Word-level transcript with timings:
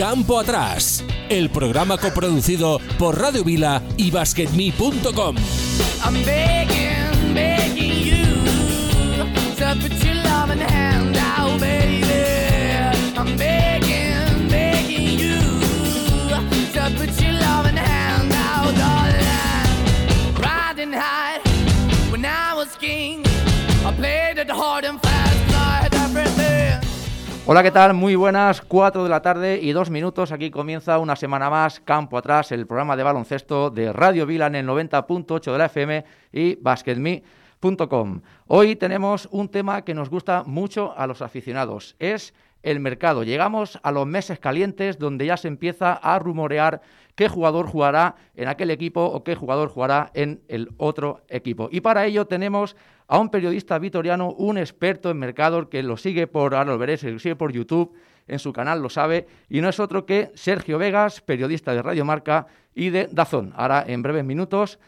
Campo 0.00 0.40
Atrás, 0.40 1.04
el 1.28 1.50
programa 1.50 1.98
coproducido 1.98 2.80
por 2.98 3.20
Radio 3.20 3.44
Vila 3.44 3.82
y 3.98 4.10
BasketMe.com. 4.10 5.36
Hard 24.50 24.84
and 24.84 25.00
fast. 25.00 25.29
Hola, 27.52 27.64
¿qué 27.64 27.72
tal? 27.72 27.94
Muy 27.94 28.14
buenas, 28.14 28.60
4 28.60 29.02
de 29.02 29.10
la 29.10 29.22
tarde 29.22 29.58
y 29.60 29.72
dos 29.72 29.90
minutos. 29.90 30.30
Aquí 30.30 30.52
comienza 30.52 31.00
una 31.00 31.16
semana 31.16 31.50
más, 31.50 31.80
Campo 31.80 32.16
Atrás, 32.16 32.52
el 32.52 32.64
programa 32.64 32.96
de 32.96 33.02
baloncesto 33.02 33.70
de 33.70 33.92
Radio 33.92 34.24
Vila 34.24 34.46
en 34.46 34.54
el 34.54 34.68
90.8 34.68 35.50
de 35.50 35.58
la 35.58 35.64
FM 35.64 36.04
y 36.30 36.54
basketme.com. 36.54 38.20
Hoy 38.46 38.76
tenemos 38.76 39.28
un 39.32 39.48
tema 39.48 39.82
que 39.82 39.94
nos 39.94 40.10
gusta 40.10 40.44
mucho 40.44 40.96
a 40.96 41.08
los 41.08 41.22
aficionados, 41.22 41.96
es 41.98 42.34
el 42.62 42.78
mercado. 42.78 43.24
Llegamos 43.24 43.80
a 43.82 43.90
los 43.90 44.06
meses 44.06 44.38
calientes 44.38 45.00
donde 45.00 45.26
ya 45.26 45.36
se 45.36 45.48
empieza 45.48 45.94
a 45.94 46.20
rumorear 46.20 46.82
qué 47.16 47.28
jugador 47.28 47.66
jugará 47.66 48.14
en 48.36 48.46
aquel 48.46 48.70
equipo 48.70 49.04
o 49.04 49.24
qué 49.24 49.34
jugador 49.34 49.70
jugará 49.70 50.12
en 50.14 50.40
el 50.46 50.68
otro 50.76 51.22
equipo. 51.28 51.68
Y 51.72 51.80
para 51.80 52.06
ello 52.06 52.26
tenemos 52.26 52.76
a 53.10 53.18
un 53.18 53.28
periodista 53.28 53.76
vitoriano, 53.80 54.30
un 54.30 54.56
experto 54.56 55.10
en 55.10 55.18
mercado 55.18 55.68
que 55.68 55.82
lo 55.82 55.96
sigue 55.96 56.28
por, 56.28 56.54
ahora 56.54 56.70
lo 56.70 56.78
veréis, 56.78 57.02
lo 57.02 57.18
sigue 57.18 57.34
por 57.34 57.52
YouTube, 57.52 57.92
en 58.28 58.38
su 58.38 58.52
canal 58.52 58.80
lo 58.80 58.88
sabe, 58.88 59.26
y 59.48 59.60
no 59.60 59.68
es 59.68 59.80
otro 59.80 60.06
que 60.06 60.30
Sergio 60.34 60.78
Vegas, 60.78 61.20
periodista 61.20 61.74
de 61.74 61.82
Radio 61.82 62.04
Marca 62.04 62.46
y 62.72 62.90
de 62.90 63.08
Dazón. 63.10 63.52
Ahora, 63.56 63.84
en 63.84 64.02
breves 64.02 64.24
minutos, 64.24 64.78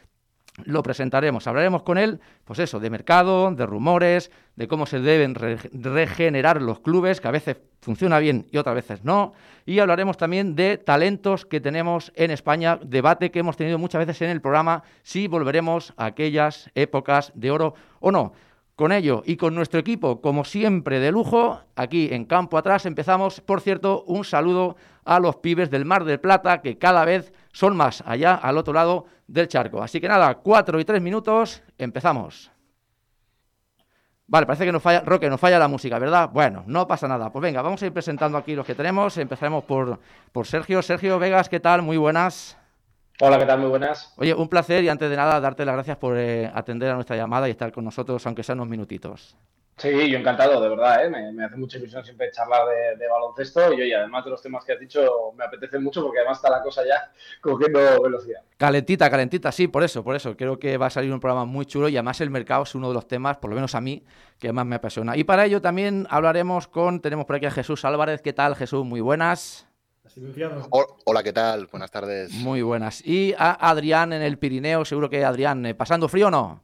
lo 0.65 0.83
presentaremos. 0.83 1.47
Hablaremos 1.47 1.83
con 1.83 1.99
él, 1.99 2.21
pues 2.45 2.59
eso, 2.59 2.79
de 2.79 2.91
mercado, 2.91 3.51
de 3.53 3.65
rumores, 3.65 4.31
de 4.57 4.69
cómo 4.69 4.87
se 4.87 5.01
deben 5.01 5.35
re- 5.35 5.57
regenerar 5.73 6.61
los 6.61 6.81
clubes, 6.81 7.21
que 7.21 7.29
a 7.29 7.31
veces 7.31 7.57
funciona 7.81 8.19
bien 8.19 8.47
y 8.51 8.59
otras 8.59 8.75
veces 8.75 9.03
no. 9.05 9.33
Y 9.65 9.79
hablaremos 9.79 10.17
también 10.19 10.55
de 10.55 10.77
talentos 10.77 11.47
que 11.47 11.61
tenemos 11.61 12.13
en 12.17 12.31
España, 12.31 12.79
debate 12.85 13.31
que 13.31 13.39
hemos 13.39 13.57
tenido 13.57 13.79
muchas 13.79 14.07
veces 14.07 14.21
en 14.23 14.31
el 14.31 14.41
programa, 14.41 14.83
si 15.03 15.27
volveremos 15.27 15.95
a 15.97 16.07
aquellas 16.07 16.71
épocas 16.75 17.33
de 17.35 17.51
oro 17.51 17.75
o 18.01 18.13
no. 18.13 18.35
Con 18.75 18.91
ello 18.91 19.23
y 19.27 19.37
con 19.37 19.55
nuestro 19.55 19.79
equipo, 19.79 20.21
como 20.21 20.45
siempre, 20.45 20.99
de 20.99 21.13
lujo, 21.13 21.61
aquí 21.77 22.09
en 22.11 22.25
Campo 22.25 22.57
Atrás 22.57 22.87
empezamos. 22.87 23.41
Por 23.41 23.61
cierto, 23.61 24.03
un 24.07 24.25
saludo 24.25 24.77
a 25.05 25.21
los 25.21 25.37
pibes 25.37 25.71
del 25.71 25.85
Mar 25.85 26.05
del 26.05 26.21
Plata, 26.21 26.63
que 26.63 26.79
cada 26.79 27.05
vez 27.05 27.33
son 27.53 27.77
más 27.77 28.03
allá, 28.07 28.35
al 28.35 28.57
otro 28.57 28.73
lado 28.73 29.05
del 29.27 29.49
charco. 29.49 29.83
Así 29.83 30.01
que 30.01 30.09
nada, 30.09 30.37
cuatro 30.37 30.81
y 30.81 30.85
tres 30.85 31.03
minutos, 31.03 31.63
empezamos. 31.77 32.51
Vale, 34.27 34.47
parece 34.47 34.65
que 34.65 34.73
nos 34.73 34.83
falla, 34.83 35.01
Roque, 35.01 35.29
nos 35.29 35.39
falla 35.39 35.59
la 35.59 35.69
música, 35.69 35.99
¿verdad? 35.99 36.31
Bueno, 36.33 36.65
no 36.67 36.87
pasa 36.87 37.07
nada. 37.07 37.31
Pues 37.31 37.43
venga, 37.43 37.61
vamos 37.61 37.83
a 37.83 37.87
ir 37.87 37.93
presentando 37.93 38.39
aquí 38.39 38.55
los 38.55 38.65
que 38.65 38.75
tenemos. 38.75 39.19
Empezaremos 39.19 39.65
por, 39.65 39.99
por 40.33 40.47
Sergio. 40.47 40.81
Sergio 40.81 41.19
Vegas, 41.19 41.51
¿qué 41.51 41.61
tal? 41.61 41.83
Muy 41.83 41.99
buenas. 41.99 42.57
Hola, 43.21 43.39
¿qué 43.39 43.47
tal? 43.47 43.61
Muy 43.61 43.69
buenas. 43.69 44.13
Oye, 44.17 44.35
un 44.35 44.49
placer 44.49 44.83
y 44.83 44.89
antes 44.89 45.09
de 45.09 45.17
nada 45.17 45.41
darte 45.41 45.65
las 45.65 45.75
gracias 45.75 45.97
por 45.97 46.17
eh, 46.19 46.51
atender 46.53 46.91
a 46.91 46.95
nuestra 46.95 47.17
llamada 47.17 47.47
y 47.47 47.53
estar 47.53 47.71
con 47.71 47.85
nosotros, 47.85 48.27
aunque 48.27 48.43
sean 48.43 48.59
unos 48.59 48.71
minutitos. 48.71 49.37
Sí, 49.77 50.11
yo 50.11 50.19
encantado, 50.19 50.61
de 50.61 50.69
verdad, 50.69 51.05
¿eh? 51.05 51.11
me, 51.11 51.33
me 51.33 51.45
hace 51.45 51.57
mucha 51.57 51.79
ilusión 51.79 52.05
siempre 52.05 52.31
charlar 52.31 52.61
de, 52.69 52.97
de 52.99 53.09
baloncesto 53.11 53.73
y 53.73 53.81
oye, 53.81 53.97
además 53.97 54.25
de 54.25 54.31
los 54.31 54.43
temas 54.43 54.65
que 54.65 54.73
has 54.75 54.79
dicho, 54.79 55.33
me 55.35 55.45
apetece 55.45 55.79
mucho 55.79 56.03
porque 56.03 56.19
además 56.19 56.39
está 56.39 56.51
la 56.51 56.63
cosa 56.63 56.83
ya 56.87 57.11
cogiendo 57.41 58.03
velocidad. 58.03 58.43
Calentita, 58.59 59.11
calentita, 59.11 59.51
sí, 59.51 59.69
por 59.69 59.83
eso, 59.83 60.05
por 60.05 60.15
eso. 60.15 60.37
Creo 60.37 60.59
que 60.59 60.77
va 60.77 60.87
a 60.87 60.91
salir 60.91 61.13
un 61.13 61.21
programa 61.21 61.47
muy 61.47 61.65
chulo 61.65 61.89
y 61.89 61.97
además 61.97 62.21
el 62.21 62.31
mercado 62.31 62.65
es 62.65 62.75
uno 62.75 62.89
de 62.89 62.95
los 62.95 63.09
temas, 63.09 63.39
por 63.39 63.51
lo 63.51 63.57
menos 63.57 63.75
a 63.75 63.81
mí, 63.81 64.05
que 64.39 64.53
más 64.53 64.67
me 64.67 64.77
apasiona. 64.77 65.17
Y 65.17 65.25
para 65.25 65.47
ello 65.47 65.61
también 65.63 66.07
hablaremos 66.11 66.69
con, 66.69 67.01
tenemos 67.01 67.25
por 67.25 67.37
aquí 67.37 67.47
a 67.47 67.51
Jesús 67.51 67.85
Álvarez. 67.85 68.21
¿Qué 68.21 68.35
tal, 68.35 68.55
Jesús? 68.55 68.85
Muy 68.85 69.01
buenas. 69.01 69.67
Ho- 70.71 70.97
Hola, 71.07 71.23
¿qué 71.23 71.33
tal? 71.33 71.67
Buenas 71.71 71.91
tardes. 71.91 72.33
Muy 72.35 72.63
buenas. 72.63 73.07
Y 73.07 73.35
a 73.39 73.53
Adrián 73.53 74.13
en 74.13 74.23
el 74.23 74.39
Pirineo, 74.39 74.85
seguro 74.85 75.09
que 75.09 75.25
Adrián, 75.25 75.65
eh, 75.67 75.75
¿pasando 75.75 76.09
frío 76.09 76.29
o 76.29 76.31
no? 76.31 76.61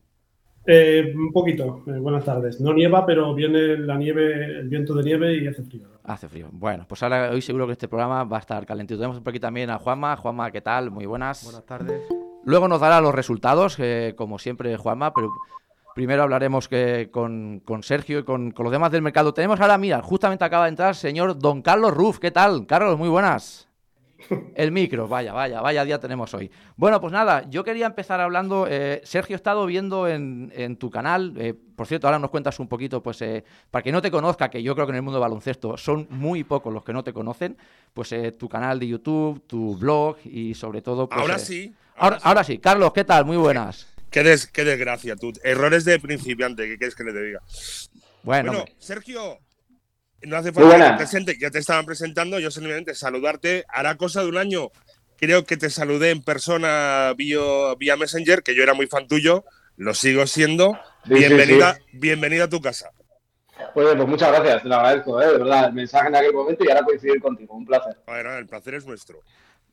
Eh, 0.67 1.15
un 1.17 1.33
poquito, 1.33 1.83
eh, 1.87 1.93
buenas 1.99 2.25
tardes. 2.25 2.61
No 2.61 2.75
nieva, 2.75 3.07
pero 3.07 3.33
viene 3.35 3.79
la 3.79 3.97
nieve, 3.97 4.59
el 4.61 4.69
viento 4.69 4.93
de 4.95 5.03
nieve 5.03 5.37
y 5.39 5.47
hace 5.47 5.63
frío. 5.63 5.89
Hace 6.05 6.29
frío. 6.29 6.49
Bueno, 6.53 6.85
pues 6.87 7.03
ahora 7.03 7.31
hoy 7.31 7.41
seguro 7.41 7.67
que 7.67 7.73
este 7.73 7.89
programa 7.89 8.25
va 8.25 8.37
a 8.37 8.41
estar 8.41 8.67
calentito. 8.67 8.99
Tenemos 9.01 9.21
por 9.21 9.31
aquí 9.31 9.41
también 9.41 9.71
a 9.71 9.79
Juanma. 9.79 10.17
Juanma, 10.17 10.51
¿qué 10.51 10.61
tal? 10.61 10.91
Muy 10.91 11.07
buenas. 11.07 11.43
Buenas 11.45 11.65
tardes. 11.65 12.03
Luego 12.45 12.69
nos 12.69 12.81
dará 12.81 13.01
los 13.01 13.15
resultados, 13.15 13.77
eh, 13.79 14.13
como 14.17 14.39
siempre, 14.39 14.77
Juanma, 14.77 15.13
pero 15.15 15.31
primero 15.99 16.23
hablaremos 16.23 16.69
que, 16.69 17.09
con, 17.11 17.61
con 17.65 17.83
Sergio 17.83 18.21
y 18.21 18.23
con, 18.23 18.53
con 18.53 18.63
los 18.63 18.71
demás 18.71 18.93
del 18.93 19.03
mercado. 19.03 19.35
Tenemos 19.35 19.61
ahora, 19.61 19.77
mira, 19.79 20.01
justamente 20.01 20.45
acaba 20.45 20.67
de 20.67 20.69
entrar 20.69 20.91
el 20.91 20.95
señor 20.95 21.37
Don 21.37 21.61
Carlos 21.61 21.93
Ruf. 21.93 22.21
¿Qué 22.21 22.31
tal? 22.31 22.69
Carlos, 22.69 22.97
muy 22.97 23.09
buenas. 23.09 23.67
El 24.55 24.71
micro, 24.71 25.09
vaya, 25.09 25.33
vaya, 25.33 25.61
vaya 25.61 25.85
día 25.85 25.99
tenemos 25.99 26.33
hoy. 26.35 26.53
Bueno, 26.77 27.01
pues 27.01 27.13
nada, 27.13 27.51
yo 27.51 27.65
quería 27.65 27.87
empezar 27.87 28.21
hablando. 28.21 28.69
eh, 28.71 29.01
Sergio, 29.03 29.35
he 29.35 29.39
estado 29.39 29.67
viendo 29.67 30.07
en, 30.07 30.53
en 30.55 30.77
tu 30.77 30.89
canal, 30.89 31.35
eh, 31.37 31.53
por 31.75 31.89
cierto, 31.89 32.07
ahora 32.07 32.21
nos 32.21 32.31
cuentas 32.31 32.61
un 32.61 32.69
poquito, 32.69 33.03
pues 33.03 33.21
eh, 33.23 33.43
para 33.69 33.83
que 33.83 33.91
no 33.91 34.01
te 34.01 34.13
conozca, 34.13 34.49
que 34.51 34.63
yo 34.63 34.77
creo 34.77 34.87
que 34.87 34.93
en 34.93 34.97
el 34.99 35.03
mundo 35.03 35.19
del 35.19 35.29
baloncesto 35.29 35.77
son 35.77 36.07
muy 36.11 36.45
pocos 36.45 36.73
los 36.73 36.85
que 36.85 36.93
no 36.93 37.03
te 37.03 37.13
conocen, 37.13 37.57
pues 37.93 38.15
tu 38.39 38.49
canal 38.49 38.79
de 38.79 38.87
YouTube, 38.87 39.43
tu 39.49 39.77
blog 39.77 40.19
y 40.25 40.55
sobre 40.55 40.81
todo. 40.81 41.09
Pues, 41.09 41.21
Ahora 41.21 41.41
sí. 41.41 41.75
Ahora, 41.97 42.19
ahora 42.23 42.45
sí, 42.45 42.59
Carlos, 42.59 42.93
¿qué 42.93 43.03
tal? 43.03 43.25
Muy 43.25 43.37
buenas. 43.37 43.98
Qué, 44.11 44.23
des- 44.23 44.47
qué 44.47 44.65
desgracia, 44.65 45.17
tú. 45.17 45.33
Errores 45.43 45.85
de 45.85 45.99
principiante, 46.01 46.67
¿qué 46.67 46.79
quieres 46.79 46.95
que 46.95 47.05
le 47.05 47.13
te 47.13 47.23
diga? 47.23 47.41
Bueno, 48.23 48.53
Bueno, 48.53 48.65
Sergio, 48.79 49.39
no 50.23 50.37
hace 50.37 50.53
falta 50.53 50.77
que 50.77 50.91
te 50.91 50.97
presente, 50.97 51.37
ya 51.41 51.51
te 51.51 51.59
estaban 51.59 51.87
presentando, 51.87 52.39
yo 52.39 52.51
simplemente 52.51 52.95
saludarte. 52.95 53.65
Hará 53.69 53.97
cosa 53.97 54.23
de 54.23 54.29
un 54.29 54.37
año, 54.39 54.71
creo 55.17 55.45
que 55.45 55.57
te 55.57 55.71
saludé 55.71 56.11
en 56.11 56.23
persona 56.23 57.13
vía, 57.17 57.39
vía 57.79 57.97
Messenger, 57.97 58.43
que 58.43 58.55
yo 58.55 58.63
era 58.63 58.75
muy 58.75 58.87
fan 58.87 59.07
tuyo, 59.07 59.45
lo 59.77 59.95
sigo 59.95 60.27
siendo. 60.27 60.73
Sí, 60.73 60.79
sí, 61.11 61.15
bienvenida, 61.15 61.75
sí. 61.75 61.83
bienvenida 61.93 62.45
a 62.45 62.49
tu 62.49 62.61
casa. 62.61 62.91
Oye, 63.75 63.95
pues 63.97 64.09
muchas 64.09 64.31
gracias, 64.33 64.63
te 64.63 64.69
lo 64.69 64.77
agradezco, 64.77 65.21
¿eh? 65.21 65.27
de 65.27 65.39
verdad, 65.39 65.67
el 65.67 65.73
mensaje 65.75 66.09
en 66.09 66.15
aquel 66.17 66.33
momento 66.33 66.65
y 66.65 66.69
ahora 66.69 66.85
coincidir 66.85 67.21
contigo, 67.21 67.55
un 67.55 67.67
placer. 67.67 67.97
Bueno, 68.07 68.37
el 68.37 68.47
placer 68.47 68.75
es 68.75 68.87
nuestro. 68.87 69.21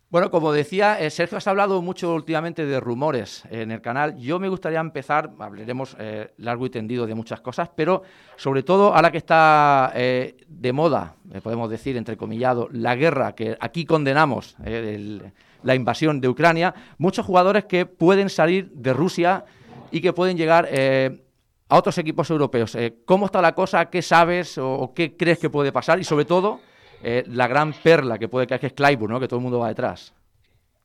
Bueno, 0.09 0.31
como 0.31 0.51
decía, 0.51 0.99
eh, 0.99 1.09
Sergio, 1.09 1.37
has 1.37 1.47
hablado 1.47 1.81
mucho 1.81 2.13
últimamente 2.13 2.65
de 2.65 2.79
rumores 2.79 3.43
en 3.49 3.71
el 3.71 3.81
canal. 3.81 4.15
Yo 4.17 4.39
me 4.39 4.47
gustaría 4.47 4.79
empezar, 4.79 5.31
hablaremos 5.39 5.97
eh, 5.99 6.31
largo 6.37 6.65
y 6.65 6.69
tendido 6.69 7.05
de 7.05 7.15
muchas 7.15 7.41
cosas, 7.41 7.69
pero 7.75 8.03
sobre 8.37 8.63
todo 8.63 8.93
ahora 8.93 9.11
que 9.11 9.17
está 9.17 9.91
eh, 9.95 10.37
de 10.47 10.71
moda, 10.71 11.15
eh, 11.33 11.41
podemos 11.41 11.69
decir, 11.69 11.97
entrecomillado, 11.97 12.69
la 12.71 12.95
guerra 12.95 13.35
que 13.35 13.57
aquí 13.59 13.85
condenamos, 13.85 14.55
eh, 14.63 15.19
la 15.63 15.75
invasión 15.75 16.21
de 16.21 16.29
Ucrania, 16.29 16.73
muchos 16.97 17.25
jugadores 17.25 17.65
que 17.65 17.85
pueden 17.85 18.29
salir 18.29 18.69
de 18.71 18.93
Rusia 18.93 19.45
y 19.91 19.99
que 20.01 20.13
pueden 20.13 20.37
llegar 20.37 20.67
eh, 20.69 21.25
a 21.67 21.77
otros 21.77 21.97
equipos 21.97 22.29
europeos. 22.29 22.75
Eh, 22.75 22.99
¿Cómo 23.05 23.25
está 23.25 23.41
la 23.41 23.55
cosa? 23.55 23.89
¿Qué 23.89 24.03
sabes 24.03 24.57
o 24.59 24.93
qué 24.95 25.17
crees 25.17 25.39
que 25.39 25.49
puede 25.49 25.71
pasar? 25.71 25.99
Y 25.99 26.03
sobre 26.03 26.25
todo, 26.25 26.59
eh, 27.07 27.23
la 27.27 27.47
gran 27.47 27.71
perla 27.71 28.17
que 28.17 28.27
puede 28.27 28.47
caer, 28.47 28.59
que 28.59 28.65
es 28.65 28.73
Clyburn, 28.73 29.13
¿no? 29.13 29.19
que 29.19 29.27
todo 29.27 29.37
el 29.37 29.43
mundo 29.43 29.59
va 29.59 29.67
detrás. 29.67 30.11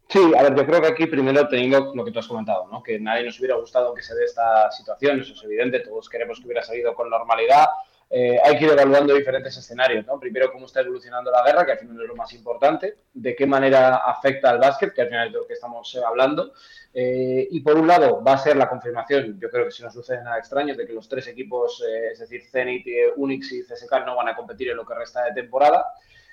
Sí, 0.06 0.20
a 0.36 0.42
ver, 0.42 0.54
yo 0.54 0.66
creo 0.66 0.82
que 0.82 0.88
aquí 0.88 1.06
primero 1.06 1.48
teniendo 1.48 1.94
lo 1.94 2.04
que 2.04 2.10
tú 2.10 2.18
has 2.18 2.26
comentado, 2.26 2.68
¿no? 2.70 2.82
Que 2.82 3.00
nadie 3.00 3.24
nos 3.24 3.38
hubiera 3.38 3.54
gustado 3.54 3.94
que 3.94 4.02
se 4.02 4.14
dé 4.14 4.24
esta 4.24 4.70
situación, 4.70 5.20
eso 5.20 5.32
es 5.32 5.42
evidente, 5.44 5.80
todos 5.80 6.10
queremos 6.10 6.38
que 6.38 6.44
hubiera 6.44 6.62
salido 6.62 6.94
con 6.94 7.08
normalidad. 7.08 7.68
Eh, 8.12 8.40
hay 8.42 8.58
que 8.58 8.64
ir 8.64 8.72
evaluando 8.72 9.14
diferentes 9.14 9.56
escenarios, 9.56 10.04
¿no? 10.04 10.18
Primero, 10.18 10.50
cómo 10.52 10.66
está 10.66 10.80
evolucionando 10.80 11.30
la 11.30 11.44
guerra, 11.44 11.64
que 11.64 11.72
al 11.72 11.78
final 11.78 12.02
es 12.02 12.08
lo 12.08 12.16
más 12.16 12.32
importante, 12.32 12.96
de 13.14 13.36
qué 13.36 13.46
manera 13.46 13.98
afecta 13.98 14.50
al 14.50 14.58
básquet, 14.58 14.92
que 14.92 15.02
al 15.02 15.08
final 15.08 15.28
es 15.28 15.32
de 15.32 15.38
lo 15.38 15.46
que 15.46 15.52
estamos 15.52 15.94
eh, 15.94 16.00
hablando. 16.04 16.52
Eh, 16.92 17.46
y 17.48 17.60
por 17.60 17.76
un 17.76 17.86
lado, 17.86 18.20
va 18.22 18.32
a 18.32 18.38
ser 18.38 18.56
la 18.56 18.68
confirmación, 18.68 19.38
yo 19.38 19.48
creo 19.48 19.66
que 19.66 19.70
si 19.70 19.84
no 19.84 19.92
sucede 19.92 20.24
nada 20.24 20.38
extraño, 20.38 20.74
de 20.74 20.84
que 20.86 20.92
los 20.92 21.08
tres 21.08 21.28
equipos, 21.28 21.84
es 22.12 22.18
decir, 22.18 22.42
Zenit, 22.50 22.84
Unix 23.14 23.52
y 23.52 23.62
CSK, 23.62 24.04
no 24.04 24.16
van 24.16 24.28
a 24.28 24.34
competir 24.34 24.70
en 24.70 24.76
lo 24.76 24.84
que 24.84 24.94
resta 24.94 25.22
de 25.26 25.32
temporada. 25.32 25.86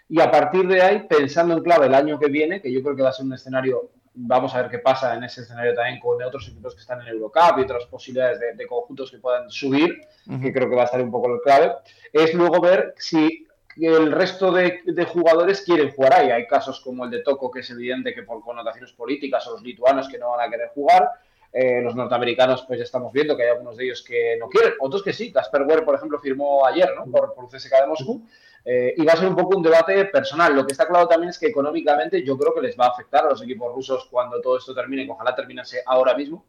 Y 0.09 0.19
a 0.19 0.31
partir 0.31 0.67
de 0.67 0.81
ahí, 0.81 1.05
pensando 1.07 1.55
en 1.55 1.61
clave 1.61 1.85
el 1.85 1.93
año 1.93 2.17
que 2.17 2.27
viene, 2.27 2.59
que 2.59 2.71
yo 2.71 2.81
creo 2.81 2.95
que 2.95 3.03
va 3.03 3.09
a 3.09 3.13
ser 3.13 3.25
un 3.25 3.33
escenario, 3.33 3.91
vamos 4.19 4.53
a 4.55 4.61
ver 4.61 4.71
qué 4.71 4.79
pasa 4.79 5.15
en 5.15 5.23
ese 5.23 5.41
escenario 5.41 5.75
también 5.75 5.99
con 5.99 6.21
otros 6.23 6.47
equipos 6.47 6.73
que 6.73 6.81
están 6.81 7.01
en 7.01 7.07
Eurocup 7.07 7.59
y 7.59 7.61
otras 7.61 7.85
posibilidades 7.85 8.39
de, 8.39 8.53
de 8.55 8.67
conjuntos 8.67 9.11
que 9.11 9.19
puedan 9.19 9.49
subir, 9.49 10.01
que 10.41 10.51
creo 10.51 10.69
que 10.69 10.75
va 10.75 10.83
a 10.83 10.85
estar 10.85 11.01
un 11.01 11.11
poco 11.11 11.33
el 11.33 11.41
clave, 11.41 11.73
es 12.11 12.33
luego 12.33 12.59
ver 12.59 12.95
si 12.97 13.45
el 13.79 14.11
resto 14.11 14.51
de, 14.51 14.81
de 14.85 15.05
jugadores 15.05 15.61
quieren 15.61 15.91
jugar 15.91 16.13
ahí. 16.13 16.31
Hay 16.31 16.47
casos 16.47 16.79
como 16.81 17.05
el 17.05 17.11
de 17.11 17.19
Toco, 17.19 17.51
que 17.51 17.59
es 17.59 17.69
evidente 17.69 18.13
que 18.13 18.23
por 18.23 18.41
connotaciones 18.41 18.91
políticas, 18.93 19.45
o 19.47 19.51
los 19.51 19.61
lituanos 19.61 20.07
que 20.09 20.17
no 20.17 20.31
van 20.31 20.47
a 20.47 20.49
querer 20.49 20.69
jugar, 20.69 21.11
eh, 21.53 21.81
los 21.81 21.95
norteamericanos, 21.95 22.63
pues 22.67 22.79
ya 22.79 22.83
estamos 22.83 23.13
viendo 23.13 23.37
que 23.37 23.43
hay 23.43 23.49
algunos 23.49 23.77
de 23.77 23.85
ellos 23.85 24.03
que 24.03 24.35
no 24.39 24.49
quieren, 24.49 24.73
otros 24.79 25.03
que 25.03 25.13
sí. 25.13 25.31
Casper 25.31 25.61
Ware, 25.63 25.83
por 25.83 25.95
ejemplo, 25.95 26.19
firmó 26.19 26.65
ayer 26.65 26.89
¿no? 26.95 27.05
por, 27.11 27.33
por 27.33 27.47
CSK 27.47 27.81
de 27.81 27.87
Moscú. 27.87 28.27
Eh, 28.69 28.95
y 28.97 29.05
va 29.05 29.13
a 29.13 29.15
ser 29.15 29.29
un 29.29 29.35
poco 29.35 29.55
un 29.55 29.63
debate 29.63 30.03
personal. 30.05 30.53
Lo 30.53 30.65
que 30.65 30.73
está 30.73 30.85
claro 30.85 31.07
también 31.07 31.29
es 31.29 31.39
que 31.39 31.47
económicamente 31.47 32.21
yo 32.21 32.37
creo 32.37 32.53
que 32.53 32.59
les 32.59 32.77
va 32.77 32.87
a 32.87 32.89
afectar 32.89 33.25
a 33.25 33.29
los 33.29 33.41
equipos 33.41 33.73
rusos 33.73 34.09
cuando 34.11 34.41
todo 34.41 34.57
esto 34.57 34.75
termine, 34.75 35.07
ojalá 35.09 35.33
terminase 35.33 35.81
ahora 35.85 36.13
mismo. 36.15 36.43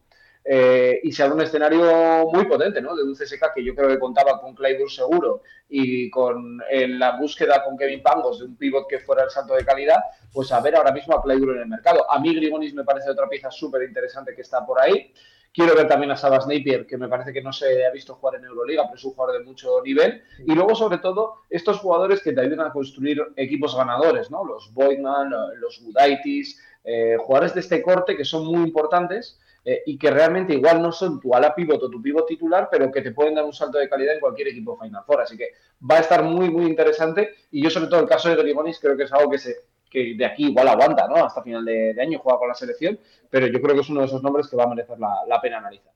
Eh, 0.45 0.99
y 1.05 1.13
se 1.13 1.23
abre 1.23 1.37
un 1.37 1.43
escenario 1.43 2.27
muy 2.33 2.47
potente, 2.47 2.83
¿no? 2.83 2.97
De 2.97 3.05
un 3.05 3.15
CSK 3.15 3.55
que 3.55 3.63
yo 3.63 3.73
creo 3.73 3.89
que 3.89 4.01
contaba 4.01 4.41
con 4.41 4.53
Clayburg 4.53 4.91
seguro 4.91 5.43
y 5.69 6.11
con 6.11 6.61
en 6.69 6.99
la 6.99 7.17
búsqueda 7.19 7.63
con 7.63 7.77
Kevin 7.77 8.03
Pangos 8.03 8.41
de 8.41 8.47
un 8.47 8.57
pivot 8.57 8.89
que 8.89 8.99
fuera 8.99 9.23
el 9.23 9.31
salto 9.31 9.55
de 9.55 9.65
calidad, 9.65 10.03
pues 10.33 10.51
a 10.51 10.61
ver 10.61 10.75
ahora 10.75 10.91
mismo 10.91 11.15
a 11.15 11.23
Clayburg 11.23 11.55
en 11.55 11.63
el 11.63 11.69
mercado. 11.69 12.11
A 12.11 12.19
mí 12.19 12.35
Grigonis 12.35 12.75
me 12.75 12.83
parece 12.83 13.11
otra 13.11 13.29
pieza 13.29 13.49
súper 13.53 13.85
interesante 13.85 14.35
que 14.35 14.43
está 14.43 14.67
por 14.67 14.81
ahí. 14.81 15.13
Quiero 15.53 15.75
ver 15.75 15.89
también 15.89 16.11
a 16.13 16.17
Sabas 16.17 16.47
Napier, 16.47 16.87
que 16.87 16.97
me 16.97 17.09
parece 17.09 17.33
que 17.33 17.43
no 17.43 17.53
se 17.53 17.85
ha 17.85 17.91
visto 17.91 18.15
jugar 18.15 18.37
en 18.37 18.45
Euroliga, 18.45 18.85
pero 18.85 18.97
es 18.97 19.05
un 19.05 19.13
jugador 19.13 19.39
de 19.39 19.45
mucho 19.45 19.83
nivel. 19.83 20.23
Y 20.47 20.55
luego, 20.55 20.75
sobre 20.75 20.99
todo, 20.99 21.43
estos 21.51 21.79
jugadores 21.79 22.23
que 22.23 22.33
te 22.33 22.41
ayudan 22.41 22.67
a 22.67 22.73
construir 22.73 23.23
equipos 23.37 23.77
ganadores, 23.77 24.31
¿no? 24.31 24.45
Los 24.45 24.73
Boydman, 24.73 25.31
los 25.59 25.83
Budaitis, 25.83 26.61
eh, 26.85 27.17
jugadores 27.19 27.55
de 27.55 27.61
este 27.61 27.83
corte 27.83 28.17
que 28.17 28.25
son 28.25 28.47
muy 28.47 28.63
importantes 28.63 29.39
eh, 29.65 29.83
y 29.85 29.99
que 29.99 30.11
realmente 30.11 30.55
igual 30.55 30.81
no 30.81 30.93
son 30.93 31.21
tu 31.21 31.35
ala 31.35 31.55
pivot 31.55 31.83
o 31.83 31.91
tu 31.91 32.01
pivot 32.01 32.27
titular, 32.27 32.69
pero 32.71 32.91
que 32.91 33.03
te 33.03 33.13
pueden 33.13 33.35
dar 33.35 33.45
un 33.45 33.53
salto 33.53 33.79
de 33.79 33.89
calidad 33.89 34.15
en 34.15 34.21
cualquier 34.21 34.49
equipo 34.49 34.79
Final 34.79 35.03
Four. 35.05 35.23
Así 35.23 35.37
que 35.37 35.51
va 35.79 35.97
a 35.97 36.01
estar 36.01 36.23
muy, 36.23 36.51
muy 36.51 36.67
interesante. 36.67 37.35
Y 37.51 37.63
yo, 37.63 37.71
sobre 37.71 37.89
todo, 37.89 38.01
el 38.01 38.09
caso 38.09 38.29
de 38.29 38.37
Grigonis, 38.37 38.79
creo 38.79 38.97
que 38.97 39.03
es 39.03 39.13
algo 39.13 39.31
que 39.31 39.39
se 39.39 39.57
que 39.91 40.15
de 40.15 40.27
aquí 40.27 40.47
igual 40.47 40.69
aguanta, 40.69 41.07
¿no? 41.09 41.17
Hasta 41.17 41.43
final 41.43 41.65
de, 41.65 41.97
año 42.01 42.19
juega 42.19 42.39
con 42.39 42.49
la 42.49 42.55
selección, 42.55 42.99
pero 43.31 43.47
yo 43.47 43.61
creo 43.61 43.75
que 43.75 43.81
es 43.81 43.89
uno 43.89 44.01
de 44.01 44.07
esos 44.07 44.23
nombres 44.23 44.49
que 44.49 44.57
va 44.57 44.65
a 44.65 44.69
merecer 44.69 44.99
la, 44.99 45.41
pena 45.41 45.59
analizar. 45.59 45.93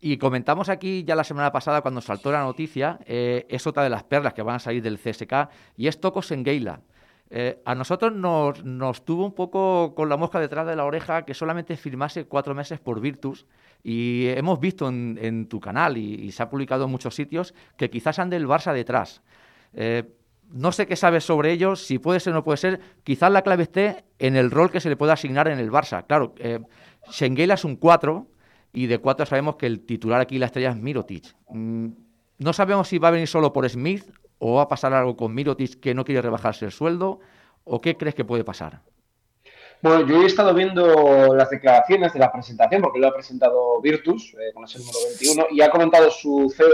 Y 0.00 0.18
comentamos 0.18 0.68
aquí 0.68 1.04
ya 1.04 1.14
la 1.14 1.24
semana 1.24 1.50
pasada 1.52 1.80
cuando 1.80 2.00
saltó 2.00 2.30
la 2.30 2.42
noticia, 2.42 2.98
eh, 3.06 3.46
es 3.48 3.66
otra 3.66 3.82
de 3.82 3.90
las 3.90 4.04
perlas 4.04 4.34
que 4.34 4.42
van 4.42 4.56
a 4.56 4.58
salir 4.58 4.82
del 4.82 4.98
CSK 4.98 5.48
y 5.76 5.86
es 5.86 6.00
Tocos 6.00 6.30
en 6.30 6.44
Eh, 7.30 7.62
a 7.64 7.74
nosotros 7.74 8.12
nos, 8.12 9.04
tuvo 9.04 9.24
un 9.24 9.34
poco 9.34 9.94
con 9.94 10.08
la 10.08 10.16
mosca 10.16 10.38
detrás 10.40 10.66
de 10.66 10.76
la 10.76 10.84
oreja 10.84 11.24
que 11.24 11.32
solamente 11.32 11.76
firmase 11.76 12.26
cuatro 12.26 12.54
meses 12.54 12.80
por 12.80 13.00
Virtus 13.00 13.46
y 13.82 14.26
hemos 14.28 14.60
visto 14.60 14.88
en, 14.88 15.48
tu 15.48 15.58
canal 15.58 15.96
y, 15.96 16.30
se 16.32 16.42
ha 16.42 16.50
publicado 16.50 16.84
en 16.84 16.90
muchos 16.90 17.14
sitios 17.14 17.54
que 17.76 17.88
quizás 17.88 18.18
ande 18.18 18.36
el 18.36 18.46
Barça 18.46 18.72
detrás. 18.72 19.22
Eh, 19.72 20.04
no 20.50 20.72
sé 20.72 20.86
qué 20.86 20.96
sabes 20.96 21.24
sobre 21.24 21.52
ellos, 21.52 21.84
si 21.84 21.98
puede 21.98 22.20
ser 22.20 22.32
o 22.32 22.36
no 22.36 22.44
puede 22.44 22.58
ser. 22.58 22.80
Quizás 23.02 23.30
la 23.30 23.42
clave 23.42 23.64
esté 23.64 24.04
en 24.18 24.36
el 24.36 24.50
rol 24.50 24.70
que 24.70 24.80
se 24.80 24.88
le 24.88 24.96
pueda 24.96 25.14
asignar 25.14 25.48
en 25.48 25.58
el 25.58 25.70
Barça. 25.70 26.06
Claro, 26.06 26.34
eh, 26.38 26.60
es 27.08 27.64
un 27.64 27.76
4 27.76 28.26
y 28.72 28.86
de 28.86 28.98
4 28.98 29.26
sabemos 29.26 29.56
que 29.56 29.66
el 29.66 29.80
titular 29.80 30.20
aquí, 30.20 30.38
la 30.38 30.46
estrella, 30.46 30.70
es 30.70 30.76
Mirotic. 30.76 31.34
Mm, 31.48 31.88
no 32.38 32.52
sabemos 32.52 32.88
si 32.88 32.98
va 32.98 33.08
a 33.08 33.12
venir 33.12 33.28
solo 33.28 33.52
por 33.52 33.68
Smith 33.68 34.04
o 34.38 34.54
va 34.54 34.62
a 34.62 34.68
pasar 34.68 34.92
algo 34.92 35.16
con 35.16 35.34
Mirotic 35.34 35.80
que 35.80 35.94
no 35.94 36.04
quiere 36.04 36.22
rebajarse 36.22 36.64
el 36.64 36.72
sueldo 36.72 37.20
o 37.64 37.80
qué 37.80 37.96
crees 37.96 38.14
que 38.14 38.24
puede 38.24 38.44
pasar. 38.44 38.80
Bueno, 39.82 40.06
yo 40.06 40.22
he 40.22 40.26
estado 40.26 40.54
viendo 40.54 41.34
las 41.34 41.50
declaraciones 41.50 42.12
de 42.12 42.18
la 42.18 42.32
presentación, 42.32 42.80
porque 42.80 42.98
lo 42.98 43.08
ha 43.08 43.12
presentado 43.12 43.80
Virtus, 43.82 44.34
eh, 44.34 44.52
con 44.54 44.64
el 44.64 44.78
número 44.78 44.98
21, 45.20 45.46
y 45.50 45.60
ha 45.60 45.70
comentado 45.70 46.10
su 46.10 46.50
CEO 46.56 46.70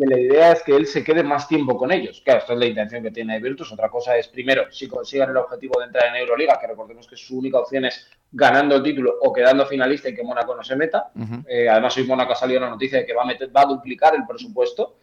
que 0.00 0.06
la 0.06 0.18
idea 0.18 0.52
es 0.52 0.62
que 0.62 0.74
él 0.74 0.86
se 0.86 1.04
quede 1.04 1.22
más 1.22 1.46
tiempo 1.46 1.76
con 1.76 1.92
ellos. 1.92 2.22
Claro, 2.24 2.40
esta 2.40 2.54
es 2.54 2.58
la 2.58 2.66
intención 2.66 3.02
que 3.02 3.10
tiene 3.10 3.38
Virtus. 3.38 3.70
Otra 3.72 3.90
cosa 3.90 4.16
es, 4.16 4.28
primero, 4.28 4.64
si 4.70 4.88
consigan 4.88 5.28
el 5.28 5.36
objetivo 5.36 5.78
de 5.78 5.86
entrar 5.86 6.06
en 6.06 6.22
Euroliga, 6.22 6.58
que 6.58 6.66
recordemos 6.66 7.06
que 7.06 7.16
su 7.16 7.38
única 7.38 7.58
opción 7.58 7.84
es 7.84 8.08
ganando 8.32 8.76
el 8.76 8.82
título 8.82 9.14
o 9.20 9.30
quedando 9.30 9.66
finalista 9.66 10.08
y 10.08 10.14
que 10.14 10.22
Mónaco 10.22 10.56
no 10.56 10.64
se 10.64 10.74
meta. 10.74 11.10
Eh, 11.46 11.68
además, 11.68 11.94
hoy 11.98 12.04
Mónaco 12.04 12.32
ha 12.32 12.36
salido 12.36 12.60
la 12.60 12.70
noticia 12.70 13.00
de 13.00 13.04
que 13.04 13.12
va 13.12 13.22
a, 13.22 13.26
meter, 13.26 13.54
va 13.54 13.62
a 13.62 13.66
duplicar 13.66 14.14
el 14.14 14.26
presupuesto 14.26 14.96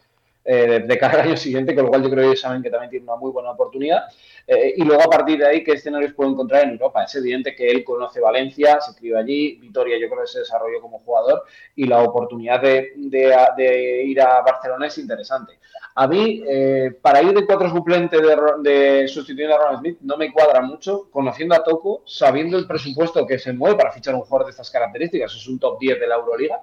eh, 0.50 0.82
de 0.82 0.98
cada 0.98 1.24
año 1.24 1.36
siguiente, 1.36 1.74
con 1.74 1.84
lo 1.84 1.90
cual 1.90 2.02
yo 2.02 2.08
creo 2.08 2.22
que 2.22 2.28
ellos 2.28 2.40
saben 2.40 2.62
que 2.62 2.70
también 2.70 2.88
tiene 2.88 3.04
una 3.04 3.16
muy 3.16 3.30
buena 3.30 3.50
oportunidad. 3.50 4.04
Eh, 4.46 4.72
y 4.78 4.82
luego 4.82 5.02
a 5.02 5.10
partir 5.10 5.38
de 5.38 5.46
ahí, 5.46 5.62
¿qué 5.62 5.72
escenarios 5.72 6.14
puedo 6.14 6.30
encontrar 6.30 6.64
en 6.64 6.70
Europa? 6.70 7.04
Es 7.04 7.14
evidente 7.16 7.54
que 7.54 7.68
él 7.68 7.84
conoce 7.84 8.18
Valencia, 8.18 8.80
se 8.80 8.92
escribe 8.92 9.18
allí, 9.18 9.56
Vitoria 9.56 9.98
yo 10.00 10.08
creo 10.08 10.22
que 10.22 10.26
se 10.26 10.38
desarrolló 10.38 10.80
como 10.80 11.00
jugador 11.00 11.42
y 11.76 11.84
la 11.84 12.02
oportunidad 12.02 12.62
de, 12.62 14.02
ir 14.06 14.22
a 14.22 14.40
Barcelona 14.40 14.86
es 14.86 14.96
interesante. 14.96 15.58
A 15.96 16.08
mí, 16.08 16.42
eh, 16.48 16.96
para 17.02 17.20
ir 17.20 17.34
de 17.34 17.44
cuatro 17.44 17.68
suplentes 17.68 18.18
de, 18.18 18.70
de 18.70 19.06
sustituir 19.06 19.52
a 19.52 19.58
Ron 19.58 19.80
Smith, 19.80 19.98
no 20.00 20.16
me 20.16 20.32
cuadra 20.32 20.62
mucho, 20.62 21.10
conociendo 21.10 21.54
a 21.56 21.62
Toco, 21.62 22.04
sabiendo 22.06 22.56
el 22.56 22.66
presupuesto 22.66 23.26
que 23.26 23.38
se 23.38 23.52
mueve 23.52 23.76
para 23.76 23.92
fichar 23.92 24.14
un 24.14 24.22
jugador 24.22 24.46
de 24.46 24.52
estas 24.52 24.70
características, 24.70 25.34
es 25.34 25.46
un 25.46 25.58
top 25.58 25.78
10 25.78 26.00
de 26.00 26.06
la 26.06 26.14
Euroliga. 26.14 26.62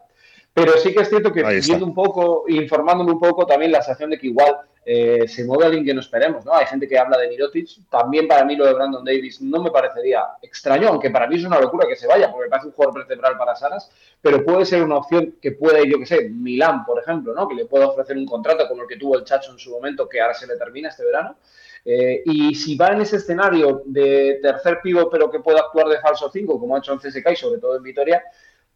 Pero 0.55 0.71
sí 0.77 0.93
que 0.93 1.01
es 1.01 1.09
cierto 1.09 1.33
que 1.33 1.43
viendo 1.43 1.85
un 1.85 1.93
poco, 1.93 2.45
informándome 2.47 3.11
un 3.11 3.19
poco, 3.19 3.45
también 3.45 3.73
la 3.73 3.81
sensación 3.81 4.11
de 4.11 4.17
que 4.17 4.27
igual 4.27 4.55
eh, 4.85 5.27
se 5.27 5.43
mueve 5.43 5.65
alguien 5.65 5.83
que 5.83 5.93
no 5.93 5.99
esperemos, 5.99 6.45
¿no? 6.45 6.53
Hay 6.53 6.65
gente 6.65 6.87
que 6.87 6.97
habla 6.97 7.17
de 7.17 7.27
Mirotic, 7.27 7.67
también 7.89 8.25
para 8.25 8.45
mí 8.45 8.55
lo 8.55 8.65
de 8.65 8.73
Brandon 8.73 9.03
Davis 9.03 9.41
no 9.41 9.61
me 9.61 9.69
parecería 9.69 10.23
extraño, 10.41 10.87
aunque 10.87 11.09
para 11.09 11.27
mí 11.27 11.35
es 11.35 11.43
una 11.43 11.59
locura 11.59 11.85
que 11.85 11.97
se 11.97 12.07
vaya, 12.07 12.31
porque 12.31 12.45
me 12.45 12.49
parece 12.49 12.67
un 12.67 12.73
jugador 12.73 12.99
vertebral 12.99 13.37
para 13.37 13.53
Saras, 13.53 13.91
pero 14.21 14.45
puede 14.45 14.63
ser 14.63 14.81
una 14.81 14.95
opción 14.95 15.35
que 15.41 15.51
pueda 15.51 15.81
ir, 15.81 15.91
yo 15.91 15.99
que 15.99 16.05
sé, 16.05 16.29
Milán, 16.29 16.85
por 16.85 17.01
ejemplo, 17.01 17.33
¿no? 17.33 17.49
Que 17.49 17.55
le 17.55 17.65
pueda 17.65 17.87
ofrecer 17.87 18.15
un 18.15 18.25
contrato 18.25 18.65
como 18.69 18.83
el 18.83 18.87
que 18.87 18.95
tuvo 18.95 19.17
el 19.17 19.25
Chacho 19.25 19.51
en 19.51 19.59
su 19.59 19.71
momento, 19.71 20.07
que 20.07 20.21
ahora 20.21 20.35
se 20.35 20.47
le 20.47 20.55
termina 20.55 20.87
este 20.87 21.03
verano. 21.03 21.35
Eh, 21.83 22.23
y 22.23 22.55
si 22.55 22.77
va 22.77 22.93
en 22.93 23.01
ese 23.01 23.17
escenario 23.17 23.83
de 23.85 24.39
tercer 24.41 24.79
pivo, 24.81 25.09
pero 25.09 25.29
que 25.29 25.41
pueda 25.41 25.59
actuar 25.59 25.89
de 25.89 25.99
falso 25.99 26.29
5, 26.31 26.57
como 26.57 26.77
ha 26.77 26.79
hecho 26.79 26.93
en 26.93 26.99
CSK 26.99 27.31
y 27.33 27.35
sobre 27.35 27.59
todo 27.59 27.75
en 27.75 27.83
Vitoria, 27.83 28.23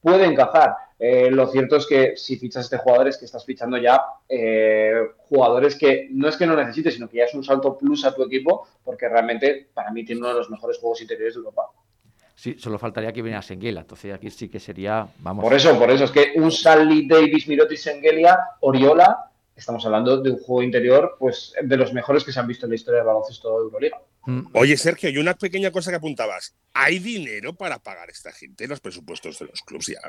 puede 0.01 0.25
encajar. 0.25 0.75
Eh, 0.98 1.31
lo 1.31 1.48
cierto 1.48 1.78
es 1.78 1.88
que 1.88 2.18
si 2.18 2.38
fichas 2.38 2.66
este 2.66 2.78
jugador 2.78 3.07
es 3.07 3.18
que 3.18 3.25
estás 3.25 3.46
fichando 3.46 3.78
ya 3.78 4.04
eh, 4.28 4.94
jugadores 5.18 5.78
que 5.78 6.10
no 6.12 6.28
es 6.28 6.36
que 6.36 6.46
no 6.46 6.56
necesites, 6.56 6.96
sino 6.96 7.10
que 7.10 7.18
ya 7.18 7.24
es 7.24 7.34
un 7.34 7.44
salto 7.44 7.78
plus 7.78 8.04
a 8.06 8.13
tu 8.13 8.24
equipo, 8.24 8.68
porque 8.84 9.07
realmente 9.07 9.69
para 9.74 9.92
mí 9.92 10.04
tiene 10.04 10.19
uno 10.19 10.30
de 10.30 10.36
los 10.36 10.50
mejores 10.50 10.78
juegos 10.78 11.01
interiores 11.01 11.36
de 11.36 11.40
Europa. 11.40 11.68
Sí, 12.36 12.56
solo 12.57 12.78
faltaría 12.80 13.12
que 13.12 13.22
viniera 13.22 13.42
Senguela, 13.42 13.81
entonces 13.81 14.13
aquí 14.13 14.30
sí 14.30 14.50
que 14.50 14.60
sería, 14.60 15.07
vamos. 15.19 15.44
Por 15.44 15.54
eso, 15.54 15.78
por 15.78 15.92
eso, 15.92 16.06
es 16.06 16.12
que 16.12 16.34
un 16.36 16.52
Sally 16.52 17.06
Davis, 17.07 17.48
Miroti, 17.48 17.75
Sengelia, 17.75 18.38
Oriola, 18.62 19.30
estamos 19.56 19.86
hablando 19.86 20.22
de 20.22 20.31
un 20.31 20.38
juego 20.38 20.63
interior, 20.63 21.18
pues 21.19 21.54
de 21.62 21.78
los 21.78 21.94
mejores 21.94 22.24
que 22.24 22.31
se 22.31 22.40
han 22.40 22.48
visto 22.48 22.66
en 22.66 22.72
la 22.72 22.75
historia 22.75 23.00
del 23.00 23.07
baloncesto 23.07 23.57
de 23.57 23.63
Euroliga. 23.66 24.02
Mm. 24.30 24.52
Oye, 24.54 24.78
Sergio, 24.78 25.10
y 25.10 25.18
una 25.18 25.34
pequeña 25.34 25.72
cosa 25.72 25.90
que 25.90 25.98
apuntabas. 25.98 26.54
¿Hay 26.74 27.00
dinero 27.00 27.54
para 27.54 27.80
pagar 27.80 28.12
esta 28.12 28.31
gente 28.31 28.66
en 28.66 28.70
los 28.70 28.80
presupuestos 28.80 29.40
de 29.40 29.46
los 29.46 29.62
clubes 29.64 29.88
ya? 29.88 30.00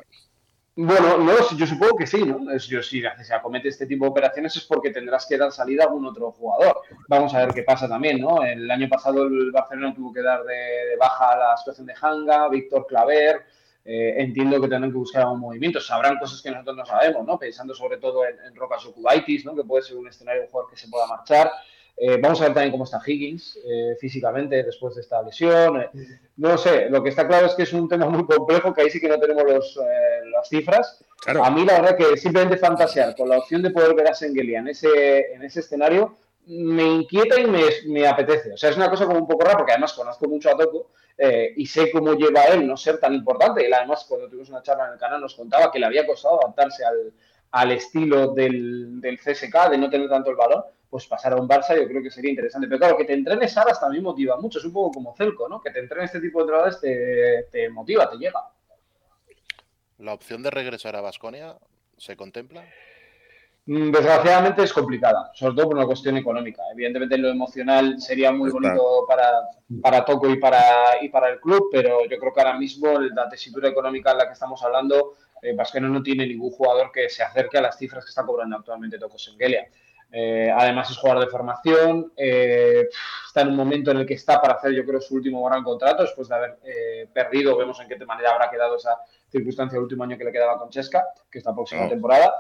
Bueno, 0.76 1.16
no, 1.16 1.56
yo 1.56 1.66
supongo 1.66 1.96
que 1.96 2.06
sí, 2.06 2.22
¿no? 2.24 2.54
Yo, 2.58 2.82
si 2.82 3.02
se 3.22 3.34
acomete 3.34 3.68
este 3.68 3.86
tipo 3.86 4.04
de 4.04 4.10
operaciones 4.10 4.54
es 4.56 4.64
porque 4.64 4.90
tendrás 4.90 5.26
que 5.26 5.38
dar 5.38 5.50
salida 5.50 5.84
a 5.84 5.86
algún 5.86 6.04
otro 6.06 6.30
jugador. 6.32 6.82
Vamos 7.08 7.34
a 7.34 7.46
ver 7.46 7.54
qué 7.54 7.62
pasa 7.62 7.88
también, 7.88 8.20
¿no? 8.20 8.44
El 8.44 8.70
año 8.70 8.88
pasado 8.90 9.26
el 9.26 9.50
Barcelona 9.52 9.94
tuvo 9.94 10.12
que 10.12 10.20
dar 10.20 10.44
de, 10.44 10.96
baja 10.98 11.36
la 11.36 11.56
situación 11.56 11.86
de 11.86 11.94
Hanga, 12.00 12.48
Víctor 12.50 12.86
Claver. 12.86 13.42
Eh, 13.82 14.16
entiendo 14.18 14.60
que 14.60 14.68
tendrán 14.68 14.92
que 14.92 14.98
buscar 14.98 15.26
un 15.26 15.40
movimiento. 15.40 15.80
Sabrán 15.80 16.18
cosas 16.18 16.42
que 16.42 16.50
nosotros 16.50 16.76
no 16.76 16.84
sabemos, 16.84 17.26
¿no? 17.26 17.38
Pensando 17.38 17.74
sobre 17.74 17.96
todo 17.96 18.26
en, 18.26 18.38
en 18.40 18.54
Rocas 18.54 18.84
Okubaitis, 18.84 19.46
¿no? 19.46 19.56
Que 19.56 19.64
puede 19.64 19.82
ser 19.82 19.96
un 19.96 20.08
escenario 20.08 20.42
de 20.42 20.46
un 20.46 20.50
jugador 20.52 20.70
que 20.70 20.76
se 20.76 20.88
pueda 20.88 21.06
marchar. 21.06 21.50
Eh, 22.02 22.16
vamos 22.18 22.40
a 22.40 22.44
ver 22.44 22.54
también 22.54 22.72
cómo 22.72 22.84
está 22.84 22.98
Higgins 23.04 23.58
eh, 23.62 23.94
físicamente 24.00 24.62
después 24.62 24.94
de 24.94 25.02
esta 25.02 25.22
lesión. 25.22 25.82
Eh, 25.82 25.90
no 26.38 26.56
sé, 26.56 26.88
lo 26.88 27.02
que 27.02 27.10
está 27.10 27.28
claro 27.28 27.44
es 27.44 27.54
que 27.54 27.64
es 27.64 27.74
un 27.74 27.90
tema 27.90 28.06
muy 28.06 28.24
complejo, 28.24 28.72
que 28.72 28.80
ahí 28.80 28.90
sí 28.90 28.98
que 28.98 29.08
no 29.08 29.20
tenemos 29.20 29.44
las 30.32 30.48
cifras. 30.48 31.04
A 31.26 31.50
mí 31.50 31.66
la 31.66 31.82
verdad 31.82 31.98
que 31.98 32.16
simplemente 32.16 32.56
fantasear 32.56 33.14
con 33.14 33.28
la 33.28 33.36
opción 33.36 33.60
de 33.60 33.68
poder 33.68 33.94
ver 33.94 34.08
a 34.08 34.14
Sengelia 34.14 34.60
en 34.60 34.68
ese, 34.68 35.34
en 35.34 35.42
ese 35.42 35.60
escenario 35.60 36.16
me 36.46 36.84
inquieta 36.84 37.38
y 37.38 37.46
me, 37.46 38.08
apetece. 38.08 38.54
O 38.54 38.56
sea, 38.56 38.70
es 38.70 38.78
una 38.78 38.88
cosa 38.88 39.04
como 39.04 39.18
un 39.18 39.28
poco 39.28 39.44
rara, 39.44 39.58
porque 39.58 39.72
además 39.72 39.92
conozco 39.92 40.26
mucho 40.26 40.48
a 40.48 40.56
Toco 40.56 40.92
y 41.54 41.66
sé 41.66 41.90
cómo 41.90 42.14
lleva 42.14 42.44
él 42.44 42.66
no 42.66 42.78
ser 42.78 42.98
tan 42.98 43.12
importante. 43.12 43.66
Él 43.66 43.74
además, 43.74 44.06
cuando 44.08 44.26
tuvimos 44.26 44.48
una 44.48 44.62
charla 44.62 44.86
en 44.86 44.94
el 44.94 44.98
canal, 44.98 45.20
nos 45.20 45.34
contaba 45.34 45.70
que 45.70 45.78
le 45.78 45.84
había 45.84 46.06
costado 46.06 46.40
adaptarse 46.42 46.82
al, 46.82 47.12
al 47.50 47.72
estilo 47.72 48.28
del, 48.28 49.02
del 49.02 49.18
CSK, 49.18 49.68
de 49.70 49.76
no 49.76 49.90
tener 49.90 50.08
tanto 50.08 50.30
el 50.30 50.36
valor 50.36 50.64
pues 50.90 51.06
pasar 51.06 51.32
a 51.32 51.36
un 51.36 51.48
Barça 51.48 51.76
yo 51.76 51.86
creo 51.86 52.02
que 52.02 52.10
sería 52.10 52.30
interesante. 52.30 52.66
Pero 52.66 52.78
claro, 52.78 52.96
que 52.96 53.04
te 53.04 53.14
entrenes 53.14 53.52
Saras 53.52 53.80
también 53.80 54.02
motiva 54.02 54.36
mucho, 54.38 54.58
es 54.58 54.64
un 54.64 54.72
poco 54.72 54.92
como 54.92 55.14
Celco, 55.14 55.48
¿no? 55.48 55.60
Que 55.60 55.70
te 55.70 55.78
entrenes 55.78 56.06
este 56.06 56.20
tipo 56.20 56.40
de 56.40 56.42
entrenadores 56.42 56.80
te, 56.80 57.48
te 57.50 57.70
motiva, 57.70 58.10
te 58.10 58.16
llega. 58.16 58.40
¿La 59.98 60.14
opción 60.14 60.42
de 60.42 60.50
regresar 60.50 60.96
a 60.96 61.00
Basconia 61.00 61.56
se 61.96 62.16
contempla? 62.16 62.64
Mm, 63.66 63.92
desgraciadamente 63.92 64.62
es 64.64 64.72
complicada, 64.72 65.30
sobre 65.34 65.54
todo 65.54 65.66
por 65.66 65.76
una 65.76 65.86
cuestión 65.86 66.16
económica. 66.16 66.62
Evidentemente 66.72 67.18
lo 67.18 67.28
emocional 67.28 68.00
sería 68.00 68.32
muy 68.32 68.50
bonito 68.50 69.04
para, 69.06 69.30
para 69.80 70.04
Toco 70.04 70.28
y 70.28 70.38
para, 70.38 70.60
y 71.02 71.08
para 71.08 71.28
el 71.28 71.40
club, 71.40 71.68
pero 71.70 72.00
yo 72.08 72.18
creo 72.18 72.32
que 72.32 72.40
ahora 72.40 72.58
mismo 72.58 72.98
la 72.98 73.28
tesitura 73.28 73.68
económica 73.68 74.12
en 74.12 74.18
la 74.18 74.26
que 74.26 74.32
estamos 74.32 74.62
hablando, 74.64 75.14
eh, 75.42 75.54
no 75.80 76.02
tiene 76.02 76.26
ningún 76.26 76.50
jugador 76.50 76.90
que 76.90 77.08
se 77.08 77.22
acerque 77.22 77.58
a 77.58 77.62
las 77.62 77.78
cifras 77.78 78.04
que 78.04 78.08
está 78.08 78.24
cobrando 78.24 78.56
actualmente 78.56 78.98
Toco 78.98 79.18
Sengelia. 79.18 79.68
Eh, 80.12 80.50
además 80.52 80.90
es 80.90 80.96
jugador 80.98 81.24
de 81.24 81.30
formación, 81.30 82.12
eh, 82.16 82.88
está 83.26 83.42
en 83.42 83.48
un 83.48 83.56
momento 83.56 83.92
en 83.92 83.98
el 83.98 84.06
que 84.06 84.14
está 84.14 84.40
para 84.40 84.54
hacer 84.54 84.72
yo 84.72 84.84
creo 84.84 85.00
su 85.00 85.14
último 85.14 85.44
gran 85.44 85.62
contrato 85.62 86.02
después 86.02 86.28
de 86.28 86.34
haber 86.34 86.58
eh, 86.64 87.08
perdido, 87.12 87.56
vemos 87.56 87.78
en 87.80 87.86
qué 87.86 88.04
manera 88.04 88.32
habrá 88.32 88.50
quedado 88.50 88.76
esa 88.76 88.98
circunstancia 89.30 89.76
el 89.76 89.84
último 89.84 90.02
año 90.02 90.18
que 90.18 90.24
le 90.24 90.32
quedaba 90.32 90.58
con 90.58 90.68
Chesca, 90.68 91.04
que 91.30 91.38
esta 91.38 91.54
próxima 91.54 91.88
temporada. 91.88 92.34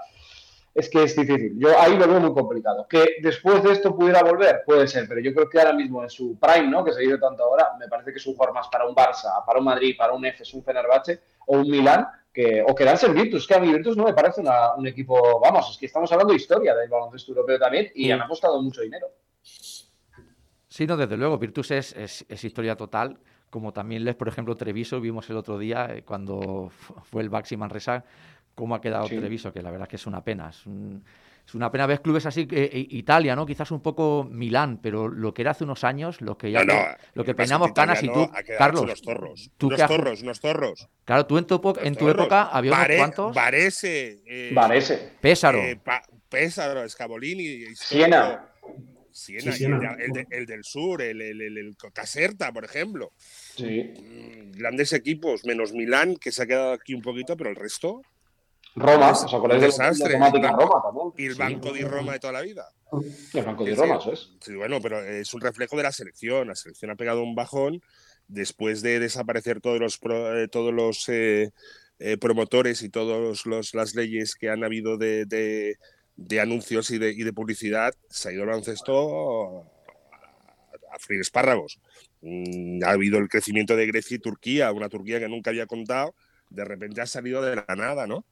es 0.74 0.88
que 0.88 1.02
es 1.02 1.16
difícil. 1.16 1.58
Yo 1.58 1.78
ahí 1.80 1.96
lo 1.96 2.06
veo 2.08 2.20
muy 2.20 2.32
complicado. 2.32 2.86
Que 2.88 3.16
después 3.22 3.62
de 3.62 3.72
esto 3.72 3.94
pudiera 3.94 4.22
volver, 4.22 4.62
puede 4.64 4.86
ser, 4.86 5.06
pero 5.08 5.20
yo 5.20 5.34
creo 5.34 5.48
que 5.48 5.58
ahora 5.58 5.72
mismo 5.72 6.02
en 6.02 6.10
su 6.10 6.38
prime, 6.38 6.68
¿no? 6.68 6.84
Que 6.84 6.92
se 6.92 7.00
dice 7.00 7.18
tanto 7.18 7.44
ahora, 7.44 7.72
me 7.78 7.88
parece 7.88 8.12
que 8.12 8.18
es 8.18 8.26
un 8.26 8.34
jugador 8.34 8.54
más 8.54 8.68
para 8.68 8.86
un 8.86 8.94
Barça, 8.94 9.44
para 9.44 9.58
un 9.58 9.64
Madrid, 9.64 9.96
para 9.98 10.12
un 10.12 10.24
Efes, 10.24 10.54
un 10.54 10.62
Fenerbahce 10.62 11.20
o 11.46 11.58
un 11.58 11.70
Milán, 11.70 12.06
que, 12.32 12.62
o 12.66 12.74
quedarse 12.74 13.06
en 13.06 13.14
Virtus. 13.14 13.46
Que 13.46 13.54
a 13.54 13.60
mí 13.60 13.72
Virtus 13.72 13.96
no 13.96 14.04
me 14.04 14.14
parece 14.14 14.40
una- 14.40 14.74
un 14.74 14.86
equipo, 14.86 15.40
vamos, 15.40 15.70
es 15.70 15.78
que 15.78 15.86
estamos 15.86 16.10
hablando 16.12 16.32
de 16.32 16.38
historia 16.38 16.74
del 16.74 16.88
baloncesto 16.88 17.32
europeo 17.32 17.58
también 17.58 17.90
y 17.94 18.04
Sí. 18.04 18.10
han 18.10 18.20
apostado 18.22 18.60
mucho 18.62 18.82
dinero. 18.82 19.06
Sí, 20.68 20.86
no, 20.86 20.96
desde 20.96 21.16
luego, 21.16 21.38
Virtus 21.38 21.70
es, 21.72 21.92
es- 21.96 22.24
es 22.28 22.44
historia 22.44 22.76
total, 22.76 23.18
como 23.50 23.72
también 23.72 24.04
les, 24.04 24.14
por 24.14 24.28
ejemplo, 24.28 24.56
Treviso, 24.56 25.00
vimos 25.00 25.28
el 25.30 25.36
otro 25.36 25.58
día 25.58 25.88
eh, 25.92 26.02
cuando 26.04 26.68
fu- 26.70 26.94
fue 27.02 27.22
el 27.22 27.28
Baxi 27.28 27.56
Manresa, 27.56 28.04
cómo 28.54 28.74
ha 28.76 28.80
quedado 28.80 29.08
Sí. 29.08 29.16
Treviso, 29.16 29.52
que 29.52 29.62
la 29.62 29.70
verdad 29.70 29.86
es 29.86 29.90
que 29.90 29.96
es 29.96 30.06
una 30.06 30.22
pena. 30.22 30.50
Es, 30.50 30.64
un- 30.66 31.02
es 31.46 31.54
una 31.54 31.70
pena 31.72 31.86
ver 31.86 32.00
clubes 32.02 32.26
así, 32.26 32.46
que 32.46 32.64
eh, 32.64 32.86
Italia, 32.90 33.34
¿no? 33.34 33.44
Quizás 33.46 33.70
un 33.70 33.80
poco 33.80 34.24
Milán, 34.30 34.78
pero 34.80 35.08
lo 35.08 35.34
que 35.34 35.42
era 35.42 35.50
hace 35.52 35.64
unos 35.64 35.82
años, 35.84 36.20
lo 36.20 36.38
que 36.38 36.50
ya 36.52 36.64
No, 36.64 36.74
no, 36.74 36.80
pe- 36.80 36.96
lo 37.14 37.24
que 37.24 37.34
peinamos 37.34 37.72
canas 37.72 38.02
y 38.02 38.08
tú, 38.08 38.30
Carlos, 38.58 38.82
unos 38.82 39.00
zorros. 39.02 39.50
tú 39.58 39.66
unos 39.68 39.80
zorros, 39.80 40.22
unos 40.22 40.40
zorros. 40.40 40.88
claro, 41.04 41.26
tú 41.26 41.38
en 41.38 41.46
tu, 41.46 41.60
en 41.82 41.96
tu 41.96 42.08
época 42.08 42.42
había 42.44 42.72
unos 42.72 42.82
Vare- 42.84 42.96
cuantos, 42.96 43.34
Varese. 43.34 44.22
eh, 44.26 44.50
Varese. 44.54 45.12
Pésaro, 45.20 45.58
eh, 45.58 45.80
Pésaro, 46.28 46.84
histórico. 46.84 47.70
Siena. 47.74 48.46
Siena, 49.12 49.42
Sí, 49.42 49.48
y 49.48 49.52
Siena. 49.52 49.76
El, 49.76 49.80
de- 49.80 50.04
el 50.04 50.12
de- 50.28 50.36
el 50.36 50.46
del 50.46 50.62
sur, 50.64 51.02
el, 51.02 51.20
el, 51.20 51.40
el- 51.42 51.58
el 51.58 51.76
Caserta, 51.92 52.52
por 52.52 52.64
ejemplo. 52.64 53.12
Sí. 53.18 53.92
Mm, 53.98 54.52
Grandes 54.52 54.92
equipos, 54.92 55.44
menos 55.44 55.72
Milán, 55.72 56.14
que 56.16 56.30
se 56.30 56.44
ha 56.44 56.46
quedado 56.46 56.72
aquí 56.72 56.94
un 56.94 57.02
poquito, 57.02 57.36
pero 57.36 57.50
el 57.50 57.56
resto. 57.56 58.02
Roma, 58.76 59.10
Es 59.10 59.24
¿os 59.24 59.34
acordáis 59.34 59.60
de 59.62 59.68
la 59.68 59.72
desastre. 59.90 60.12
temática 60.14 60.52
Roma 60.52 60.82
también? 60.82 61.12
Y 61.18 61.26
el 61.26 61.32
Sí. 61.32 61.38
Banco 61.38 61.72
de 61.72 61.82
Roma 61.82 62.12
de 62.12 62.18
toda 62.20 62.32
la 62.34 62.40
vida. 62.42 62.66
El 63.34 63.44
Banco 63.44 63.64
de 63.64 63.74
Roma, 63.74 64.00
sí. 64.00 64.10
eso 64.10 64.12
es. 64.12 64.30
Sí, 64.40 64.54
bueno, 64.54 64.80
pero 64.80 65.00
es 65.04 65.32
un 65.34 65.40
reflejo 65.40 65.76
de 65.76 65.82
la 65.82 65.92
selección. 65.92 66.48
La 66.48 66.54
selección 66.54 66.90
ha 66.90 66.96
pegado 66.96 67.22
un 67.22 67.34
bajón 67.34 67.82
después 68.28 68.80
de 68.82 69.00
desaparecer 69.00 69.60
todos 69.60 69.80
los, 69.80 69.98
eh, 70.08 70.48
todos 70.50 70.72
los 70.72 71.08
eh, 71.08 71.50
eh, 71.98 72.16
promotores 72.16 72.82
y 72.82 72.88
todas 72.88 73.44
las 73.74 73.94
leyes 73.94 74.34
que 74.36 74.48
han 74.50 74.62
habido 74.64 74.96
de, 74.96 75.24
de- 75.26 75.76
de 76.16 76.40
anuncios 76.40 76.90
y 76.90 76.98
de, 76.98 77.10
y 77.12 77.22
de 77.24 77.32
publicidad. 77.32 77.92
Se 78.08 78.28
ha 78.28 78.32
ido 78.32 78.42
el 78.42 78.48
baloncesto 78.50 79.60
a, 79.60 80.94
a 80.94 80.98
freír 80.98 81.20
espárragos. 81.22 81.80
Mm, 82.20 82.84
Ha 82.84 82.90
habido 82.90 83.18
el 83.18 83.28
crecimiento 83.28 83.74
de 83.74 83.86
Grecia 83.86 84.16
y 84.16 84.20
Turquía, 84.20 84.70
una 84.72 84.88
Turquía 84.88 85.18
que 85.18 85.28
nunca 85.28 85.50
había 85.50 85.66
contado. 85.66 86.14
De 86.50 86.64
repente 86.64 87.00
ha 87.00 87.06
salido 87.06 87.40
de 87.42 87.56
la 87.56 87.74
nada, 87.76 88.06
¿no? 88.06 88.26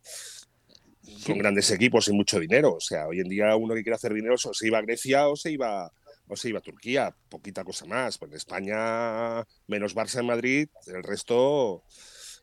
Con 1.24 1.38
grandes 1.38 1.70
equipos 1.70 2.08
y 2.08 2.12
mucho 2.12 2.38
dinero. 2.38 2.74
O 2.74 2.80
sea, 2.80 3.06
hoy 3.06 3.20
en 3.20 3.28
día 3.28 3.56
uno 3.56 3.74
que 3.74 3.82
quiere 3.82 3.96
hacer 3.96 4.12
dinero 4.12 4.34
o 4.34 4.54
se 4.54 4.66
iba 4.66 4.78
a 4.78 4.82
Grecia 4.82 5.28
o 5.28 5.36
se 5.36 5.52
iba 5.52 5.90
o 6.28 6.36
se 6.36 6.50
iba 6.50 6.58
a 6.58 6.62
Turquía, 6.62 7.14
poquita 7.28 7.64
cosa 7.64 7.86
más. 7.86 8.18
Pues 8.18 8.30
en 8.30 8.36
España, 8.36 9.44
menos 9.66 9.96
Barça 9.96 10.20
en 10.20 10.26
Madrid, 10.26 10.68
el 10.86 11.02
resto, 11.02 11.84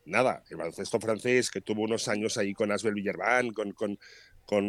nada. 0.04 0.42
El 0.50 0.56
baloncesto 0.56 1.00
francés, 1.00 1.50
que 1.50 1.60
tuvo 1.60 1.82
unos 1.82 2.08
años 2.08 2.36
ahí 2.36 2.52
con 2.52 2.72
Asbel 2.72 2.94
Villerban, 2.94 3.50
con, 3.52 3.72
con, 3.72 3.98
con, 4.44 4.64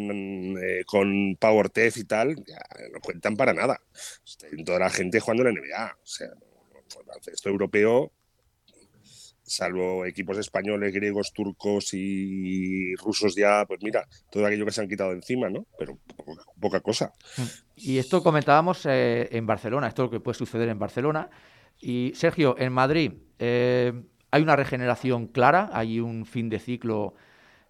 eh, 0.62 0.84
con 0.86 1.36
Pau 1.36 1.56
Ortez 1.56 1.96
y 1.96 2.04
tal, 2.04 2.36
ya 2.44 2.60
no 2.92 3.00
cuentan 3.00 3.36
para 3.36 3.52
nada. 3.52 3.80
Toda 4.64 4.78
la 4.78 4.90
gente 4.90 5.20
jugando 5.20 5.48
en 5.48 5.54
la 5.54 5.60
NBA. 5.60 5.98
O 6.02 6.06
sea, 6.06 6.28
el 6.28 7.06
baloncesto 7.06 7.48
europeo, 7.48 8.12
salvo 9.48 10.04
equipos 10.06 10.38
españoles, 10.38 10.92
griegos, 10.92 11.32
turcos 11.32 11.94
y 11.94 12.94
rusos 12.96 13.34
ya, 13.34 13.64
pues 13.66 13.80
mira, 13.82 14.06
todo 14.30 14.46
aquello 14.46 14.64
que 14.64 14.72
se 14.72 14.80
han 14.80 14.88
quitado 14.88 15.12
encima, 15.12 15.48
¿no? 15.48 15.66
Pero 15.78 15.98
poca, 16.16 16.42
poca 16.60 16.80
cosa. 16.80 17.12
Y 17.76 17.98
esto 17.98 18.22
comentábamos 18.22 18.86
eh, 18.86 19.28
en 19.32 19.46
Barcelona, 19.46 19.88
esto 19.88 20.04
es 20.04 20.06
lo 20.06 20.10
que 20.10 20.20
puede 20.20 20.38
suceder 20.38 20.68
en 20.68 20.78
Barcelona. 20.78 21.30
Y 21.80 22.12
Sergio, 22.14 22.56
en 22.58 22.72
Madrid 22.72 23.12
eh, 23.38 23.92
hay 24.30 24.42
una 24.42 24.56
regeneración 24.56 25.28
clara, 25.28 25.70
hay 25.72 26.00
un 26.00 26.26
fin 26.26 26.48
de 26.48 26.58
ciclo 26.58 27.14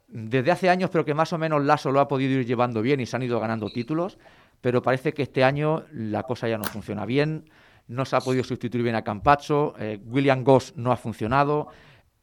desde 0.08 0.50
hace 0.50 0.70
años, 0.70 0.90
pero 0.90 1.04
que 1.04 1.14
más 1.14 1.32
o 1.32 1.38
menos 1.38 1.64
Lasso 1.64 1.92
lo 1.92 2.00
ha 2.00 2.08
podido 2.08 2.40
ir 2.40 2.46
llevando 2.46 2.82
bien 2.82 3.00
y 3.00 3.06
se 3.06 3.16
han 3.16 3.22
ido 3.22 3.38
ganando 3.38 3.68
títulos, 3.68 4.18
pero 4.60 4.82
parece 4.82 5.12
que 5.12 5.22
este 5.22 5.44
año 5.44 5.84
la 5.92 6.22
cosa 6.22 6.48
ya 6.48 6.58
no 6.58 6.64
funciona 6.64 7.04
bien, 7.04 7.50
no 7.88 8.04
se 8.04 8.16
ha 8.16 8.20
podido 8.20 8.44
sustituir 8.44 8.82
bien 8.84 8.94
a 8.94 9.02
Campazzo, 9.02 9.74
eh, 9.78 9.98
William 10.06 10.44
Goss 10.44 10.74
no 10.76 10.92
ha 10.92 10.96
funcionado, 10.96 11.68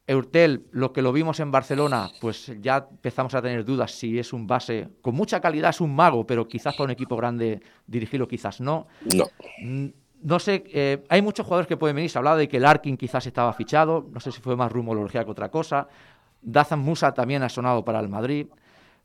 Eurtel, 0.06 0.66
lo 0.70 0.92
que 0.92 1.02
lo 1.02 1.12
vimos 1.12 1.40
en 1.40 1.50
Barcelona, 1.50 2.08
pues 2.20 2.52
ya 2.60 2.86
empezamos 2.90 3.34
a 3.34 3.42
tener 3.42 3.64
dudas 3.64 3.90
si 3.90 4.18
es 4.18 4.32
un 4.32 4.46
base 4.46 4.88
con 5.02 5.16
mucha 5.16 5.40
calidad, 5.40 5.70
es 5.70 5.80
un 5.80 5.94
mago, 5.94 6.24
pero 6.24 6.46
quizás 6.46 6.74
para 6.74 6.84
un 6.84 6.90
equipo 6.92 7.16
grande 7.16 7.60
dirigirlo 7.86 8.28
quizás 8.28 8.60
no. 8.60 8.86
No. 9.14 9.24
Mm, 9.62 9.86
No 10.22 10.38
sé, 10.38 10.64
eh, 10.72 11.04
hay 11.08 11.20
muchos 11.22 11.44
jugadores 11.44 11.66
que 11.68 11.76
pueden 11.76 11.94
venir. 11.94 12.08
Se 12.10 12.18
hablaba 12.18 12.36
de 12.38 12.48
que 12.48 12.58
Larkin 12.58 12.96
quizás 12.96 13.26
estaba 13.26 13.52
fichado. 13.52 14.08
No 14.10 14.18
sé 14.18 14.32
si 14.32 14.40
fue 14.40 14.56
más 14.56 14.72
rumorología 14.72 15.24
que 15.24 15.30
otra 15.30 15.50
cosa. 15.50 15.88
Dazan 16.40 16.78
Musa 16.78 17.12
también 17.12 17.42
ha 17.42 17.48
sonado 17.48 17.84
para 17.84 18.00
el 18.00 18.08
Madrid. 18.08 18.46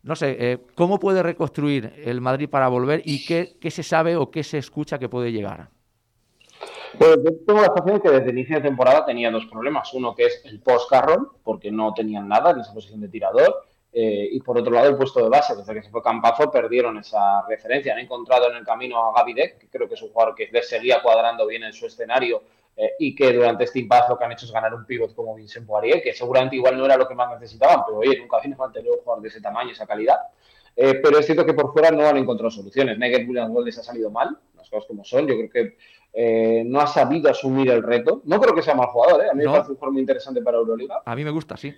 No 0.04 0.16
sé, 0.16 0.38
eh, 0.40 0.58
¿cómo 0.74 1.00
puede 1.00 1.22
reconstruir 1.22 1.94
el 2.06 2.22
Madrid 2.22 2.48
para 2.50 2.70
volver 2.70 3.02
y 3.06 3.26
qué, 3.26 3.58
qué 3.60 3.70
se 3.72 3.84
sabe 3.84 4.16
o 4.16 4.32
qué 4.32 4.44
se 4.44 4.58
escucha 4.58 4.98
que 5.00 5.10
puede 5.10 5.32
llegar? 5.32 5.70
Pues 6.98 7.18
yo 7.24 7.32
tengo 7.46 7.62
la 7.62 7.68
sensación 7.68 8.02
que 8.02 8.10
desde 8.10 8.30
el 8.30 8.38
inicio 8.38 8.56
de 8.58 8.62
temporada 8.62 9.06
tenía 9.06 9.32
dos 9.32 9.46
problemas. 9.46 9.94
Uno 9.94 10.14
que 10.14 10.26
es 10.26 10.42
el 10.46 10.60
post-Carroll, 10.62 11.32
porque 11.44 11.72
no 11.72 11.94
tenían 11.94 12.28
nada 12.28 12.52
en 12.52 12.60
esa 12.60 12.74
posición 12.74 13.02
de 13.02 13.10
tirador. 13.10 13.66
eh, 13.94 14.30
y 14.32 14.40
por 14.40 14.58
otro 14.58 14.72
lado, 14.72 14.88
el 14.88 14.96
puesto 14.96 15.22
de 15.22 15.30
base. 15.30 15.56
Desde 15.56 15.74
que 15.74 15.84
se 15.84 15.90
fue 15.90 16.02
Campazo, 16.02 16.50
perdieron 16.50 16.98
esa 16.98 17.46
referencia. 17.48 17.94
Han 17.94 18.00
encontrado 18.00 18.50
en 18.50 18.58
el 18.58 18.64
camino 18.66 18.98
a 18.98 19.14
Gaby 19.18 19.34
Deck, 19.34 19.58
que 19.58 19.68
creo 19.68 19.88
que 19.88 19.96
es 19.96 20.02
un 20.02 20.12
jugador 20.12 20.34
que 20.36 20.50
les 20.52 20.70
seguía 20.70 21.02
cuadrando 21.02 21.46
bien 21.46 21.64
en 21.64 21.74
su 21.74 21.86
escenario 21.86 22.44
eh, 22.78 22.94
y 23.00 23.14
que 23.14 23.34
durante 23.34 23.66
este 23.66 23.80
impasse 23.80 24.10
lo 24.10 24.18
que 24.18 24.24
han 24.24 24.32
hecho 24.32 24.46
es 24.46 24.52
ganar 24.52 24.74
un 24.74 24.86
pivot 24.86 25.14
como 25.14 25.36
Vincent 25.36 25.68
Poirier, 25.68 26.02
que 26.02 26.14
seguramente 26.14 26.56
igual 26.56 26.78
no 26.78 26.86
era 26.86 26.96
lo 26.96 27.08
que 27.08 27.16
más 27.16 27.30
necesitaban, 27.38 27.84
pero 27.86 27.98
oye, 27.98 28.18
nunca 28.18 28.38
mal 28.58 28.72
tener 28.72 28.92
un 28.92 29.00
jugador 29.00 29.22
de 29.22 29.28
ese 29.28 29.42
tamaño 29.42 29.72
esa 29.72 29.86
calidad. 29.86 30.18
Eh, 30.76 30.96
pero 31.04 31.20
es 31.20 31.26
cierto 31.26 31.46
que 31.46 31.54
por 31.54 31.74
fuera 31.74 31.92
no 31.92 32.08
han 32.08 32.18
encontrado 32.18 32.50
soluciones. 32.50 32.98
Nigel 32.98 33.28
Williams 33.28 33.52
Gold 33.54 33.66
les 33.66 33.78
ha 33.78 33.84
salido 33.84 34.10
mal, 34.10 34.38
las 34.56 34.70
cosas 34.70 34.88
como 34.88 35.04
son. 35.04 35.28
Yo 35.28 35.36
creo 35.36 35.50
que 35.50 35.78
eh, 36.14 36.64
no 36.66 36.80
ha 36.82 36.88
sabido 36.88 37.30
asumir 37.30 37.70
el 37.72 37.84
reto. 37.84 38.22
No 38.26 38.40
creo 38.40 38.54
que 38.54 38.62
sea 38.62 38.76
mal 38.76 38.88
jugador, 38.88 39.24
¿eh? 39.26 39.30
a 39.32 39.34
mí 39.34 39.44
No. 39.44 39.52
me 39.52 39.58
parece 39.58 39.72
un 39.72 39.78
jugador 39.78 39.94
muy 39.94 40.02
interesante 40.02 40.42
para 40.42 40.58
Euroliga. 40.58 41.02
A 41.06 41.16
mí 41.16 41.24
me 41.24 41.32
gusta, 41.32 41.56
sí. 41.58 41.74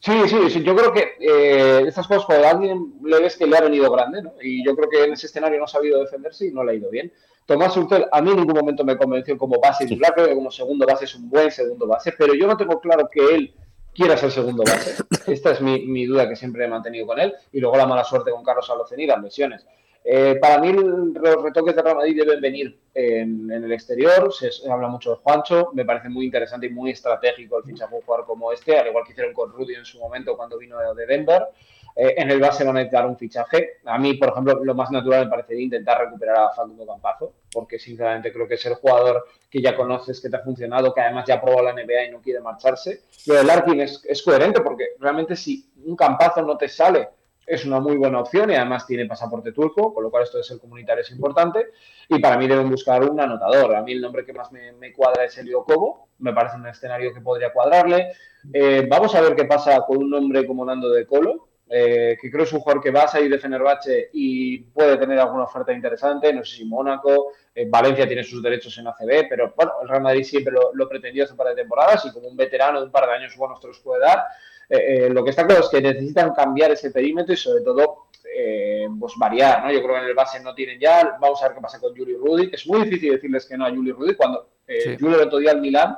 Sí, 0.00 0.12
sí, 0.28 0.50
sí, 0.50 0.62
yo 0.62 0.76
creo 0.76 0.92
que 0.92 1.14
eh, 1.18 1.84
estas 1.86 2.06
cosas 2.06 2.24
cuando 2.26 2.46
a 2.46 2.50
alguien 2.50 2.94
le 3.02 3.18
ves 3.20 3.36
que 3.36 3.46
le 3.46 3.56
ha 3.56 3.60
venido 3.62 3.90
grande, 3.90 4.22
¿no? 4.22 4.34
Y 4.42 4.64
yo 4.64 4.76
creo 4.76 4.88
que 4.88 5.04
en 5.04 5.14
ese 5.14 5.26
escenario 5.26 5.58
no 5.58 5.64
ha 5.64 5.68
sabido 5.68 6.00
defenderse 6.00 6.46
y 6.46 6.52
no 6.52 6.62
le 6.62 6.72
ha 6.72 6.74
ido 6.74 6.90
bien. 6.90 7.12
Tomás 7.46 7.76
Hurtel 7.76 8.06
a 8.12 8.20
mí 8.20 8.30
en 8.30 8.36
ningún 8.36 8.54
momento 8.56 8.84
me 8.84 8.96
convenció 8.96 9.38
como 9.38 9.58
base 9.60 9.86
titular, 9.86 10.12
creo 10.14 10.26
que 10.28 10.34
como 10.34 10.50
segundo 10.50 10.84
base 10.86 11.06
es 11.06 11.14
un 11.14 11.30
buen 11.30 11.50
segundo 11.50 11.86
base, 11.86 12.12
pero 12.16 12.34
yo 12.34 12.46
no 12.46 12.56
tengo 12.56 12.78
claro 12.80 13.08
que 13.10 13.20
él 13.34 13.54
quiera 13.94 14.16
ser 14.16 14.30
segundo 14.30 14.62
base. 14.64 15.02
Esta 15.32 15.52
es 15.52 15.60
mi, 15.60 15.86
mi 15.86 16.04
duda 16.06 16.28
que 16.28 16.36
siempre 16.36 16.64
he 16.64 16.68
mantenido 16.68 17.06
con 17.06 17.18
él. 17.18 17.32
Y 17.52 17.60
luego 17.60 17.76
la 17.76 17.86
mala 17.86 18.04
suerte 18.04 18.30
con 18.30 18.44
Carlos 18.44 18.68
Aloceni, 18.68 19.06
las 19.06 19.22
lesiones. 19.22 19.64
Eh, 20.08 20.36
para 20.40 20.58
mí 20.58 20.72
los 20.72 21.42
retoques 21.42 21.74
de 21.74 21.82
Real 21.82 21.96
Madrid 21.96 22.16
deben 22.16 22.40
venir 22.40 22.78
en, 22.94 23.50
el 23.50 23.72
exterior, 23.72 24.32
se, 24.32 24.50
habla 24.70 24.86
mucho 24.86 25.10
de 25.10 25.16
Juancho, 25.16 25.70
me 25.72 25.84
parece 25.84 26.08
muy 26.08 26.26
interesante 26.26 26.66
y 26.66 26.70
muy 26.70 26.92
estratégico 26.92 27.58
el 27.58 27.64
fichaje 27.64 27.90
de 27.90 27.96
un 27.96 28.02
jugador 28.02 28.24
como 28.24 28.52
este, 28.52 28.78
al 28.78 28.86
igual 28.86 29.02
que 29.04 29.10
hicieron 29.10 29.34
con 29.34 29.50
Rudy 29.50 29.74
en 29.74 29.84
su 29.84 29.98
momento 29.98 30.36
cuando 30.36 30.58
vino 30.58 30.78
de 30.94 31.06
Denver. 31.06 31.48
Eh, 31.96 32.14
en 32.18 32.30
el 32.30 32.38
base 32.38 32.62
van 32.62 32.76
a 32.76 32.80
necesitar 32.80 33.04
un 33.04 33.16
fichaje. 33.16 33.78
A 33.86 33.98
mí, 33.98 34.14
por 34.14 34.28
ejemplo, 34.28 34.62
lo 34.62 34.74
más 34.74 34.92
natural 34.92 35.24
me 35.24 35.30
parecería 35.30 35.64
intentar 35.64 35.98
recuperar 35.98 36.36
a 36.38 36.50
Facundo 36.50 36.86
Campazo, 36.86 37.32
porque 37.50 37.80
sinceramente 37.80 38.32
creo 38.32 38.46
que 38.46 38.54
es 38.54 38.66
el 38.66 38.74
jugador 38.74 39.24
que 39.50 39.60
ya 39.60 39.74
conoces, 39.74 40.20
que 40.20 40.28
te 40.28 40.36
ha 40.36 40.40
funcionado, 40.40 40.94
que 40.94 41.00
además 41.00 41.24
ya 41.26 41.40
probado 41.40 41.64
la 41.64 41.72
NBA 41.72 42.04
y 42.04 42.10
no 42.12 42.20
quiere 42.20 42.40
marcharse. 42.40 43.00
Lo 43.26 43.34
de 43.34 43.42
Larkin 43.42 43.80
es, 43.80 44.04
es 44.04 44.22
coherente, 44.22 44.60
porque 44.60 44.90
realmente 45.00 45.34
si 45.34 45.68
un 45.84 45.96
Campazo 45.96 46.42
no 46.42 46.56
te 46.56 46.68
sale, 46.68 47.08
es 47.46 47.64
una 47.64 47.78
muy 47.78 47.96
buena 47.96 48.20
opción 48.20 48.50
y 48.50 48.54
además 48.54 48.86
tiene 48.86 49.06
pasaporte 49.06 49.52
turco, 49.52 49.94
con 49.94 50.02
lo 50.02 50.10
cual 50.10 50.24
esto 50.24 50.38
de 50.38 50.44
ser 50.44 50.58
comunitario 50.58 51.02
es 51.02 51.10
importante. 51.12 51.68
Y 52.08 52.18
para 52.18 52.36
mí 52.36 52.48
deben 52.48 52.68
buscar 52.68 53.08
un 53.08 53.20
anotador. 53.20 53.76
A 53.76 53.82
mí 53.82 53.92
el 53.92 54.00
nombre 54.00 54.24
que 54.24 54.32
más 54.32 54.50
me, 54.50 54.92
cuadra 54.92 55.24
es 55.24 55.38
Elio 55.38 55.64
Cobo, 55.64 56.08
me 56.18 56.32
parece 56.32 56.56
un 56.56 56.66
escenario 56.66 57.14
que 57.14 57.20
podría 57.20 57.52
cuadrarle. 57.52 58.12
Eh, 58.52 58.86
vamos 58.90 59.14
a 59.14 59.20
ver 59.20 59.36
qué 59.36 59.44
pasa 59.44 59.80
con 59.86 59.98
un 59.98 60.10
nombre 60.10 60.46
como 60.46 60.64
Nando 60.64 60.90
de 60.90 61.06
Colo, 61.06 61.45
eh, 61.68 62.16
que 62.20 62.30
creo 62.30 62.44
es 62.44 62.52
un 62.52 62.60
jugador 62.60 62.80
que 62.80 62.92
va 62.92 63.02
a 63.02 63.08
salir 63.08 63.28
de 63.28 63.40
Fenerbahce 63.40 64.10
y 64.12 64.58
puede 64.58 64.96
tener 64.98 65.18
alguna 65.18 65.44
oferta 65.44 65.72
interesante, 65.72 66.32
no 66.32 66.44
sé 66.44 66.58
si 66.58 66.64
Mónaco, 66.64 67.32
eh, 67.52 67.66
Valencia 67.68 68.06
tiene 68.06 68.22
sus 68.22 68.40
derechos 68.40 68.78
en 68.78 68.86
ACB, 68.86 69.28
pero 69.28 69.52
bueno, 69.56 69.72
el 69.82 69.88
Real 69.88 70.02
Madrid 70.02 70.22
siempre 70.22 70.52
lo, 70.52 70.72
lo 70.74 70.88
pretendió 70.88 71.24
hace 71.24 71.32
un 71.32 71.38
par 71.38 71.48
de 71.48 71.56
temporadas 71.56 72.04
y 72.06 72.12
como 72.12 72.28
un 72.28 72.36
veterano 72.36 72.78
de 72.78 72.86
un 72.86 72.92
par 72.92 73.06
de 73.06 73.14
años 73.14 73.36
buenos 73.36 73.60
te 73.60 73.66
los 73.66 73.80
puede 73.80 74.00
dar. 74.00 74.26
Eh, 74.68 75.08
lo 75.10 75.24
que 75.24 75.30
está 75.30 75.44
claro 75.44 75.62
es 75.62 75.68
que 75.68 75.80
necesitan 75.80 76.32
cambiar 76.34 76.70
ese 76.70 76.90
perímetro 76.90 77.34
y 77.34 77.36
sobre 77.36 77.62
todo 77.62 78.06
pues 79.00 79.14
variar, 79.16 79.64
¿no? 79.64 79.72
Yo 79.72 79.82
creo 79.82 79.94
que 79.94 80.00
en 80.02 80.08
el 80.08 80.14
base 80.14 80.38
no 80.40 80.54
tienen 80.54 80.78
ya, 80.78 81.16
vamos 81.18 81.42
a 81.42 81.46
ver 81.46 81.56
qué 81.56 81.62
pasa 81.62 81.80
con 81.80 81.96
Juli 81.96 82.14
Rudy, 82.16 82.50
es 82.52 82.66
muy 82.66 82.82
difícil 82.82 83.12
decirles 83.12 83.46
que 83.46 83.56
no 83.56 83.64
a 83.64 83.70
Juli 83.70 83.92
Rudy 83.92 84.14
cuando 84.14 84.50
sí. 84.68 84.96
Juli 85.00 85.14
el 85.14 85.22
otro 85.22 85.38
día 85.38 85.52
al 85.52 85.60
Milán 85.60 85.96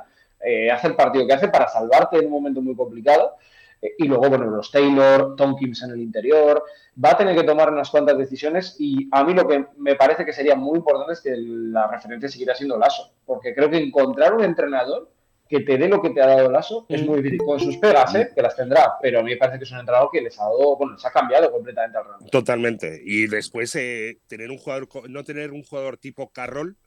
hace 0.71 0.87
el 0.87 0.95
partido 0.95 1.27
que 1.27 1.33
hace 1.33 1.49
para 1.49 1.67
salvarte 1.67 2.17
en 2.17 2.27
un 2.27 2.31
momento 2.31 2.61
muy 2.61 2.75
complicado. 2.75 3.35
Eh, 3.81 3.93
y 3.97 4.07
luego, 4.07 4.29
bueno, 4.29 4.45
los 4.45 4.71
Taylor, 4.71 5.35
Tompkins 5.35 5.83
en 5.83 5.91
el 5.91 6.01
interior, 6.01 6.63
va 7.03 7.11
a 7.11 7.17
tener 7.17 7.35
que 7.35 7.43
tomar 7.43 7.71
unas 7.71 7.89
cuantas 7.89 8.17
decisiones 8.17 8.75
y 8.79 9.07
a 9.11 9.23
mí 9.23 9.33
lo 9.33 9.47
que 9.47 9.65
me 9.77 9.95
parece 9.95 10.25
que 10.25 10.33
sería 10.33 10.55
muy 10.55 10.77
importante 10.77 11.13
es 11.13 11.21
que 11.21 11.33
la 11.35 11.87
referencia 11.87 12.29
seguirá 12.29 12.55
siendo 12.55 12.77
Lasso, 12.77 13.11
porque 13.25 13.53
creo 13.53 13.69
que 13.69 13.77
encontrar 13.77 14.33
un 14.33 14.43
entrenador 14.43 15.09
que 15.47 15.61
te 15.61 15.79
dé 15.79 15.87
lo 15.87 15.99
que 15.99 16.11
te 16.11 16.21
ha 16.21 16.27
dado 16.27 16.51
Lasso 16.51 16.85
es 16.89 17.03
muy 17.03 17.23
difícil, 17.23 17.39
con 17.39 17.59
sus 17.59 17.77
pegas, 17.77 18.13
¿eh? 18.13 18.29
que 18.35 18.41
las 18.41 18.55
tendrá, 18.55 18.93
pero 19.01 19.19
a 19.19 19.23
mí 19.23 19.31
me 19.31 19.37
parece 19.37 19.57
que 19.57 19.63
es 19.63 19.71
un 19.71 19.79
entrenador 19.79 20.09
que 20.11 20.21
les 20.21 20.39
ha 20.39 20.43
dado, 20.43 20.77
bueno, 20.77 20.93
les 20.93 21.03
ha 21.05 21.11
cambiado 21.11 21.51
completamente 21.51 21.97
al 21.97 22.05
ramo. 22.05 22.27
Totalmente. 22.27 23.01
Y 23.03 23.25
después 23.25 23.75
eh, 23.75 24.19
tener 24.27 24.51
un 24.51 24.59
jugador, 24.59 24.87
no 25.09 25.23
tener 25.23 25.51
un 25.51 25.63
jugador 25.63 25.97
tipo 25.97 26.29
Carroll 26.31 26.77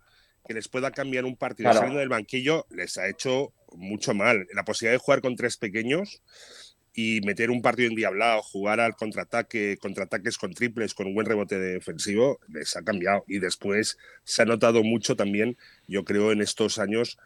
que 0.47 0.55
les 0.55 0.69
pueda 0.69 0.93
cambiar 0.93 1.25
un 1.25 1.37
partido 1.37 1.67
Claro. 1.67 1.79
saliendo 1.79 2.01
del 2.01 2.09
banquillo 2.09 2.67
les 2.71 2.99
ha 2.99 3.09
hecho 3.09 3.53
mucho 3.75 4.15
mal. 4.15 4.47
La 4.55 4.65
posibilidad 4.65 4.95
de 4.95 5.05
jugar 5.05 5.23
con 5.23 5.35
tres 5.35 5.57
pequeños 5.57 6.23
y 6.95 7.21
meter 7.23 7.51
un 7.51 7.63
partido 7.63 7.89
endiablado, 7.89 8.43
jugar 8.43 8.81
al 8.81 8.95
contraataque, 8.95 9.79
contraataques 9.81 10.37
con 10.37 10.53
triples, 10.53 10.95
con 10.95 11.07
un 11.07 11.15
buen 11.15 11.27
rebote 11.27 11.59
defensivo, 11.59 12.39
les 12.49 12.77
ha 12.77 12.83
cambiado. 12.83 13.25
Y 13.27 13.39
después 13.39 13.97
se 14.25 14.43
ha 14.43 14.45
notado 14.45 14.83
mucho 14.83 15.17
también, 15.17 15.57
yo 15.87 16.05
creo, 16.05 16.33
en 16.33 16.43
estos 16.43 16.79
años, 16.79 17.19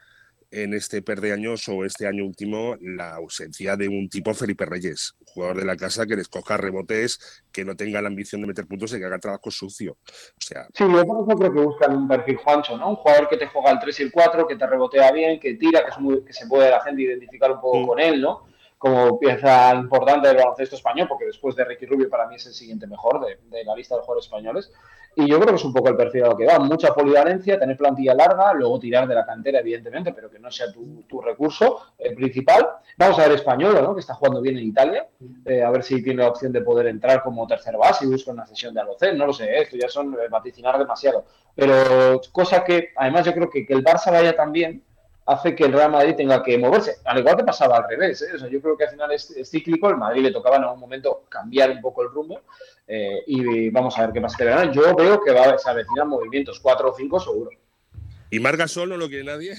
en 0.53 0.73
este 0.75 1.03
per 1.03 1.21
de 1.21 1.33
años 1.33 1.69
o 1.69 1.85
este 1.85 2.07
año 2.07 2.25
último, 2.25 2.77
la 2.81 3.15
ausencia 3.17 3.77
de 3.77 3.89
un 3.89 4.09
tipo 4.09 4.33
Felipe 4.33 4.65
Reyes, 4.65 5.15
jugador 5.27 5.57
de 5.59 5.65
la 5.65 5.77
casa 5.77 6.07
que 6.07 6.15
les 6.15 6.29
coja 6.29 6.57
rebotes, 6.57 7.43
que 7.51 7.65
no 7.65 7.75
tenga 7.75 8.01
la 8.01 8.07
ambición 8.07 8.43
de 8.43 8.47
meter 8.47 8.67
puntos 8.69 8.95
y 8.95 8.99
que 9.01 9.05
haga 9.05 9.19
trabajo 9.19 9.51
sucio. 9.51 9.99
O 10.05 10.41
sea, 10.41 10.69
Sí, 10.73 10.85
eso 10.85 11.27
creo 11.37 11.53
que 11.53 11.61
buscan 11.61 11.97
un 11.97 12.07
perfil 12.07 12.37
Juancho, 12.37 12.79
¿no? 12.79 12.91
Un 12.91 12.97
jugador 12.97 13.29
que 13.29 13.37
te 13.37 13.49
juega 13.49 13.73
el 13.73 13.81
3 13.81 13.99
y 13.99 14.03
el 14.05 14.13
4, 14.13 14.47
que 14.47 14.55
te 14.55 14.67
rebotea 14.69 15.11
bien, 15.11 15.41
que 15.41 15.55
tira, 15.55 15.85
que, 15.85 15.91
es 15.91 15.99
muy- 15.99 16.25
que 16.25 16.33
se 16.33 16.47
puede 16.47 16.71
la 16.71 16.81
gente 16.81 17.03
identificar 17.03 17.51
un 17.51 17.61
poco 17.61 17.81
Mm. 17.81 17.87
con 17.89 17.99
él, 18.01 18.21
¿no? 18.21 18.47
Como 18.79 19.19
pieza 19.19 19.75
importante 19.75 20.29
del 20.29 20.37
baloncesto 20.37 20.77
español, 20.77 21.09
porque 21.09 21.27
después 21.27 21.57
de 21.57 21.65
Ricky 21.65 21.87
Rubio 21.87 22.11
para 22.11 22.27
mí 22.27 22.37
es 22.37 22.47
el 22.47 22.53
siguiente 22.53 22.87
mejor 22.87 23.25
de, 23.25 23.39
de 23.49 23.65
la 23.65 23.75
lista 23.75 23.95
de 23.95 24.03
jugadores 24.03 24.27
españoles. 24.27 24.71
Y 25.19 25.27
yo 25.31 25.41
creo 25.41 25.49
que 25.49 25.55
es 25.55 25.65
un 25.65 25.73
poco 25.73 25.89
el 25.89 25.97
perfil 25.97 26.25
a 26.25 26.29
lo 26.29 26.37
que 26.37 26.45
va. 26.45 26.59
Mucha 26.59 26.93
polivalencia, 26.93 27.59
tener 27.59 27.75
plantilla 27.79 28.13
larga, 28.13 28.53
luego 28.53 28.79
tirar 28.79 29.09
de 29.09 29.15
la 29.15 29.25
cantera, 29.25 29.61
evidentemente, 29.61 30.13
pero 30.13 30.31
que 30.31 30.39
no 30.39 30.51
sea 30.51 30.71
tu, 30.71 31.05
tu 31.09 31.23
recurso 31.23 31.95
eh, 31.99 32.15
principal. 32.15 32.69
Vamos 32.99 33.19
a 33.19 33.23
ver 33.23 33.33
Español, 33.33 33.79
¿no? 33.83 33.95
Que 33.95 34.01
está 34.01 34.13
jugando 34.13 34.43
bien 34.43 34.59
en 34.59 34.65
Italia. 34.65 35.09
Eh, 35.47 35.63
a 35.63 35.71
ver 35.71 35.83
si 35.85 36.03
tiene 36.03 36.23
la 36.23 36.29
opción 36.29 36.53
de 36.53 36.61
poder 36.61 36.89
entrar 36.89 37.23
como 37.23 37.47
tercer 37.47 37.79
base 37.79 38.05
y 38.05 38.09
busca 38.09 38.31
una 38.31 38.45
sesión 38.45 38.75
de 38.75 38.83
Alocet. 38.83 39.15
No 39.15 39.25
lo 39.25 39.33
sé, 39.33 39.45
¿eh? 39.45 39.63
esto 39.63 39.79
ya 39.79 39.89
son 39.89 40.13
eh, 40.13 40.29
vaticinar 40.31 40.79
demasiado. 40.79 41.25
Pero 41.55 42.21
cosa 42.31 42.63
que, 42.63 42.91
además, 42.95 43.25
yo 43.25 43.33
creo 43.33 43.49
que 43.49 43.65
que 43.65 43.73
el 43.73 43.83
Barça 43.83 44.13
vaya 44.13 44.37
tan 44.37 44.53
bien 44.53 44.83
hace 45.27 45.55
que 45.55 45.65
el 45.65 45.73
Real 45.73 45.91
Madrid 45.91 46.15
tenga 46.17 46.43
que 46.43 46.57
moverse. 46.57 46.97
Al 47.05 47.19
igual 47.19 47.37
que 47.37 47.45
pasaba 47.45 47.77
al 47.79 47.89
revés. 47.89 48.23
¿eh? 48.23 48.35
O 48.35 48.39
sea, 48.39 48.49
yo 48.49 48.61
creo 48.61 48.77
que 48.77 48.85
al 48.85 48.91
final 48.91 49.13
es, 49.13 49.31
es 49.33 49.51
cíclico. 49.51 49.89
El 49.91 49.97
Madrid 49.97 50.23
le 50.23 50.31
tocaba 50.33 50.57
en 50.57 50.63
algún 50.65 50.81
momento 50.81 51.25
cambiar 51.29 51.71
un 51.71 51.81
poco 51.81 52.03
el 52.03 52.11
rumbo. 52.11 52.41
eh, 52.87 53.23
y 53.27 53.69
vamos 53.71 53.99
a 53.99 54.03
ver 54.03 54.13
qué 54.13 54.21
pasa 54.21 54.35
este 54.35 54.45
verano. 54.45 54.73
Yo 54.73 54.95
veo 54.95 55.21
que 55.21 55.33
va 55.33 55.43
a 55.43 55.59
se 55.59 55.69
avecinan 55.69 56.09
movimientos, 56.09 56.61
cuatro 56.61 56.91
o 56.91 56.95
cinco 56.97 57.19
seguro. 57.21 57.51
¿y 58.31 58.39
Marga 58.41 58.67
Sol 58.69 58.89
no 58.89 58.97
lo 58.97 59.09
quiere 59.09 59.25
nadie? 59.25 59.55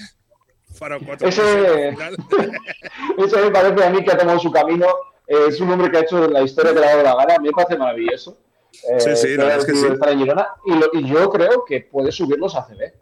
Para 0.78 0.98
cuatro 0.98 1.28
Ese-. 1.28 1.88
Eso 1.88 3.38
me 3.44 3.50
parece 3.50 3.84
a 3.84 3.90
mí 3.90 4.04
que 4.04 4.10
ha 4.12 4.18
tomado 4.18 4.38
su 4.38 4.50
camino. 4.50 4.86
Eh, 5.26 5.36
es 5.48 5.60
un 5.60 5.70
hombre 5.70 5.90
que 5.90 5.98
ha 5.98 6.00
hecho 6.00 6.26
la 6.28 6.42
historia 6.42 6.72
que 6.72 6.80
le 6.80 6.86
ha 6.86 6.90
dado 6.96 7.02
la 7.02 7.14
gana. 7.16 7.34
A 7.34 7.38
mí 7.38 7.48
me 7.48 7.52
parece 7.52 7.76
maravilloso. 7.76 8.38
Eh, 8.72 9.00
Sí, 9.00 9.16
sí, 9.16 9.26
que 9.28 9.36
verdad 9.36 9.46
haya 9.52 9.56
es 9.60 9.66
que 9.66 9.74
sí. 9.74 9.86
estar 9.86 10.08
en 10.10 10.18
Girona. 10.20 10.48
Y, 10.66 10.74
lo- 10.74 10.90
y 10.92 11.04
yo 11.08 11.28
creo 11.30 11.64
que 11.66 11.80
puede 11.82 12.12
subirlos 12.12 12.54
a 12.56 12.66
CB. 12.66 12.92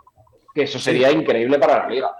Que 0.54 0.62
eso 0.62 0.78
sería 0.78 1.10
increíble 1.10 1.58
para 1.58 1.80
la 1.80 1.88
liga. 1.88 2.16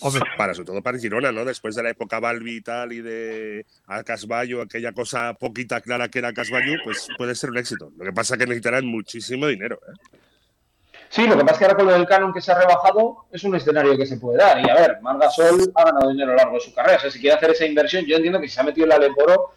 Hombre, 0.00 0.22
Para, 0.36 0.54
sobre 0.54 0.66
todo 0.66 0.82
para 0.82 0.98
Girona, 0.98 1.32
¿no? 1.32 1.44
Después 1.44 1.74
de 1.74 1.82
la 1.82 1.90
época 1.90 2.20
Balbi 2.20 2.56
y 2.56 2.60
tal, 2.60 2.92
y 2.92 3.00
de 3.00 3.66
a 3.86 4.02
Casballo, 4.04 4.62
aquella 4.62 4.92
cosa 4.92 5.34
poquita 5.34 5.80
clara 5.80 6.08
que 6.08 6.18
era 6.18 6.32
Casballo, 6.32 6.74
pues 6.84 7.08
puede 7.18 7.34
ser 7.34 7.50
un 7.50 7.58
éxito. 7.58 7.92
Lo 7.96 8.04
que 8.04 8.12
pasa 8.12 8.34
es 8.34 8.38
que 8.38 8.46
necesitarán 8.46 8.86
muchísimo 8.86 9.46
dinero. 9.46 9.80
¿eh? 9.88 10.18
Sí, 11.08 11.26
lo 11.26 11.36
que 11.36 11.44
pasa 11.44 11.52
es 11.52 11.58
que 11.58 11.64
ahora 11.64 11.76
con 11.76 11.86
lo 11.86 11.92
del 11.92 12.06
canon 12.06 12.32
que 12.32 12.40
se 12.40 12.52
ha 12.52 12.58
rebajado 12.58 13.26
es 13.30 13.44
un 13.44 13.54
escenario 13.54 13.96
que 13.96 14.06
se 14.06 14.16
puede 14.16 14.38
dar. 14.38 14.58
Y 14.64 14.70
a 14.70 14.74
ver, 14.74 14.98
Margasol 15.02 15.70
ha 15.74 15.84
ganado 15.84 16.10
dinero 16.10 16.30
a 16.30 16.34
lo 16.34 16.38
largo 16.38 16.54
de 16.54 16.60
su 16.60 16.74
carrera. 16.74 16.96
O 16.96 17.00
sea, 17.00 17.10
si 17.10 17.20
quiere 17.20 17.36
hacer 17.36 17.50
esa 17.50 17.66
inversión, 17.66 18.04
yo 18.06 18.16
entiendo 18.16 18.40
que 18.40 18.48
si 18.48 18.54
se 18.54 18.60
ha 18.60 18.64
metido 18.64 18.84
en 18.84 18.90
la 18.90 18.98
Leporo, 18.98 19.52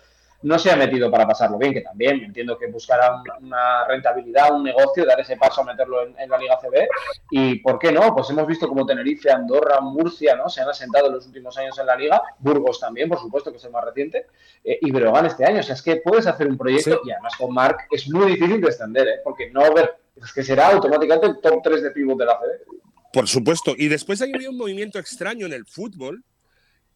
no 0.45 0.59
se 0.59 0.71
ha 0.71 0.75
metido 0.75 1.09
para 1.09 1.25
pasarlo 1.27 1.57
bien, 1.57 1.73
que 1.73 1.81
también 1.81 2.23
entiendo 2.23 2.57
que 2.57 2.67
buscará 2.67 3.15
un- 3.15 3.45
una 3.47 3.85
rentabilidad, 3.87 4.53
un 4.53 4.63
negocio, 4.63 5.05
dar 5.05 5.19
ese 5.19 5.37
paso 5.37 5.61
a 5.61 5.63
meterlo 5.65 6.03
en, 6.03 6.19
en 6.19 6.29
la 6.29 6.37
Liga 6.37 6.57
CB. 6.61 6.87
Y 7.31 7.55
¿por 7.59 7.79
qué 7.79 7.91
no? 7.91 8.13
Pues 8.13 8.29
hemos 8.29 8.45
visto 8.45 8.67
como 8.67 8.85
Tenerife, 8.85 9.31
Andorra, 9.31 9.81
Murcia, 9.81 10.35
¿no? 10.35 10.47
Se 10.49 10.61
han 10.61 10.69
asentado 10.69 11.07
en 11.07 11.13
los 11.13 11.25
últimos 11.25 11.57
años 11.57 11.77
en 11.79 11.85
la 11.87 11.95
Liga. 11.95 12.21
Burgos 12.39 12.79
también, 12.79 13.09
por 13.09 13.19
supuesto, 13.19 13.51
que 13.51 13.57
es 13.57 13.63
el 13.65 13.71
más 13.71 13.83
reciente. 13.85 14.27
eh, 14.63 14.77
y 14.81 14.91
Breogán 14.91 15.25
este 15.25 15.45
año. 15.45 15.59
O 15.59 15.63
sea, 15.63 15.75
es 15.75 15.81
que 15.81 15.97
puedes 15.97 16.25
hacer 16.27 16.47
un 16.47 16.57
proyecto 16.57 16.91
Sí. 17.03 17.09
y 17.09 17.11
además 17.11 17.33
con 17.37 17.53
Marc 17.53 17.87
es 17.91 18.09
muy 18.09 18.27
difícil 18.31 18.61
de 18.61 18.67
extender, 18.67 19.07
¿eh? 19.07 19.19
Porque 19.23 19.49
no 19.51 19.61
ver, 19.73 19.95
es 20.15 20.31
que 20.33 20.43
será 20.43 20.69
automáticamente 20.69 21.27
el 21.27 21.39
top 21.41 21.61
3 21.63 21.81
de 21.83 21.91
pivot 21.91 22.17
de 22.17 22.25
la 22.25 22.37
CB. 22.39 22.79
Por 23.13 23.27
supuesto. 23.27 23.73
Y 23.77 23.87
después 23.87 24.21
hay 24.21 24.31
un 24.47 24.57
movimiento 24.57 24.99
extraño 24.99 25.45
en 25.45 25.53
el 25.53 25.65
fútbol, 25.65 26.23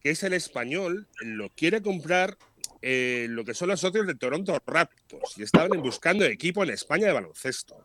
que 0.02 0.10
es 0.10 0.22
el 0.22 0.32
español, 0.32 1.06
lo 1.20 1.48
quiere 1.50 1.82
comprar 1.82 2.36
eh, 2.82 3.26
lo 3.28 3.44
que 3.44 3.54
son 3.54 3.68
los 3.68 3.80
socios 3.80 4.06
de 4.06 4.14
Toronto 4.14 4.58
Raptors 4.66 5.36
y 5.38 5.42
estaban 5.42 5.70
buscando 5.82 6.24
equipo 6.24 6.62
en 6.62 6.70
España 6.70 7.06
de 7.08 7.12
baloncesto. 7.12 7.76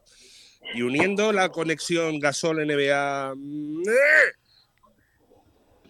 Y 0.74 0.82
uniendo 0.82 1.32
la 1.32 1.50
conexión 1.50 2.20
Gasol-NBA. 2.20 3.34
mm, 3.36 3.84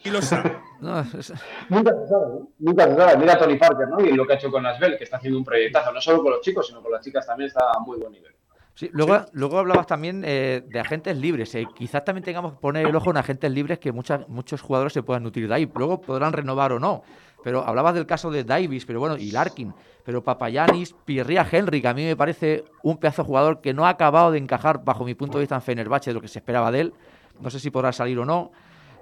Y 0.03 0.09
lo 0.09 0.21
sabe. 0.21 0.57
no, 0.81 0.99
es- 0.99 1.33
Nunca 1.69 1.91
se 1.91 2.07
sabe, 2.07 2.25
¿no? 2.27 2.49
Nunca 2.59 2.85
se 2.87 2.95
sabe. 2.95 3.17
Mira 3.17 3.33
a 3.33 3.37
Tony 3.39 3.57
Parker, 3.57 3.87
¿no? 3.87 4.01
Y 4.05 4.11
lo 4.11 4.25
que 4.27 4.33
ha 4.33 4.35
hecho 4.35 4.51
con 4.51 4.65
Asbel, 4.65 4.97
que 4.97 5.03
está 5.05 5.17
haciendo 5.17 5.39
un 5.39 5.45
proyectazo, 5.45 5.91
no 5.91 6.01
solo 6.01 6.21
con 6.21 6.31
los 6.33 6.41
chicos, 6.41 6.67
sino 6.67 6.81
con 6.81 6.91
las 6.91 7.03
chicas 7.03 7.25
también 7.25 7.47
está 7.47 7.71
a 7.71 7.79
muy 7.79 7.97
buen 7.97 8.11
nivel. 8.11 8.33
sí, 8.75 8.89
luego, 8.91 9.25
luego 9.31 9.57
hablabas 9.59 9.87
también 9.87 10.23
eh, 10.25 10.61
de 10.67 10.79
agentes 10.79 11.17
libres. 11.17 11.55
eh, 11.55 11.65
quizás 11.75 12.03
también 12.03 12.23
tengamos 12.23 12.53
que 12.53 12.59
poner 12.59 12.85
el 12.85 12.95
ojo 12.95 13.09
en 13.11 13.17
agentes 13.17 13.49
libres 13.51 13.79
que 13.79 13.91
muchas, 13.91 14.27
muchos 14.27 14.61
jugadores 14.61 14.93
se 14.93 15.01
puedan 15.01 15.23
nutrir 15.23 15.47
de 15.47 15.55
ahí. 15.55 15.71
Luego 15.73 16.01
podrán 16.01 16.33
renovar 16.33 16.73
o 16.73 16.79
no. 16.79 17.03
Pero 17.45 17.63
hablabas 17.63 17.93
del 17.93 18.07
caso 18.07 18.31
de 18.31 18.43
Davis, 18.43 18.87
pero 18.87 18.99
bueno, 18.99 19.17
y 19.17 19.29
Larkin. 19.29 19.71
Pero 20.03 20.23
Papayanis, 20.23 20.95
Pirria 21.05 21.47
Henry, 21.51 21.79
que 21.79 21.87
a 21.87 21.93
mí 21.93 22.03
me 22.03 22.15
parece 22.15 22.63
un 22.81 22.97
pedazo 22.97 23.21
de 23.21 23.27
jugador 23.27 23.61
que 23.61 23.71
no 23.71 23.85
ha 23.85 23.89
acabado 23.89 24.31
de 24.31 24.39
encajar, 24.39 24.83
bajo 24.83 25.05
mi 25.05 25.13
punto 25.13 25.37
de 25.37 25.43
vista, 25.43 25.53
en 25.53 25.61
Fenerbahce, 25.61 26.09
de 26.09 26.15
lo 26.15 26.21
que 26.21 26.27
se 26.27 26.39
esperaba 26.39 26.71
de 26.71 26.79
él. 26.79 26.93
No 27.39 27.51
sé 27.51 27.59
si 27.59 27.69
podrá 27.69 27.91
salir 27.91 28.17
o 28.17 28.25
no. 28.25 28.51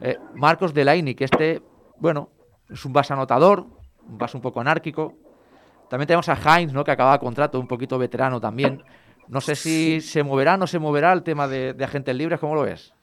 Eh, 0.02 0.18
Marcos 0.34 0.74
Delaini, 0.74 1.16
que 1.16 1.24
este, 1.24 1.62
bueno, 2.00 2.32
es 2.70 2.84
un 2.84 2.92
base 2.92 3.14
anotador, 3.14 3.66
un 4.06 4.18
base 4.18 4.36
un 4.36 4.44
poco 4.44 4.60
anárquico. 4.60 5.14
También 5.90 6.08
tenemos 6.08 6.28
a 6.28 6.36
Heinz, 6.36 6.74
¿no? 6.74 6.84
que 6.84 6.92
acaba 6.92 7.18
contrato, 7.20 7.62
un 7.62 7.68
poquito 7.70 7.98
veterano 7.98 8.42
también. 8.42 8.84
No 9.30 9.40
sé 9.40 9.56
si 9.56 10.02
se 10.02 10.22
moverá 10.22 10.56
o 10.56 10.58
no 10.58 10.68
se 10.68 10.80
moverá 10.80 11.14
el 11.14 11.24
tema 11.24 11.48
de, 11.48 11.74
de 11.74 11.86
agentes 11.86 12.14
libres, 12.14 12.42
¿cómo 12.42 12.56
lo 12.56 12.64
ves? 12.64 12.94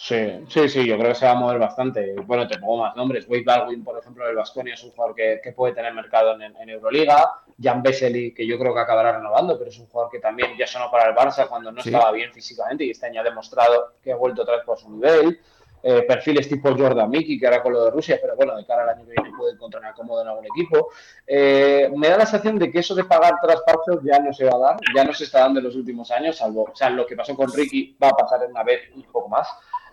Sí, 0.00 0.44
sí, 0.48 0.68
sí, 0.68 0.86
yo 0.86 0.96
creo 0.96 1.08
que 1.08 1.16
se 1.16 1.26
va 1.26 1.32
a 1.32 1.34
mover 1.34 1.58
bastante. 1.58 2.14
Bueno, 2.24 2.46
te 2.46 2.56
pongo 2.58 2.76
más 2.84 2.94
nombres. 2.94 3.26
Wade 3.28 3.42
Baldwin, 3.44 3.82
por 3.82 3.98
ejemplo, 3.98 4.24
del 4.24 4.36
Baskonia 4.36 4.74
es 4.74 4.84
un 4.84 4.92
jugador 4.92 5.16
que, 5.16 5.40
que 5.42 5.50
puede 5.50 5.74
tener 5.74 5.92
mercado 5.92 6.34
en, 6.40 6.42
en 6.56 6.68
Euroliga. 6.70 7.40
Jan 7.60 7.82
Vesely, 7.82 8.32
que 8.32 8.46
yo 8.46 8.60
creo 8.60 8.72
que 8.72 8.78
acabará 8.78 9.10
renovando, 9.16 9.58
pero 9.58 9.70
es 9.70 9.78
un 9.80 9.86
jugador 9.88 10.12
que 10.12 10.20
también 10.20 10.56
ya 10.56 10.68
sonó 10.68 10.88
para 10.88 11.10
el 11.10 11.16
Barça 11.16 11.48
cuando 11.48 11.72
no 11.72 11.82
Sí. 11.82 11.88
estaba 11.88 12.12
bien 12.12 12.32
físicamente 12.32 12.84
y 12.84 12.90
este 12.90 13.06
año 13.06 13.22
ha 13.22 13.24
demostrado 13.24 13.94
que 14.00 14.12
ha 14.12 14.16
vuelto 14.16 14.42
otra 14.42 14.54
vez 14.58 14.64
por 14.64 14.78
su 14.78 14.88
nivel. 14.88 15.40
Eh, 15.82 16.02
perfiles 16.02 16.48
tipo 16.48 16.70
Jordan 16.76 17.08
Mickey, 17.10 17.38
que 17.38 17.46
ahora 17.46 17.62
con 17.62 17.72
lo 17.72 17.84
de 17.84 17.90
Rusia, 17.90 18.18
pero 18.20 18.34
bueno, 18.36 18.56
de 18.56 18.64
cara 18.66 18.82
al 18.82 18.90
año 18.90 19.04
que 19.04 19.12
viene 19.20 19.36
puede 19.36 19.54
encontrar 19.54 19.84
acomodo 19.84 20.22
en 20.22 20.28
algún 20.28 20.46
equipo. 20.46 20.90
Eh, 21.26 21.90
me 21.96 22.08
da 22.08 22.18
la 22.18 22.26
sensación 22.26 22.56
de 22.58 22.70
que 22.70 22.78
eso 22.80 22.94
de 22.94 23.04
pagar 23.04 23.34
traspasos 23.42 23.98
ya 24.04 24.18
no 24.20 24.32
se 24.32 24.44
va 24.44 24.54
a 24.54 24.58
dar, 24.58 24.76
ya 24.94 25.04
no 25.04 25.12
se 25.12 25.24
está 25.24 25.40
dando 25.40 25.58
en 25.60 25.66
los 25.66 25.74
últimos 25.76 26.10
años, 26.12 26.36
salvo, 26.36 26.68
o 26.72 26.76
sea, 26.76 26.88
lo 26.90 27.04
que 27.06 27.14
pasó 27.16 27.34
con 27.36 27.52
Ricky 27.52 27.96
va 28.02 28.08
a 28.08 28.16
pasar 28.16 28.40
una 28.48 28.62
vez 28.62 28.82
y 28.94 29.02
poco 29.04 29.28
más. 29.28 29.48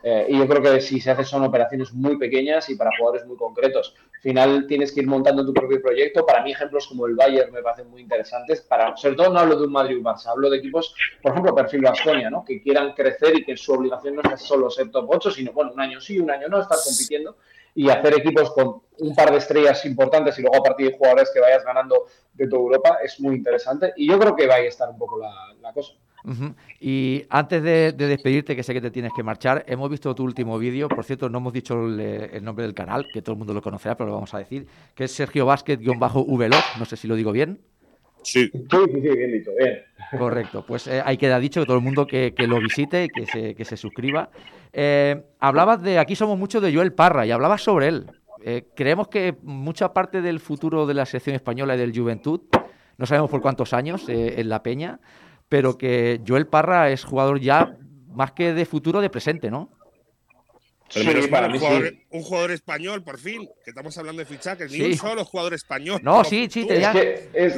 Eh, 0.07 0.27
y 0.29 0.37
yo 0.37 0.47
creo 0.47 0.61
que 0.61 0.81
si 0.81 1.01
se 1.01 1.09
hace 1.09 1.23
son 1.23 1.41
operaciones 1.41 1.91
muy 1.91 2.15
pequeñas 2.19 2.69
y 2.69 2.75
para 2.75 2.91
jugadores 2.95 3.25
muy 3.25 3.37
concretos. 3.37 3.95
Al 4.13 4.21
final 4.21 4.67
tienes 4.67 4.91
que 4.91 4.99
ir 4.99 5.07
montando 5.07 5.43
tu 5.43 5.51
propio 5.51 5.81
proyecto. 5.81 6.23
Para 6.23 6.43
mí 6.43 6.51
ejemplos 6.51 6.85
como 6.85 7.07
el 7.07 7.15
Bayern 7.15 7.51
me 7.51 7.63
parecen 7.63 7.89
muy 7.89 8.03
interesantes. 8.03 8.61
Para, 8.61 8.95
sobre 8.95 9.15
todo 9.15 9.33
no 9.33 9.39
hablo 9.39 9.57
de 9.57 9.65
un 9.65 9.71
Madrid 9.71 9.95
o 9.95 9.97
un 9.97 10.05
Barça, 10.05 10.27
hablo 10.27 10.51
de 10.51 10.59
equipos, 10.59 10.93
por 11.23 11.31
ejemplo, 11.31 11.55
perfil 11.55 11.81
Baskonia, 11.81 12.29
¿no? 12.29 12.45
que 12.45 12.61
quieran 12.61 12.93
crecer 12.93 13.35
y 13.35 13.43
que 13.43 13.57
su 13.57 13.73
obligación 13.73 14.13
no 14.13 14.21
sea 14.21 14.37
solo 14.37 14.69
ser 14.69 14.91
top 14.91 15.09
8, 15.09 15.31
sino 15.31 15.53
bueno, 15.53 15.71
un 15.73 15.81
año 15.81 15.99
sí, 15.99 16.19
un 16.19 16.29
año 16.29 16.49
no, 16.49 16.61
estar 16.61 16.77
compitiendo 16.83 17.37
y 17.73 17.89
hacer 17.89 18.13
equipos 18.13 18.51
con 18.51 18.83
un 18.99 19.15
par 19.15 19.31
de 19.31 19.37
estrellas 19.39 19.83
importantes 19.85 20.37
y 20.37 20.43
luego 20.43 20.57
a 20.57 20.63
partir 20.63 20.91
de 20.91 20.97
jugadores 20.99 21.31
que 21.33 21.39
vayas 21.39 21.65
ganando 21.65 22.05
de 22.31 22.47
toda 22.47 22.61
Europa 22.61 22.99
es 23.03 23.19
muy 23.19 23.37
interesante. 23.37 23.91
Y 23.97 24.07
yo 24.07 24.19
creo 24.19 24.35
que 24.35 24.45
va 24.45 24.55
a 24.55 24.59
estar 24.59 24.87
un 24.87 24.99
poco 24.99 25.19
la 25.19 25.73
cosa. 25.73 25.93
Y 26.79 27.25
antes 27.29 27.61
de, 27.61 27.91
de 27.91 28.07
despedirte, 28.07 28.55
que 28.55 28.63
sé 28.63 28.73
que 28.73 28.81
te 28.81 28.91
tienes 28.91 29.11
que 29.15 29.23
marchar, 29.23 29.63
hemos 29.67 29.89
visto 29.89 30.13
tu 30.15 30.23
último 30.23 30.57
vídeo. 30.57 30.87
Por 30.89 31.03
cierto, 31.03 31.29
no 31.29 31.37
hemos 31.37 31.53
dicho 31.53 31.85
el, 31.85 31.99
el 31.99 32.43
nombre 32.43 32.65
del 32.65 32.73
canal, 32.73 33.05
que 33.13 33.21
todo 33.21 33.33
el 33.33 33.37
mundo 33.37 33.53
lo 33.53 33.61
conocerá, 33.61 33.95
pero 33.95 34.07
lo 34.09 34.15
vamos 34.15 34.33
a 34.33 34.39
decir, 34.39 34.65
que 34.95 35.03
es 35.05 35.11
Sergio 35.11 35.45
Basket-Vlog. 35.45 36.63
No 36.79 36.85
sé 36.85 36.97
si 36.97 37.07
lo 37.07 37.15
digo 37.15 37.31
bien. 37.31 37.59
Sí. 38.23 38.49
Sí, 38.51 38.59
sí, 38.71 38.91
sí, 38.91 38.99
bien 39.01 39.31
dicho, 39.33 39.51
bien. 39.59 39.83
Correcto, 40.17 40.65
pues 40.65 40.87
eh, 40.87 40.99
ahí 41.05 41.15
queda 41.15 41.39
dicho 41.39 41.59
que 41.61 41.67
todo 41.67 41.77
el 41.77 41.83
mundo 41.83 42.07
que, 42.07 42.33
que 42.35 42.47
lo 42.47 42.59
visite 42.59 43.03
y 43.03 43.07
que 43.09 43.27
se, 43.27 43.53
que 43.53 43.65
se 43.65 43.77
suscriba. 43.77 44.31
Eh, 44.73 45.21
hablabas 45.39 45.83
de, 45.83 45.99
aquí 45.99 46.15
somos 46.15 46.37
muchos 46.37 46.63
de 46.63 46.73
Joel 46.73 46.93
Parra 46.93 47.27
y 47.27 47.31
hablabas 47.31 47.61
sobre 47.61 47.87
él. 47.87 48.07
eh, 48.45 48.67
creemos 48.75 49.07
que 49.07 49.35
mucha 49.41 49.91
parte 49.91 50.21
del 50.21 50.39
futuro 50.39 50.85
de 50.85 50.93
la 50.93 51.05
selección 51.07 51.35
española 51.35 51.75
y 51.75 51.79
del 51.79 51.97
Juventud, 51.97 52.41
no 52.97 53.05
sabemos 53.07 53.31
por 53.31 53.41
cuántos 53.41 53.73
años 53.73 54.07
eh, 54.07 54.35
en 54.39 54.49
la 54.49 54.61
Peña, 54.61 54.99
pero 55.49 55.77
que 55.77 56.21
Joel 56.27 56.47
Parra 56.47 56.89
es 56.91 57.03
jugador 57.03 57.39
ya 57.39 57.77
más 58.09 58.31
que 58.31 58.53
de 58.53 58.65
futuro, 58.65 59.01
de 59.01 59.09
presente, 59.09 59.51
¿no? 59.51 59.69
Sí, 60.87 61.03
para 61.31 61.47
un, 61.47 61.53
mí 61.53 61.59
jugador, 61.59 61.89
sí. 61.89 62.03
un 62.11 62.21
jugador 62.21 62.51
español, 62.51 63.03
por 63.03 63.17
fin, 63.17 63.49
que 63.63 63.71
estamos 63.71 63.97
hablando 63.97 64.19
de 64.19 64.25
fichajes, 64.27 64.71
ni 64.71 64.81
un 64.81 64.95
solo 64.95 65.25
jugador 65.25 65.55
español. 65.55 65.99
No, 66.03 66.23
sí, 66.23 66.47
sí, 66.49 66.65
tenía- 66.67 66.91
Es 66.91 66.95
que, 67.01 67.29
es, 67.33 67.55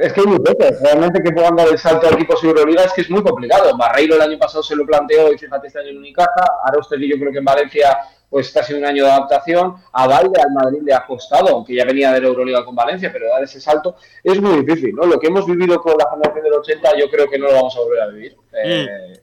es 0.00 0.12
que 0.12 0.20
hay 0.20 0.26
muy 0.26 0.38
pocos. 0.38 0.80
Realmente 0.82 1.22
que 1.22 1.32
puedan 1.32 1.56
dar 1.56 1.68
el 1.68 1.78
salto 1.78 2.06
a 2.06 2.10
equipos 2.10 2.44
Euroliga 2.44 2.84
es 2.84 2.92
que 2.92 3.00
es 3.00 3.10
muy 3.10 3.22
complicado. 3.22 3.74
Barreiro 3.78 4.16
el 4.16 4.22
año 4.22 4.38
pasado 4.38 4.62
se 4.62 4.76
lo 4.76 4.84
planteó 4.84 5.32
y 5.32 5.38
fíjate 5.38 5.68
este 5.68 5.80
año 5.80 5.88
en 5.88 5.98
Unicaja. 5.98 6.44
Arostegui 6.66 7.08
yo 7.10 7.18
creo 7.18 7.32
que 7.32 7.38
en 7.38 7.44
Valencia 7.46 7.96
pues 8.28 8.48
está 8.48 8.62
siendo 8.62 8.84
un 8.86 8.90
año 8.92 9.04
de 9.04 9.10
adaptación. 9.10 9.76
A 9.92 10.06
Valde 10.06 10.40
al 10.40 10.52
Madrid 10.52 10.80
le 10.84 10.92
ha 10.94 11.06
costado, 11.06 11.48
aunque 11.48 11.74
ya 11.74 11.84
venía 11.84 12.12
de 12.12 12.20
la 12.20 12.26
Euroliga 12.28 12.64
con 12.64 12.74
Valencia, 12.74 13.10
pero 13.12 13.28
dar 13.28 13.42
ese 13.42 13.60
salto 13.60 13.96
es 14.22 14.40
muy 14.40 14.64
difícil. 14.64 14.94
¿no? 14.94 15.04
Lo 15.06 15.18
que 15.18 15.28
hemos 15.28 15.46
vivido 15.46 15.80
con 15.80 15.94
la 15.98 16.08
generación 16.10 16.44
del 16.44 16.52
80 16.54 16.90
yo 16.98 17.08
creo 17.10 17.28
que 17.28 17.38
no 17.38 17.46
lo 17.46 17.54
vamos 17.54 17.76
a 17.76 17.80
volver 17.80 18.00
a 18.02 18.06
vivir. 18.08 18.36
Eh, 18.64 19.20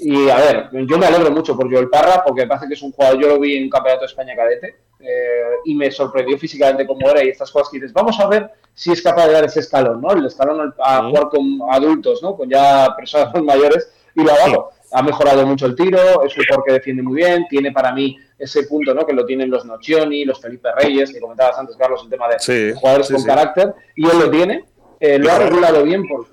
y 0.00 0.28
a 0.30 0.36
ver, 0.36 0.68
yo 0.86 0.98
me 0.98 1.06
alegro 1.06 1.30
mucho 1.30 1.56
por 1.56 1.70
Joel 1.72 1.88
Parra 1.88 2.22
porque 2.24 2.42
me 2.42 2.48
parece 2.48 2.68
que 2.68 2.74
es 2.74 2.82
un 2.82 2.92
jugador, 2.92 3.20
yo 3.20 3.28
lo 3.28 3.40
vi 3.40 3.56
en 3.56 3.64
un 3.64 3.70
campeonato 3.70 4.02
de 4.02 4.06
España 4.06 4.34
cadete 4.36 4.76
eh, 5.00 5.40
y 5.64 5.74
me 5.74 5.90
sorprendió 5.90 6.38
físicamente 6.38 6.86
cómo 6.86 7.10
era 7.10 7.22
y 7.24 7.28
estas 7.28 7.50
cosas 7.50 7.68
que 7.70 7.78
dices, 7.78 7.92
vamos 7.92 8.18
a 8.20 8.26
ver 8.28 8.50
si 8.72 8.92
es 8.92 9.02
capaz 9.02 9.26
de 9.26 9.32
dar 9.32 9.44
ese 9.44 9.60
escalón, 9.60 10.00
¿no? 10.00 10.12
El 10.12 10.26
escalón 10.26 10.60
al- 10.60 10.74
a 10.78 11.08
jugar 11.08 11.28
con 11.28 11.42
adultos, 11.70 12.22
¿no? 12.22 12.36
Con 12.36 12.48
ya 12.48 12.94
personas 12.96 13.34
mayores 13.42 13.90
y 14.14 14.22
lo 14.22 14.32
ha 14.32 14.38
dado. 14.38 14.70
Ha 14.92 15.02
mejorado 15.02 15.44
mucho 15.46 15.66
el 15.66 15.74
tiro, 15.74 15.98
es 16.24 16.36
un 16.36 16.44
jugador 16.44 16.64
que 16.66 16.72
defiende 16.74 17.02
muy 17.02 17.16
bien, 17.16 17.46
tiene 17.48 17.72
para 17.72 17.92
mí 17.92 18.16
ese 18.38 18.64
punto, 18.64 18.94
¿no? 18.94 19.04
Que 19.06 19.12
lo 19.12 19.24
tienen 19.26 19.50
los 19.50 19.64
Nocioni, 19.64 20.24
los 20.24 20.40
Felipe 20.40 20.68
Reyes, 20.76 21.12
que 21.12 21.20
comentabas 21.20 21.58
antes, 21.58 21.76
Carlos, 21.76 22.02
el 22.04 22.10
tema 22.10 22.28
de 22.28 22.38
Sí, 22.38 22.72
jugadores 22.78 23.06
sí, 23.08 23.12
con 23.14 23.22
sí. 23.22 23.28
carácter, 23.28 23.74
y 23.96 24.06
él 24.08 24.18
lo 24.18 24.30
tiene, 24.30 24.64
eh, 25.00 25.18
lo 25.18 25.30
ha 25.32 25.38
regulado 25.38 25.82
bien 25.82 26.06
por, 26.06 26.26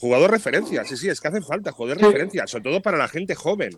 Jugador 0.00 0.32
referencia, 0.32 0.84
sí, 0.84 0.96
sí, 0.96 1.08
es 1.08 1.20
que 1.20 1.28
hace 1.28 1.40
falta 1.42 1.70
jugador 1.70 1.98
referencia, 2.02 2.44
sobre 2.48 2.64
todo 2.64 2.82
para 2.82 2.98
la 2.98 3.06
gente 3.06 3.36
joven. 3.36 3.70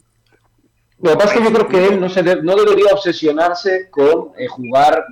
Lo 1.00 1.10
que 1.10 1.16
pasa 1.18 1.34
es 1.34 1.38
que 1.40 1.44
yo 1.44 1.52
creo 1.52 1.68
que 1.68 1.86
él 1.86 2.00
no, 2.00 2.08
se 2.08 2.22
de- 2.22 2.42
no 2.42 2.56
debería 2.56 2.92
obsesionarse 2.94 3.90
con 3.90 4.30
eh, 4.38 4.46
jugar 4.46 5.04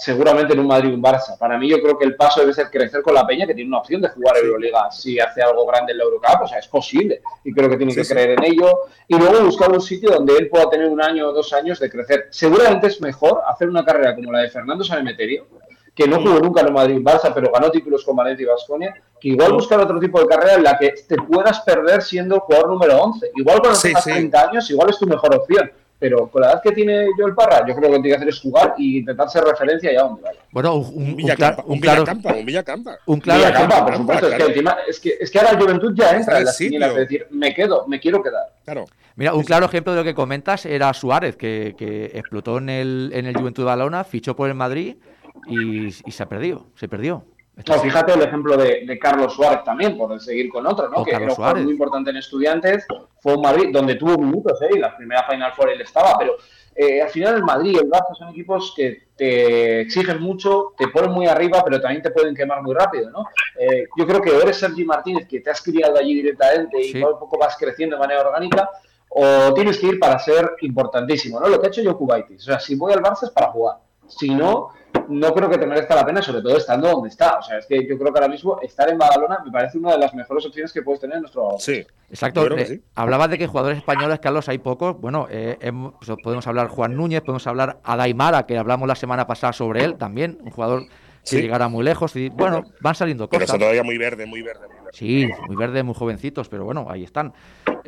seguramente 0.00 0.52
en 0.54 0.60
un 0.60 0.66
Madrid 0.66 0.94
un 0.94 1.02
Barça. 1.02 1.36
Para 1.38 1.58
mí 1.58 1.68
yo 1.68 1.80
creo 1.82 1.98
que 1.98 2.04
el 2.04 2.14
paso 2.16 2.40
debe 2.40 2.54
ser 2.54 2.70
crecer 2.70 3.02
con 3.02 3.14
la 3.14 3.26
Peña, 3.26 3.46
que 3.46 3.54
tiene 3.54 3.68
una 3.68 3.78
opción 3.78 4.00
de 4.00 4.08
jugar 4.08 4.36
Euroliga. 4.36 4.90
Si 4.90 5.18
hace 5.18 5.42
algo 5.42 5.66
grande 5.66 5.92
en 5.92 5.98
la 5.98 6.04
Eurocup, 6.04 6.42
o 6.42 6.46
sea, 6.48 6.58
es 6.58 6.68
posible. 6.68 7.20
Y 7.44 7.52
creo 7.52 7.68
que 7.68 7.76
tiene 7.76 7.92
Sí, 7.92 7.98
que 7.98 8.04
sí. 8.04 8.12
creer 8.14 8.30
en 8.38 8.44
ello. 8.44 8.80
Y 9.08 9.16
luego 9.18 9.40
buscar 9.44 9.70
un 9.72 9.80
sitio 9.80 10.10
donde 10.10 10.36
él 10.36 10.48
pueda 10.48 10.70
tener 10.70 10.88
un 10.88 11.02
año 11.02 11.28
o 11.28 11.32
dos 11.32 11.52
años 11.52 11.78
de 11.80 11.90
crecer. 11.90 12.28
Seguramente 12.30 12.86
es 12.86 13.00
mejor 13.00 13.42
hacer 13.46 13.68
una 13.68 13.84
carrera 13.84 14.14
como 14.14 14.30
la 14.32 14.40
de 14.40 14.50
Fernando 14.50 14.84
Sanemeterio, 14.84 15.46
que 15.94 16.06
no 16.06 16.20
jugó 16.22 16.38
nunca 16.38 16.60
en 16.60 16.68
un 16.68 16.74
Madrid 16.74 16.98
Barça, 17.00 17.32
pero 17.34 17.50
ganó 17.52 17.70
títulos 17.72 18.04
con 18.04 18.14
Valencia 18.14 18.44
y 18.44 18.46
Vasconia, 18.46 18.94
que 19.20 19.30
igual 19.30 19.52
buscar 19.52 19.80
otro 19.80 19.98
tipo 19.98 20.20
de 20.20 20.26
carrera 20.28 20.54
en 20.54 20.62
la 20.62 20.78
que 20.78 20.90
te 21.08 21.16
puedas 21.16 21.58
perder 21.62 22.02
siendo 22.02 22.36
el 22.36 22.40
jugador 22.42 22.68
número 22.68 23.02
11. 23.02 23.32
Igual 23.34 23.58
cuando 23.58 23.74
Sí, 23.76 23.88
tengas 23.88 24.04
sí. 24.04 24.10
30 24.12 24.48
años, 24.48 24.70
igual 24.70 24.90
es 24.90 24.98
tu 24.98 25.06
mejor 25.08 25.34
opción. 25.34 25.72
Pero 26.00 26.28
con 26.28 26.42
la 26.42 26.52
edad 26.52 26.62
que 26.62 26.70
tiene 26.72 27.06
Joel 27.18 27.34
Parra, 27.34 27.66
yo 27.66 27.74
creo 27.74 27.80
que 27.80 27.88
lo 27.88 27.94
que 27.96 28.02
tiene 28.02 28.08
que 28.10 28.14
hacer 28.16 28.28
es 28.28 28.40
jugar 28.40 28.74
y 28.78 28.98
intentar 28.98 29.28
ser 29.28 29.42
referencia 29.42 29.90
allá 29.90 30.02
donde 30.02 30.22
vaya. 30.22 30.38
Bueno, 30.52 30.74
un, 30.76 31.16
Villacampa, 31.16 31.64
un 31.66 31.72
un 31.72 31.80
claro, 31.80 32.02
Villacampa, 32.02 32.34
un 32.34 32.46
Villacampa. 32.46 32.98
un 33.06 33.20
claro 33.20 33.38
Villacampa, 33.40 33.74
ejemplo- 33.76 33.86
por 33.86 33.96
supuesto, 33.96 34.28
es 34.28 34.34
que 34.36 34.42
encima, 34.44 34.76
es 34.88 35.00
que, 35.00 35.12
es 35.20 35.30
que 35.30 35.38
ahora 35.40 35.52
la 35.54 35.60
juventud 35.60 35.92
ya 35.96 36.10
entra 36.16 36.38
en 36.38 36.44
las 36.44 36.60
el 36.60 36.66
quinielas 36.68 36.94
de 36.94 37.00
decir, 37.00 37.26
me 37.30 37.52
quedo, 37.54 37.86
me 37.88 37.98
quiero 37.98 38.22
quedar. 38.22 38.44
Claro. 38.64 38.84
Mira, 39.16 39.34
un 39.34 39.42
claro 39.42 39.66
ejemplo 39.66 39.92
de 39.92 39.98
lo 39.98 40.04
que 40.04 40.14
comentas 40.14 40.64
era 40.66 40.94
Suárez, 40.94 41.36
que, 41.36 41.74
que 41.76 42.04
explotó 42.14 42.58
en 42.58 42.68
el, 42.68 43.10
en 43.12 43.26
el 43.26 43.36
Juventud 43.36 43.64
de 43.64 43.66
Balona, 43.66 44.04
fichó 44.04 44.36
por 44.36 44.48
el 44.48 44.54
Madrid 44.54 44.96
y, 45.48 45.86
y 45.88 46.10
se 46.12 46.22
ha 46.22 46.26
perdido, 46.28 46.66
se 46.76 46.86
perdió. 46.88 47.24
No, 47.66 47.74
fíjate 47.80 48.12
el 48.12 48.22
ejemplo 48.22 48.56
de, 48.56 48.84
de 48.86 48.98
Carlos 48.98 49.34
Suárez 49.34 49.64
también, 49.64 49.96
por 49.98 50.18
seguir 50.20 50.48
con 50.48 50.66
otro, 50.66 50.88
¿no? 50.88 50.98
O 50.98 51.04
que 51.04 51.10
Carlos 51.12 51.38
era 51.38 51.52
un 51.54 51.64
muy 51.64 51.72
importante 51.72 52.10
en 52.10 52.16
estudiantes, 52.18 52.86
fue 53.20 53.34
un 53.34 53.42
Madrid 53.42 53.70
donde 53.72 53.96
tuvo 53.96 54.16
minutos, 54.16 54.60
¿eh? 54.62 54.68
Y 54.74 54.78
la 54.78 54.96
primera 54.96 55.24
Final 55.24 55.52
Four 55.54 55.70
él 55.70 55.80
estaba, 55.80 56.16
pero 56.18 56.36
eh, 56.76 57.02
al 57.02 57.08
final 57.08 57.34
el 57.34 57.42
Madrid 57.42 57.72
y 57.74 57.78
el 57.78 57.90
Barça 57.90 58.14
son 58.16 58.28
equipos 58.28 58.72
que 58.76 59.08
te 59.16 59.80
exigen 59.80 60.20
mucho, 60.22 60.74
te 60.78 60.86
ponen 60.88 61.10
muy 61.10 61.26
arriba, 61.26 61.62
pero 61.64 61.80
también 61.80 62.02
te 62.02 62.10
pueden 62.10 62.34
quemar 62.36 62.62
muy 62.62 62.74
rápido, 62.74 63.10
¿no? 63.10 63.24
Eh, 63.58 63.86
yo 63.96 64.06
creo 64.06 64.20
que 64.22 64.30
o 64.30 64.40
eres 64.40 64.58
Sergi 64.58 64.84
Martínez, 64.84 65.26
que 65.26 65.40
te 65.40 65.50
has 65.50 65.60
criado 65.60 65.98
allí 65.98 66.14
directamente 66.14 66.80
y 66.80 66.92
Sí. 66.92 67.00
poco 67.00 67.16
a 67.16 67.18
poco 67.20 67.38
vas 67.38 67.56
creciendo 67.58 67.96
de 67.96 68.00
manera 68.00 68.20
orgánica, 68.20 68.70
o 69.08 69.52
tienes 69.54 69.78
que 69.78 69.88
ir 69.88 69.98
para 69.98 70.18
ser 70.20 70.52
importantísimo, 70.60 71.40
¿no? 71.40 71.48
Lo 71.48 71.60
que 71.60 71.66
ha 71.66 71.70
hecho 71.70 71.82
Jokubaitis. 71.82 72.42
O 72.42 72.44
sea, 72.44 72.60
si 72.60 72.76
voy 72.76 72.92
al 72.92 73.02
Barça 73.02 73.24
es 73.24 73.30
para 73.30 73.48
jugar. 73.50 73.78
Si 74.08 74.34
no, 74.34 74.70
no 75.08 75.32
creo 75.34 75.48
que 75.50 75.58
te 75.58 75.66
merezca 75.66 75.94
la 75.94 76.04
pena, 76.04 76.20
sobre 76.22 76.42
todo 76.42 76.56
estando 76.56 76.88
donde 76.88 77.08
está. 77.10 77.38
O 77.38 77.42
sea, 77.42 77.58
es 77.58 77.66
que 77.66 77.86
yo 77.86 77.98
creo 77.98 78.12
que 78.12 78.18
ahora 78.18 78.28
mismo 78.28 78.58
estar 78.62 78.88
en 78.90 78.98
Badalona 78.98 79.38
me 79.44 79.50
parece 79.52 79.78
una 79.78 79.92
de 79.92 79.98
las 79.98 80.14
mejores 80.14 80.44
opciones 80.46 80.72
que 80.72 80.82
puedes 80.82 81.00
tener 81.00 81.16
en 81.16 81.22
nuestro 81.22 81.50
Sí. 81.58 81.86
Exacto. 82.10 82.46
Eh, 82.56 82.66
sí. 82.66 82.82
Hablabas 82.94 83.28
de 83.30 83.38
que 83.38 83.46
jugadores 83.46 83.78
españoles, 83.78 84.18
Carlos, 84.18 84.48
hay 84.48 84.58
pocos. 84.58 84.98
Bueno, 85.00 85.26
eh, 85.30 85.58
hemos- 85.60 85.92
pues, 86.04 86.10
podemos 86.22 86.46
hablar 86.46 86.68
Juan 86.68 86.96
Núñez, 86.96 87.20
podemos 87.20 87.46
hablar 87.46 87.80
Adaimara, 87.84 88.46
que 88.46 88.56
hablamos 88.56 88.88
la 88.88 88.94
semana 88.94 89.26
pasada 89.26 89.52
sobre 89.52 89.84
él 89.84 89.96
también, 89.96 90.38
un 90.42 90.50
jugador 90.50 90.86
que 90.86 91.36
Sí. 91.36 91.42
llegará 91.42 91.68
muy 91.68 91.84
lejos. 91.84 92.16
Y 92.16 92.30
bueno, 92.30 92.62
van 92.80 92.94
saliendo 92.94 93.28
Pero 93.28 93.40
cosas. 93.40 93.54
está 93.54 93.58
todavía 93.58 93.82
muy 93.82 93.98
verde, 93.98 94.24
muy 94.24 94.40
verde, 94.40 94.66
muy 94.68 94.76
verde. 94.76 94.90
Sí, 94.92 95.28
muy 95.46 95.56
verdes, 95.56 95.84
muy 95.84 95.94
jovencitos, 95.94 96.48
pero 96.48 96.64
bueno, 96.64 96.86
ahí 96.88 97.04
están. 97.04 97.34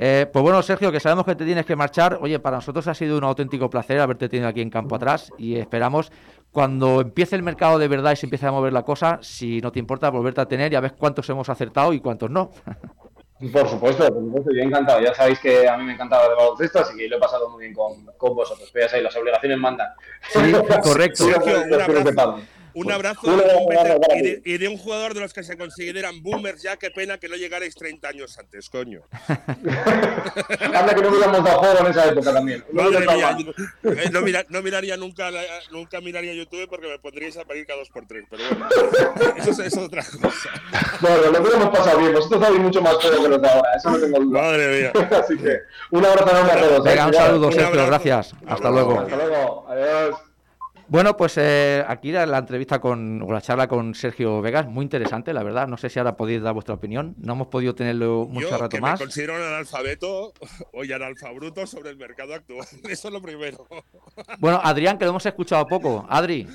Eh, 0.02 0.26
pues 0.32 0.42
bueno, 0.42 0.62
Sergio, 0.62 0.90
que 0.90 0.98
sabemos 0.98 1.26
que 1.26 1.34
te 1.34 1.44
tienes 1.44 1.66
que 1.66 1.76
marchar. 1.76 2.18
Oye, 2.22 2.38
para 2.38 2.56
nosotros 2.56 2.88
ha 2.88 2.94
sido 2.94 3.18
un 3.18 3.24
auténtico 3.24 3.68
placer 3.68 4.00
haberte 4.00 4.30
tenido 4.30 4.48
aquí 4.48 4.62
en 4.62 4.70
campo 4.70 4.96
atrás 4.96 5.30
y 5.36 5.56
esperamos 5.56 6.10
cuando 6.50 7.02
empiece 7.02 7.36
el 7.36 7.42
mercado 7.42 7.78
de 7.78 7.86
verdad 7.86 8.12
y 8.12 8.16
se 8.16 8.24
empiece 8.24 8.46
a 8.46 8.50
mover 8.50 8.72
la 8.72 8.82
cosa, 8.82 9.18
si 9.20 9.60
no 9.60 9.70
te 9.70 9.78
importa, 9.78 10.08
volverte 10.08 10.40
a 10.40 10.46
tener 10.46 10.72
y 10.72 10.76
a 10.76 10.80
ver 10.80 10.94
cuántos 10.94 11.28
hemos 11.28 11.50
acertado 11.50 11.92
y 11.92 12.00
cuántos 12.00 12.30
no. 12.30 12.50
Por 13.52 13.68
supuesto, 13.68 14.06
por 14.08 14.22
supuesto, 14.22 14.50
yo 14.54 14.62
encantado. 14.62 15.02
Ya 15.02 15.14
sabéis 15.14 15.38
que 15.38 15.68
a 15.68 15.76
mí 15.76 15.84
me 15.84 15.92
encantaba 15.92 16.24
el 16.26 16.34
baloncesto, 16.34 16.80
así 16.80 16.96
que 16.96 17.06
lo 17.06 17.18
he 17.18 17.20
pasado 17.20 17.50
muy 17.50 17.64
bien 17.64 17.74
con, 17.74 18.06
con 18.16 18.34
vosotros. 18.34 18.70
Pero 18.72 18.86
ya 18.86 18.90
sabéis, 18.90 19.04
las 19.04 19.16
obligaciones 19.16 19.58
mandan. 19.58 19.88
Sí, 20.30 20.52
correcto. 20.82 21.24
Sergio, 21.24 21.62
un 21.62 21.74
abrazo. 21.74 22.38
Un 22.74 22.90
abrazo 22.92 23.26
de 23.26 23.32
un 23.54 23.72
y, 24.18 24.22
de, 24.22 24.42
y 24.44 24.58
de 24.58 24.68
un 24.68 24.76
jugador 24.78 25.14
de 25.14 25.20
los 25.20 25.32
que 25.32 25.42
se 25.42 25.56
consideran 25.56 26.22
boomers 26.22 26.62
ya. 26.62 26.76
Qué 26.76 26.90
pena 26.90 27.18
que 27.18 27.28
no 27.28 27.36
llegarais 27.36 27.74
30 27.74 28.08
años 28.08 28.38
antes, 28.38 28.68
coño. 28.70 29.02
Anda 29.28 30.94
que 30.94 31.02
no 31.02 31.08
hubiéramos 31.08 31.44
dado 31.44 31.58
juego 31.58 31.78
en 31.80 31.86
esa 31.86 32.08
época 32.08 32.32
también. 32.32 32.64
No 32.72 32.82
Madre 32.90 33.06
mía, 33.06 33.36
eh, 33.84 34.10
no, 34.12 34.20
mira- 34.22 34.46
no 34.48 34.62
miraría 34.62 34.96
nunca, 34.96 35.30
la- 35.30 35.42
nunca 35.70 36.00
miraría 36.00 36.34
YouTube 36.34 36.68
porque 36.68 36.88
me 36.88 36.98
pondríais 36.98 37.36
a 37.36 37.44
parir 37.44 37.66
cada 37.66 37.78
dos 37.80 37.88
por 37.90 38.06
tres. 38.06 38.24
Pero 38.30 38.42
bueno, 38.50 38.68
eso 39.36 39.50
es, 39.50 39.58
eso 39.58 39.62
es 39.62 39.76
otra 39.76 40.02
cosa. 40.02 40.50
Bueno, 41.00 41.16
lo 41.32 41.40
hubiéramos 41.40 41.70
pasado 41.70 41.98
bien. 41.98 42.12
Vosotros 42.12 42.40
sabéis 42.42 42.60
mucho 42.62 42.82
más 42.82 42.94
juego 42.94 43.22
que 43.22 43.28
los 43.28 43.42
de 43.42 43.48
ahora, 43.48 43.68
eso 43.76 43.90
no 43.90 43.98
tengo 43.98 44.20
duda. 44.20 44.40
Madre 44.42 44.80
mía. 44.80 44.92
Así 45.18 45.36
que 45.36 45.58
un 45.90 46.04
abrazo 46.04 46.30
enorme 46.30 46.52
a 46.52 46.60
todos. 46.60 46.86
¿eh? 46.86 46.90
Venga, 46.90 47.06
un 47.06 47.14
saludo, 47.14 47.52
Sergio, 47.52 47.86
gracias. 47.86 48.34
Hasta 48.46 48.70
luego. 48.70 49.00
Hasta 49.00 49.16
luego. 49.16 49.66
Adiós. 49.68 50.16
Bueno, 50.90 51.16
pues 51.16 51.38
eh, 51.38 51.84
aquí 51.86 52.10
la, 52.10 52.26
la 52.26 52.38
entrevista 52.38 52.80
con, 52.80 53.22
o 53.22 53.30
la 53.30 53.40
charla 53.40 53.68
con 53.68 53.94
Sergio 53.94 54.42
Vegas, 54.42 54.66
muy 54.66 54.82
interesante, 54.82 55.32
la 55.32 55.44
verdad. 55.44 55.68
No 55.68 55.76
sé 55.76 55.88
si 55.88 56.00
ahora 56.00 56.16
podéis 56.16 56.42
dar 56.42 56.52
vuestra 56.52 56.74
opinión. 56.74 57.14
No 57.18 57.34
hemos 57.34 57.46
podido 57.46 57.76
tenerlo 57.76 58.26
mucho 58.28 58.50
Yo, 58.50 58.58
rato 58.58 58.70
que 58.70 58.80
más. 58.80 58.98
me 58.98 59.06
considero 59.06 59.36
un 59.36 59.40
analfabeto 59.42 60.32
o 60.72 60.82
analfabruto 60.82 61.64
sobre 61.68 61.90
el 61.90 61.96
mercado 61.96 62.34
actual. 62.34 62.66
Eso 62.88 63.06
es 63.06 63.14
lo 63.14 63.22
primero. 63.22 63.68
Bueno, 64.40 64.60
Adrián, 64.64 64.98
que 64.98 65.04
lo 65.04 65.10
hemos 65.10 65.24
escuchado 65.24 65.64
poco. 65.68 66.04
Adri, 66.08 66.48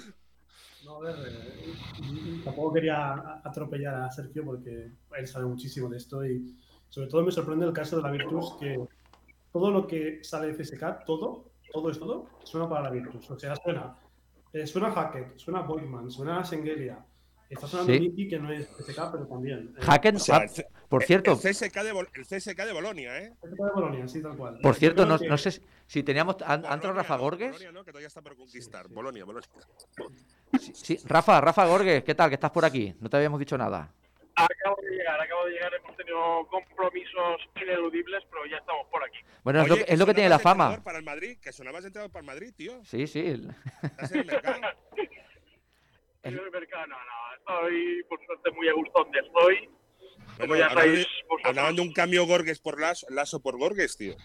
No, 0.83 0.97
a 0.97 0.99
ver, 0.99 1.15
eh, 1.29 2.41
tampoco 2.43 2.73
quería 2.73 3.39
atropellar 3.41 3.95
a 4.03 4.11
Sergio 4.11 4.43
porque 4.43 4.91
él 5.17 5.27
sabe 5.29 5.45
muchísimo 5.45 5.87
de 5.87 5.95
esto 5.95 6.25
y 6.25 6.53
sobre 6.89 7.07
todo 7.07 7.23
me 7.23 7.31
sorprende 7.31 7.65
el 7.65 7.71
caso 7.71 7.95
de 7.95 8.01
la 8.01 8.11
Virtus 8.11 8.57
que 8.59 8.77
todo 9.53 9.71
lo 9.71 9.87
que 9.87 10.19
sale 10.25 10.51
de 10.51 10.61
CSK, 10.61 11.05
todo, 11.05 11.45
todo 11.71 11.89
es 11.89 11.97
todo, 11.97 12.25
suena 12.43 12.67
para 12.67 12.81
la 12.81 12.89
Virtus. 12.89 13.31
O 13.31 13.39
sea, 13.39 13.55
suena, 13.55 13.95
eh, 14.55 14.65
suena 14.67 14.91
Hackett, 14.91 15.37
suena 15.37 15.61
Boyman, 15.61 16.09
suena 16.09 16.43
Sengelia. 16.43 17.05
Está 17.47 17.67
sonando 17.67 17.93
Sí. 17.93 17.99
Miki, 17.99 18.27
que 18.27 18.39
no 18.39 18.51
es 18.51 18.65
CSK, 18.67 19.11
pero 19.11 19.27
también. 19.27 19.75
Eh, 19.77 19.81
Hacken, 19.85 20.15
O 20.15 20.19
sea, 20.19 20.37
el 20.37 20.49
C- 20.49 20.65
por 20.89 21.03
cierto, 21.03 21.33
El 21.33 21.37
CSK 21.37 21.83
de, 21.83 21.93
Bol- 21.93 22.09
el 22.15 22.25
CSK 22.25 22.65
de 22.65 22.73
Bolonia, 22.73 23.19
¿eh? 23.19 23.33
CSK 23.39 23.63
de 23.65 23.71
Bolonia, 23.71 24.07
sí, 24.07 24.21
tal 24.21 24.35
cual. 24.35 24.57
por 24.63 24.73
Yo 24.73 24.79
cierto, 24.79 25.05
no, 25.05 25.19
que- 25.19 25.27
no 25.27 25.37
sé 25.37 25.61
si- 25.85 26.01
teníamos. 26.03 26.37
¿Han, 26.41 26.65
¿ha 26.65 26.73
entrado 26.73 26.79
Bolonia 26.79 27.01
Rafa 27.03 27.17
Gorges? 27.17 27.51
Bolonia 27.51 27.71
no, 27.71 27.83
que 27.85 27.91
todavía 27.91 28.07
está 28.07 28.21
por 28.23 28.35
conquistar. 28.35 28.87
Bolonia, 28.87 29.25
Bolonia. 29.25 29.47
Sí, 30.59 30.71
sí, 30.73 30.99
Rafa, 31.05 31.39
Rafa 31.39 31.65
Gorges, 31.67 32.03
¿qué 32.03 32.15
tal? 32.15 32.29
Que 32.29 32.35
estás 32.35 32.49
por 32.51 32.65
aquí. 32.65 32.95
No 32.99 33.09
te 33.11 33.17
habíamos 33.17 33.39
dicho 33.39 33.57
nada. 33.59 33.91
Acabo 34.35 34.81
de 34.81 34.89
llegar, 34.91 35.21
acabo 35.21 35.45
de 35.45 35.51
llegar, 35.53 35.71
hemos 35.73 35.95
tenido 35.95 36.47
compromisos 36.49 37.41
ineludibles, 37.61 38.23
pero 38.29 38.45
ya 38.45 38.57
estamos 38.57 38.85
por 38.91 39.03
aquí. 39.03 39.19
Bueno, 39.43 39.61
es, 39.61 39.67
lo, 39.67 39.73
Oye, 39.75 39.85
que- 39.85 39.93
es 39.93 39.99
lo 39.99 40.05
que 40.05 40.13
tiene 40.13 40.29
la 40.29 40.39
fama. 40.39 40.83
Para 40.83 40.97
el 40.97 41.05
Madrid, 41.05 41.37
que 41.41 41.53
sonabas 41.53 41.83
de 41.83 41.87
entrenador 41.87 42.11
para 42.11 42.21
el 42.21 42.25
Madrid, 42.27 42.53
tío. 42.55 42.83
Sí, 42.83 43.07
sí. 43.07 43.19
Estás 43.83 44.11
en 44.11 44.19
el 44.19 44.25
mercado. 44.25 44.61
En 46.23 46.33
el 46.33 46.49
mercado, 46.51 46.87
no, 46.87 46.95
no, 46.95 47.35
estoy 47.67 48.03
por 48.09 48.19
suerte 48.25 48.49
muy 48.51 48.67
a 48.67 48.73
gusto 48.73 48.91
donde 49.03 49.19
estoy. 49.19 49.69
Como 50.37 50.47
Bueno, 50.47 50.55
ya 50.55 50.65
hablaban, 50.65 50.85
sabéis 50.89 51.07
hablaban 51.43 51.75
de 51.75 51.81
un 51.83 51.93
cambio 51.93 52.25
Gorges 52.25 52.59
por 52.59 52.81
Lasso, 52.81 53.05
Lasso 53.11 53.43
por 53.43 53.59
Gorges, 53.59 53.95
tío. 53.95 54.15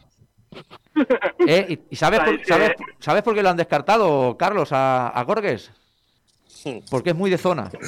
¿Eh? 1.46 1.66
¿Y, 1.68 1.80
y 1.90 1.96
sabes, 1.96 2.20
por, 2.20 2.42
sabes, 2.46 2.72
sabes 3.00 3.22
por 3.22 3.34
qué 3.34 3.42
lo 3.42 3.50
han 3.50 3.58
descartado, 3.58 4.34
Carlos, 4.38 4.72
a, 4.72 5.08
a 5.08 5.22
Gorges? 5.24 5.70
Sí. 6.46 6.82
Porque 6.90 7.10
es 7.10 7.16
muy 7.16 7.28
de 7.30 7.36
zona. 7.36 7.70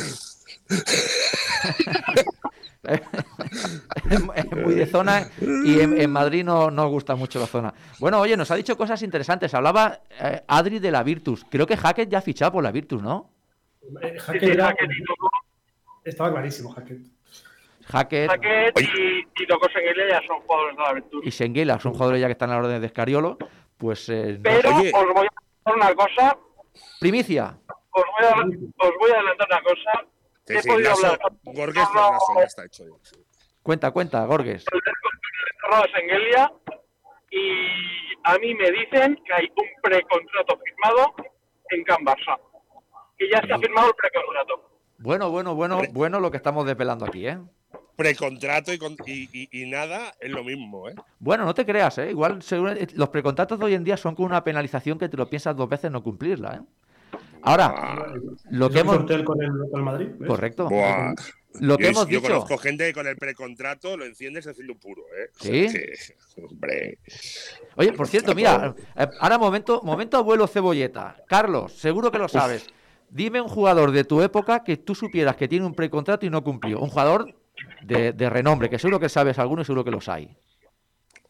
es 2.84 4.52
muy 4.56 4.74
de 4.74 4.86
zona 4.86 5.28
y 5.40 5.80
en, 5.80 6.00
en 6.00 6.10
Madrid 6.10 6.44
no 6.44 6.70
nos 6.70 6.90
gusta 6.90 7.14
mucho 7.14 7.38
la 7.38 7.46
zona. 7.46 7.72
Bueno, 7.98 8.20
oye, 8.20 8.36
nos 8.36 8.50
ha 8.50 8.56
dicho 8.56 8.76
cosas 8.76 9.02
interesantes. 9.02 9.54
Hablaba 9.54 10.00
eh, 10.20 10.42
Adri 10.48 10.78
de 10.78 10.90
la 10.90 11.02
Virtus. 11.02 11.44
Creo 11.48 11.66
que 11.66 11.76
Hackett 11.76 12.08
ya 12.10 12.18
ha 12.18 12.22
fichado 12.22 12.52
por 12.52 12.62
la 12.64 12.72
Virtus, 12.72 13.02
¿no? 13.02 13.30
Eh, 14.02 14.18
Hackett 14.18 14.42
era- 14.42 14.66
Hackett 14.68 14.90
y 14.90 15.04
Toko, 15.04 15.30
estaba 16.04 16.30
clarísimo, 16.32 16.72
Hackett. 16.72 17.00
Hackett 17.84 18.30
y, 18.80 19.42
y 19.42 19.46
Toko 19.46 19.68
Sengelia 19.72 20.08
ya 20.08 20.20
son 20.26 20.40
jugadores 20.40 20.76
de 20.76 20.82
la 20.82 20.92
Virtus. 20.92 21.26
y 21.26 21.30
Senguela 21.30 21.80
son 21.80 21.92
jugadores 21.92 22.20
ya 22.20 22.26
que 22.28 22.32
están 22.32 22.50
a 22.50 22.54
la 22.54 22.60
orden 22.60 22.80
de 22.80 22.86
Escariolo. 22.86 23.38
Pues 23.76 24.08
eh, 24.08 24.34
no- 24.36 24.42
Pero 24.42 24.76
Oye. 24.76 24.92
os 24.94 25.14
voy 25.14 25.26
a 25.26 25.30
adelantar 25.70 25.76
una 25.76 25.94
cosa, 25.94 26.36
primicia. 27.00 27.58
os 27.90 28.04
voy 28.18 28.26
a, 28.28 28.86
os 28.86 28.92
voy 29.00 29.10
a 29.10 29.14
adelantar 29.14 29.48
una 29.50 29.62
cosa. 29.62 30.06
Sí, 30.46 30.54
He 30.54 30.62
sí, 30.62 30.70
hablar 30.70 31.18
Gorges 31.44 31.86
por 31.86 31.96
Lasso, 32.12 32.34
ya 32.36 32.44
está 32.44 32.64
hecho. 32.64 32.84
Cuenta, 33.62 33.90
cuenta, 33.92 34.24
Gorges. 34.26 34.64
y 37.30 37.58
a 38.24 38.38
mí 38.38 38.54
me 38.54 38.70
dicen 38.70 39.18
que 39.24 39.32
hay 39.32 39.48
un 39.56 39.66
precontrato 39.82 40.58
firmado 40.64 41.14
en 41.70 41.84
Can 41.84 42.04
Barça. 42.04 42.38
Que 43.18 43.28
ya 43.30 43.38
está 43.38 43.58
firmado 43.58 43.88
el 43.88 43.94
precontrato. 43.94 44.70
Bueno, 44.98 45.30
bueno, 45.30 45.54
bueno, 45.54 45.80
bueno 45.92 46.20
lo 46.20 46.30
que 46.30 46.36
estamos 46.36 46.66
desvelando 46.66 47.04
aquí, 47.06 47.26
¿eh? 47.26 47.38
Precontrato 47.96 48.72
y, 48.72 48.78
con- 48.78 48.96
y, 49.06 49.28
y- 49.32 49.62
y 49.62 49.70
nada 49.70 50.12
es 50.20 50.30
lo 50.30 50.42
mismo, 50.44 50.88
¿eh? 50.88 50.94
Bueno, 51.18 51.44
no 51.44 51.54
te 51.54 51.64
creas, 51.66 51.98
¿eh? 51.98 52.10
Igual 52.10 52.42
seguro- 52.42 52.74
los 52.94 53.08
precontratos 53.10 53.58
de 53.58 53.64
hoy 53.64 53.74
en 53.74 53.84
día 53.84 53.96
son 53.96 54.14
con 54.14 54.26
una 54.26 54.42
penalización 54.44 54.98
que 54.98 55.08
te 55.08 55.16
lo 55.16 55.28
piensas 55.28 55.56
dos 55.56 55.68
veces 55.68 55.90
no 55.90 56.02
cumplirla, 56.02 56.54
¿eh? 56.56 56.60
Ahora, 57.42 58.12
lo 58.50 58.70
que 58.70 58.78
hemos... 58.80 58.96
con 58.98 59.10
el, 59.10 59.24
con 59.24 59.40
el 59.42 59.82
Madrid. 59.82 60.08
¿ves? 60.18 60.28
Correcto. 60.28 60.68
Buah. 60.68 61.14
Lo 61.60 61.76
que 61.76 61.84
yo, 61.84 61.90
hemos 61.90 62.06
yo 62.08 62.20
dicho... 62.20 62.32
conozco 62.32 62.56
gente 62.56 62.86
que 62.86 62.94
con 62.94 63.06
el 63.06 63.16
precontrato 63.16 63.96
lo 63.96 64.06
enciendes 64.06 64.46
haciendo 64.46 64.74
puro, 64.74 65.02
¿eh? 65.18 65.30
O 65.38 65.42
sea 65.42 65.52
¿Sí? 65.52 65.72
que, 65.76 66.42
hombre, 66.42 66.98
Oye, 67.76 67.92
por 67.92 68.08
cierto, 68.08 68.34
mira, 68.34 68.74
eh, 68.96 69.06
ahora 69.20 69.36
momento, 69.36 69.82
momento 69.82 70.16
abuelo 70.16 70.46
cebolleta. 70.46 71.16
Carlos, 71.28 71.74
seguro 71.74 72.10
que 72.10 72.18
lo 72.18 72.28
sabes. 72.28 72.66
Dime 73.10 73.42
un 73.42 73.48
jugador 73.48 73.90
de 73.90 74.04
tu 74.04 74.22
época 74.22 74.64
que 74.64 74.78
tú 74.78 74.94
supieras 74.94 75.36
que 75.36 75.46
tiene 75.46 75.66
un 75.66 75.74
precontrato 75.74 76.24
y 76.24 76.30
no 76.30 76.42
cumplió. 76.42 76.80
Un 76.80 76.88
jugador 76.88 77.34
de, 77.82 78.14
de 78.14 78.30
renombre, 78.30 78.70
que 78.70 78.78
seguro 78.78 78.98
que 78.98 79.10
sabes 79.10 79.38
alguno 79.38 79.60
y 79.60 79.64
seguro 79.66 79.84
que 79.84 79.90
los 79.90 80.08
hay. 80.08 80.34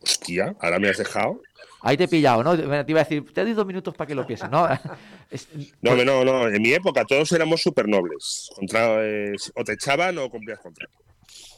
hostia, 0.01 0.55
ahora 0.61 0.79
me 0.79 0.89
has 0.89 0.99
dejado. 0.99 1.41
Ahí 1.83 1.97
te 1.97 2.05
he 2.05 2.09
pillado, 2.09 2.43
¿no? 2.45 2.57
Te 2.57 2.63
iba 2.91 3.01
a 3.01 3.05
decir, 3.05 3.33
te 3.33 3.43
doy 3.43 3.53
dos 3.55 3.67
minutos 3.67 3.95
para 3.95 4.07
que 4.09 4.15
lo 4.15 4.27
pienses, 4.27 4.51
¿no? 4.51 4.69
Es- 5.31 5.49
No, 5.81 5.97
no, 6.05 6.25
no, 6.25 6.49
en 6.49 6.63
mi 6.63 6.73
época 6.73 7.05
todos 7.05 7.31
éramos 7.33 7.61
súper 7.63 7.89
nobles. 7.89 8.51
Contra, 8.55 9.05
eh, 9.05 9.33
o 9.55 9.65
te 9.65 9.73
echaban 9.73 10.19
o 10.19 10.29
cumplías 10.31 10.61
contrato. 10.61 10.93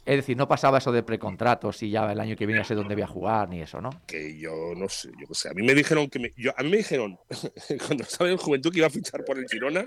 Es 0.06 0.16
decir, 0.16 0.36
no 0.36 0.46
pasaba 0.46 0.78
eso 0.78 0.92
de 0.92 1.02
precontratos 1.02 1.82
y 1.82 1.90
ya 1.90 2.10
el 2.12 2.20
año 2.20 2.36
que 2.36 2.44
viene 2.44 2.62
sé 2.64 2.74
dónde 2.74 2.94
voy 2.94 3.02
a 3.04 3.06
jugar 3.06 3.48
ni 3.48 3.62
eso, 3.62 3.80
¿no? 3.80 3.88
Que 4.06 4.38
yo 4.38 4.52
no 4.76 4.86
sé, 4.88 5.08
yo 5.18 5.26
qué 5.26 5.34
sé. 5.34 5.48
A 5.48 5.54
mí 5.54 5.62
me 5.62 5.74
dijeron 5.74 6.10
que 6.10 6.18
me, 6.18 6.32
yo, 6.36 6.52
a 6.56 6.62
mí 6.62 6.70
me 6.70 6.76
dijeron 6.76 7.18
cuando 7.86 8.04
estaba 8.04 8.28
en 8.30 8.36
Juventud 8.36 8.70
que 8.70 8.78
iba 8.78 8.86
a 8.86 8.90
fichar 8.90 9.24
por 9.24 9.38
el 9.38 9.46
Girona, 9.48 9.82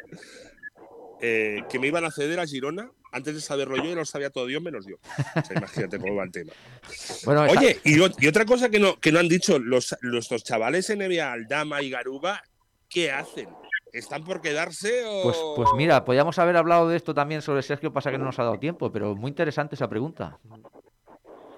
eh, 1.22 1.62
que 1.70 1.80
me 1.80 1.88
iban 1.88 2.04
a 2.06 2.12
ceder 2.12 2.40
a 2.40 2.46
Girona 2.48 2.90
antes 3.12 3.36
de 3.36 3.42
saberlo 3.42 3.78
yo 3.78 3.92
y 3.92 3.96
lo 3.96 4.06
sabía 4.06 4.30
todo 4.30 4.46
Dios 4.46 4.62
menos 4.62 4.86
yo. 4.86 4.96
O 5.36 5.46
sea, 5.46 5.58
imagínate 5.58 6.00
cómo 6.00 6.16
va 6.16 6.24
el 6.24 6.32
tema. 6.32 6.54
Bueno, 7.26 7.42
Oye, 7.44 7.80
y, 7.84 8.00
otra 8.28 8.46
cosa 8.46 8.70
que 8.70 8.80
no, 8.80 8.98
que 9.00 9.12
no 9.12 9.20
han 9.20 9.28
dicho 9.28 9.60
los, 9.60 9.96
los, 10.02 10.32
los 10.32 10.44
chavales 10.44 10.90
NBA, 10.90 11.32
Aldama 11.32 11.82
y 11.82 11.90
Garuba, 11.90 12.42
¿qué 12.90 13.12
hacen? 13.12 13.50
¿Están 13.92 14.24
por 14.24 14.42
quedarse 14.42 15.04
o...? 15.06 15.24
pues, 15.24 15.38
pues 15.56 15.70
mira, 15.76 16.06
podíamos 16.06 16.38
haber 16.40 16.58
hablado 16.58 16.88
de 16.90 16.98
esto 16.98 17.14
también 17.14 17.42
sobre 17.42 17.62
Sergio, 17.64 17.92
pasa 17.92 18.12
que 18.12 18.18
no 18.18 18.26
nos 18.26 18.40
ha 18.40 18.44
dado 18.44 18.60
tiempo, 18.60 18.92
pero 18.92 19.16
muy 19.16 19.30
interesante 19.30 19.76
esa 19.76 19.90
pregunta. 19.90 20.40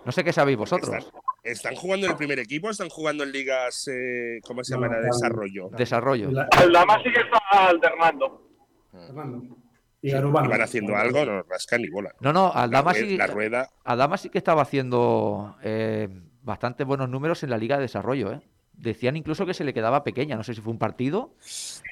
No 0.06 0.12
sé 0.12 0.24
qué 0.24 0.32
sabéis 0.34 0.58
vosotros. 0.58 0.90
¿Están, 0.96 1.22
están 1.44 1.76
jugando 1.76 2.06
en 2.06 2.12
el 2.14 2.18
primer 2.18 2.40
equipo 2.40 2.68
o 2.68 2.72
están 2.72 2.90
jugando 2.90 3.24
en 3.24 3.32
ligas, 3.32 3.88
eh, 3.92 4.40
¿cómo 4.44 4.64
se 4.64 4.74
llama? 4.74 4.88
No, 4.88 4.96
de 4.96 5.08
no. 5.08 5.14
desarrollo. 5.14 5.70
Desarrollo. 5.70 6.32
La- 6.32 6.48
Dama 6.72 6.98
sí 7.04 7.12
que 7.12 7.22
está 7.22 7.40
alternando. 7.52 8.48
Fernando. 8.92 9.58
Y 10.02 10.12
Y 10.12 10.14
no. 10.14 10.32
van 10.32 10.62
haciendo 10.62 10.96
algo, 10.96 11.26
no 11.26 11.44
rascan 11.44 11.82
ni 11.82 11.90
bola. 11.90 12.14
No, 12.22 12.32
no, 12.32 12.52
Aldama 12.54 12.94
la, 12.94 13.00
sí, 13.00 13.18
la 13.18 13.28
rueda. 13.28 13.70
Aldama 13.84 14.18
sí 14.18 14.30
que 14.30 14.38
estaba 14.38 14.62
haciendo 14.62 15.58
eh, 15.62 16.08
bastante 16.42 16.84
buenos 16.84 17.10
números 17.10 17.44
en 17.44 17.50
la 17.50 17.58
Liga 17.58 17.76
de 17.76 17.84
Desarrollo. 17.84 18.32
¿eh? 18.32 18.42
Decían 18.74 19.18
incluso 19.18 19.46
que 19.46 19.54
se 19.54 19.64
le 19.64 19.74
quedaba 19.74 20.04
pequeña, 20.04 20.36
no 20.38 20.44
sé 20.44 20.54
si 20.54 20.62
fue 20.62 20.72
un 20.72 20.80
partido, 20.80 21.34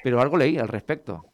pero 0.02 0.20
algo 0.20 0.38
leí 0.38 0.56
al 0.58 0.68
respecto. 0.68 1.26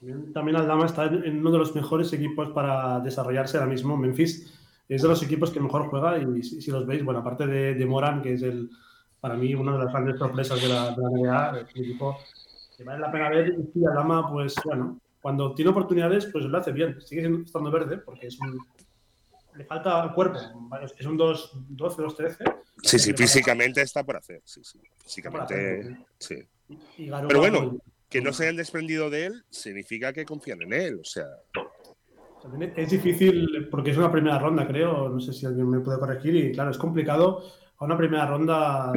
También, 0.00 0.32
también 0.32 0.56
Aldama 0.56 0.86
está 0.86 1.04
en 1.04 1.38
uno 1.38 1.50
de 1.52 1.58
los 1.58 1.74
mejores 1.74 2.12
equipos 2.12 2.50
para 2.50 3.00
desarrollarse 3.00 3.56
ahora 3.58 3.70
mismo. 3.70 3.96
Memphis 3.96 4.54
es 4.88 5.02
de 5.02 5.08
los 5.08 5.22
equipos 5.22 5.50
que 5.50 5.60
mejor 5.60 5.88
juega 5.88 6.18
y 6.18 6.42
si, 6.42 6.60
si 6.60 6.70
los 6.70 6.86
veis, 6.86 7.04
bueno, 7.04 7.20
aparte 7.20 7.46
de, 7.46 7.74
de 7.74 7.86
Moran, 7.86 8.22
que 8.22 8.34
es 8.34 8.42
el 8.42 8.70
para 9.20 9.34
mí 9.34 9.54
una 9.54 9.72
de 9.72 9.84
las 9.84 9.92
grandes 9.92 10.18
sorpresas 10.18 10.60
de 10.62 10.68
la, 10.68 10.90
de 10.90 11.02
la 11.02 11.10
NBA, 11.10 11.58
es 11.60 11.74
un 11.74 11.84
equipo 11.84 12.16
que 12.76 12.84
vale 12.84 13.00
la 13.00 13.10
pena 13.10 13.28
ver. 13.30 13.54
Y 13.74 13.84
Aldama, 13.84 14.30
pues 14.30 14.54
bueno, 14.64 14.98
cuando 15.20 15.54
tiene 15.54 15.70
oportunidades, 15.70 16.26
pues 16.26 16.44
lo 16.44 16.58
hace 16.58 16.72
bien. 16.72 17.00
Sigue 17.00 17.22
siendo- 17.22 17.42
estando 17.44 17.70
verde 17.70 17.98
porque 17.98 18.28
es 18.28 18.38
un, 18.40 18.58
le 19.56 19.64
falta 19.64 20.12
cuerpo. 20.14 20.38
Es 20.96 21.06
un 21.06 21.16
2, 21.16 21.52
12, 21.70 22.02
2, 22.02 22.16
13. 22.16 22.44
Sí, 22.82 22.98
sí, 22.98 23.12
físicamente 23.12 23.82
está 23.82 24.04
por 24.04 24.16
hacer. 24.16 24.40
Sí, 24.44 24.62
sí. 24.62 24.80
Físicamente, 25.02 25.54
hacer, 25.80 25.96
sí. 26.18 26.48
y 26.98 27.10
Pero 27.10 27.40
bueno, 27.40 27.78
Que 28.08 28.20
no 28.22 28.32
se 28.32 28.44
hayan 28.44 28.56
desprendido 28.56 29.10
de 29.10 29.26
él 29.26 29.44
significa 29.50 30.12
que 30.12 30.24
confían 30.24 30.62
en 30.62 30.72
él. 30.72 31.00
O 31.00 31.04
sea, 31.04 31.26
es 32.76 32.90
difícil 32.90 33.68
porque 33.70 33.90
es 33.90 33.96
una 33.98 34.10
primera 34.12 34.38
ronda, 34.38 34.66
creo. 34.66 35.08
No 35.08 35.20
sé 35.20 35.32
si 35.32 35.44
alguien 35.44 35.68
me 35.68 35.80
puede 35.80 35.98
corregir. 35.98 36.34
Y 36.36 36.52
claro, 36.52 36.70
es 36.70 36.78
complicado 36.78 37.42
a 37.78 37.84
una 37.84 37.96
primera 37.98 38.26
ronda 38.26 38.92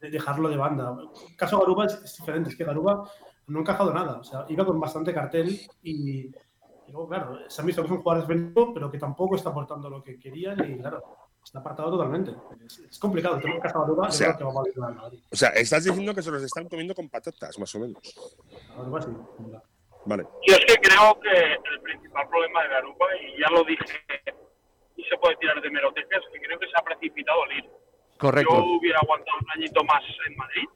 dejarlo 0.00 0.48
de 0.48 0.56
banda. 0.56 0.96
El 1.28 1.36
caso 1.36 1.56
de 1.56 1.62
Garuba 1.62 1.86
es 1.86 2.16
diferente. 2.18 2.50
Es 2.50 2.56
que 2.56 2.64
Garuba 2.64 3.08
no 3.50 3.58
ha 3.58 3.62
encajado 3.62 3.92
nada. 3.92 4.18
O 4.18 4.24
sea, 4.24 4.44
iba 4.48 4.64
con 4.64 4.80
bastante 4.80 5.12
cartel 5.12 5.48
y, 5.82 6.26
y 6.26 6.92
luego, 6.92 7.08
claro, 7.08 7.38
se 7.48 7.60
han 7.60 7.66
visto 7.66 7.82
que 7.82 7.88
son 7.88 8.02
jugadores 8.02 8.28
defensivos, 8.28 8.70
pero 8.74 8.90
que 8.90 8.98
tampoco 8.98 9.36
está 9.36 9.50
aportando 9.50 9.90
lo 9.90 10.02
que 10.02 10.18
querían. 10.18 10.58
Y 10.70 10.78
claro, 10.78 11.02
está 11.44 11.58
apartado 11.58 11.90
totalmente. 11.90 12.32
Es, 12.64 12.78
es 12.78 12.98
complicado. 12.98 13.38
Tengo 13.38 13.56
el 13.56 13.62
de 13.62 13.68
Garuba, 13.68 14.08
O 14.08 14.12
sea, 14.12 14.36
que 14.36 14.44
va 14.44 14.50
a 14.50 14.54
valer 14.54 14.74
al 14.82 14.94
Madrid. 14.94 15.20
o 15.30 15.36
sea, 15.36 15.50
estás 15.50 15.84
diciendo 15.84 16.14
que 16.14 16.22
se 16.22 16.30
los 16.30 16.42
están 16.42 16.68
comiendo 16.68 16.94
con 16.94 17.08
patatas, 17.08 17.58
más 17.58 17.74
o 17.74 17.80
menos. 17.80 17.98
Garuba 18.76 19.02
sí. 19.02 19.10
Vale. 20.06 20.24
Yo 20.46 20.54
es 20.54 20.64
que 20.64 20.80
creo 20.80 21.20
que 21.20 21.52
el 21.52 21.80
principal 21.82 22.28
problema 22.28 22.62
de 22.62 22.68
Garuba, 22.68 23.06
y 23.20 23.40
ya 23.40 23.50
lo 23.50 23.64
dije, 23.64 23.84
y 24.96 25.04
se 25.04 25.16
puede 25.18 25.36
tirar 25.36 25.60
de 25.60 25.70
meroteca, 25.70 26.16
es 26.16 26.24
que 26.32 26.40
creo 26.40 26.58
que 26.58 26.66
se 26.66 26.72
ha 26.76 26.82
precipitado 26.82 27.44
el 27.46 27.58
ir. 27.58 27.70
Correcto. 28.18 28.54
Yo 28.54 28.64
hubiera 28.78 28.98
aguantado 29.00 29.38
un 29.40 29.50
añito 29.50 29.84
más 29.84 30.02
en 30.26 30.36
Madrid. 30.36 30.68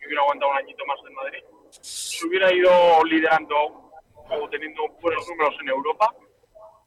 Yo 0.00 0.06
hubiera 0.06 0.22
aguantado 0.22 0.52
un 0.52 0.58
añito 0.58 0.86
más 0.86 0.98
en 1.06 1.14
Madrid. 1.14 1.42
Se 1.70 2.26
hubiera 2.26 2.52
ido 2.52 3.04
liderando 3.04 3.90
o 4.30 4.48
teniendo 4.50 4.82
buenos 5.00 5.26
números 5.28 5.54
en 5.62 5.68
Europa 5.68 6.14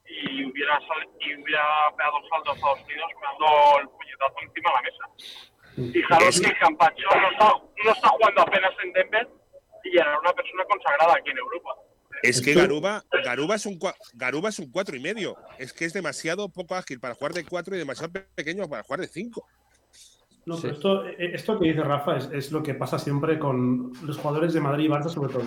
y 0.05 0.45
hubiera, 0.45 0.77
sal- 0.87 1.07
y 1.19 1.35
hubiera 1.41 1.63
pegado 1.97 2.17
el 2.23 2.29
salto 2.29 2.51
a 2.51 2.55
Estados 2.55 2.79
Unidos 2.83 3.11
pegando 3.19 3.79
el 3.79 3.89
puñetazo 3.89 4.35
encima 4.41 4.69
de 4.69 4.75
la 4.75 4.81
mesa. 4.81 5.91
Fijaros 5.93 6.41
que 6.41 6.53
Campacho 6.59 7.03
no 7.15 7.31
está, 7.31 7.53
no 7.85 7.91
está 7.91 8.09
jugando 8.09 8.41
apenas 8.41 8.71
en 8.83 8.93
Denver 8.93 9.29
y 9.85 9.97
era 9.97 10.19
una 10.19 10.33
persona 10.33 10.65
consagrada 10.65 11.15
aquí 11.17 11.29
en 11.31 11.37
Europa. 11.37 11.75
Es 12.23 12.39
que 12.41 12.53
Garuba, 12.53 13.03
Garuba 13.23 13.55
es 13.55 13.65
un 13.65 13.79
Garuba 14.13 14.49
es 14.49 14.59
un 14.59 14.71
cuatro 14.71 14.95
y 14.95 14.99
medio. 14.99 15.35
Es 15.57 15.73
que 15.73 15.85
es 15.85 15.93
demasiado 15.93 16.49
poco 16.49 16.75
ágil 16.75 16.99
para 16.99 17.15
jugar 17.15 17.33
de 17.33 17.43
cuatro 17.45 17.73
y 17.75 17.79
demasiado 17.79 18.11
pe- 18.13 18.27
pequeño 18.35 18.67
para 18.69 18.83
jugar 18.83 18.99
de 18.99 19.07
cinco. 19.07 19.47
No, 20.45 20.55
Sí. 20.55 20.61
pero 20.63 20.73
esto, 20.73 21.05
eh, 21.05 21.31
esto 21.35 21.59
que 21.59 21.67
dice 21.69 21.81
Rafa 21.83 22.17
es, 22.17 22.29
es 22.31 22.51
lo 22.51 22.63
que 22.63 22.73
pasa 22.73 22.97
siempre 22.97 23.37
con 23.37 23.91
los 24.03 24.17
jugadores 24.17 24.53
de 24.53 24.59
Madrid 24.61 24.85
y 24.85 24.89
Barça, 24.89 25.09
sobre 25.09 25.31
todo. 25.33 25.43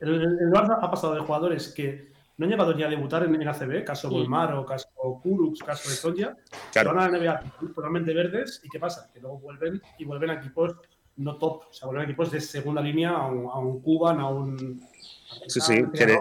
El, 0.00 0.14
el- 0.22 0.50
Barça 0.52 0.78
ha 0.82 0.90
pasado 0.90 1.14
de 1.14 1.20
jugadores 1.20 1.68
que 1.72 2.12
no 2.36 2.44
han 2.46 2.50
llegado 2.50 2.74
ni 2.74 2.82
a 2.82 2.88
debutar 2.88 3.22
en, 3.22 3.40
en 3.40 3.46
ACB, 3.46 3.84
caso 3.84 4.10
Volmar 4.10 4.52
o 4.54 4.66
caso 4.66 4.88
Kurux, 5.22 5.60
caso 5.60 5.88
de 5.88 5.94
Sonia, 5.94 6.36
Claro. 6.72 6.90
se 6.90 6.96
van 6.96 7.04
a 7.04 7.10
la 7.10 7.18
NBA 7.18 7.42
totalmente 7.74 8.12
verdes. 8.12 8.60
¿Y 8.64 8.68
qué 8.68 8.80
pasa? 8.80 9.08
Que 9.14 9.20
luego 9.20 9.38
vuelven 9.38 9.80
y 9.98 10.04
vuelven 10.04 10.30
a 10.30 10.34
equipos 10.34 10.74
no 11.16 11.36
top, 11.36 11.62
o 11.70 11.72
sea, 11.72 11.86
vuelven 11.86 12.02
a 12.02 12.10
equipos 12.10 12.32
de 12.32 12.40
segunda 12.40 12.80
línea 12.82 13.10
a 13.10 13.26
un, 13.28 13.46
a 13.48 13.56
un 13.58 13.80
Cuban, 13.80 14.18
a 14.18 14.28
un. 14.28 14.80
Sí, 15.46 15.60
sí, 15.60 15.84
que 15.94 16.06
le- 16.06 16.20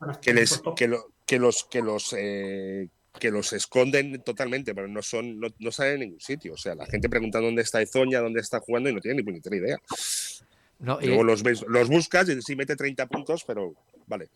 Bueno, 0.00 0.18
que 0.20 0.34
les 0.34 0.50
equipos 0.50 0.62
top. 0.64 0.74
que, 0.76 0.88
lo- 0.88 1.04
que 1.24 1.38
los 1.38 1.64
que 1.70 1.82
los 1.82 2.12
eh, 2.18 2.88
que 3.18 3.30
los 3.30 3.52
esconden 3.52 4.22
totalmente, 4.22 4.74
pero 4.74 4.88
no 4.88 5.02
son 5.02 5.38
no, 5.40 5.48
no 5.58 5.70
salen 5.72 5.94
en 5.94 6.00
ningún 6.00 6.20
sitio. 6.20 6.54
O 6.54 6.56
sea, 6.56 6.74
la 6.74 6.86
gente 6.86 7.08
pregunta 7.08 7.40
dónde 7.40 7.62
está 7.62 7.80
Ezoña, 7.82 8.20
dónde 8.20 8.40
está 8.40 8.60
jugando 8.60 8.88
y 8.90 8.94
no 8.94 9.00
tiene 9.00 9.16
ni 9.18 9.22
puñetera 9.22 9.56
idea. 9.56 9.78
No, 10.80 10.98
y- 11.00 11.06
Luego 11.06 11.24
los 11.24 11.42
ves, 11.42 11.64
los 11.66 11.88
buscas 11.88 12.28
y 12.28 12.40
sí 12.42 12.54
mete 12.54 12.76
30 12.76 13.06
puntos, 13.06 13.42
pero 13.44 13.74
vale. 14.06 14.28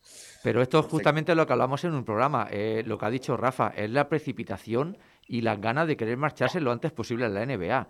pero 0.43 0.61
esto 0.61 0.81
es 0.81 0.87
justamente 0.87 1.35
lo 1.37 1.47
que 1.47 1.53
hablamos 1.53 1.85
en 1.85 1.95
un 1.95 2.05
programa. 2.05 2.49
eh, 2.51 2.83
lo 2.85 2.99
que 2.99 3.07
ha 3.07 3.11
dicho 3.11 3.37
Rafa 3.37 3.73
es 3.77 3.89
la 3.91 4.09
precipitación 4.09 4.99
y 5.29 5.43
las 5.43 5.61
ganas 5.61 5.87
de 5.87 5.97
querer 5.97 6.17
marcharse 6.17 6.61
lo 6.61 6.73
antes 6.73 6.91
posible 6.91 7.27
a 7.27 7.29
la 7.29 7.47
NBA. 7.47 7.89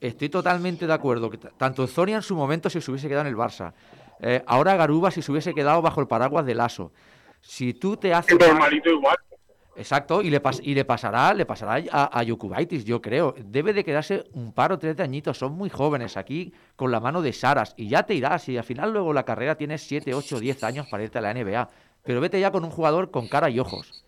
Estoy 0.00 0.30
totalmente 0.30 0.86
de 0.86 0.94
acuerdo. 0.94 1.28
que 1.28 1.36
tanto 1.36 1.86
Zonia 1.86 2.16
en 2.16 2.22
su 2.22 2.34
momento 2.34 2.70
si 2.70 2.80
se 2.80 2.90
hubiese 2.90 3.06
quedado 3.08 3.26
en 3.28 3.34
el 3.34 3.36
Barça. 3.36 3.74
eh, 4.20 4.42
ahora 4.46 4.74
Garuba 4.76 5.10
si 5.10 5.20
se 5.20 5.30
hubiese 5.30 5.52
quedado 5.52 5.82
bajo 5.82 6.00
el 6.00 6.06
paraguas 6.06 6.46
de 6.46 6.54
Lasso. 6.54 6.90
Si 7.42 7.74
tú 7.74 7.98
te 7.98 8.14
haces... 8.14 8.34
Igual. 8.34 9.16
Exacto, 9.78 10.22
y 10.22 10.28
le, 10.30 10.42
pas- 10.42 10.60
y 10.62 10.74
le 10.74 10.84
pasará, 10.84 11.32
le 11.32 11.46
pasará 11.46 11.80
a, 11.92 12.18
a 12.18 12.22
Yokubaitis, 12.24 12.84
yo 12.84 13.00
creo. 13.00 13.32
Debe 13.38 13.72
de 13.72 13.84
quedarse 13.84 14.24
un 14.32 14.52
par 14.52 14.72
o 14.72 14.78
tres 14.78 14.96
de 14.96 15.04
añitos, 15.04 15.38
son 15.38 15.52
muy 15.52 15.70
jóvenes 15.70 16.16
aquí 16.16 16.52
con 16.74 16.90
la 16.90 16.98
mano 16.98 17.22
de 17.22 17.32
Saras 17.32 17.74
y 17.76 17.88
ya 17.88 18.02
te 18.02 18.14
irás. 18.14 18.48
Y 18.48 18.58
al 18.58 18.64
final 18.64 18.92
luego 18.92 19.12
la 19.12 19.24
carrera 19.24 19.54
tienes 19.54 19.82
7, 19.82 20.14
8, 20.14 20.40
10 20.40 20.64
años 20.64 20.88
para 20.90 21.04
irte 21.04 21.18
a 21.18 21.20
la 21.20 21.32
NBA. 21.32 21.70
Pero 22.02 22.20
vete 22.20 22.40
ya 22.40 22.50
con 22.50 22.64
un 22.64 22.70
jugador 22.70 23.12
con 23.12 23.28
cara 23.28 23.50
y 23.50 23.60
ojos. 23.60 24.04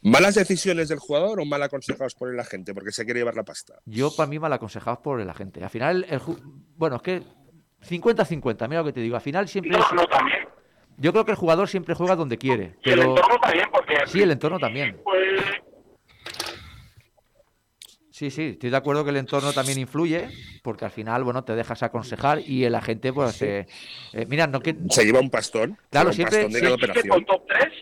¿Malas 0.00 0.34
decisiones 0.34 0.88
del 0.88 0.98
jugador 0.98 1.40
o 1.40 1.44
mal 1.44 1.62
aconsejados 1.62 2.14
por 2.14 2.34
la 2.34 2.44
gente 2.44 2.72
porque 2.72 2.90
se 2.90 3.04
quiere 3.04 3.20
llevar 3.20 3.36
la 3.36 3.44
pasta? 3.44 3.74
Yo 3.84 4.16
para 4.16 4.26
mí 4.28 4.38
mal 4.38 4.52
aconsejado 4.54 5.02
por 5.02 5.20
la 5.24 5.34
gente. 5.34 5.62
Al 5.62 5.70
final, 5.70 6.06
el, 6.08 6.20
ju- 6.20 6.40
bueno, 6.76 6.96
es 6.96 7.02
que 7.02 7.22
50-50, 7.88 8.68
mira 8.68 8.80
lo 8.80 8.86
que 8.86 8.92
te 8.94 9.00
digo. 9.00 9.14
Al 9.16 9.22
final 9.22 9.46
siempre... 9.46 9.72
No, 9.72 9.78
es- 9.78 9.92
no, 9.92 10.06
también. 10.06 10.38
Yo 11.02 11.10
creo 11.12 11.24
que 11.24 11.32
el 11.32 11.36
jugador 11.36 11.68
siempre 11.68 11.94
juega 11.96 12.14
donde 12.14 12.38
quiere. 12.38 12.76
Y 12.84 12.90
el 12.90 13.00
entorno 13.00 13.36
también, 13.40 13.68
porque. 13.72 13.94
sí, 14.06 14.22
el 14.22 14.30
entorno 14.30 14.58
también. 14.58 15.00
Pues, 15.02 15.18
Sí, 18.10 18.30
sí, 18.30 18.50
estoy 18.50 18.70
de 18.70 18.76
acuerdo 18.76 19.02
que 19.02 19.10
el 19.10 19.16
entorno 19.16 19.52
también 19.52 19.78
influye, 19.80 20.28
porque 20.62 20.84
al 20.84 20.92
final, 20.92 21.24
bueno, 21.24 21.42
te 21.42 21.56
dejas 21.56 21.82
aconsejar 21.82 22.38
y 22.40 22.62
el 22.64 22.74
agente, 22.76 23.12
pues, 23.12 23.40
eh, 23.42 23.66
eh, 24.12 24.26
mira, 24.28 24.46
no 24.46 24.60
que, 24.60 24.76
Se 24.90 25.04
lleva 25.04 25.18
un 25.18 25.30
pastón. 25.30 25.76
Claro, 25.90 26.10
un 26.10 26.14
siempre- 26.14 26.44
pastón 26.44 26.52
de 26.52 26.60
cada 26.60 26.76
que 26.76 26.84
operación. 26.84 27.08
con 27.08 27.24
top 27.24 27.46
3 27.48 27.72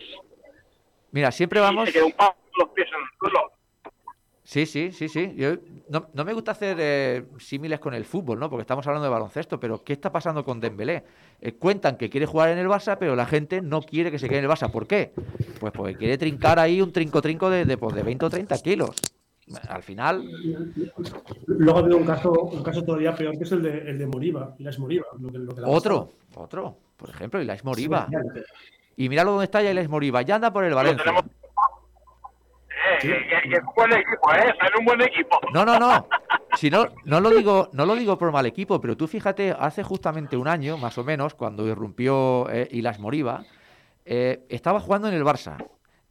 mira, 1.11 1.31
siempre 1.31 1.59
vamos, 1.59 1.85
se 1.89 1.93
queda 1.93 2.05
un 2.05 2.13
los 2.57 2.69
pies 2.69 2.87
en 2.87 2.93
el 3.03 3.09
suelo. 3.19 3.50
Sí, 4.51 4.65
sí, 4.65 4.91
sí, 4.91 5.07
sí, 5.07 5.33
yo 5.37 5.55
no, 5.87 6.07
no 6.13 6.25
me 6.25 6.33
gusta 6.33 6.51
hacer 6.51 6.75
eh, 6.79 7.23
símiles 7.39 7.79
con 7.79 7.93
el 7.93 8.03
fútbol, 8.03 8.37
¿no? 8.37 8.49
Porque 8.49 8.61
estamos 8.61 8.85
hablando 8.85 9.05
de 9.05 9.09
baloncesto, 9.11 9.59
pero 9.61 9.81
¿qué 9.81 9.93
está 9.93 10.11
pasando 10.11 10.43
con 10.43 10.59
Dembélé? 10.59 11.03
Eh, 11.39 11.53
cuentan 11.53 11.95
que 11.95 12.09
quiere 12.09 12.25
jugar 12.25 12.49
en 12.49 12.57
el 12.57 12.67
Barça, 12.67 12.97
pero 12.99 13.15
la 13.15 13.25
gente 13.25 13.61
no 13.61 13.81
quiere 13.81 14.11
que 14.11 14.19
se 14.19 14.27
quede 14.27 14.39
en 14.39 14.45
el 14.45 14.51
Barça, 14.51 14.69
¿por 14.69 14.87
qué? 14.87 15.13
Pues 15.59 15.71
porque 15.71 15.95
quiere 15.95 16.17
trincar 16.17 16.59
ahí 16.59 16.81
un 16.81 16.91
trinco-trinco 16.91 17.49
de, 17.49 17.63
de, 17.63 17.77
pues, 17.77 17.95
de 17.95 18.03
20 18.03 18.25
o 18.25 18.29
30 18.29 18.57
kilos. 18.59 18.95
Al 19.69 19.83
final, 19.83 20.23
Luego 21.47 21.79
ha 21.79 21.81
habido 21.81 21.97
un 21.97 22.05
caso, 22.05 22.31
un 22.31 22.63
caso 22.63 22.83
todavía 22.83 23.15
peor 23.15 23.37
que 23.37 23.43
es 23.45 23.51
el 23.53 23.61
de, 23.61 23.89
el 23.89 23.97
de 23.97 24.05
Moriba. 24.05 24.53
Lo 24.59 25.29
que, 25.31 25.37
lo 25.39 25.55
que 25.55 25.61
otro, 25.65 26.09
otro, 26.35 26.77
por 26.97 27.09
ejemplo, 27.09 27.41
Ilais 27.41 27.63
Moriba. 27.63 28.07
Sí, 28.09 28.41
Y 28.97 29.09
míralo 29.09 29.31
dónde 29.31 29.45
está 29.45 29.61
ya 29.61 29.71
Ilais 29.71 29.89
Moriba, 29.89 30.21
ya 30.21 30.35
anda 30.35 30.51
por 30.53 30.63
el 30.65 30.73
Valencia. 30.73 31.03
tenemos- 31.03 31.40
Eh, 32.93 32.97
que, 33.01 33.07
que- 33.09 33.49
que 33.49 33.55
es 33.55 33.63
un 33.63 33.73
buen 33.75 33.91
equipo, 33.93 34.33
¿eh? 34.33 34.53
Son 34.59 34.79
un 34.79 34.85
buen 34.85 35.01
equipo. 35.01 35.39
No, 35.53 35.65
no, 35.65 35.79
no. 35.79 36.07
Si 36.57 36.69
no, 36.69 36.85
no 37.05 37.21
lo 37.21 37.29
digo, 37.29 37.69
no 37.71 37.85
lo 37.85 37.95
digo 37.95 38.17
por 38.17 38.29
mal 38.33 38.45
equipo, 38.45 38.81
pero 38.81 38.97
tú 38.97 39.07
fíjate, 39.07 39.55
hace 39.57 39.83
justamente 39.83 40.35
un 40.35 40.49
año, 40.49 40.77
más 40.77 40.97
o 40.97 41.03
menos, 41.05 41.33
cuando 41.33 41.65
irrumpió 41.65 42.49
eh, 42.49 42.67
Ilas 42.71 42.99
Moriba, 42.99 43.45
eh, 44.03 44.45
estaba 44.49 44.81
jugando 44.81 45.07
en 45.07 45.13
el 45.13 45.23
Barça. 45.23 45.55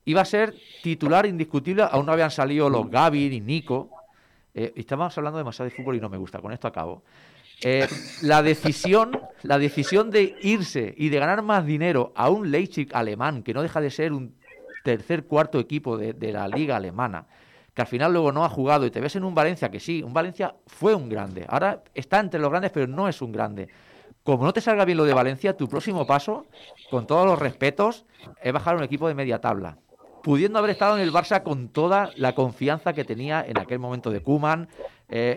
Iba 0.07 0.23
a 0.23 0.25
ser 0.25 0.55
titular 0.83 1.27
indiscutible, 1.27 1.83
aún 1.91 2.07
no 2.07 2.13
habían 2.13 2.31
salido 2.31 2.71
los 2.71 2.89
Gavi 2.91 3.29
ni 3.29 3.41
Nico. 3.43 3.91
Eh, 4.55 4.73
estábamos 4.77 5.17
hablando 5.19 5.37
demasiado 5.39 5.69
de 5.69 5.77
fútbol 5.77 5.97
y 5.97 6.01
no 6.01 6.09
me 6.09 6.17
gusta, 6.17 6.39
con 6.41 6.53
esto 6.53 6.67
acabo. 6.67 7.03
Eh, 7.63 7.87
la 8.23 8.43
decisión, 8.43 9.21
la 9.43 9.59
decisión 9.59 10.11
de 10.11 10.37
irse 10.41 10.95
y 10.97 11.11
de 11.11 11.19
ganar 11.19 11.43
más 11.43 11.67
dinero 11.67 12.15
a 12.17 12.31
un 12.31 12.51
Leipzig 12.51 12.89
alemán, 12.95 13.43
que 13.43 13.53
no 13.53 13.61
deja 13.61 13.83
de 13.83 13.91
ser 13.91 14.15
un 14.15 14.35
tercer, 14.83 15.25
cuarto 15.25 15.59
equipo 15.59 15.97
de, 15.97 16.33
la 16.33 16.49
liga 16.49 16.77
alemana, 16.77 17.27
que 17.75 17.83
al 17.83 17.89
final 17.89 18.13
luego 18.13 18.33
no 18.33 18.45
ha 18.45 18.49
jugado 18.49 18.87
y 18.87 18.91
te 18.91 19.01
ves 19.01 19.17
en 19.17 19.25
un 19.25 19.35
Valencia 19.35 19.71
que 19.71 19.81
sí, 19.81 20.03
un 20.03 20.13
Valencia 20.13 20.55
fue 20.67 20.95
un 20.95 21.09
grande, 21.09 21.47
ahora 21.49 21.83
está 21.95 22.21
entre 22.21 22.41
los 22.41 22.51
grandes 22.51 22.71
pero 22.73 22.87
no 22.87 23.09
es 23.09 23.21
un 23.23 23.33
grande. 23.33 23.69
Como 24.23 24.45
no 24.45 24.53
te 24.53 24.61
salga 24.61 24.85
bien 24.85 24.99
lo 24.99 25.05
de 25.05 25.15
Valencia, 25.15 25.57
tu 25.57 25.67
próximo 25.67 26.07
paso, 26.07 26.47
con 26.91 27.07
todos 27.07 27.27
los 27.27 27.39
respetos, 27.39 28.05
es 28.43 28.53
bajar 28.53 28.77
un 28.77 28.83
equipo 28.83 29.09
de 29.09 29.15
media 29.15 29.41
tabla. 29.41 29.79
Pudiendo 30.23 30.59
haber 30.59 30.73
estado 30.73 30.97
en 30.97 31.03
el 31.03 31.13
Barça 31.13 31.43
con 31.43 31.71
toda 31.71 32.11
la 32.17 32.35
confianza 32.35 32.93
que 32.93 33.05
tenía 33.05 33.43
en 33.47 33.59
aquel 33.59 33.79
momento 33.79 34.11
de 34.11 34.21
Kuman, 34.21 34.69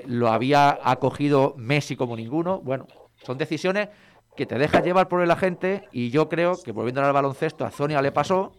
lo 0.06 0.28
había 0.28 0.78
acogido 0.84 1.54
Messi 1.58 1.96
como 1.96 2.18
ninguno. 2.18 2.60
Bueno, 2.60 2.88
son 3.24 3.38
decisiones 3.38 3.88
que 4.36 4.46
te 4.46 4.58
dejas 4.58 4.84
llevar 4.84 5.08
por 5.08 5.22
el 5.22 5.32
agente 5.32 5.88
y 5.92 6.10
yo 6.10 6.28
creo 6.28 6.62
que 6.62 6.72
volviendo 6.72 7.02
al 7.02 7.14
baloncesto 7.14 7.66
a 7.66 7.72
Zonia 7.72 8.02
le 8.02 8.12
pasó 8.12 8.54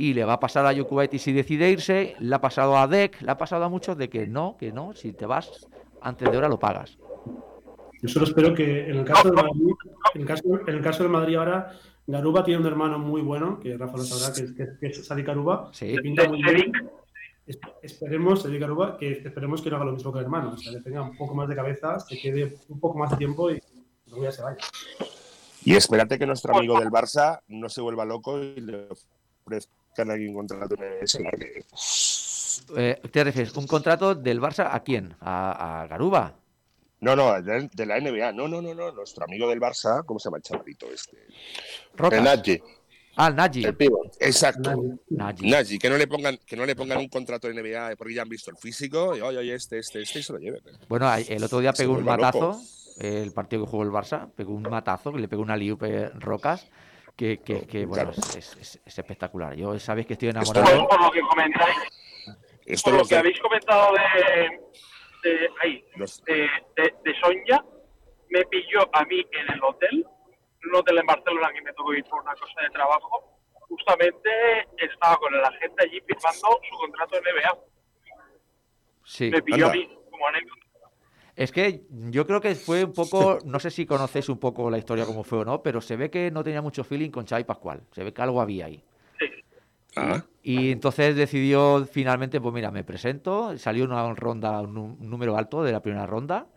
y 0.00 0.14
le 0.14 0.24
va 0.24 0.34
a 0.34 0.40
pasar 0.40 0.64
a 0.64 0.72
Yokubaitis 0.72 1.20
si 1.22 1.32
decide 1.32 1.70
irse, 1.70 2.14
le 2.20 2.34
ha 2.34 2.40
pasado 2.40 2.76
a 2.78 2.86
Deck, 2.86 3.20
le 3.20 3.30
ha 3.32 3.36
pasado 3.36 3.64
a 3.64 3.68
muchos 3.68 3.98
de 3.98 4.08
que 4.08 4.28
no, 4.28 4.56
que 4.56 4.70
no, 4.72 4.94
si 4.94 5.12
te 5.12 5.26
vas 5.26 5.66
antes 6.00 6.30
de 6.30 6.36
hora 6.36 6.48
lo 6.48 6.58
pagas. 6.58 6.96
Yo 8.00 8.08
solo 8.08 8.24
espero 8.26 8.54
que 8.54 8.88
en 8.90 8.98
el 8.98 9.04
caso 9.04 9.28
de 9.30 9.42
Madrid, 9.42 9.72
en 10.14 10.20
el 10.20 10.26
caso, 10.26 10.42
en 10.68 10.74
el 10.74 10.82
caso 10.82 11.02
de 11.02 11.08
Madrid 11.08 11.34
ahora, 11.34 11.72
Garuba 12.06 12.44
tiene 12.44 12.60
un 12.60 12.66
hermano 12.68 12.98
muy 13.00 13.22
bueno, 13.22 13.58
que 13.58 13.76
Rafa 13.76 13.96
lo 13.96 14.04
sabrá, 14.04 14.32
que, 14.32 14.42
es- 14.44 14.52
que, 14.52 14.62
es- 14.62 14.78
que 14.78 14.86
es 14.86 15.04
Sadi 15.06 15.22
Garuba, 15.24 15.68
Sí. 15.72 15.92
que 15.92 16.00
pinta 16.00 16.28
muy 16.28 16.42
bien. 16.44 16.72
Esperemos, 17.82 18.42
Sadi 18.42 18.58
Garuba, 18.58 18.96
que 18.98 19.12
esperemos 19.24 19.62
que 19.62 19.70
no 19.70 19.76
haga 19.76 19.86
lo 19.86 19.92
mismo 19.92 20.12
que 20.12 20.18
el 20.20 20.24
hermano, 20.26 20.52
o 20.52 20.56
sea, 20.56 20.72
que 20.74 20.80
tenga 20.80 21.02
un 21.02 21.16
poco 21.16 21.34
más 21.34 21.48
de 21.48 21.56
cabeza, 21.56 21.98
se 21.98 22.16
quede 22.20 22.56
un 22.68 22.78
poco 22.78 22.98
más 22.98 23.10
de 23.10 23.16
tiempo 23.16 23.50
y 23.50 23.60
luego 24.06 24.24
ya 24.24 24.32
se 24.32 24.42
vaya. 24.42 24.58
Y 25.64 25.74
espérate 25.74 26.18
que 26.18 26.26
nuestro 26.26 26.56
amigo 26.56 26.78
del 26.78 26.90
Barça 26.90 27.40
no 27.48 27.68
se 27.68 27.80
vuelva 27.80 28.04
loco 28.04 28.38
y 28.38 28.60
le 28.60 28.86
ofrezcan 30.02 30.10
aquí 30.10 30.26
un 30.26 30.34
contrato 30.34 30.74
en 30.74 31.38
que- 31.38 31.64
Eh, 32.76 33.00
¿Te 33.10 33.24
refieres 33.24 33.54
un 33.56 33.66
contrato 33.66 34.14
del 34.14 34.40
Barça 34.40 34.68
a 34.70 34.80
quién? 34.82 35.14
¿A, 35.20 35.82
a 35.82 35.86
Garuba? 35.86 36.34
No, 37.00 37.14
no, 37.14 37.40
de, 37.40 37.70
de 37.72 37.86
la 37.86 37.98
NBA. 38.00 38.32
No, 38.32 38.48
no, 38.48 38.60
no, 38.60 38.74
no. 38.74 38.92
Nuestro 38.92 39.24
amigo 39.24 39.48
del 39.48 39.60
Barça, 39.60 40.04
¿cómo 40.04 40.18
se 40.18 40.26
llama 40.28 40.38
el 40.38 40.42
chavalito 40.42 40.86
este? 40.92 41.16
Rocas. 41.94 42.18
El 42.18 42.24
Nagy, 42.24 42.62
Ah, 43.20 43.28
el 43.28 43.36
Nagy. 43.36 43.64
el 43.64 43.76
pívot. 43.76 44.16
Exacto. 44.20 44.98
Nagy. 45.10 45.48
Nagy, 45.48 45.78
que 45.78 45.88
no 45.88 45.96
le 45.96 46.06
pongan, 46.06 46.38
que 46.46 46.56
no 46.56 46.66
le 46.66 46.74
pongan 46.76 46.98
un 46.98 47.08
contrato 47.08 47.48
de 47.48 47.54
NBA 47.54 47.96
porque 47.96 48.14
ya 48.14 48.22
han 48.22 48.28
visto 48.28 48.50
el 48.50 48.56
físico 48.56 49.16
y 49.16 49.20
oye, 49.20 49.38
oye, 49.38 49.54
este, 49.54 49.78
este, 49.78 50.02
este 50.02 50.18
y 50.20 50.22
se 50.22 50.32
lo 50.32 50.38
lleven. 50.38 50.60
¿eh? 50.66 50.72
Bueno, 50.88 51.12
el 51.14 51.42
otro 51.44 51.60
día 51.60 51.72
pegó 51.72 51.94
un 51.94 52.04
matazo, 52.04 52.40
loco. 52.40 52.60
el 53.00 53.32
partido 53.32 53.64
que 53.64 53.70
jugó 53.70 53.82
el 53.84 53.90
Barça, 53.90 54.30
pegó 54.32 54.52
un 54.52 54.62
matazo, 54.62 55.12
que 55.12 55.20
le 55.20 55.28
pegó 55.28 55.42
una 55.42 55.56
liupe 55.56 56.08
Rocas, 56.10 56.66
que, 57.18 57.38
que, 57.42 57.66
que, 57.66 57.84
bueno, 57.84 58.12
Claro. 58.12 58.28
es, 58.38 58.56
es- 58.56 58.80
es 58.86 58.98
espectacular. 58.98 59.54
Yo 59.56 59.76
sabéis 59.80 60.06
que 60.06 60.12
estoy 60.12 60.28
Esto 60.28 60.40
por, 60.52 60.56
enamorado. 60.56 60.88
por 60.88 61.02
lo 61.02 61.10
que 61.10 61.20
comentáis, 61.20 61.76
Esto 62.64 62.90
por 62.90 62.98
lo 63.00 63.02
que 63.04 63.08
que 63.08 63.16
habéis 63.16 63.40
comentado 63.40 63.92
de, 63.94 65.28
de, 65.28 65.50
ahí, 65.62 65.84
los- 65.96 66.22
de, 66.24 66.48
de, 66.76 66.94
de 67.04 67.20
Sonja, 67.20 67.64
me 68.30 68.44
pilló 68.46 68.88
a 68.92 69.04
mí 69.06 69.20
en 69.32 69.52
el 69.52 69.60
hotel, 69.64 70.06
en 70.62 70.68
un 70.70 70.76
hotel 70.76 70.98
en 70.98 71.06
Barcelona 71.06 71.50
que 71.52 71.62
me 71.62 71.72
tocó 71.72 71.92
ir 71.92 72.04
por 72.04 72.22
una 72.22 72.34
cosa 72.34 72.62
de 72.62 72.70
trabajo. 72.70 73.34
Justamente 73.68 74.30
estaba 74.78 75.16
con 75.16 75.34
el 75.34 75.44
agente 75.44 75.84
allí 75.84 76.00
firmando 76.06 76.60
su 76.70 76.76
contrato 76.78 77.16
de 77.16 77.32
NBA. 77.32 77.58
Sí. 79.04 79.30
Me 79.30 79.42
pilló 79.42 79.66
Anda. 79.66 79.70
a 79.70 79.72
mí 79.76 79.98
como 80.10 80.26
anécdota. 80.28 80.66
Es 81.38 81.52
que 81.52 81.84
yo 82.10 82.26
creo 82.26 82.40
que 82.40 82.56
fue 82.56 82.82
un 82.82 82.92
poco, 82.92 83.38
no 83.44 83.60
sé 83.60 83.70
si 83.70 83.86
conocéis 83.86 84.28
un 84.28 84.38
poco 84.38 84.68
la 84.68 84.76
historia 84.76 85.06
como 85.06 85.22
fue 85.22 85.38
o 85.38 85.44
no, 85.44 85.62
pero 85.62 85.80
se 85.80 85.94
ve 85.94 86.10
que 86.10 86.32
no 86.32 86.42
tenía 86.42 86.60
mucho 86.60 86.82
feeling 86.82 87.10
con 87.10 87.26
Xavi 87.26 87.44
Pascual. 87.44 87.80
Se 87.92 88.02
ve 88.02 88.12
que 88.12 88.20
algo 88.22 88.40
había 88.40 88.66
ahí. 88.66 88.82
Ah, 89.94 90.24
Y 90.42 90.72
entonces 90.72 91.14
decidió 91.14 91.86
finalmente, 91.86 92.40
pues 92.40 92.52
mira, 92.52 92.72
me 92.72 92.82
presento, 92.82 93.56
salió 93.56 93.84
una 93.84 94.12
ronda, 94.14 94.60
un, 94.62 94.96
número 94.98 95.36
alto 95.36 95.62
de 95.62 95.70
la 95.70 95.80
primera 95.80 96.06
ronda 96.06 96.48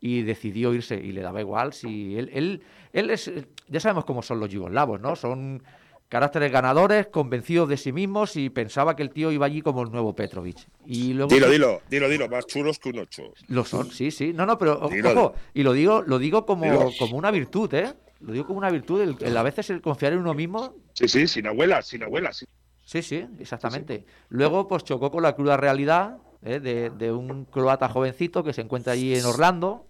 y 0.00 0.22
decidió 0.22 0.72
irse 0.72 0.94
y 0.94 1.12
le 1.12 1.20
daba 1.20 1.42
igual 1.42 1.74
si 1.74 2.16
él, 2.16 2.30
él, 2.32 2.62
él 2.94 3.10
es, 3.10 3.30
ya 3.68 3.78
sabemos 3.78 4.06
cómo 4.06 4.22
son 4.22 4.40
los 4.40 4.48
yugoslavos, 4.48 5.02
¿no? 5.02 5.16
Son 5.16 5.62
caracteres 6.10 6.52
ganadores, 6.52 7.06
convencidos 7.06 7.68
de 7.70 7.78
sí 7.78 7.92
mismos 7.92 8.36
y 8.36 8.50
pensaba 8.50 8.94
que 8.96 9.02
el 9.02 9.10
tío 9.10 9.32
iba 9.32 9.46
allí 9.46 9.62
como 9.62 9.82
el 9.82 9.90
nuevo 9.90 10.14
Petrovic. 10.14 10.58
Y 10.84 11.14
luego 11.14 11.32
dilo, 11.32 11.48
dilo, 11.48 11.80
dilo, 11.88 12.08
dilo, 12.10 12.28
más 12.28 12.46
chulos 12.46 12.78
que 12.78 12.90
un 12.90 12.98
ocho. 12.98 13.22
lo 13.48 13.64
son, 13.64 13.90
sí, 13.90 14.10
sí. 14.10 14.32
No, 14.34 14.44
no, 14.44 14.58
pero 14.58 14.78
o- 14.80 14.88
Dilo. 14.90 15.10
ojo, 15.12 15.34
y 15.54 15.62
lo 15.62 15.72
digo, 15.72 16.02
lo 16.02 16.18
digo 16.18 16.44
como, 16.44 16.64
Dilo. 16.66 16.90
como 16.98 17.16
una 17.16 17.30
virtud, 17.30 17.72
¿eh? 17.74 17.94
Lo 18.20 18.32
digo 18.32 18.44
como 18.46 18.58
una 18.58 18.70
virtud, 18.70 19.00
el, 19.00 19.16
el 19.20 19.36
a 19.36 19.42
veces 19.42 19.70
el 19.70 19.80
confiar 19.80 20.12
en 20.12 20.18
uno 20.18 20.34
mismo 20.34 20.74
Sí, 20.92 21.08
sí, 21.08 21.26
sin 21.26 21.46
abuela, 21.46 21.80
sin 21.80 22.02
abuela. 22.02 22.32
sí. 22.32 22.44
Sí, 22.84 23.02
sí, 23.02 23.24
exactamente. 23.38 24.04
Luego, 24.30 24.66
pues 24.66 24.82
chocó 24.82 25.12
con 25.12 25.22
la 25.22 25.36
cruda 25.36 25.56
realidad 25.56 26.18
¿eh? 26.42 26.58
de, 26.58 26.90
de 26.90 27.12
un 27.12 27.44
croata 27.44 27.88
jovencito 27.88 28.42
que 28.42 28.52
se 28.52 28.62
encuentra 28.62 28.94
allí 28.94 29.14
en 29.16 29.24
Orlando. 29.24 29.86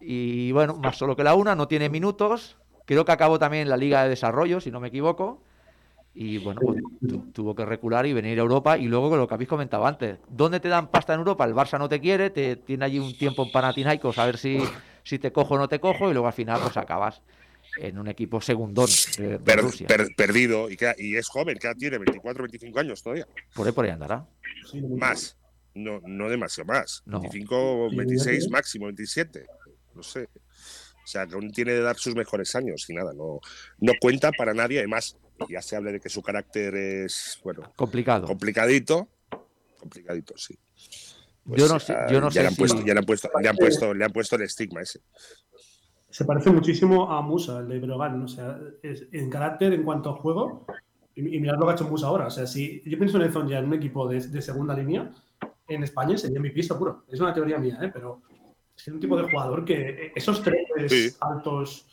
Y 0.00 0.50
bueno, 0.52 0.74
más 0.76 0.96
solo 0.96 1.14
que 1.14 1.24
la 1.24 1.34
una, 1.34 1.54
no 1.54 1.68
tiene 1.68 1.90
minutos. 1.90 2.56
Creo 2.84 3.04
que 3.04 3.12
acabó 3.12 3.38
también 3.38 3.62
en 3.62 3.68
la 3.68 3.76
Liga 3.76 4.02
de 4.02 4.08
Desarrollo, 4.10 4.60
si 4.60 4.70
no 4.70 4.80
me 4.80 4.88
equivoco. 4.88 5.42
Y 6.14 6.36
bueno, 6.38 6.60
pues, 6.62 6.82
tu- 7.08 7.32
tuvo 7.32 7.54
que 7.54 7.64
recular 7.64 8.04
y 8.06 8.12
venir 8.12 8.38
a 8.38 8.42
Europa. 8.42 8.76
Y 8.76 8.86
luego, 8.86 9.08
con 9.08 9.18
lo 9.18 9.26
que 9.26 9.34
habéis 9.34 9.48
comentado 9.48 9.86
antes, 9.86 10.18
¿dónde 10.28 10.60
te 10.60 10.68
dan 10.68 10.88
pasta 10.88 11.14
en 11.14 11.20
Europa? 11.20 11.44
El 11.44 11.54
Barça 11.54 11.78
no 11.78 11.88
te 11.88 12.00
quiere, 12.00 12.28
te 12.30 12.56
tiene 12.56 12.84
allí 12.84 12.98
un 12.98 13.16
tiempo 13.16 13.44
en 13.44 13.50
Panathinaikos 13.52 14.18
a 14.18 14.26
ver 14.26 14.36
si, 14.36 14.58
si 15.04 15.18
te 15.18 15.32
cojo 15.32 15.54
o 15.54 15.58
no 15.58 15.68
te 15.68 15.80
cojo. 15.80 16.10
Y 16.10 16.12
luego 16.12 16.26
al 16.26 16.34
final, 16.34 16.60
pues 16.62 16.76
acabas 16.76 17.22
en 17.78 17.98
un 17.98 18.08
equipo 18.08 18.42
segundón 18.42 18.88
de, 19.16 19.28
de 19.28 19.38
Per- 19.38 19.60
Rusia. 19.62 19.86
per- 19.86 20.14
perdido 20.14 20.68
y, 20.68 20.76
que, 20.76 20.92
y 20.98 21.16
es 21.16 21.28
joven, 21.28 21.56
que 21.58 21.74
tiene 21.76 21.96
24, 21.96 22.42
25 22.42 22.78
años 22.80 23.02
todavía. 23.02 23.26
Por 23.54 23.66
ahí, 23.66 23.72
por 23.72 23.84
ahí 23.86 23.90
andará. 23.92 24.26
Más. 24.98 25.36
No, 25.74 26.00
no 26.04 26.28
demasiado 26.28 26.66
más. 26.70 27.02
No. 27.06 27.20
25, 27.20 27.88
Sí, 27.88 27.96
26 27.96 28.44
sí. 28.44 28.50
máximo, 28.50 28.84
27. 28.86 29.46
No 29.94 30.02
sé. 30.02 30.28
O 31.02 31.06
sea, 31.06 31.26
que 31.26 31.34
aún 31.34 31.50
tiene 31.50 31.72
de 31.72 31.80
dar 31.80 31.96
sus 31.96 32.14
mejores 32.14 32.54
años 32.54 32.88
y 32.88 32.94
nada, 32.94 33.12
no, 33.12 33.40
no 33.80 33.92
cuenta 34.00 34.30
para 34.32 34.54
nadie. 34.54 34.78
Además, 34.78 35.16
ya 35.48 35.60
se 35.60 35.76
habla 35.76 35.90
de 35.92 36.00
que 36.00 36.08
su 36.08 36.22
carácter 36.22 36.74
es, 36.76 37.40
bueno, 37.42 37.62
Complicado. 37.76 38.26
complicadito. 38.26 39.08
Complicadito, 39.78 40.34
sí. 40.36 40.56
Pues 41.44 41.60
Yo 41.60 41.68
no 41.68 41.80
sé- 41.80 41.92
ya- 41.92 42.06
yo 42.08 42.20
no 42.20 42.28
ya 42.28 42.32
sé 42.34 42.40
le 42.42 42.46
han 42.46 42.52
si- 42.54 42.58
puesto, 42.60 42.84
ya 42.86 42.94
le 42.94 43.00
han 43.00 43.04
puesto, 43.06 43.28
le 43.40 43.48
han 43.48 43.56
puesto, 43.56 43.94
le 43.94 44.04
han 44.04 44.12
puesto 44.12 44.36
el 44.36 44.42
estigma 44.42 44.80
ese. 44.82 45.00
Se 46.08 46.24
parece 46.24 46.50
muchísimo 46.50 47.10
a 47.10 47.20
Musa, 47.22 47.58
el 47.60 47.68
de 47.68 47.80
Brogan. 47.80 48.22
O 48.22 48.28
sea, 48.28 48.58
es- 48.82 49.06
en 49.12 49.28
carácter, 49.28 49.72
en 49.72 49.82
cuanto 49.82 50.10
a 50.10 50.14
juego, 50.14 50.66
y, 51.16 51.36
y 51.36 51.40
mirad 51.40 51.56
lo 51.58 51.64
que 51.66 51.72
ha 51.72 51.74
hecho 51.74 51.88
Musa 51.88 52.06
ahora. 52.06 52.26
O 52.26 52.30
sea, 52.30 52.46
si 52.46 52.80
yo 52.84 52.96
pienso 52.96 53.16
en 53.16 53.24
Ezon 53.28 53.48
ya 53.48 53.58
en 53.58 53.64
un 53.64 53.74
equipo 53.74 54.06
de, 54.08 54.20
de 54.20 54.40
segunda 54.42 54.74
línea, 54.76 55.10
en 55.66 55.82
España 55.82 56.16
sería 56.16 56.38
MVP 56.38 56.62
seguro. 56.62 57.04
Es 57.10 57.18
una 57.18 57.34
teoría 57.34 57.58
mía, 57.58 57.78
¿eh? 57.82 57.90
pero 57.92 58.22
es 58.90 58.94
un 58.94 59.00
tipo 59.00 59.16
de 59.16 59.30
jugador 59.30 59.64
que 59.64 60.12
esos 60.14 60.42
tres 60.42 60.66
Sí. 60.88 61.10
altos 61.20 61.86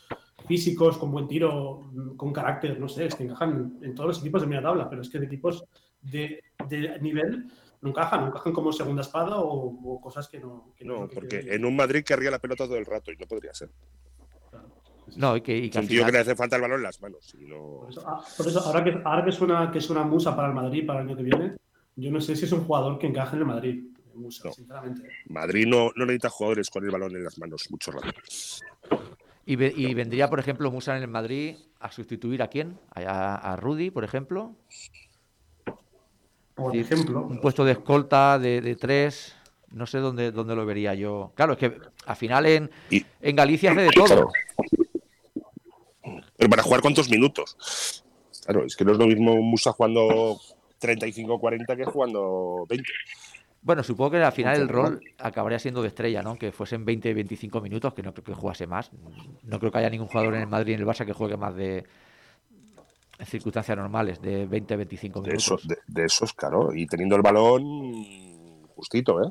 físicos, 0.47 0.97
con 0.97 1.11
buen 1.11 1.27
tiro, 1.27 1.81
mm, 1.91 2.15
con 2.15 2.33
carácter, 2.33 2.79
no 2.79 2.87
sé, 2.87 3.05
es 3.05 3.15
que 3.15 3.23
encajan 3.23 3.77
en 3.81 3.93
todos 3.93 4.07
los 4.09 4.19
equipos 4.19 4.41
de 4.41 4.47
media 4.47 4.63
tabla, 4.63 4.89
pero 4.89 5.01
es 5.01 5.09
que 5.09 5.19
de 5.19 5.25
equipos 5.27 5.63
de, 6.01 6.41
de 6.67 6.99
nivel 7.01 7.45
no 7.81 7.89
encajan, 7.89 8.21
no 8.21 8.27
encajan 8.27 8.53
como 8.53 8.71
segunda 8.73 9.01
espada 9.01 9.37
o, 9.39 9.67
o 9.95 10.01
cosas 10.01 10.27
que 10.27 10.39
no. 10.39 10.73
que 10.75 10.85
No, 10.85 11.07
que- 11.07 11.15
porque 11.15 11.39
que- 11.41 11.55
en 11.55 11.65
un 11.65 11.75
Madrid 11.75 12.03
querría 12.03 12.31
la 12.31 12.39
pelota 12.39 12.65
todo 12.65 12.77
el 12.77 12.85
rato 12.85 13.11
y 13.11 13.17
no 13.17 13.25
podría 13.27 13.53
ser. 13.53 13.69
No, 15.15 15.35
y 15.35 15.41
que, 15.41 15.57
y 15.57 15.69
que 15.69 15.79
un 15.79 15.87
le 16.11 16.19
hace 16.19 16.35
falta 16.35 16.55
el 16.55 16.61
balón 16.61 16.77
en 16.77 16.83
las 16.83 17.01
manos. 17.01 17.33
y 17.35 17.45
no- 17.45 17.79
Por 17.81 17.89
eso, 17.89 18.03
ah, 18.07 18.21
por 18.37 18.47
eso, 18.47 18.59
ahora, 18.61 18.83
que, 18.83 19.01
ahora 19.03 19.25
que, 19.25 19.31
suena, 19.31 19.71
que 19.71 19.81
suena 19.81 20.03
Musa 20.03 20.35
para 20.35 20.49
el 20.49 20.53
Madrid 20.53 20.85
para 20.85 21.01
el 21.01 21.07
año 21.07 21.17
que 21.17 21.23
viene, 21.23 21.55
yo 21.95 22.11
no 22.11 22.21
sé 22.21 22.35
si 22.35 22.45
es 22.45 22.51
un 22.51 22.63
jugador 22.63 22.99
que 22.99 23.07
encaje 23.07 23.35
en 23.35 23.41
el 23.41 23.47
Madrid. 23.47 23.85
Musa, 24.19 24.43
No. 24.47 24.53
sinceramente. 24.53 25.09
Madrid 25.27 25.65
no, 25.67 25.91
no 25.95 26.05
necesita 26.05 26.29
jugadores 26.29 26.69
con 26.69 26.83
el 26.83 26.91
balón 26.91 27.15
en 27.15 27.23
las 27.23 27.37
manos 27.39 27.69
mucho 27.71 27.91
rato. 27.91 28.09
y, 29.45 29.55
ve- 29.55 29.73
y 29.75 29.93
vendría, 29.93 30.29
por 30.29 30.39
ejemplo, 30.39 30.69
Musa 30.71 30.95
en 30.95 31.03
el 31.03 31.09
Madrid 31.09 31.55
a 31.79 31.91
sustituir 31.91 32.41
a 32.43 32.47
quién? 32.49 32.77
A, 32.93 33.53
a 33.53 33.55
Rudy, 33.55 33.89
por 33.91 34.03
ejemplo. 34.03 34.53
Por 36.55 36.73
Sí, 36.73 36.79
ejemplo, 36.79 37.21
Un 37.21 37.39
puesto 37.39 37.63
de 37.63 37.71
escolta 37.71 38.37
de, 38.37 38.61
de 38.61 38.75
tres. 38.75 39.35
No 39.71 39.85
sé 39.85 39.99
dónde, 39.99 40.31
dónde 40.31 40.55
lo 40.55 40.65
vería 40.65 40.93
yo. 40.95 41.31
Claro, 41.35 41.53
es 41.53 41.59
que 41.59 41.77
al 42.05 42.15
final 42.15 42.45
en, 42.47 42.69
Y- 42.89 43.05
en 43.21 43.35
Galicia 43.35 43.71
hace 43.71 43.81
de 43.81 43.89
todo. 43.91 44.05
Claro. 44.05 44.29
Pero 46.37 46.49
para 46.49 46.63
jugar 46.63 46.81
cuántos 46.81 47.09
minutos. 47.09 48.03
Claro, 48.45 48.65
es 48.65 48.75
que 48.75 48.83
no 48.85 48.93
es 48.93 48.97
lo 48.97 49.05
mismo 49.07 49.35
Musa 49.41 49.71
jugando 49.73 50.39
35 50.79 51.33
o 51.33 51.39
40 51.39 51.75
que 51.75 51.85
jugando 51.85 52.65
20. 52.67 52.89
Bueno, 53.61 53.83
supongo 53.83 54.11
que 54.11 54.17
al 54.23 54.31
final 54.31 54.57
el 54.57 54.69
rol 54.69 55.01
acabaría 55.17 55.59
siendo 55.59 55.81
de 55.81 55.89
estrella, 55.89 56.23
¿no? 56.23 56.37
Que 56.37 56.51
fuesen 56.51 56.85
20, 56.85 57.13
25 57.13 57.59
minutos, 57.61 57.93
que 57.93 58.01
no 58.01 58.13
creo 58.13 58.23
que 58.23 58.33
jugase 58.33 58.65
más. 58.67 58.89
No 59.43 59.59
creo 59.59 59.71
que 59.71 59.77
haya 59.79 59.89
ningún 59.89 60.07
jugador 60.07 60.35
en 60.35 60.41
el 60.41 60.47
Madrid 60.47 60.71
y 60.71 60.75
en 60.75 60.81
el 60.81 60.87
Barça 60.87 61.05
que 61.05 61.13
juegue 61.13 61.35
más 61.37 61.55
de 61.55 61.85
en 63.19 63.25
circunstancias 63.25 63.77
normales, 63.77 64.21
de 64.21 64.45
20, 64.45 64.77
25 64.77 65.19
De 65.19 65.27
minutos. 65.27 65.43
esos, 65.45 65.67
de, 65.67 65.77
de 65.87 66.05
esos, 66.05 66.31
claro. 66.33 66.73
Y 66.73 66.87
teniendo 66.87 67.17
el 67.17 67.21
balón 67.21 68.65
justito, 68.75 69.21
¿eh? 69.21 69.29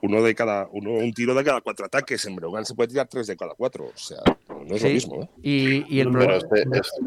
Uno 0.00 0.22
de 0.22 0.34
cada, 0.34 0.68
uno, 0.72 0.92
un 0.92 1.12
tiro 1.12 1.34
de 1.34 1.42
cada 1.44 1.60
cuatro 1.60 1.86
ataques. 1.86 2.24
En 2.26 2.36
Breogán 2.36 2.64
se 2.64 2.74
puede 2.74 2.88
tirar 2.90 3.08
tres 3.08 3.26
de 3.26 3.36
cada 3.36 3.54
cuatro. 3.54 3.86
O 3.86 3.96
sea, 3.96 4.18
no 4.48 4.74
es 4.76 4.82
lo 4.82 4.88
mismo, 4.90 5.22
¿eh? 5.22 5.28
y, 5.42 5.96
y 5.96 6.00
el 6.00 6.10
problema. 6.10 6.34
este- 6.36 6.60
es 6.62 6.66
este-. 6.72 7.00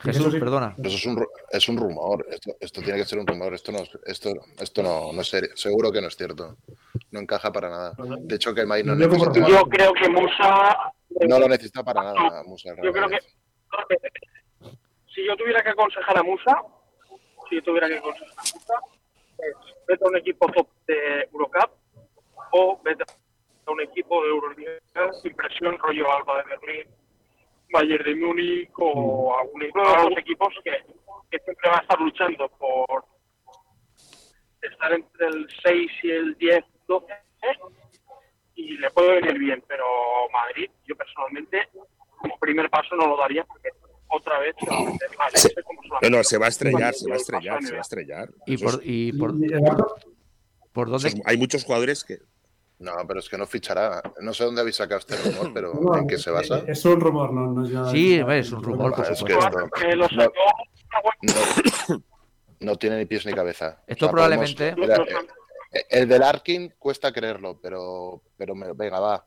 Jesús, 0.00 0.32
sí. 0.32 0.38
perdona. 0.38 0.74
Eso 0.78 0.96
es 0.96 1.06
un, 1.06 1.26
es 1.50 1.68
un 1.68 1.76
rumor. 1.76 2.24
Esto, 2.30 2.52
esto 2.60 2.80
tiene 2.82 2.98
que 2.98 3.04
ser 3.04 3.18
un 3.18 3.26
rumor. 3.26 3.52
Esto 3.54 3.72
no, 3.72 3.78
es- 3.78 3.98
esto, 4.06 4.30
esto 4.60 4.82
no, 4.82 5.12
no 5.12 5.20
es 5.22 5.28
serio. 5.28 5.50
Seguro 5.54 5.90
que 5.90 6.00
no 6.00 6.08
es 6.08 6.16
cierto. 6.16 6.56
No 7.10 7.20
encaja 7.20 7.50
para 7.50 7.68
nada. 7.68 7.94
De 8.20 8.36
hecho, 8.36 8.54
que 8.54 8.60
el 8.60 8.66
Madrid 8.66 8.84
no, 8.84 8.96
Yo 8.98 9.08
necesita, 9.08 9.48
Yo 9.48 9.62
creo 9.68 9.92
que 9.94 10.08
Musa. 10.08 10.92
no 11.28 11.38
lo 11.38 11.48
necesita 11.48 11.82
para 11.82 12.02
nada. 12.02 12.42
Musa, 12.44 12.70
Yo 12.82 12.92
creo 12.92 13.08
que. 13.08 13.18
Si 15.14 15.26
yo 15.26 15.36
tuviera 15.36 15.62
que 15.62 15.70
aconsejar 15.70 16.16
a 16.18 16.22
Musa, 16.22 16.62
si 17.48 17.56
yo 17.56 17.62
tuviera 17.62 17.88
que 17.88 17.96
aconsejar 17.98 18.30
a 18.38 18.42
Musa, 18.42 18.74
es 19.38 19.54
vete 19.88 20.04
a 20.04 20.08
un 20.08 20.16
equipo 20.16 20.46
top 20.52 20.68
de 20.86 21.28
Eurocup 21.32 21.70
o 22.52 22.80
vete 22.84 23.04
a 23.66 23.70
un 23.70 23.80
equipo 23.80 24.22
de 24.22 24.28
Euroliga 24.28 24.72
sin 25.22 25.34
presión, 25.34 25.78
rollo 25.78 26.12
Alba 26.12 26.42
de 26.42 26.56
Berlín, 26.56 26.86
Bayern 27.72 28.04
de 28.04 28.14
Múnich 28.14 28.70
o 28.76 29.36
algún 29.38 29.60
de 29.60 29.70
los 29.74 30.18
equipos 30.18 30.54
que, 30.62 30.72
que 31.30 31.38
siempre 31.38 31.70
va 31.70 31.78
a 31.78 31.80
estar 31.80 32.00
luchando 32.00 32.48
por 32.50 33.04
estar 34.60 34.92
entre 34.92 35.26
el 35.26 35.48
6 35.62 35.90
y 36.02 36.10
el 36.10 36.34
10, 36.36 36.64
12 36.86 37.06
y 38.56 38.76
le 38.76 38.90
puede 38.90 39.20
venir 39.20 39.38
bien, 39.38 39.64
pero 39.68 39.86
Madrid, 40.32 40.68
yo 40.84 40.96
personalmente, 40.96 41.68
como 42.18 42.38
primer 42.38 42.68
paso 42.68 42.96
no 42.96 43.06
lo 43.06 43.16
daría 43.16 43.44
porque 43.44 43.70
otra 44.10 44.38
vez 44.40 44.54
se 44.58 44.66
va 44.70 44.78
a 44.78 44.84
meter 44.84 45.08
la 45.18 45.28
leche 45.30 45.62
como 45.64 45.80
No, 46.02 46.10
no, 46.10 46.24
se 46.24 46.38
va 46.38 46.46
a 46.46 46.48
estrellar, 46.48 46.94
se 46.94 47.08
va 47.08 47.14
a 47.14 47.18
estrellar, 47.18 47.62
se 47.62 47.68
va 47.70 47.72
a 47.72 47.74
el- 47.76 47.80
estrellar. 47.80 48.30
Y 48.46 48.54
Eso 48.54 48.64
por, 48.64 48.80
y 48.84 49.12
por, 49.12 49.34
por 50.72 50.88
eso 50.88 50.92
dónde. 50.92 51.08
es- 51.08 51.16
hay 51.24 51.36
muchos 51.36 51.64
jugadores 51.64 52.04
que. 52.04 52.18
No, 52.80 52.92
pero 53.08 53.18
es 53.18 53.28
que 53.28 53.36
no 53.36 53.46
fichará. 53.46 54.00
No 54.20 54.32
sé 54.32 54.44
dónde 54.44 54.60
habéis 54.60 54.76
sacado 54.76 55.00
este 55.00 55.16
rumor, 55.16 55.50
pero 55.54 55.74
no, 55.74 55.96
¿en 55.98 56.06
qué 56.06 56.16
se 56.18 56.30
basa? 56.30 56.62
Es 56.66 56.84
un 56.84 57.00
rumor, 57.00 57.32
no, 57.32 57.52
no 57.52 57.66
ya- 57.68 57.90
Sí, 57.90 58.14
es 58.28 58.52
un 58.52 58.62
rumor, 58.62 58.92
por 58.94 59.02
es 59.04 59.08
que 59.10 59.16
supuesto. 59.16 59.48
esto 59.48 59.70
que 59.74 59.96
lo 59.96 60.08
no, 60.08 60.22
sacó 60.22 60.32
no- 61.22 62.02
no 62.60 62.76
tiene 62.76 62.98
ni 62.98 63.06
pies 63.06 63.26
ni 63.26 63.32
cabeza. 63.32 63.82
Esto 63.86 64.10
probablemente- 64.10 64.74
mira, 64.76 64.96
eh, 65.72 65.84
el 65.90 66.08
del 66.08 66.22
Arkin 66.22 66.74
cuesta 66.78 67.12
creerlo, 67.12 67.58
pero, 67.60 68.22
pero 68.36 68.54
me- 68.54 68.72
venga, 68.74 69.00
va. 69.00 69.24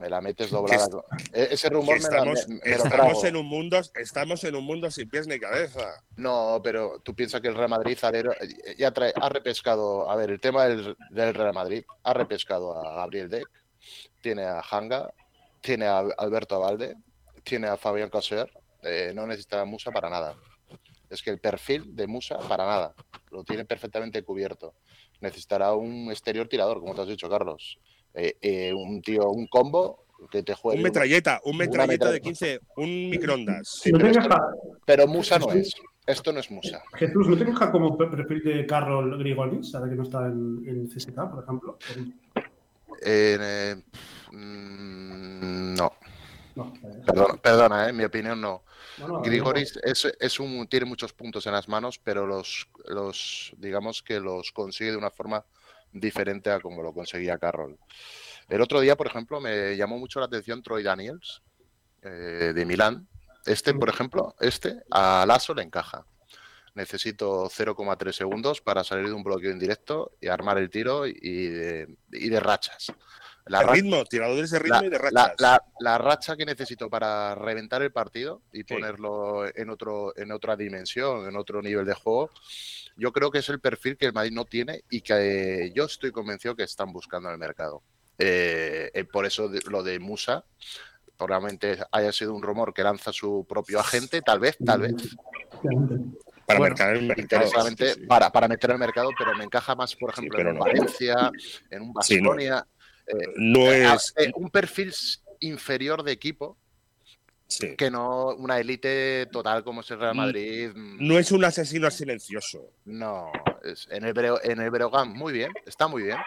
Me 0.00 0.08
la 0.10 0.20
metes 0.20 0.50
doblada. 0.50 0.88
E- 1.32 1.48
Ese 1.52 1.68
rumor 1.68 1.96
me, 2.02 2.08
la- 2.08 2.24
me- 2.24 2.32
me 2.46 2.70
lo 2.70 2.76
estamos 2.84 2.90
trago. 3.20 3.26
en 3.26 3.36
un 3.36 3.46
mundo, 3.46 3.80
estamos 3.94 4.42
en 4.44 4.56
un 4.56 4.64
mundo 4.64 4.90
sin 4.90 5.08
pies 5.08 5.26
ni 5.28 5.38
cabeza. 5.38 6.02
No, 6.16 6.60
pero 6.62 6.98
tú 7.00 7.14
piensas 7.14 7.40
que 7.40 7.48
el 7.48 7.54
Real 7.54 7.68
Madrid 7.68 7.96
ya 8.76 8.90
trae, 8.92 9.12
ha 9.20 9.28
repescado. 9.28 10.10
A 10.10 10.16
ver, 10.16 10.30
el 10.30 10.40
tema 10.40 10.64
del, 10.66 10.96
del 11.10 11.34
Real 11.34 11.54
Madrid 11.54 11.84
ha 12.02 12.12
repescado 12.12 12.76
a 12.76 12.94
Gabriel 12.96 13.28
Deck, 13.30 13.48
tiene 14.20 14.44
a 14.44 14.60
Hanga, 14.68 15.12
tiene 15.60 15.86
a 15.86 15.98
Alberto 15.98 16.56
Abalde, 16.56 16.96
tiene 17.44 17.68
a 17.68 17.76
Fabián 17.76 18.10
Caser. 18.10 18.50
eh, 18.82 19.12
no 19.14 19.26
necesita 19.26 19.60
a 19.60 19.64
Musa 19.64 19.90
para 19.92 20.10
nada. 20.10 20.34
Es 21.08 21.22
que 21.22 21.30
el 21.30 21.38
perfil 21.38 21.94
de 21.94 22.06
Musa 22.06 22.36
para 22.38 22.66
nada. 22.66 22.94
Lo 23.30 23.44
tiene 23.44 23.64
perfectamente 23.64 24.22
cubierto. 24.24 24.74
Necesitará 25.20 25.72
un 25.74 26.10
exterior 26.10 26.48
tirador, 26.48 26.80
como 26.80 26.94
te 26.94 27.02
has 27.02 27.08
dicho, 27.08 27.30
Carlos. 27.30 27.78
Eh, 28.14 28.36
eh, 28.40 28.72
un 28.72 29.02
tío, 29.02 29.28
un 29.30 29.46
combo 29.48 30.04
que 30.30 30.42
te 30.42 30.54
juegue. 30.54 30.78
Un 30.78 30.84
metralleta, 30.84 31.40
un 31.44 31.56
metralleta 31.56 32.06
de 32.06 32.20
metralleta. 32.20 32.22
15, 32.24 32.60
un 32.76 33.10
microondas. 33.10 33.68
Sí, 33.82 33.90
no 33.92 33.98
pero, 33.98 35.02
esto- 35.02 35.08
Musa 35.12 35.38
no 35.38 35.50
es. 35.52 35.74
Esto 36.06 36.32
no 36.32 36.40
es 36.40 36.50
Musa. 36.50 36.82
Jesús, 36.94 37.26
¿no 37.28 37.36
te 37.36 37.44
encaja 37.44 37.72
como 37.72 37.96
pe- 37.96 38.06
perfil 38.08 38.42
de 38.44 38.66
Carroll 38.66 39.18
Grigonis, 39.18 39.74
ahora 39.74 39.88
que 39.88 39.96
no 39.96 40.02
está 40.02 40.26
en, 40.26 40.62
en 40.66 40.86
CSK, 40.88 41.14
por 41.30 41.42
ejemplo? 41.42 41.78
Eh, 43.02 43.38
eh, 43.40 43.76
mm, 44.30 45.74
no. 45.74 45.92
No, 46.56 46.72
eh, 46.84 47.02
Perdona, 47.04 47.34
perdona, 47.42 47.88
eh, 47.88 47.92
mi 47.92 48.04
opinión 48.04 48.40
no. 48.40 48.62
no, 48.98 49.08
no, 49.08 49.22
Grigoris 49.22 49.76
es, 49.82 50.04
es 50.20 50.38
un, 50.38 50.68
tiene 50.68 50.86
muchos 50.86 51.12
puntos 51.12 51.44
en 51.46 51.52
las 51.52 51.68
manos, 51.68 51.98
pero 51.98 52.26
los, 52.26 52.68
los, 52.86 53.52
digamos 53.58 54.02
que 54.02 54.20
los 54.20 54.52
consigue 54.52 54.92
de 54.92 54.96
una 54.96 55.10
forma 55.10 55.44
diferente 55.94 56.50
a 56.50 56.60
como 56.60 56.82
lo 56.82 56.92
conseguía 56.92 57.38
Carroll. 57.38 57.78
El 58.48 58.60
otro 58.60 58.80
día, 58.80 58.96
por 58.96 59.06
ejemplo, 59.06 59.40
me 59.40 59.76
llamó 59.76 59.98
mucho 59.98 60.20
la 60.20 60.26
atención 60.26 60.62
Troy 60.62 60.82
Daniels, 60.82 61.42
eh, 62.02 62.52
de 62.54 62.66
Milán. 62.66 63.08
Este, 63.46 63.72
por 63.72 63.88
ejemplo, 63.88 64.34
este 64.40 64.82
a 64.90 65.24
Lasso 65.26 65.54
le 65.54 65.62
encaja. 65.62 66.04
Necesito 66.74 67.48
0,3 67.48 68.12
segundos 68.12 68.60
para 68.60 68.82
salir 68.84 69.06
de 69.06 69.12
un 69.12 69.22
bloqueo 69.22 69.52
indirecto 69.52 70.12
y 70.20 70.26
armar 70.28 70.58
el 70.58 70.70
tiro 70.70 71.06
y 71.06 71.46
de, 71.46 71.96
y 72.12 72.28
de 72.28 72.40
rachas. 72.40 72.92
La 73.46 73.58
De 73.60 73.66
ra- 73.66 73.72
ritmo, 73.74 74.04
tiradores 74.06 74.50
de 74.50 74.58
ritmo 74.58 74.80
la, 74.80 74.86
y 74.86 74.88
de 74.88 74.98
la- 74.98 75.10
rachas. 75.10 75.34
la- 75.38 75.62
la 75.80 75.98
racha 75.98 76.34
que 76.36 76.46
necesito 76.46 76.88
para 76.88 77.34
reventar 77.34 77.82
el 77.82 77.92
partido 77.92 78.40
y 78.52 78.58
Sí. 78.58 78.64
ponerlo 78.64 79.44
en 79.54 79.68
otro 79.68 80.16
en 80.16 80.32
otra 80.32 80.56
dimensión, 80.56 81.28
en 81.28 81.36
otro 81.36 81.60
nivel 81.60 81.84
de 81.84 81.92
juego, 81.92 82.30
yo 82.96 83.12
creo 83.12 83.30
que 83.30 83.38
es 83.40 83.48
el 83.50 83.60
perfil 83.60 83.98
que 83.98 84.06
el 84.06 84.14
Madrid 84.14 84.32
no 84.32 84.46
tiene 84.46 84.82
y 84.88 85.02
que 85.02 85.70
yo 85.74 85.84
estoy 85.84 86.10
convencido 86.10 86.56
que 86.56 86.62
están 86.62 86.90
buscando 86.92 87.28
en 87.28 87.34
el 87.34 87.38
mercado. 87.38 87.82
Eh, 88.16 88.90
eh, 88.94 89.04
por 89.04 89.26
eso 89.26 89.48
de- 89.48 89.60
lo 89.68 89.82
de 89.82 89.98
Musa 89.98 90.44
probablemente 91.18 91.78
haya 91.92 92.12
sido 92.12 92.32
un 92.34 92.42
rumor 92.42 92.72
que 92.72 92.82
lanza 92.82 93.12
su 93.12 93.44
propio 93.46 93.78
agente, 93.78 94.22
tal 94.22 94.40
vez, 94.40 94.56
tal 94.64 94.80
vez, 94.80 94.94
para 96.46 96.58
bueno, 96.58 96.74
marcar 96.76 96.96
el 96.96 97.02
mercado. 97.06 97.22
interesadamente 97.22 97.94
sí, 97.94 98.00
sí. 98.00 98.06
para, 98.06 98.30
para 98.30 98.48
meter 98.48 98.70
el 98.70 98.78
mercado, 98.78 99.10
pero 99.18 99.34
me 99.34 99.44
encaja 99.44 99.74
más, 99.74 99.94
por 99.96 100.10
ejemplo, 100.10 100.38
en 100.40 100.46
un 100.48 100.54
no. 100.54 100.60
Valencia, 100.60 101.30
en 101.70 101.82
un 101.82 101.92
no. 101.92 102.64
Baskonia. 103.06 103.32
No 103.36 103.70
es. 103.94 104.14
Eh, 104.16 104.30
un 104.34 104.50
perfil 104.50 104.92
inferior 105.40 106.02
de 106.02 106.12
equipo 106.12 106.56
sí. 107.46 107.76
que 107.76 107.90
no 107.90 108.28
una 108.36 108.58
élite 108.58 109.26
total 109.30 109.62
como 109.64 109.80
es 109.82 109.90
el 109.90 109.98
Real 110.00 110.14
Mm, 110.14 110.18
Madrid. 110.18 110.70
mm, 110.74 111.06
No 111.06 111.18
es 111.18 111.30
un 111.32 111.44
asesino 111.44 111.90
silencioso. 111.90 112.72
No, 112.84 113.30
es- 113.62 113.86
en, 113.90 114.04
el 114.04 114.14
en 114.44 114.60
el 114.60 114.70
Berogán, 114.70 115.10
muy 115.12 115.32
bien, 115.32 115.52
está 115.66 115.86
muy 115.88 116.02
bien. 116.04 116.18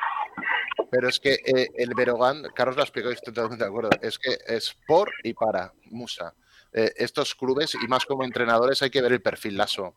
Pero 0.89 1.09
es 1.09 1.19
que 1.19 1.33
eh, 1.45 1.67
el 1.75 1.93
Berogán, 1.95 2.43
Carlos 2.55 2.75
lo 2.77 2.81
ha 2.81 2.85
explicado 2.85 3.11
y 3.11 3.15
estoy 3.15 3.33
totalmente 3.33 3.63
de 3.65 3.69
acuerdo, 3.69 3.89
es 4.01 4.17
que 4.17 4.37
es 4.47 4.73
por 4.87 5.11
y 5.23 5.33
para 5.33 5.73
Musa. 5.85 6.33
Eh, 6.71 6.93
estos 6.97 7.33
clubes, 7.35 7.75
y 7.75 7.87
más 7.87 8.05
como 8.05 8.23
entrenadores, 8.23 8.81
hay 8.81 8.89
que 8.89 9.01
ver 9.01 9.11
el 9.13 9.21
perfil 9.21 9.57
Lasso. 9.57 9.95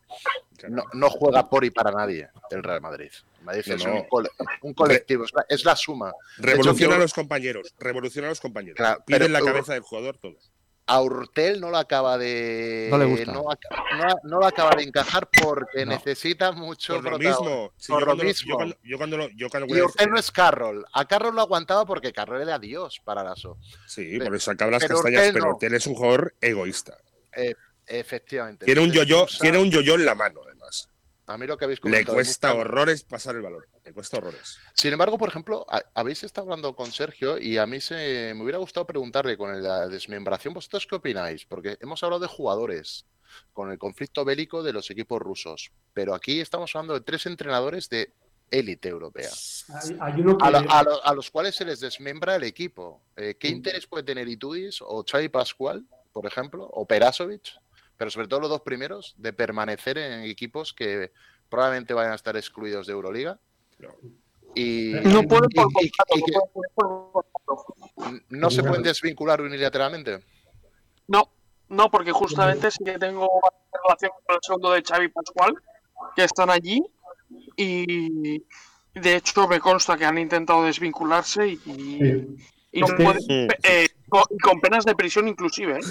No, 0.69 0.83
no 0.93 1.09
juega 1.09 1.49
por 1.49 1.63
y 1.65 1.71
para 1.71 1.91
nadie 1.91 2.29
el 2.49 2.63
Real 2.63 2.81
Madrid. 2.81 3.11
El 3.39 3.45
Madrid 3.45 3.63
No, 3.67 3.75
es 3.75 3.85
no. 3.85 3.93
Un, 3.95 4.03
cole- 4.07 4.29
un 4.61 4.73
colectivo, 4.73 5.25
es 5.25 5.33
la, 5.33 5.45
es 5.49 5.65
la 5.65 5.75
suma. 5.75 6.09
Hecho, 6.37 6.41
Revoluciona 6.47 6.95
a 6.95 6.99
los 6.99 7.13
compañeros, 7.13 7.73
revoluciona 7.79 8.27
a 8.27 8.31
los 8.31 8.41
compañeros. 8.41 8.75
Claro, 8.77 9.03
Piden 9.05 9.21
pero- 9.21 9.33
la 9.33 9.41
cabeza 9.41 9.73
del 9.73 9.81
jugador 9.81 10.17
todo. 10.17 10.35
a 10.87 11.01
Urtel 11.01 11.61
no 11.61 11.69
lo 11.69 11.77
acaba 11.77 12.17
de 12.17 12.87
No 12.91 12.97
le 12.97 13.05
gusta. 13.05 13.31
no, 13.31 13.43
ac- 13.45 13.59
no- 13.97 14.15
no 14.29 14.39
lo 14.39 14.45
acaba 14.45 14.71
de 14.75 14.83
encajar 14.83 15.29
porque 15.41 15.85
No. 15.85 15.91
necesita 15.93 16.51
mucho 16.51 16.95
Por 17.01 17.11
lo 17.13 17.19
mismo. 17.19 17.71
Sí, 17.77 17.91
Por 17.93 17.99
yo, 18.01 18.05
lo 18.05 18.05
cuando, 18.07 18.23
mismo. 18.25 18.49
yo 18.49 18.55
cuando- 18.55 18.75
yo 18.83 18.97
cuando 18.97 19.17
lo- 19.17 19.29
yo 19.29 19.49
cuando- 19.49 19.75
Y 19.77 19.81
Urtel 19.81 20.09
no 20.09 20.17
es 20.17 20.31
Carroll. 20.31 20.85
A 20.91 21.05
Carroll 21.07 21.35
lo 21.35 21.41
aguantaba 21.41 21.85
porque 21.85 22.11
Carroll 22.11 22.41
era 22.41 22.59
Dios 22.59 22.99
para 23.05 23.23
Lasso. 23.23 23.57
Sí, 23.87 24.19
por 24.19 24.35
eso 24.35 24.51
acaba 24.51 24.71
las 24.71 24.81
pero 24.81 24.95
castañas, 24.95 25.19
Urtel 25.21 25.33
pero 25.33 25.45
no. 25.45 25.51
Urtel 25.53 25.73
es 25.75 25.87
un 25.87 25.95
jugador 25.95 26.35
egoísta. 26.41 26.97
Eh, 27.37 27.55
efectivamente. 27.99 28.65
Tiene 28.65 28.81
un 28.81 28.91
yo-yo, 28.91 29.25
tiene 29.39 29.57
un 29.57 29.69
yo-yo 29.69 29.95
en 29.95 30.05
la 30.05 30.15
mano, 30.15 30.41
además. 30.45 30.87
A 31.27 31.37
mí 31.37 31.45
lo 31.47 31.57
que 31.57 31.65
habéis 31.65 31.79
Le 31.79 31.81
comentado. 31.83 32.13
de 32.13 32.17
cuesta 32.23 32.53
horrores 32.53 33.03
pasar 33.03 33.35
el 33.35 33.41
balón. 33.41 33.63
Le 33.85 33.93
cuesta 33.93 34.17
horrores. 34.17 34.57
Sin 34.73 34.91
embargo, 34.91 35.17
por 35.17 35.29
ejemplo, 35.29 35.65
ha- 35.69 35.83
habéis 35.93 36.23
estado 36.23 36.45
hablando 36.45 36.75
con 36.75 36.91
Sergio 36.91 37.37
y 37.37 37.57
a 37.57 37.65
mí 37.65 37.79
se 37.79 38.33
me 38.35 38.43
hubiera 38.43 38.57
gustado 38.57 38.85
preguntarle 38.85 39.37
con 39.37 39.61
la 39.63 39.87
desmembración, 39.87 40.53
¿vosotros 40.53 40.85
qué 40.87 40.95
opináis? 40.95 41.45
Porque 41.45 41.77
hemos 41.79 42.03
hablado 42.03 42.21
de 42.21 42.27
jugadores 42.27 43.05
con 43.53 43.71
el 43.71 43.77
conflicto 43.77 44.25
bélico 44.25 44.61
de 44.61 44.73
los 44.73 44.89
equipos 44.91 45.21
rusos, 45.21 45.71
pero 45.93 46.13
aquí 46.13 46.41
estamos 46.41 46.75
hablando 46.75 46.95
de 46.95 47.01
tres 47.01 47.25
entrenadores 47.25 47.87
de 47.87 48.11
élite 48.49 48.89
europea. 48.89 49.29
Hay, 49.69 49.97
hay 50.01 50.21
uno 50.21 50.37
que. 50.37 50.45
A, 50.45 50.51
lo- 50.51 50.69
a 50.71 50.83
lo- 50.83 51.05
a 51.05 51.13
los 51.15 51.31
cuales 51.31 51.55
se 51.55 51.63
les 51.63 51.79
desmembra 51.79 52.35
el 52.35 52.43
equipo. 52.43 53.01
Eh, 53.15 53.35
¿Qué 53.39 53.47
interés 53.47 53.87
puede 53.87 54.03
tener 54.03 54.27
Itudis 54.27 54.79
o 54.81 55.05
Xavi 55.09 55.29
Pascual, 55.29 55.85
por 56.11 56.25
ejemplo, 56.25 56.65
o 56.73 56.85
Perasovic, 56.85 57.53
pero 58.01 58.09
sobre 58.09 58.27
todo 58.27 58.39
los 58.39 58.49
dos 58.49 58.61
primeros, 58.61 59.13
de 59.19 59.31
permanecer 59.31 59.95
en 59.99 60.23
equipos 60.23 60.73
que 60.73 61.11
probablemente 61.49 61.93
vayan 61.93 62.13
a 62.13 62.15
estar 62.15 62.35
excluidos 62.35 62.87
de 62.87 62.93
Euroliga? 62.93 63.37
Y, 64.55 64.93
No 65.03 65.21
pueden 65.21 65.49
y- 65.51 65.55
por 65.55 65.67
y- 65.83 65.85
y 65.85 65.91
contrato, 65.91 66.25
que 66.25 66.31
no 66.31 66.41
pueden 66.51 66.71
por 66.73 67.25
contrato. 67.45 68.25
no 68.29 68.49
se 68.49 68.63
pueden 68.63 68.81
desvincular 68.81 69.39
unilateralmente. 69.39 70.19
No, 71.09 71.29
no, 71.69 71.91
porque 71.91 72.11
justamente 72.11 72.71
sí 72.71 72.83
que 72.83 72.97
tengo 72.97 73.29
relación 73.83 74.11
con 74.25 74.35
el 74.35 74.41
segundo 74.41 74.71
de 74.71 74.81
Xavi 74.81 75.07
Pascual, 75.09 75.53
que 76.15 76.23
están 76.23 76.49
allí 76.49 76.81
y 77.55 78.39
de 78.95 79.15
hecho 79.15 79.47
me 79.47 79.59
consta 79.59 79.95
que 79.95 80.05
han 80.05 80.17
intentado 80.17 80.63
desvincularse 80.63 81.47
y, 81.49 81.57
Sí. 81.57 82.35
y 82.71 82.79
no 82.79 82.87
Es 82.87 82.93
que- 82.93 83.03
pueden, 83.03 83.49
eh, 83.61 83.87
con, 84.09 84.23
y 84.31 84.37
con 84.39 84.59
penas 84.59 84.85
de 84.85 84.95
prisión 84.95 85.27
inclusive. 85.27 85.73
¿eh? 85.77 85.83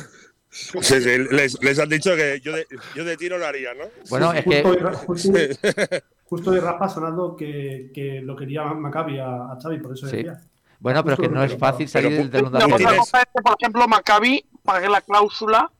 Sí, 0.51 0.78
sí, 0.82 1.18
les, 1.30 1.62
les 1.62 1.78
han 1.78 1.88
dicho 1.88 2.16
que 2.16 2.40
yo 2.40 2.53
de, 2.53 2.66
yo 2.96 3.05
de 3.05 3.16
tiro 3.16 3.38
lo 3.38 3.46
haría, 3.46 3.72
¿no? 3.74 3.84
Bueno, 4.09 4.32
es 4.32 4.44
Justo, 4.44 4.72
que 4.72 4.78
de, 4.78 4.94
justo, 4.94 5.32
justo 6.24 6.51
de 6.51 6.61
Rafa 6.61 6.88
sonando 6.88 7.36
que, 7.36 7.90
que 7.94 8.20
lo 8.20 8.34
quería 8.34 8.64
Maccabi 8.64 9.18
a, 9.20 9.53
a 9.53 9.59
Xavi, 9.62 9.78
por 9.78 9.92
eso 9.92 10.09
Sí. 10.09 10.16
decía. 10.16 10.40
bueno, 10.80 11.05
pero 11.05 11.14
es 11.14 11.20
que 11.20 11.28
no 11.28 11.44
es 11.44 11.57
fácil 11.57 11.88
salir 11.88 12.09
Pero, 12.11 12.22
del 12.22 12.30
telón 12.30 12.53
de 12.53 13.40
por 13.42 13.57
ejemplo, 13.61 13.86
Maccabi 13.86 14.44
pague 14.64 14.88
la 14.88 15.01
cláusula 15.01 15.70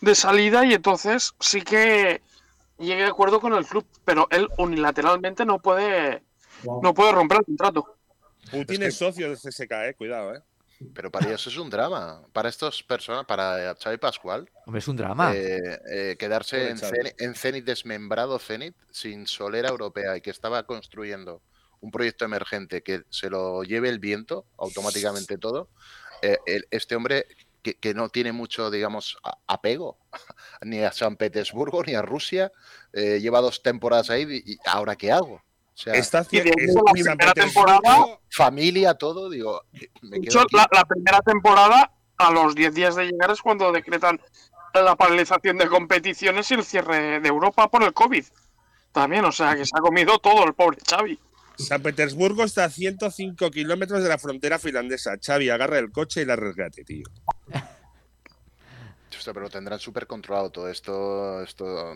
de 0.00 0.14
salida 0.14 0.64
y 0.64 0.72
entonces 0.74 1.34
sí 1.40 1.60
que 1.62 2.22
llegue 2.78 3.02
de 3.02 3.08
acuerdo 3.08 3.40
con 3.40 3.52
el 3.54 3.66
club, 3.66 3.86
pero 4.06 4.26
él 4.30 4.48
unilateralmente 4.58 5.44
no 5.44 5.58
puede, 5.58 6.22
Wow. 6.62 6.80
no 6.82 6.94
puede 6.94 7.12
romper 7.12 7.38
el 7.40 7.44
contrato. 7.44 7.96
Putin 8.50 8.84
es 8.84 8.96
socio 8.96 9.28
de 9.28 9.36
CSK, 9.36 9.70
eh. 9.88 9.94
Cuidado, 9.98 10.34
eh. 10.34 10.40
Pero 10.94 11.10
para 11.10 11.26
ellos 11.26 11.46
es 11.46 11.56
un 11.56 11.70
drama. 11.70 12.22
Para 12.32 12.48
estas 12.48 12.82
personas, 12.82 13.24
para 13.26 13.74
Xavi 13.82 13.98
Pascual, 13.98 14.48
Hombre, 14.66 14.78
es 14.78 14.88
un 14.88 14.96
drama. 14.96 15.34
eh, 15.34 15.78
eh, 15.92 16.16
quedarse 16.18 16.68
en. 16.70 16.78
Zenit, 16.78 17.20
en 17.20 17.34
Zenit 17.34 17.64
desmembrado 17.64 18.38
Zenit 18.38 18.74
sin 18.90 19.26
solera 19.26 19.68
europea 19.68 20.16
y 20.16 20.20
que 20.20 20.30
estaba 20.30 20.62
construyendo 20.64 21.42
un 21.80 21.90
proyecto 21.90 22.24
emergente 22.24 22.82
que 22.82 23.02
se 23.10 23.28
lo 23.28 23.62
lleve 23.62 23.88
el 23.90 23.98
viento 23.98 24.46
automáticamente 24.56 25.36
todo. 25.38 25.68
eh, 26.22 26.38
el- 26.46 26.66
este 26.70 26.96
hombre 26.96 27.26
que, 27.62 27.74
que 27.74 27.92
no 27.92 28.08
tiene 28.08 28.32
mucho, 28.32 28.70
digamos, 28.70 29.18
a- 29.24 29.36
apego 29.46 29.98
ni 30.62 30.80
a 30.82 30.92
San 30.92 31.16
Petersburgo 31.16 31.82
ni 31.82 31.94
a 31.94 32.02
Rusia, 32.02 32.50
eh, 32.92 33.20
lleva 33.20 33.40
dos 33.42 33.62
temporadas 33.62 34.08
ahí 34.10 34.22
y, 34.46 34.52
y 34.54 34.58
ahora 34.64 34.96
qué 34.96 35.12
hago. 35.12 35.42
O 35.74 35.76
sea, 35.76 35.94
Está 35.94 36.24
Y 36.30 36.40
de 36.40 36.50
haciendo 36.50 36.62
hecho, 36.72 36.84
la 36.86 36.92
primera 36.92 37.32
temporada- 37.32 38.18
familia, 38.30 38.94
todo, 38.94 39.28
digo, 39.28 39.62
me 40.02 40.18
De 40.18 40.20
quedo 40.26 40.42
hecho, 40.42 40.46
la, 40.52 40.68
la 40.72 40.84
primera 40.84 41.20
temporada, 41.20 41.92
a 42.16 42.30
los 42.30 42.54
10 42.54 42.74
días 42.74 42.94
de 42.94 43.06
llegar, 43.06 43.30
es 43.32 43.42
cuando 43.42 43.72
decretan 43.72 44.20
la 44.72 44.94
paralización 44.96 45.58
de 45.58 45.68
competiciones 45.68 46.50
y 46.50 46.54
el 46.54 46.64
cierre 46.64 47.20
de 47.20 47.28
Europa 47.28 47.68
por 47.70 47.82
el 47.82 47.92
COVID. 47.92 48.24
También, 48.92 49.24
o 49.24 49.32
sea, 49.32 49.56
que 49.56 49.64
se 49.64 49.72
ha 49.76 49.80
comido 49.80 50.18
todo 50.20 50.44
el 50.44 50.54
pobre 50.54 50.78
Xavi. 50.88 51.18
San 51.58 51.82
Petersburgo 51.82 52.44
está 52.44 52.64
a 52.64 52.70
105 52.70 53.50
kilómetros 53.50 54.02
de 54.02 54.08
la 54.08 54.18
frontera 54.18 54.58
finlandesa. 54.60 55.12
Xavi, 55.24 55.50
agarra 55.50 55.78
el 55.80 55.90
coche 55.92 56.22
y 56.22 56.24
largate, 56.24 56.84
tío. 56.84 57.04
Hostia, 59.16 59.32
pero 59.32 59.48
tendrán 59.48 59.78
súper 59.78 60.06
controlado 60.06 60.50
todo 60.50 60.68
esto, 60.68 61.40
esto. 61.42 61.94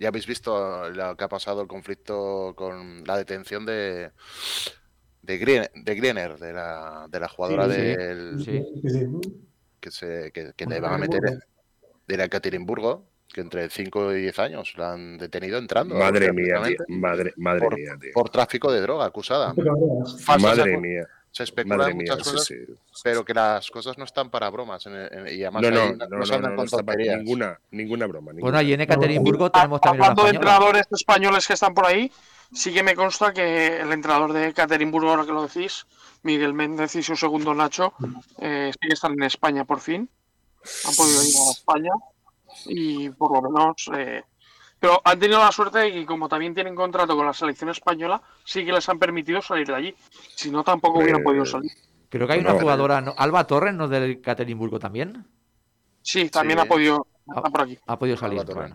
Ya 0.00 0.08
habéis 0.08 0.26
visto 0.26 0.88
lo 0.90 1.14
que 1.16 1.24
ha 1.24 1.28
pasado 1.28 1.60
el 1.60 1.68
conflicto 1.68 2.54
con 2.56 3.04
la 3.04 3.16
detención 3.18 3.64
de 3.66 4.10
de, 5.22 5.38
Grien- 5.38 5.70
de 5.74 6.52
la, 6.54 7.06
de 7.08 7.20
la 7.20 7.28
jugadora 7.28 7.66
Sí, 7.68 7.74
sí, 7.74 7.80
del 7.80 8.44
sí. 8.44 8.64
Sí, 8.82 8.90
sí. 8.90 9.06
que 9.78 9.90
se 9.90 10.32
que, 10.32 10.52
que 10.56 10.64
le 10.66 10.80
van 10.80 10.94
a 10.94 10.98
meter 10.98 11.20
en- 11.26 11.40
de 12.08 12.16
la 12.16 12.24
Ekaterimburgo, 12.24 13.04
que 13.28 13.42
entre 13.42 13.68
5 13.68 14.12
y 14.14 14.22
10 14.22 14.38
años 14.40 14.74
la 14.78 14.94
han 14.94 15.18
detenido 15.18 15.58
entrando. 15.58 15.94
Madre 15.94 16.32
mía, 16.32 16.60
tío. 16.64 16.76
Madre, 16.88 17.32
madre 17.36 17.60
por, 17.60 17.76
mía, 17.76 17.92
tío. 18.00 18.10
por 18.14 18.30
tráfico 18.30 18.72
de 18.72 18.80
droga 18.80 19.04
acusada. 19.04 19.54
Falsas 20.24 20.56
Madre 20.58 20.74
acu- 20.76 20.80
mía. 20.80 21.06
Se 21.32 21.44
especulan 21.44 21.78
Madre 21.78 21.94
mía, 21.94 22.12
muchas 22.12 22.26
sí, 22.26 22.32
cosas, 22.32 22.46
sí. 22.46 22.56
pero 23.04 23.24
que 23.24 23.32
las 23.32 23.70
cosas 23.70 23.96
no 23.96 24.04
están 24.04 24.30
para 24.30 24.50
bromas. 24.50 24.84
en- 24.86 24.96
en- 24.96 25.28
y 25.28 25.42
además 25.44 25.62
No, 25.62 25.70
no, 25.70 25.92
no, 25.94 26.16
no 26.18 26.26
se 26.26 26.34
andan 26.34 26.56
con 26.56 26.68
tonterías. 26.68 27.18
ninguna, 27.18 27.58
ninguna 27.70 28.06
broma. 28.06 28.32
Bueno, 28.34 28.58
allí 28.58 28.72
en 28.72 28.80
Ekaterimburgo 28.80 29.50
tenemos 29.50 29.80
también 29.80 30.02
Hablando 30.02 30.24
de 30.24 30.30
entrenadores 30.30 30.86
españoles 30.90 31.46
que 31.46 31.52
están 31.52 31.72
por 31.72 31.86
ahí, 31.86 32.10
sí 32.52 32.72
que 32.72 32.82
me 32.82 32.96
consta 32.96 33.32
que 33.32 33.80
el 33.80 33.92
entrenador 33.92 34.32
de 34.32 34.52
Caterinburgo, 34.52 35.10
ahora 35.10 35.24
que 35.24 35.32
lo 35.32 35.46
decís, 35.46 35.86
Miguel 36.24 36.52
Méndez 36.52 36.96
y 36.96 37.02
su 37.04 37.14
segundo 37.14 37.54
Nacho, 37.54 37.94
eh, 38.38 38.72
sí 38.72 38.88
que 38.88 38.94
están 38.94 39.12
en 39.12 39.22
España 39.22 39.64
por 39.64 39.80
fin. 39.80 40.08
Han 40.84 40.94
podido 40.96 41.22
ir 41.22 41.34
a 41.48 41.50
España 41.52 41.92
y 42.66 43.08
por 43.10 43.32
lo 43.40 43.48
menos. 43.50 43.88
eh, 43.94 44.24
pero 44.80 45.00
han 45.04 45.18
tenido 45.20 45.38
la 45.38 45.52
suerte 45.52 45.78
de 45.78 45.92
que, 45.92 46.06
como 46.06 46.28
también 46.28 46.54
tienen 46.54 46.74
contrato 46.74 47.14
con 47.14 47.26
la 47.26 47.32
selección 47.34 47.70
española, 47.70 48.20
sí 48.44 48.64
que 48.64 48.72
les 48.72 48.88
han 48.88 48.98
permitido 48.98 49.40
salir 49.42 49.66
de 49.66 49.74
allí. 49.74 49.94
Si 50.34 50.50
no, 50.50 50.64
tampoco 50.64 50.98
hubieran 50.98 51.20
Eh, 51.20 51.24
podido 51.24 51.44
salir. 51.44 51.70
Creo 52.08 52.26
que 52.26 52.32
hay 52.32 52.40
una 52.40 52.54
jugadora, 52.58 53.00
¿no? 53.00 53.14
Alba 53.16 53.46
Torres, 53.46 53.74
¿no? 53.74 53.86
Del 53.86 54.10
Ekaterimburgo 54.12 54.78
también. 54.80 55.24
Sí, 56.02 56.28
también 56.30 56.58
sí. 56.58 56.64
ha 56.64 56.68
podido. 56.68 57.06
Está 57.28 57.50
por 57.50 57.60
aquí. 57.60 57.78
Ha 57.86 57.98
podido 57.98 58.16
salir. 58.16 58.42
Bueno. 58.44 58.74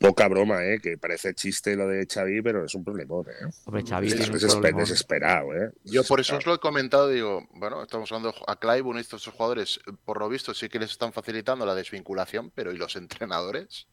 Poca 0.00 0.26
broma, 0.26 0.64
¿eh? 0.64 0.80
Que 0.82 0.98
parece 0.98 1.32
chiste 1.32 1.76
lo 1.76 1.86
de 1.86 2.04
Xavi, 2.12 2.42
pero 2.42 2.64
es 2.64 2.74
un 2.74 2.82
problemón, 2.82 3.24
¿eh? 3.28 3.46
Hombre, 3.66 3.84
Xavi 3.88 4.08
Es 4.08 4.16
tiene 4.16 4.32
un 4.32 4.36
desesper- 4.36 4.50
problemón. 4.54 4.80
desesperado, 4.80 5.54
¿eh? 5.54 5.70
Yo 5.84 6.02
por 6.02 6.18
eso 6.18 6.36
os 6.38 6.44
lo 6.44 6.54
he 6.54 6.58
comentado, 6.58 7.06
digo, 7.08 7.46
bueno, 7.52 7.80
estamos 7.84 8.10
hablando 8.10 8.34
a 8.48 8.56
Clyburn 8.56 8.98
y 8.98 9.02
estos 9.02 9.24
jugadores, 9.28 9.78
por 10.04 10.18
lo 10.18 10.28
visto 10.28 10.54
sí 10.54 10.68
que 10.68 10.80
les 10.80 10.90
están 10.90 11.12
facilitando 11.12 11.64
la 11.64 11.76
desvinculación, 11.76 12.50
pero 12.52 12.72
¿y 12.72 12.78
los 12.78 12.96
entrenadores? 12.96 13.86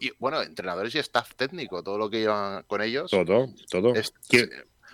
Y, 0.00 0.12
bueno, 0.18 0.42
entrenadores 0.42 0.94
y 0.94 0.98
staff 0.98 1.34
técnico, 1.34 1.82
todo 1.82 1.96
lo 1.98 2.10
que 2.10 2.20
llevan 2.20 2.62
con 2.64 2.82
ellos. 2.82 3.10
Todo, 3.10 3.46
todo. 3.70 3.94
es- 3.94 4.12
¿Quién, 4.28 4.50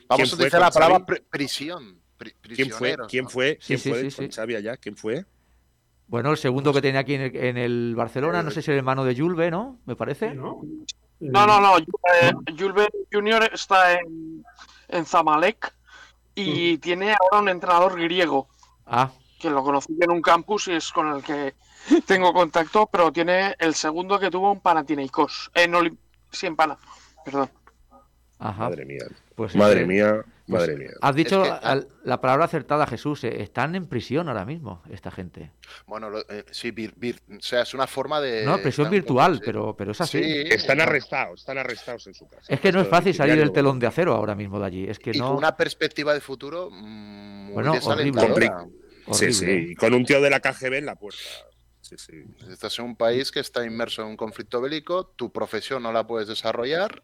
vamos 0.07 0.29
quién 0.29 0.31
a 0.31 0.35
utilizar 0.35 0.61
la 0.61 0.71
palabra 0.71 1.05
prisión. 1.31 2.01
pri- 2.17 2.35
quién 2.55 2.71
fue? 2.71 2.97
¿Quién 3.09 3.29
fue? 3.29 3.59
¿Quién 3.65 3.79
sí, 3.79 3.91
fue 3.91 4.11
sí, 4.11 4.17
con 4.17 4.27
sí. 4.27 4.33
Xavi 4.37 4.55
allá? 4.57 4.77
¿Quién 4.77 4.97
fue? 4.97 5.25
Bueno, 6.07 6.31
el 6.31 6.39
segundo 6.39 6.73
que 6.73 6.81
tenía 6.81 7.01
aquí 7.01 7.15
en 7.15 7.21
el, 7.23 7.37
en 7.37 7.57
el 7.59 7.95
Barcelona, 7.95 8.43
no 8.43 8.51
sé 8.51 8.63
si 8.63 8.71
el 8.71 8.79
hermano 8.79 9.05
de 9.05 9.15
Julve, 9.17 9.51
¿no? 9.51 9.79
Me 9.85 9.95
parece. 9.97 10.35
¿no? 10.35 10.63
No, 11.21 11.47
no, 11.47 11.61
no. 11.61 11.79
eh, 11.79 12.33
Julve 12.59 12.89
Junior 13.13 13.51
está 13.53 13.95
en, 13.95 14.43
en 14.89 15.05
Zamalek 15.05 15.75
y 16.35 16.79
tiene 16.79 17.15
ahora 17.21 17.43
un 17.43 17.49
entrenador 17.49 18.01
griego. 18.01 18.49
Ah, 18.87 19.11
que 19.39 19.51
lo 19.51 19.63
conocí 19.63 19.93
en 20.01 20.11
un 20.11 20.23
campus 20.23 20.69
y 20.69 20.73
es 20.73 20.91
con 20.93 21.09
el 21.15 21.23
que 21.23 21.55
tengo 22.07 22.33
contacto, 22.33 22.89
pero 22.91 23.13
tiene 23.13 23.55
el 23.59 23.75
segundo 23.75 24.19
que 24.19 24.31
tuvo 24.31 24.53
en 24.53 24.61
Panathinaikos. 24.61 25.51
En 25.55 25.73
Olim- 25.75 25.99
sí, 26.31 26.47
en 26.47 26.57
Pana, 26.57 26.77
perdón. 27.25 27.51
Ajá. 28.39 28.65
Madre 28.65 28.85
mía. 28.85 29.05
Pues 29.35 29.55
madre 29.55 29.85
mía, 29.87 30.21
Pues, 30.49 30.61
madre 30.63 30.77
mía. 30.77 30.91
Has 31.01 31.15
dicho 31.15 31.45
Es 31.45 31.51
que- 31.61 31.67
al- 31.67 31.89
la 32.05 32.21
palabra 32.21 32.45
acertada, 32.47 32.87
Jesús. 32.87 33.23
eh, 33.25 33.43
Están 33.43 33.75
en 33.77 33.87
prisión 33.87 34.29
ahora 34.29 34.45
mismo, 34.45 34.83
esta 34.91 35.11
gente. 35.13 35.53
Bueno, 35.87 36.09
lo- 36.11 36.21
eh, 36.29 36.45
sí, 36.51 36.71
vir- 36.73 36.95
vir- 36.97 37.21
o 37.37 37.41
sea, 37.41 37.63
es 37.63 37.75
una 37.75 37.87
forma 37.87 38.21
de. 38.21 38.45
No, 38.45 38.59
prisión 38.59 38.91
virtual, 38.91 39.37
sí. 39.37 39.43
pero, 39.45 39.77
pero 39.77 39.93
es 39.93 40.01
así. 40.01 40.23
Sí, 40.23 40.43
Están 40.51 40.81
arrestados, 40.81 41.41
están 41.41 41.59
arrestados 41.59 42.07
en 42.09 42.15
su 42.15 42.29
casa. 42.29 42.53
Es 42.53 42.61
que 42.61 42.71
no 42.73 42.81
es 42.81 42.89
fácil 42.89 43.15
salir 43.15 43.37
del 43.37 43.53
telón 43.53 43.79
de 43.79 43.87
acero 43.89 44.15
ahora 44.15 44.35
mismo 44.35 44.59
de 44.61 44.67
allí. 44.67 44.89
Es 44.89 44.99
que 44.99 45.11
Y 45.11 45.19
con 45.19 45.29
no. 45.31 45.37
una 45.37 45.57
perspectiva 45.57 46.15
de 46.15 46.21
futuro 46.21 46.69
mm, 46.71 47.45
muy 47.47 47.53
Bueno, 47.55 47.73
horrible. 47.83 48.31
Sí, 49.13 49.33
sí, 49.33 49.51
y 49.71 49.75
con 49.75 49.95
un 49.95 50.05
tío 50.05 50.21
de 50.21 50.31
la 50.31 50.39
KGB 50.41 50.75
en 50.79 50.87
la 50.87 50.95
puerta. 50.97 51.21
Sí, 51.89 51.97
sí. 51.97 52.25
Estás 52.51 52.79
en 52.79 52.85
un 52.85 52.97
país 52.97 53.31
que 53.31 53.41
está 53.41 53.65
inmerso 53.65 54.03
en 54.03 54.09
un 54.09 54.17
conflicto 54.17 54.61
bélico, 54.61 55.07
tu 55.17 55.33
profesión 55.33 55.83
no 55.83 55.91
la 55.93 56.07
puedes 56.07 56.29
desarrollar 56.29 57.03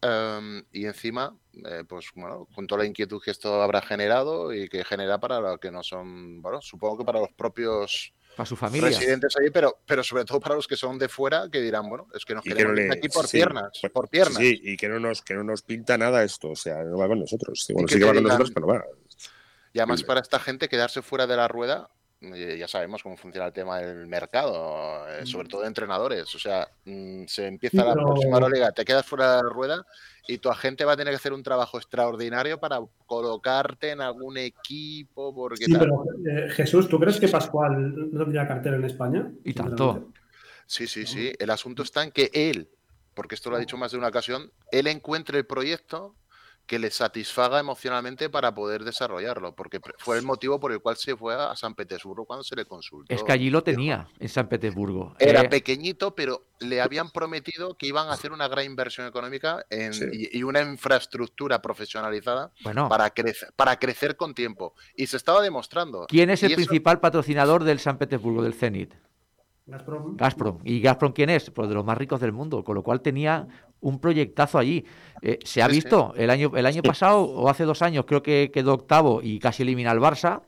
em, 0.00 0.64
y 0.72 0.86
encima, 0.86 1.36
eh, 1.64 1.84
pues 1.88 2.06
bueno, 2.14 2.48
con 2.54 2.66
toda 2.66 2.80
la 2.82 2.86
inquietud 2.86 3.20
que 3.22 3.30
esto 3.30 3.62
habrá 3.62 3.82
generado 3.82 4.52
y 4.52 4.68
que 4.68 4.82
genera 4.84 5.18
para 5.20 5.40
los 5.40 5.58
que 5.60 5.70
no 5.70 5.82
son, 5.82 6.40
bueno, 6.42 6.60
supongo 6.62 6.98
que 6.98 7.04
para 7.04 7.20
los 7.20 7.30
propios 7.36 8.12
Para 8.36 8.46
su 8.46 8.56
familia. 8.56 8.88
residentes 8.88 9.36
ahí, 9.36 9.50
pero, 9.50 9.78
pero 9.86 10.02
sobre 10.02 10.24
todo 10.24 10.40
para 10.40 10.54
los 10.56 10.66
que 10.66 10.76
son 10.76 10.98
de 10.98 11.08
fuera 11.08 11.48
que 11.52 11.60
dirán, 11.60 11.88
bueno, 11.88 12.08
es 12.14 12.24
que 12.24 12.34
nos 12.34 12.44
Y 12.46 12.48
que 12.48 12.54
queremos 12.56 12.76
no 12.76 12.82
ir 12.82 12.88
le- 12.88 12.94
aquí 12.94 13.08
por 13.10 13.26
sí, 13.28 13.36
piernas, 13.36 13.78
pues- 13.80 13.92
por 13.92 14.08
piernas. 14.08 14.38
Sí, 14.38 14.58
y 14.64 14.76
que 14.76 14.88
no 14.88 14.98
nos, 14.98 15.20
que 15.22 15.34
no 15.34 15.44
nos 15.44 15.62
pinta 15.62 15.96
nada 15.98 16.24
esto. 16.24 16.50
O 16.50 16.56
sea, 16.56 16.82
no 16.82 16.96
va 16.98 17.06
con 17.06 17.20
nosotros. 17.20 17.62
Sí, 17.66 17.72
Bueno, 17.74 17.86
que 17.86 17.94
sí 17.94 18.00
que 18.00 18.04
te 18.06 18.08
va 18.10 18.14
con 18.14 18.22
nosotros, 18.24 18.50
pero 18.54 18.66
va. 18.66 18.82
Y 19.74 19.78
además 19.78 20.02
para 20.02 20.20
esta 20.20 20.38
gente 20.40 20.68
quedarse 20.68 21.02
fuera 21.02 21.26
de 21.26 21.36
la 21.36 21.46
rueda, 21.46 21.90
ya 22.58 22.68
sabemos 22.68 23.02
cómo 23.02 23.16
funciona 23.16 23.46
el 23.48 23.52
tema 23.52 23.78
del 23.78 24.06
mercado, 24.06 25.06
eh, 25.08 25.26
sobre 25.26 25.48
todo 25.48 25.62
de 25.62 25.66
entrenadores. 25.68 26.34
O 26.34 26.38
sea, 26.38 26.68
mm, 26.84 27.24
se 27.26 27.46
empieza 27.46 27.82
Sí, 27.82 27.86
la 27.88 27.94
pero- 27.94 28.06
próxima 28.06 28.36
Euroliga, 28.36 28.72
te 28.72 28.84
quedas 28.84 29.04
fuera 29.06 29.36
de 29.36 29.42
la 29.42 29.48
rueda 29.48 29.86
y 30.28 30.38
tu 30.38 30.48
agente 30.50 30.84
va 30.84 30.92
a 30.92 30.96
tener 30.96 31.12
que 31.12 31.16
hacer 31.16 31.32
un 31.32 31.42
trabajo 31.42 31.78
extraordinario 31.78 32.58
para 32.60 32.80
colocarte 33.06 33.90
en 33.90 34.00
algún 34.00 34.38
equipo, 34.38 35.34
porque 35.34 35.64
Sí, 35.66 35.72
tal. 35.72 35.80
pero 35.80 36.04
eh, 36.26 36.50
Jesús, 36.50 36.88
¿tú 36.88 36.98
crees 37.00 37.18
que 37.18 37.28
Pascual 37.28 38.12
no 38.12 38.20
tendría 38.22 38.46
cartera 38.46 38.76
en 38.76 38.84
España? 38.84 39.30
Y 39.44 39.52
tanto. 39.54 40.08
Sí, 40.66 40.86
sí, 40.86 41.06
sí. 41.06 41.32
El 41.38 41.50
asunto 41.50 41.82
está 41.82 42.02
en 42.02 42.12
que 42.12 42.30
él, 42.32 42.68
porque 43.14 43.34
esto 43.34 43.50
lo 43.50 43.56
ha 43.56 43.60
dicho 43.60 43.76
más 43.76 43.92
de 43.92 43.98
una 43.98 44.08
ocasión, 44.08 44.50
él 44.70 44.86
encuentre 44.86 45.38
el 45.38 45.44
proyecto 45.44 46.14
que 46.66 46.78
le 46.78 46.90
satisfaga 46.90 47.58
emocionalmente 47.60 48.30
para 48.30 48.54
poder 48.54 48.84
desarrollarlo, 48.84 49.54
porque 49.54 49.80
fue 49.98 50.16
el 50.16 50.22
motivo 50.24 50.58
por 50.60 50.72
el 50.72 50.80
cual 50.80 50.96
se 50.96 51.16
fue 51.16 51.34
a 51.34 51.54
San 51.56 51.74
Petersburgo 51.74 52.24
cuando 52.24 52.44
se 52.44 52.56
le 52.56 52.64
consultó. 52.64 53.12
Es 53.14 53.22
que 53.24 53.32
allí 53.32 53.50
lo 53.50 53.62
tenía, 53.62 54.08
en 54.18 54.28
San 54.28 54.48
Petersburgo. 54.48 55.14
Era 55.18 55.42
Eh, 55.42 55.48
pequeñito, 55.48 56.14
pero 56.14 56.46
le 56.60 56.80
habían 56.80 57.10
prometido 57.10 57.74
que 57.76 57.86
iban 57.86 58.08
a 58.08 58.12
hacer 58.12 58.32
una 58.32 58.48
gran 58.48 58.64
inversión 58.64 59.06
económica 59.06 59.66
en- 59.70 59.92
Sí. 59.92 60.04
y, 60.12 60.38
y 60.38 60.42
una 60.44 60.60
infraestructura 60.62 61.60
profesionalizada 61.60 62.52
bueno, 62.62 62.88
para, 62.88 63.12
crece- 63.12 63.52
para 63.56 63.78
crecer 63.78 64.16
con 64.16 64.34
tiempo. 64.34 64.74
Y 64.96 65.06
se 65.08 65.16
estaba 65.16 65.42
demostrando. 65.42 66.06
¿quién 66.08 66.30
es 66.30 66.42
el 66.42 66.52
eso- 66.52 66.56
principal 66.56 67.00
patrocinador 67.00 67.64
del 67.64 67.80
San 67.80 67.98
Petersburgo, 67.98 68.42
del 68.42 68.54
Zenit? 68.54 68.94
Gazprom. 69.66 70.16
Gazprom. 70.16 70.58
¿Y 70.64 70.80
Gazprom 70.80 71.12
quién 71.12 71.30
es? 71.30 71.50
Pues 71.50 71.68
de 71.68 71.74
los 71.74 71.84
más 71.84 71.96
ricos 71.96 72.20
del 72.20 72.32
mundo, 72.32 72.64
con 72.64 72.74
lo 72.74 72.82
cual 72.82 73.00
tenía 73.00 73.46
un 73.80 74.00
proyectazo 74.00 74.58
allí. 74.58 74.84
Eh, 75.22 75.38
se 75.44 75.62
ha 75.62 75.66
Sí, 75.66 75.74
sí. 75.74 75.80
visto, 75.80 76.12
el 76.16 76.30
año, 76.30 76.50
el 76.56 76.66
año 76.66 76.82
pasado 76.82 77.22
o 77.22 77.48
hace 77.48 77.64
dos 77.64 77.80
años 77.82 78.04
creo 78.06 78.22
que 78.22 78.50
quedó 78.52 78.74
octavo 78.74 79.20
y 79.22 79.38
casi 79.38 79.62
elimina 79.62 79.90
al 79.92 80.00
Barça. 80.00 80.42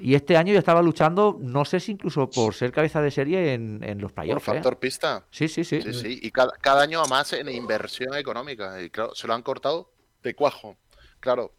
Y 0.00 0.14
este 0.14 0.36
año 0.36 0.52
ya 0.52 0.60
estaba 0.60 0.80
luchando, 0.80 1.36
no 1.40 1.64
sé 1.64 1.80
si 1.80 1.92
incluso 1.92 2.30
por 2.30 2.54
ser 2.54 2.70
cabeza 2.70 3.02
de 3.02 3.10
serie 3.10 3.52
en, 3.54 3.82
en 3.82 3.98
los 4.00 4.12
Por 4.12 4.22
playoffs. 4.22 4.48
¿eh? 4.48 4.52
factor 4.54 4.78
pista. 4.78 5.24
Sí, 5.30 5.48
sí, 5.48 5.64
sí. 5.64 5.82
Sí, 5.82 5.92
sí. 5.92 6.20
Y 6.22 6.30
cada, 6.30 6.52
cada 6.60 6.82
año 6.82 7.02
más 7.06 7.32
en 7.32 7.48
inversión 7.48 8.14
económica. 8.14 8.80
Y 8.80 8.90
claro, 8.90 9.14
se 9.14 9.26
lo 9.26 9.34
han 9.34 9.42
cortado 9.42 9.90
de 10.22 10.34
cuajo. 10.34 10.76
Claro, 11.20 11.52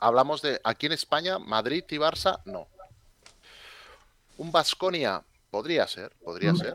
hablamos 0.00 0.40
de 0.40 0.58
aquí 0.64 0.86
en 0.86 0.92
España, 0.92 1.38
Madrid 1.38 1.84
y 1.90 1.96
Barça, 1.96 2.40
no. 2.46 2.66
Un 4.38 4.50
Vasconia 4.50 5.22
podría 5.54 5.86
ser, 5.86 6.10
podría 6.24 6.52
Mm. 6.52 6.56
ser. 6.56 6.74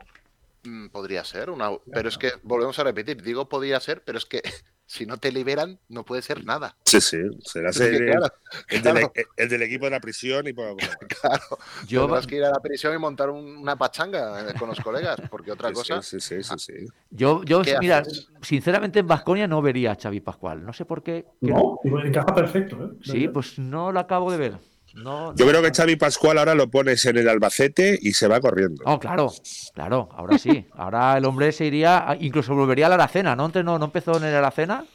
Mm, 0.64 0.88
podría 0.90 1.24
ser, 1.26 1.50
una, 1.50 1.70
pero 1.92 2.08
es 2.10 2.18
que 2.18 2.32
volvemos 2.44 2.78
a 2.80 2.84
repetir, 2.86 3.22
digo 3.22 3.48
podría 3.50 3.80
ser, 3.82 4.04
pero 4.06 4.18
es 4.18 4.26
que 4.26 4.42
si 4.86 5.06
no 5.06 5.18
te 5.18 5.32
liberan 5.34 5.80
no 5.90 6.04
puede 6.06 6.22
ser 6.22 6.44
nada. 6.46 6.76
Sí, 6.86 7.00
sí. 7.02 7.18
Será 7.44 7.70
Es 7.72 7.78
que, 7.78 7.86
el, 7.88 8.06
claro, 8.06 8.26
el 8.70 8.82
del, 8.82 8.94
claro. 8.94 9.14
el 9.38 9.50
del 9.50 9.62
equipo 9.64 9.86
de 9.86 9.92
la 9.92 10.00
prisión 10.00 10.48
y 10.48 10.54
cosa. 10.54 10.76
Claro, 11.22 11.58
Yo, 11.88 12.02
tendrás 12.04 12.26
que 12.28 12.36
ir 12.38 12.44
a 12.46 12.52
la 12.52 12.60
prisión 12.62 12.94
y 12.96 12.98
montar 12.98 13.30
un- 13.30 13.58
una 13.58 13.78
pachanga 13.78 14.50
eh, 14.50 14.54
con 14.58 14.70
los 14.70 14.80
colegas, 14.80 15.20
porque 15.30 15.52
otra 15.52 15.70
Sí, 15.70 15.74
cosa. 15.76 16.02
Sí, 16.02 16.20
sí, 16.22 16.42
sí, 16.44 16.54
sí. 16.58 16.74
yo, 17.10 17.44
yo 17.44 17.62
¿Qué 17.62 17.76
mira, 17.82 17.98
haces? 18.00 18.28
sinceramente 18.42 19.00
en 19.00 19.08
Vasconia 19.08 19.48
no 19.48 19.62
vería 19.62 19.92
a 19.92 19.96
Xavi 20.02 20.22
Pascual. 20.22 20.66
No 20.66 20.72
sé 20.74 20.86
por 20.86 21.04
qué. 21.04 21.26
que- 21.42 21.52
No, 21.52 21.80
digo, 21.84 22.00
encaja 22.02 22.34
perfecto. 22.34 22.76
¿eh? 22.84 22.90
Sí, 23.04 23.28
pues 23.28 23.60
no 23.60 23.92
lo 23.92 24.00
acabo 24.00 24.32
de 24.32 24.38
ver. 24.38 24.54
No, 24.96 25.36
Yo 25.36 25.46
no- 25.46 25.52
creo 25.52 25.62
que 25.62 25.72
Xavi 25.72 25.96
Pascual 25.96 26.38
ahora 26.38 26.56
lo 26.56 26.70
pones 26.70 27.06
en 27.06 27.18
el 27.18 27.30
Albacete 27.30 27.98
y 28.02 28.14
se 28.14 28.28
va 28.28 28.40
corriendo. 28.42 28.84
Oh, 28.86 29.00
claro, 29.00 29.32
claro, 29.74 30.10
ahora 30.14 30.38
sí. 30.38 30.66
Ahora 30.74 31.18
el 31.18 31.26
hombre 31.26 31.52
se 31.52 31.66
iría, 31.66 32.18
incluso 32.20 32.56
volvería 32.56 32.88
a 32.88 32.90
la 32.90 32.96
Aracena, 32.96 33.36
¿no? 33.36 33.46
Entrenó- 33.46 33.78
¿No 33.80 33.86
empezó 33.86 34.18
en 34.18 34.24
el 34.26 34.36
Aracena? 34.36 34.86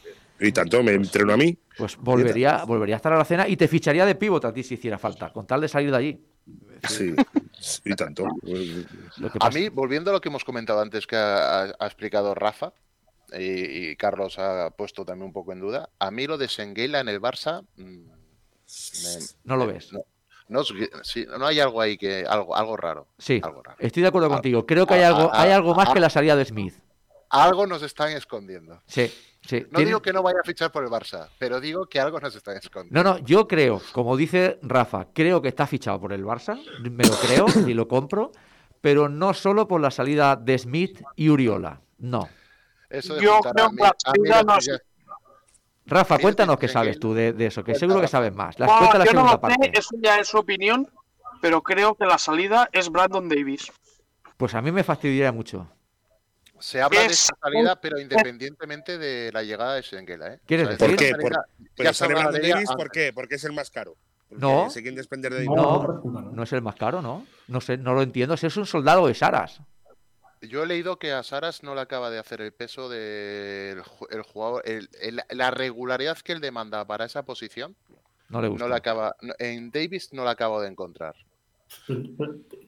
Y 0.41 0.51
tanto 0.53 0.83
me 0.83 0.93
entreno 0.93 1.33
a 1.33 1.37
mí. 1.37 1.57
Pues 1.79 1.97
volvería, 1.97 2.65
volvería 2.65 2.97
a 2.97 2.99
estar 2.99 3.13
a 3.13 3.17
la 3.17 3.21
Aracena 3.21 3.49
y 3.49 3.57
te 3.57 3.69
ficharía 3.69 4.05
de 4.05 4.15
pívot 4.17 4.45
a 4.45 4.53
ti 4.53 4.63
si 4.63 4.75
hiciera 4.75 4.99
falta, 4.99 5.33
con 5.33 5.47
tal 5.47 5.61
de 5.61 5.69
salir 5.69 5.91
de 5.91 5.97
allí. 5.97 6.25
Sí. 6.89 7.15
Y 7.85 7.95
tanto. 7.95 8.27
A 9.41 9.51
mí, 9.51 9.69
volviendo 9.71 10.11
a 10.11 10.13
lo 10.13 10.21
que 10.21 10.29
hemos 10.29 10.45
comentado 10.45 10.81
antes 10.81 11.07
que 11.07 11.17
ha, 11.17 11.63
ha 11.79 11.87
explicado 11.87 12.35
Rafa, 12.35 12.73
y, 13.33 13.91
y 13.91 13.97
Carlos 13.97 14.39
ha 14.39 14.71
puesto 14.71 15.05
también 15.05 15.27
un 15.29 15.33
poco 15.33 15.53
en 15.53 15.61
duda, 15.61 15.89
a 15.99 16.11
mí 16.11 16.27
lo 16.27 16.37
de 16.37 16.49
Senguela 16.49 17.01
en 17.01 17.09
el 17.09 17.21
Barça... 17.21 17.65
mm, 17.77 18.14
me- 19.03 19.25
No 19.45 19.57
lo 19.57 19.67
me- 19.67 19.73
ves. 19.75 19.93
No, 19.93 20.01
no, 20.49 20.63
sí, 21.03 21.27
no 21.39 21.47
hay 21.47 21.59
algo 21.61 21.81
ahí 21.81 21.97
que... 21.97 22.25
Algo, 22.29 22.55
algo 22.55 22.77
raro. 22.77 23.07
Sí, 23.19 23.41
Algo 23.43 23.63
raro. 23.63 23.77
estoy 23.81 24.03
de 24.03 24.09
acuerdo 24.09 24.27
Ah, 24.29 24.33
contigo. 24.35 24.67
Creo 24.67 24.87
que 24.87 24.95
hay 24.95 25.03
ah, 25.03 25.09
algo, 25.09 25.31
ah, 25.33 25.43
hay 25.43 25.51
algo 25.51 25.75
más 25.75 25.89
que 25.91 26.01
la 26.01 26.11
salida 26.11 26.37
de 26.37 26.45
Smith. 26.45 26.75
Algo 27.31 27.67
nos 27.67 27.83
están 27.83 28.13
escondiendo. 28.13 28.81
Sí, 28.87 29.13
sí. 29.45 29.61
No 29.71 29.79
Tiene- 29.79 29.87
digo 29.87 30.03
que 30.03 30.13
no 30.13 30.23
vaya 30.23 30.39
a 30.41 30.47
fichar 30.47 30.71
por 30.71 30.85
el 30.85 30.91
Barça, 30.91 31.29
pero 31.39 31.61
digo 31.61 31.87
que 31.87 31.99
algo 31.99 32.21
nos 32.21 32.35
están 32.37 32.57
escondiendo. 32.59 33.03
No, 33.03 33.19
no, 33.19 33.25
yo 33.25 33.49
creo, 33.49 33.81
como 33.93 34.17
dice 34.17 34.59
Rafa, 34.63 35.09
creo 35.13 35.41
que 35.43 35.49
está 35.49 35.67
fichado 35.67 35.99
por 36.01 36.13
el 36.13 36.25
Barça, 36.25 36.61
me 36.81 37.05
lo 37.05 37.15
creo 37.17 37.47
y 37.67 37.75
lo 37.75 37.89
compro, 37.89 38.31
pero 38.81 39.09
no 39.09 39.33
solo 39.35 39.67
por 39.67 39.81
la 39.81 39.91
salida 39.91 40.37
de 40.37 40.59
Smith 40.59 41.01
y 41.17 41.31
Uriola. 41.31 41.81
No. 41.99 42.29
Eso 42.91 43.15
de 43.15 43.23
Yo 43.23 43.41
creo 43.41 43.71
que 43.71 43.77
la 43.83 43.95
salida 43.99 44.43
no 44.43 44.53
Rodríguez- 44.57 44.83
Rafa, 45.87 46.19
cuéntanos 46.19 46.59
qué 46.59 46.69
sabes 46.69 46.99
tú 46.99 47.13
de, 47.15 47.33
de 47.33 47.47
eso, 47.47 47.63
que 47.63 47.75
seguro 47.75 48.01
que 48.01 48.09
sabes 48.09 48.35
más. 48.35 48.59
La, 48.59 48.67
No, 48.67 48.79
cuenta 48.79 48.99
la 48.99 49.05
yo 49.05 49.13
no 49.13 49.19
segunda 49.21 49.33
lo 49.35 49.41
parte. 49.41 49.65
sé, 49.67 49.71
eso 49.79 49.97
ya 50.03 50.19
es 50.19 50.29
su 50.29 50.39
opinión, 50.39 50.89
pero 51.43 51.63
creo 51.63 51.95
que 51.95 52.07
la 52.07 52.17
salida 52.19 52.69
es 52.73 52.89
Brandon 52.89 53.29
Davis. 53.29 53.71
Pues 54.37 54.55
a 54.55 54.63
mí 54.63 54.73
me 54.73 54.83
fastidiaría 54.83 55.31
mucho. 55.33 55.69
Se 56.59 56.81
habla 56.81 57.01
de 57.01 57.07
Es 57.07 57.13
esa 57.25 57.35
salida, 57.43 57.79
pero 57.81 57.99
independientemente 58.01 58.97
de 58.97 59.31
la 59.33 59.43
llegada 59.43 59.75
de 59.75 59.83
Senguela. 59.83 60.33
¿eh? 60.35 60.41
¿Quieres 60.47 60.69
esta 60.71 60.87
decir? 60.87 60.97
¿Por 60.97 61.05
qué? 61.05 61.11
salida 61.11 61.29
Por- 61.59 61.69
Pero 61.77 61.93
sale 61.93 62.15
Brandon 62.15 62.43
Davis. 62.43 62.71
¿por 62.75 62.91
qué? 62.91 63.13
Porque 63.13 63.35
es 63.35 63.45
el 63.45 63.53
más 63.53 63.71
caro. 63.71 63.97
Porque 64.29 64.41
No. 64.41 64.71
Se 64.71 64.81
quieren 64.81 64.97
desprender 64.97 65.35
de 65.35 65.45
No, 65.45 65.53
dinero. 65.55 66.01
No, 66.05 66.21
no 66.33 66.43
es 66.43 66.53
el 66.55 66.63
más 66.63 66.77
caro, 66.77 67.03
¿no? 67.03 67.27
No 67.49 67.61
sé, 67.61 67.77
no 67.77 67.93
lo 67.93 68.01
entiendo. 68.01 68.37
Si 68.39 68.47
es 68.47 68.57
un 68.57 68.65
soldado 68.65 69.07
de 69.07 69.15
Saras. 69.15 69.61
Yo 70.49 70.63
he 70.63 70.67
leído 70.67 70.99
que 70.99 71.13
a 71.13 71.23
Saras 71.23 71.63
no 71.63 71.75
le 71.75 71.81
acaba 71.81 72.11
de 72.11 72.19
hacer 72.19 72.41
el 72.41 72.53
peso 72.53 72.89
del 72.89 73.83
el 74.11 74.23
jugador, 74.23 74.63
el- 74.67 74.89
el- 75.01 75.21
la 75.31 75.51
regularidad 75.51 76.19
que 76.19 76.33
él 76.33 76.41
demanda 76.41 76.85
para 76.87 77.05
esa 77.05 77.25
posición, 77.25 77.75
No 78.29 78.41
le 78.43 78.49
gusta. 78.49 78.65
no 78.65 78.69
la 78.69 78.77
acaba, 78.77 79.17
no- 79.23 79.35
en 79.39 79.71
Davis 79.71 80.13
no 80.13 80.25
la 80.25 80.31
acabo 80.33 80.61
de 80.61 80.69
encontrar. 80.69 81.15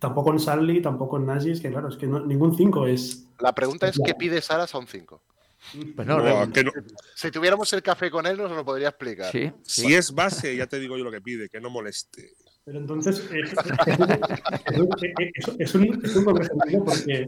Tampoco 0.01 0.33
en 0.33 0.41
Sally, 0.41 0.83
tampoco 0.83 1.17
en 1.19 1.27
Nagy, 1.27 1.51
es 1.53 1.61
que 1.61 1.71
claro, 1.71 1.89
es 1.89 1.97
que 1.97 2.07
no- 2.07 2.21
ningún 2.25 2.57
5 2.57 2.87
es. 2.87 3.27
La 3.41 3.55
pregunta 3.55 3.89
es. 3.89 4.01
¿qué 4.05 4.15
pide 4.15 4.41
Saras 4.41 4.75
a 4.75 4.79
un 4.79 4.87
5? 4.87 5.23
Pues 5.97 6.07
no, 6.07 6.19
No, 6.19 6.45
re- 6.47 6.53
que 6.53 6.65
no- 6.65 6.73
Si 7.15 7.31
tuviéramos 7.31 7.73
el 7.73 7.83
café 7.83 8.11
con 8.11 8.27
él, 8.27 8.37
nos 8.37 8.51
lo 8.53 8.65
podría 8.65 8.89
explicar. 8.89 9.31
sí. 9.33 9.51
Si 9.63 9.95
es 9.95 10.13
base, 10.13 10.57
ya 10.57 10.67
te 10.67 10.79
digo 10.79 10.97
yo 10.97 11.05
lo 11.05 11.11
que 11.11 11.21
pide, 11.21 11.49
que 11.49 11.61
no 11.61 11.71
moleste. 11.71 12.31
Pero 12.65 12.79
entonces 12.79 13.19
es, 13.33 13.53
es 13.87 14.79
un- 14.79 14.89
es- 15.01 15.49
es 15.59 15.75
un, 15.75 16.05
es 16.05 16.17
un 16.17 16.45
sentido 16.45 16.85
porque, 16.85 17.27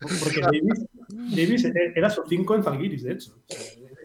porque 0.00 0.40
Davis, 0.40 0.86
Davis 1.08 1.64
era 1.94 2.10
su 2.10 2.22
5 2.26 2.54
en 2.54 2.62
Zalgiris, 2.62 3.02
de 3.02 3.12
hecho. 3.12 3.34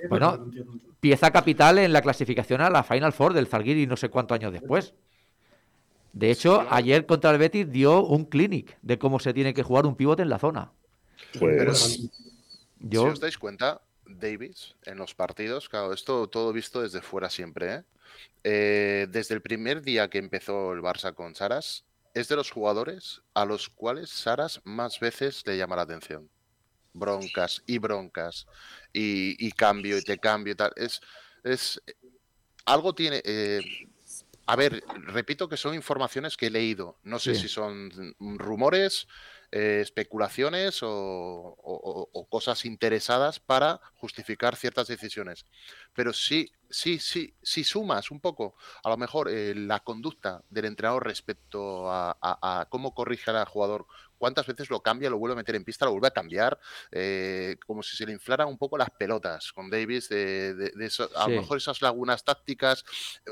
Bueno, 0.10 0.38
no 0.38 0.43
entiendo. 0.45 0.74
pieza 0.99 1.32
capital 1.32 1.80
en 1.80 1.93
la 1.93 2.01
clasificación 2.01 2.62
a 2.62 2.70
la 2.70 2.84
Final 2.84 3.14
Four 3.14 3.34
del 3.34 3.47
Zalgiris 3.47 3.88
no 3.88 3.97
sé 3.97 4.10
cuántos 4.10 4.36
años 4.36 4.51
después. 4.51 4.93
De 6.14 6.30
hecho, 6.30 6.66
ayer 6.70 7.06
contra 7.08 7.32
el 7.32 7.39
Betis 7.39 7.72
dio 7.72 8.06
un 8.06 8.26
clinic 8.26 8.78
de 8.82 8.99
cómo 8.99 9.20
se 9.20 9.34
tiene 9.34 9.54
que 9.54 9.64
jugar 9.64 9.86
un 9.88 9.95
pivote 9.95 10.22
en 10.22 10.30
la 10.30 10.38
zona. 10.38 10.72
Pues 11.39 12.10
Yo, 12.80 13.04
Si 13.04 13.08
os 13.14 13.20
dais 13.20 13.38
cuenta, 13.38 13.82
Davis 14.06 14.76
en 14.86 14.97
los 14.97 15.16
partidos, 15.16 15.70
claro, 15.70 15.91
esto 15.91 16.28
todo 16.28 16.54
visto 16.54 16.82
desde 16.82 17.01
fuera 17.01 17.30
siempre, 17.30 17.74
¿eh? 17.74 17.84
Eh, 18.43 19.08
desde 19.10 19.34
el 19.34 19.41
primer 19.41 19.82
día 19.82 20.10
que 20.10 20.20
empezó 20.20 20.74
el 20.74 20.82
Barça 20.82 21.16
con 21.16 21.34
Saras, 21.34 21.84
es 22.14 22.28
de 22.28 22.36
los 22.36 22.51
jugadores 22.51 23.22
a 23.34 23.45
los 23.45 23.70
cuales 23.70 24.09
Saras 24.09 24.61
más 24.64 24.99
veces 24.99 25.43
le 25.45 25.57
llama 25.57 25.76
la 25.76 25.84
atención. 25.84 26.30
broncas 26.93 27.64
y 27.66 27.80
broncas 27.80 28.45
y, 28.93 29.36
y 29.45 29.51
cambio 29.51 29.97
y 29.97 30.03
te 30.03 30.18
cambio 30.20 30.53
y 30.53 30.55
tal. 30.55 30.72
Es, 30.76 30.99
es 31.43 31.82
algo 32.66 32.93
tiene. 32.95 33.22
eh, 33.26 33.61
a 34.45 34.55
ver, 34.55 34.84
repito 35.07 35.47
que 35.47 35.57
son 35.57 35.74
informaciones 35.74 36.36
que 36.38 36.47
he 36.47 36.51
leído. 36.51 36.99
No 37.03 37.20
sé 37.20 37.34
Sí. 37.34 37.41
si 37.43 37.47
son 37.47 37.89
rumores, 38.20 39.07
eh, 39.56 39.82
especulaciones 39.82 40.82
o, 40.82 40.89
o- 40.89 41.56
o- 41.62 42.10
o 42.12 42.26
cosas 42.28 42.66
interesadas 42.66 43.39
para 43.39 43.80
justificar 43.95 44.56
ciertas 44.56 44.88
decisiones. 44.88 45.45
Pero 45.93 46.12
sí, 46.12 46.51
sí, 46.72 46.97
sí, 46.97 47.36
si 47.43 47.64
sumas 47.64 48.10
un 48.10 48.20
poco, 48.20 48.56
a 48.84 48.89
lo 48.89 48.97
mejor 48.97 49.30
eh, 49.30 49.54
la 49.54 49.80
conducta 49.82 50.41
del 50.49 50.66
entrenador 50.66 51.06
respecto 51.06 51.91
a, 51.91 52.18
a- 52.20 52.62
a 52.62 52.66
cómo 52.66 52.95
corrige 52.95 53.30
al 53.30 53.45
jugador, 53.45 53.86
cuántas 54.18 54.47
veces 54.47 54.72
lo 54.72 54.82
cambia, 54.82 55.10
lo 55.12 55.20
vuelve 55.20 55.34
a 55.34 55.38
meter 55.38 55.54
en 55.56 55.64
pista, 55.66 55.86
lo 55.86 55.91
vuelve 55.91 56.08
a 56.08 56.12
cambiar, 56.12 56.58
eh, 56.91 57.58
como 57.68 57.84
si 57.84 57.95
se 57.95 58.06
le 58.08 58.14
inflaran 58.14 58.47
un 58.47 58.58
poco 58.58 58.78
las 58.78 58.89
pelotas 58.97 59.51
con 59.54 59.70
Davis, 59.70 60.10
de, 60.10 60.56
de- 60.56 60.72
de 60.74 60.86
eso- 60.86 61.10
a 61.16 61.26
Sí. 61.26 61.32
lo 61.32 61.41
mejor 61.41 61.58
esas 61.58 61.82
lagunas 61.84 62.24
tácticas, 62.24 62.84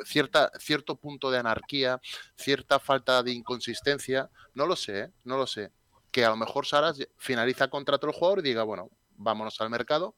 cierta, 0.06 0.52
cierto 0.60 0.98
punto 0.98 1.32
de 1.32 1.40
anarquía, 1.40 2.00
cierta 2.36 2.80
falta 2.80 3.24
de 3.24 3.32
inconsistencia, 3.32 4.30
no 4.54 4.68
lo 4.68 4.76
sé, 4.76 5.12
no 5.24 5.38
lo 5.38 5.48
sé. 5.48 5.72
Que 6.12 6.26
a 6.26 6.30
lo 6.30 6.38
mejor 6.38 6.66
Saras 6.66 6.99
finaliza 7.18 7.70
contrato 7.70 8.07
el 8.07 8.14
jugador 8.14 8.39
y 8.39 8.43
diga, 8.43 8.64
bueno, 8.64 8.89
vámonos 9.16 9.59
al 9.62 9.70
mercado 9.70 10.16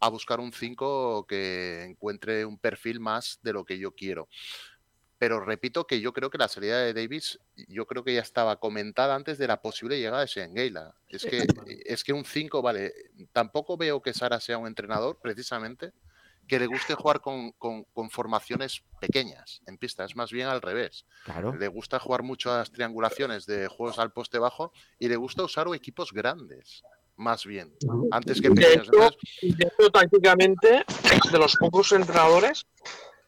a 0.00 0.08
buscar 0.08 0.40
un 0.40 0.52
5 0.52 1.26
que 1.26 1.84
encuentre 1.84 2.44
un 2.44 2.58
perfil 2.58 3.00
más 3.00 3.38
de 3.42 3.52
lo 3.52 3.64
que 3.64 3.78
yo 3.78 3.92
quiero. 3.94 4.28
Pero 5.18 5.40
repito 5.40 5.86
que 5.86 6.00
yo 6.00 6.14
creo 6.14 6.30
que 6.30 6.38
la 6.38 6.48
salida 6.48 6.78
de 6.78 6.94
Davis, 6.94 7.38
yo 7.68 7.86
creo 7.86 8.02
que 8.02 8.14
ya 8.14 8.22
estaba 8.22 8.56
comentada 8.58 9.14
antes 9.14 9.36
de 9.36 9.46
la 9.46 9.60
posible 9.60 9.98
llegada 9.98 10.22
de 10.22 10.28
Sengela. 10.28 10.94
Es 11.08 11.26
que, 11.26 11.46
es 11.84 12.04
que 12.04 12.14
un 12.14 12.24
5, 12.24 12.62
vale, 12.62 12.94
tampoco 13.32 13.76
veo 13.76 14.00
que 14.00 14.14
Sara 14.14 14.40
sea 14.40 14.56
un 14.56 14.66
entrenador, 14.66 15.18
precisamente, 15.20 15.92
que 16.50 16.58
le 16.58 16.66
guste 16.66 16.94
jugar 16.96 17.20
con, 17.20 17.52
con- 17.52 17.84
con 17.92 18.10
formaciones 18.10 18.82
pequeñas 19.00 19.60
en 19.68 19.78
pista, 19.78 20.04
es 20.04 20.16
más 20.16 20.32
bien 20.32 20.48
al 20.48 20.60
revés. 20.60 21.06
Claro. 21.24 21.54
Le 21.54 21.68
gusta 21.68 22.00
jugar 22.00 22.24
mucho 22.24 22.52
a 22.52 22.58
las 22.58 22.72
triangulaciones 22.72 23.46
de 23.46 23.68
juegos 23.68 24.00
al 24.00 24.10
poste 24.12 24.40
bajo 24.40 24.72
y 24.98 25.06
le 25.08 25.14
gusta 25.14 25.44
usar 25.44 25.68
equipos 25.72 26.12
grandes, 26.12 26.82
más 27.14 27.46
bien, 27.46 27.72
antes 28.10 28.40
que 28.40 28.48
De 28.48 28.54
pequeños. 28.56 28.88
hecho, 28.88 28.92
Entonces, 28.96 29.56
de 29.58 29.64
hecho, 29.68 29.90
tácticamente, 29.92 30.84
es 30.88 31.30
de 31.32 31.38
los 31.38 31.54
pocos 31.54 31.92
entrenadores 31.92 32.66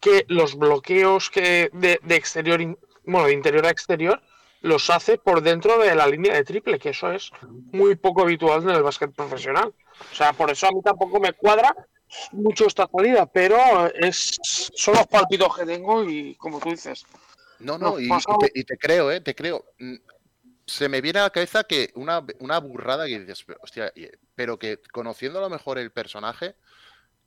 que 0.00 0.24
los 0.26 0.56
bloqueos 0.56 1.30
que 1.30 1.70
de, 1.72 2.00
de 2.02 2.16
exterior, 2.16 2.60
in- 2.60 2.76
bueno, 3.04 3.28
de 3.28 3.34
interior 3.34 3.64
a 3.66 3.70
exterior, 3.70 4.20
los 4.62 4.90
hace 4.90 5.16
por 5.16 5.42
dentro 5.42 5.78
de 5.78 5.94
la 5.94 6.08
línea 6.08 6.34
de 6.34 6.42
triple, 6.44 6.80
que 6.80 6.88
eso 6.88 7.12
es 7.12 7.30
muy 7.72 7.94
poco 7.94 8.22
habitual 8.22 8.64
en 8.64 8.70
el 8.70 8.82
básquet 8.82 9.12
profesional. 9.14 9.72
O 10.10 10.14
sea, 10.14 10.32
por 10.32 10.50
eso 10.50 10.66
a 10.66 10.72
mí 10.72 10.80
tampoco 10.82 11.20
me 11.20 11.32
cuadra 11.34 11.72
mucho 12.32 12.66
esta 12.66 12.88
salida, 12.94 13.26
pero 13.26 13.56
es 13.94 14.38
son 14.42 14.94
los 14.94 15.06
palpitos 15.06 15.56
que 15.56 15.64
tengo 15.66 16.04
y 16.08 16.34
como 16.36 16.58
tú 16.60 16.70
dices. 16.70 17.04
No, 17.60 17.78
no, 17.78 17.98
y, 18.00 18.08
te, 18.08 18.50
y 18.54 18.64
te 18.64 18.76
creo, 18.76 19.10
¿eh? 19.10 19.20
Te 19.20 19.34
creo. 19.34 19.64
Mm, 19.78 19.96
Se 20.64 20.88
me 20.88 21.00
viene 21.00 21.18
a 21.18 21.24
la 21.24 21.30
cabeza 21.30 21.64
que 21.64 21.90
una, 21.96 22.24
una 22.38 22.58
burrada 22.58 23.06
que 23.06 23.18
dices, 23.18 23.42
"Pero, 23.44 23.58
hostia, 23.62 23.92
y- 23.96 24.08
pero 24.34 24.58
que 24.58 24.78
conociendo 24.92 25.38
a 25.40 25.42
lo 25.42 25.50
mejor 25.50 25.76
el 25.78 25.90
personaje, 25.90 26.54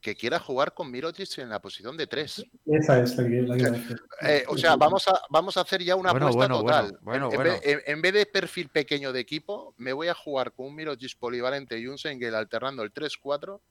que 0.02 0.16
quiera 0.16 0.40
jugar 0.40 0.74
con 0.74 0.90
Mirotic 0.92 1.38
en 1.40 1.50
la 1.50 1.60
posición 1.62 1.98
de 1.98 2.08
tres. 2.08 2.46
Esa 2.66 3.02
es 3.02 3.18
la 3.18 3.24
que, 3.24 3.42
la 3.42 3.56
que 3.56 3.62
iba 3.62 3.70
a 3.70 3.72
decir. 3.72 3.98
Eh, 4.22 4.44
o 4.48 4.58
sea, 4.58 4.76
vamos 4.78 5.08
a, 5.08 5.20
vamos 5.30 5.58
a 5.58 5.62
hacer 5.62 5.84
ya 5.84 5.96
una 5.96 6.12
Bueno, 6.12 6.28
apuesta 6.28 6.54
bueno, 6.54 6.62
total. 6.66 6.98
bueno, 7.02 7.26
en, 7.28 7.32
en 7.34 7.38
bueno, 7.38 7.52
vez, 7.54 7.62
en- 7.66 7.82
en 7.86 8.02
vez 8.02 8.14
de 8.14 8.26
perfil 8.26 8.70
pequeño 8.70 9.12
de 9.12 9.20
equipo, 9.20 9.74
me 9.78 9.94
voy 9.94 10.08
a 10.08 10.14
jugar 10.14 10.52
con 10.54 10.68
un 10.68 10.76
Mirotic 10.76 11.18
polivalente 11.18 11.78
y 11.80 11.88
un 11.88 11.98
Sengel 11.98 12.36
alternando 12.36 12.84
el 12.84 12.92
3-4 12.94 13.62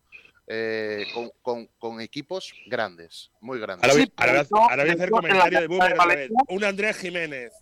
eh, 0.47 1.07
con, 1.15 1.31
con- 1.43 1.67
con 1.79 2.01
equipos 2.01 2.53
grandes, 2.67 3.31
muy 3.41 3.59
grandes. 3.59 3.85
Ahora 3.85 3.95
voy, 3.95 4.03
Sí, 4.05 4.13
ahora 4.17 4.33
voy 4.33 4.41
a- 4.41 4.45
pero 4.45 4.61
ahora 4.63 4.83
voy 4.83 4.91
a 4.91 4.95
hacer 4.95 5.11
comentario 5.11 5.61
de 5.61 5.67
Boomer 5.67 5.89
de 5.89 5.95
otra 5.95 6.07
vez. 6.15 6.31
Un 6.49 6.65
Andrés 6.65 6.97
Jiménez. 6.99 7.53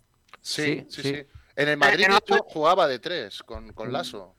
Sí, 0.41 0.85
Sí, 0.89 1.01
sí. 1.01 1.23
En 1.55 1.69
el 1.69 1.77
Madrid, 1.77 2.07
de 2.07 2.15
hecho, 2.17 2.37
jugaba 2.45 2.87
de 2.87 2.99
tres 2.99 3.43
con, 3.43 3.71
con 3.73 3.91
Lasso. 3.93 4.35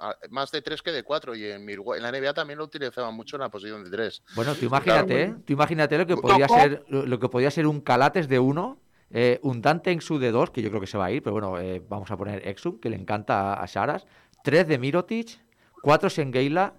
Ah, 0.00 0.16
Más 0.30 0.50
de 0.50 0.60
tres 0.62 0.82
que 0.82 0.90
de 0.90 1.02
cuatro. 1.04 1.34
Y 1.36 1.44
en, 1.44 1.64
la 1.66 2.10
NBA 2.10 2.34
también 2.34 2.58
lo 2.58 2.64
utilizaban 2.64 3.14
mucho 3.14 3.36
en 3.36 3.42
la 3.42 3.48
posición 3.50 3.84
de 3.84 3.90
tres. 3.90 4.22
Bueno, 4.34 4.54
tú 4.54 4.64
imagínate, 4.64 5.22
¿eh? 5.22 5.34
Tú 5.46 5.52
imagínate 5.52 5.96
lo 5.98 6.06
que 6.06 6.16
podría 6.16 6.48
ser, 6.48 6.84
lo 6.88 7.20
que 7.20 7.28
podría 7.28 7.50
ser 7.50 7.66
un 7.66 7.80
Calates 7.80 8.26
de 8.28 8.38
uno, 8.38 8.80
eh, 9.10 9.38
un 9.42 9.60
Dante 9.62 9.92
Exum 9.92 10.18
de 10.18 10.30
dos, 10.32 10.50
que 10.50 10.62
yo 10.62 10.70
creo 10.70 10.80
que 10.80 10.86
se 10.88 10.98
va 10.98 11.04
a 11.04 11.10
ir, 11.12 11.22
pero 11.22 11.34
bueno, 11.34 11.60
eh, 11.60 11.80
vamos 11.88 12.10
a 12.10 12.16
poner 12.16 12.48
Exum, 12.48 12.80
que 12.80 12.88
le 12.90 12.96
encanta 12.96 13.52
a, 13.54 13.62
a 13.62 13.66
Saras, 13.68 14.06
tres 14.42 14.66
de 14.66 14.78
Mirotic, 14.78 15.38
cuatro 15.82 16.08
Sengeila 16.10 16.74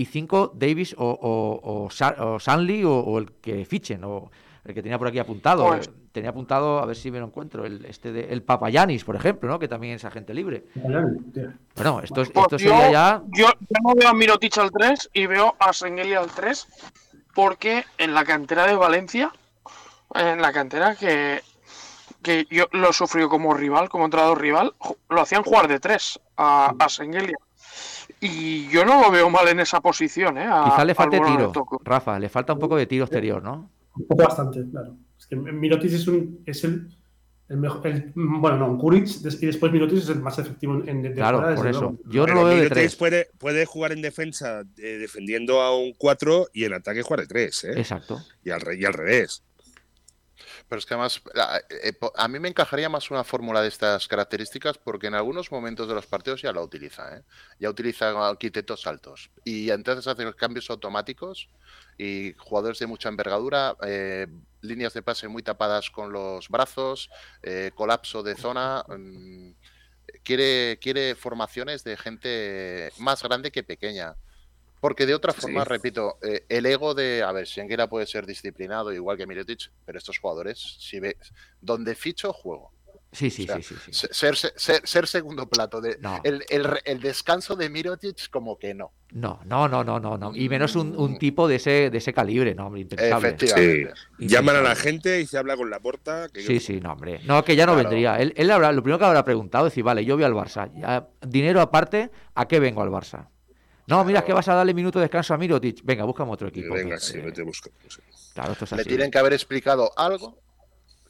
y 0.00 0.04
cinco 0.06 0.52
Davis 0.54 0.94
o, 0.98 1.04
o, 1.08 1.84
o, 1.84 1.90
Sa- 1.90 2.16
o 2.18 2.38
Sanley 2.38 2.84
o, 2.84 2.92
o 2.98 3.18
el 3.18 3.32
que 3.40 3.64
fichen, 3.64 4.04
o 4.04 4.30
el 4.64 4.74
que 4.74 4.82
tenía 4.82 4.98
por 4.98 5.08
aquí 5.08 5.18
apuntado. 5.18 5.66
Pues- 5.66 5.90
tenía 6.12 6.30
apuntado, 6.30 6.80
a 6.80 6.86
ver 6.86 6.96
si 6.96 7.10
me 7.12 7.20
lo 7.20 7.26
encuentro, 7.26 7.64
el, 7.64 7.84
este 7.84 8.10
de, 8.10 8.24
el 8.32 8.42
Papayanis, 8.42 9.04
por 9.04 9.14
ejemplo, 9.14 9.48
¿no? 9.48 9.58
Que 9.60 9.68
también 9.68 9.94
es 9.94 10.04
agente 10.04 10.34
libre. 10.34 10.64
Bueno, 11.76 12.00
esto, 12.00 12.22
es- 12.22 12.30
Pues 12.30 12.44
esto 12.46 12.56
yo, 12.56 12.70
sería 12.70 12.90
ya... 12.90 13.22
yo, 13.28 13.46
yo 13.46 13.76
no 13.86 13.94
veo 13.94 14.08
a 14.08 14.14
Mirotic 14.14 14.58
al 14.58 14.70
3 14.72 15.10
y 15.12 15.26
veo 15.26 15.54
a 15.60 15.72
Sengeli 15.72 16.14
al 16.14 16.26
3 16.30 16.66
porque 17.34 17.84
en 17.98 18.14
la 18.14 18.24
cantera 18.24 18.66
de 18.66 18.74
Valencia, 18.74 19.32
en 20.14 20.42
la 20.42 20.52
cantera 20.52 20.96
que, 20.96 21.40
que 22.22 22.46
yo 22.50 22.64
lo 22.72 22.90
he 22.90 22.92
sufrido 22.92 23.28
como 23.28 23.54
rival, 23.54 23.88
como 23.88 24.06
entrenador 24.06 24.40
rival, 24.40 24.74
lo 25.08 25.20
hacían 25.20 25.44
jugar 25.44 25.68
de 25.68 25.78
3 25.78 26.18
a, 26.36 26.74
a 26.78 26.88
Sengelia. 26.88 27.36
Y 28.20 28.68
yo 28.68 28.84
no 28.84 29.00
lo 29.02 29.10
veo 29.10 29.30
mal 29.30 29.46
en 29.48 29.60
esa 29.60 29.80
posición, 29.80 30.38
¿eh? 30.38 30.46
a- 30.50 30.64
Quizá 30.64 30.84
le 30.84 30.92
al 30.92 30.96
falte 30.96 31.20
tiro. 31.20 31.52
Rafa, 31.84 32.18
le 32.18 32.28
falta 32.28 32.52
un 32.52 32.58
poco 32.58 32.76
de 32.76 32.86
tiro 32.86 33.04
exterior, 33.04 33.42
¿no? 33.42 33.70
Un 33.96 34.06
poco 34.06 34.24
bastante, 34.24 34.64
claro. 34.70 34.96
Es 35.18 35.26
que 35.26 35.36
Mirotic 35.36 35.92
es, 35.92 36.06
un, 36.08 36.40
es 36.46 36.64
el, 36.64 36.88
el 37.48 37.56
mejor. 37.58 37.86
el- 37.86 38.12
bueno, 38.14 38.56
no, 38.58 38.78
Kuric 38.78 39.08
y 39.40 39.46
después 39.46 39.72
Mirotic 39.72 39.98
es 39.98 40.08
el 40.08 40.20
más 40.20 40.38
efectivo 40.38 40.74
en, 40.74 40.88
en 40.88 41.02
de 41.02 41.12
Claro, 41.14 41.38
fuera, 41.40 41.54
por 41.54 41.66
eso. 41.68 41.80
luego. 41.80 41.98
Yo 42.06 42.20
no 42.20 42.26
Pero 42.26 42.34
lo 42.42 42.44
veo 42.48 42.62
de 42.62 42.68
tres. 42.70 42.96
Puede, 42.96 43.28
puede 43.38 43.66
jugar 43.66 43.92
en 43.92 44.02
defensa 44.02 44.62
eh, 44.78 44.98
defendiendo 44.98 45.60
a 45.60 45.76
un 45.76 45.92
4 45.96 46.48
y 46.52 46.64
en 46.64 46.74
ataque 46.74 47.02
jugar 47.02 47.20
de 47.20 47.26
3. 47.26 47.64
¿eh? 47.64 47.72
Exacto. 47.76 48.20
Y, 48.44 48.50
al, 48.50 48.62
y 48.78 48.84
al 48.84 48.92
revés. 48.94 49.42
Pero 50.68 50.78
es 50.78 50.86
que 50.86 50.94
además, 50.94 51.22
a, 51.34 51.60
eh, 51.70 51.98
a 52.14 52.28
mí 52.28 52.38
me 52.38 52.48
encajaría 52.48 52.88
más 52.88 53.10
una 53.10 53.24
fórmula 53.24 53.62
de 53.62 53.68
estas 53.68 54.06
características 54.06 54.76
porque 54.78 55.06
en 55.06 55.14
algunos 55.14 55.50
momentos 55.50 55.88
de 55.88 55.94
los 55.94 56.06
partidos 56.06 56.42
ya 56.42 56.52
la 56.52 56.60
utiliza. 56.60 57.16
¿eh? 57.16 57.22
Ya 57.58 57.70
utiliza 57.70 58.14
quitetos 58.38 58.86
altos. 58.86 59.30
Y 59.44 59.70
entonces 59.70 60.06
hace 60.06 60.34
cambios 60.34 60.68
automáticos 60.70 61.48
y 61.96 62.34
jugadores 62.38 62.78
de 62.78 62.86
mucha 62.86 63.08
envergadura, 63.08 63.76
eh, 63.82 64.26
líneas 64.60 64.92
de 64.92 65.02
pase 65.02 65.26
muy 65.28 65.42
tapadas 65.42 65.90
con 65.90 66.12
los 66.12 66.48
brazos, 66.48 67.10
eh, 67.42 67.72
colapso 67.74 68.22
de 68.22 68.36
zona. 68.36 68.84
mm, 68.88 69.52
quiere, 70.22 70.78
quiere 70.80 71.14
formaciones 71.14 71.84
de 71.84 71.96
gente 71.96 72.92
más 72.98 73.22
grande 73.22 73.50
que 73.50 73.62
pequeña. 73.62 74.16
Porque 74.80 75.06
de 75.06 75.14
otra 75.14 75.32
forma, 75.32 75.64
Sí. 75.64 75.68
repito, 75.68 76.18
eh, 76.22 76.44
el 76.48 76.66
ego 76.66 76.94
de, 76.94 77.22
a 77.22 77.32
ver, 77.32 77.46
Senguera 77.46 77.88
puede 77.88 78.06
ser 78.06 78.26
disciplinado 78.26 78.92
igual 78.92 79.16
que 79.16 79.26
Mirotic, 79.26 79.70
pero 79.84 79.98
estos 79.98 80.18
jugadores, 80.18 80.76
si 80.78 81.00
ves, 81.00 81.16
donde 81.60 81.94
ficho, 81.94 82.32
juego. 82.32 82.72
Sí, 83.10 83.30
sí, 83.30 83.44
O 83.44 83.46
sea, 83.46 83.56
sí, 83.56 83.62
sí, 83.62 83.74
sí. 83.86 83.92
Se- 83.92 84.12
Ser, 84.12 84.36
ser, 84.36 84.86
ser 84.86 85.06
segundo 85.06 85.48
plato. 85.48 85.80
De, 85.80 85.96
No. 85.98 86.20
el, 86.24 86.44
el 86.50 86.62
re- 86.64 86.82
el 86.84 87.00
descanso 87.00 87.56
de 87.56 87.70
Mirotic, 87.70 88.28
como 88.30 88.58
que 88.58 88.74
no. 88.74 88.92
No, 89.12 89.40
no, 89.46 89.66
no, 89.66 89.82
no, 89.82 89.98
no, 89.98 90.18
no. 90.18 90.36
Y 90.36 90.50
menos 90.50 90.76
un, 90.76 90.94
un 90.94 91.18
tipo 91.18 91.48
de 91.48 91.56
ese, 91.56 91.88
de 91.88 91.96
ese 91.96 92.12
calibre, 92.12 92.54
no, 92.54 92.66
hombre, 92.66 92.82
impensable. 92.82 93.28
Efectivamente. 93.28 93.94
Llaman 94.18 94.56
a 94.56 94.60
la 94.60 94.74
gente 94.76 95.22
y 95.22 95.26
se 95.26 95.38
habla 95.38 95.56
con 95.56 95.70
la. 95.70 95.80
Que 96.30 96.42
Sí, 96.42 96.60
sí, 96.60 96.80
no, 96.80 96.92
hombre. 96.92 97.20
No, 97.24 97.42
que 97.44 97.56
ya 97.56 97.64
no 97.64 97.72
Claro. 97.72 97.88
vendría. 97.88 98.16
Él, 98.18 98.34
él 98.36 98.50
habrá, 98.50 98.72
lo 98.72 98.82
primero 98.82 98.98
que 98.98 99.06
habrá 99.06 99.24
preguntado 99.24 99.66
es 99.66 99.72
decir, 99.72 99.84
vale, 99.84 100.04
yo 100.04 100.14
voy 100.14 100.24
al 100.24 100.34
Barça. 100.34 100.70
Ya, 100.78 101.08
dinero 101.26 101.62
aparte, 101.62 102.10
¿a 102.34 102.46
qué 102.46 102.60
vengo 102.60 102.82
al 102.82 102.90
Barça? 102.90 103.28
No, 103.88 104.04
mira, 104.04 104.18
es 104.18 104.24
que 104.26 104.34
vas 104.34 104.46
a 104.48 104.54
darle 104.54 104.74
minuto 104.74 104.98
de 104.98 105.04
descanso 105.04 105.32
a 105.32 105.38
Mirotic. 105.38 105.80
Venga, 105.82 106.04
búscame 106.04 106.30
otro 106.30 106.48
equipo. 106.48 106.74
Venga, 106.74 106.96
pues, 106.96 107.04
sí, 107.04 107.16
eh, 107.18 107.22
vete 107.22 107.42
sí. 107.88 108.00
Claro, 108.34 108.52
esto 108.52 108.64
es 108.66 108.72
Le 108.72 108.80
así. 108.82 108.88
tienen 108.88 109.10
que 109.10 109.18
haber 109.18 109.32
explicado 109.32 109.90
algo 109.96 110.38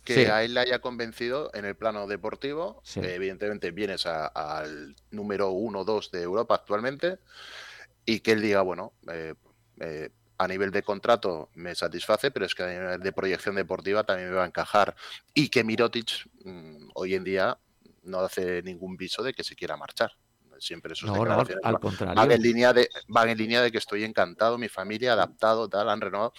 que 0.04 0.14
Sí. 0.14 0.24
a 0.30 0.44
él 0.44 0.54
le 0.54 0.60
haya 0.60 0.78
convencido 0.78 1.50
en 1.54 1.64
el 1.64 1.74
plano 1.74 2.06
deportivo. 2.06 2.80
Sí. 2.84 3.00
que 3.00 3.14
evidentemente 3.16 3.72
vienes 3.72 4.06
al 4.06 4.94
número 5.10 5.50
uno 5.50 5.80
o 5.80 5.84
dos 5.84 6.12
de 6.12 6.22
Europa 6.22 6.54
actualmente 6.54 7.18
y 8.06 8.20
que 8.20 8.30
él 8.32 8.42
diga, 8.42 8.62
bueno, 8.62 8.92
eh, 9.12 9.34
eh, 9.80 10.10
a 10.38 10.46
nivel 10.46 10.70
de 10.70 10.84
contrato 10.84 11.50
me 11.54 11.74
satisface, 11.74 12.30
pero 12.30 12.46
es 12.46 12.54
que 12.54 12.62
a 12.62 12.68
nivel 12.68 13.00
de 13.00 13.12
proyección 13.12 13.56
deportiva 13.56 14.04
también 14.04 14.30
me 14.30 14.36
va 14.36 14.44
a 14.44 14.46
encajar. 14.46 14.94
Y 15.34 15.48
que 15.48 15.64
Mirotic 15.64 16.28
mm, 16.44 16.90
hoy 16.94 17.14
en 17.16 17.24
día 17.24 17.58
no 18.04 18.20
hace 18.20 18.62
ningún 18.62 18.96
viso 18.96 19.24
de 19.24 19.34
que 19.34 19.42
se 19.42 19.56
quiera 19.56 19.76
marchar. 19.76 20.12
Siempre 20.58 20.94
No, 21.04 21.24
no, 21.24 21.44
al, 21.62 21.80
contrario. 21.80 22.14
van 22.14 22.30
en 22.32 22.42
línea 22.42 22.72
de 22.72 22.88
van 23.08 23.28
en 23.28 23.38
línea 23.38 23.62
de 23.62 23.70
que 23.70 23.78
estoy 23.78 24.04
encantado, 24.04 24.58
mi 24.58 24.68
familia 24.68 25.12
adaptado, 25.12 25.68
tal, 25.68 25.88
han 25.88 26.00
renovado. 26.00 26.32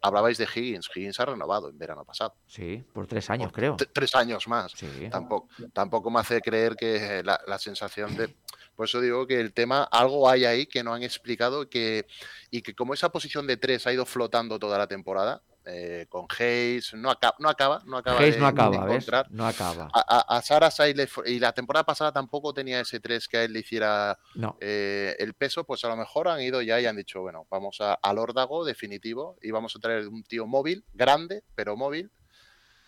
Hablabais 0.00 0.36
de 0.36 0.44
Higgins, 0.44 0.90
Higgins 0.94 1.18
ha 1.18 1.24
renovado 1.24 1.70
en 1.70 1.78
verano 1.78 2.04
pasado. 2.04 2.34
Sí, 2.46 2.84
por 2.92 3.06
tres 3.06 3.30
años, 3.30 3.50
creo. 3.52 3.76
Tres 3.76 4.14
años 4.14 4.46
más. 4.48 4.72
Sí. 4.72 5.08
Tampoco, 5.10 5.48
tampoco 5.72 6.10
me 6.10 6.20
hace 6.20 6.42
creer 6.42 6.76
que 6.76 7.22
la, 7.24 7.40
la 7.46 7.58
sensación 7.58 8.14
de. 8.14 8.36
Por 8.76 8.86
eso 8.86 9.00
digo 9.00 9.26
que 9.26 9.40
el 9.40 9.54
tema, 9.54 9.84
algo 9.84 10.28
hay 10.28 10.44
ahí 10.44 10.66
que 10.66 10.82
no 10.82 10.92
han 10.92 11.02
explicado 11.02 11.70
que, 11.70 12.06
y 12.50 12.60
que 12.60 12.74
como 12.74 12.92
esa 12.92 13.08
posición 13.10 13.46
de 13.46 13.56
tres 13.56 13.86
ha 13.86 13.92
ido 13.92 14.04
flotando 14.04 14.58
toda 14.58 14.76
la 14.76 14.86
temporada, 14.88 15.42
eh, 15.66 16.06
con 16.08 16.26
Hayes, 16.38 16.94
no, 16.94 17.10
aca- 17.10 17.34
no 17.38 17.48
acaba, 17.48 17.82
no 17.86 17.96
acaba 17.96 18.20
Hayes 18.20 18.34
de, 18.34 18.40
no 18.40 18.46
de 18.46 18.52
acaba. 18.52 19.26
No 19.30 19.46
acaba. 19.46 19.90
A, 19.92 20.18
a, 20.34 20.36
a 20.36 20.42
Sara 20.42 20.70
le 20.94 21.08
y 21.26 21.38
la 21.38 21.52
temporada 21.52 21.84
pasada 21.84 22.12
tampoco 22.12 22.52
tenía 22.52 22.80
ese 22.80 23.00
3 23.00 23.28
que 23.28 23.38
a 23.38 23.44
él 23.44 23.52
le 23.52 23.60
hiciera 23.60 24.18
No. 24.34 24.56
eh, 24.60 25.16
el 25.18 25.34
peso, 25.34 25.64
pues 25.64 25.84
a 25.84 25.88
lo 25.88 25.96
mejor 25.96 26.28
han 26.28 26.40
ido 26.40 26.60
ya 26.62 26.80
y 26.80 26.86
han 26.86 26.96
dicho, 26.96 27.20
bueno, 27.22 27.46
vamos 27.50 27.80
a, 27.80 27.94
al 27.94 28.18
órdago 28.18 28.64
definitivo 28.64 29.36
y 29.42 29.50
vamos 29.50 29.74
a 29.76 29.80
traer 29.80 30.08
un 30.08 30.22
tío 30.24 30.46
móvil, 30.46 30.84
grande, 30.92 31.44
pero 31.54 31.76
móvil, 31.76 32.10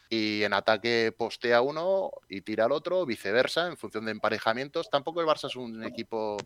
y 0.09 0.45
en 0.45 0.53
ataque 0.53 1.13
postea 1.17 1.63
uno 1.63 2.13
y 2.29 2.43
tira 2.43 2.67
al 2.67 2.73
otro, 2.73 3.05
viceversa, 3.05 3.67
en 3.67 3.77
función 3.77 4.05
de 4.05 4.13
emparejamientos. 4.13 4.89
Tampoco 4.89 5.21
el 5.21 5.27
Barça 5.27 5.49
es 5.49 5.57
un 5.57 5.83
equipo 5.83 6.37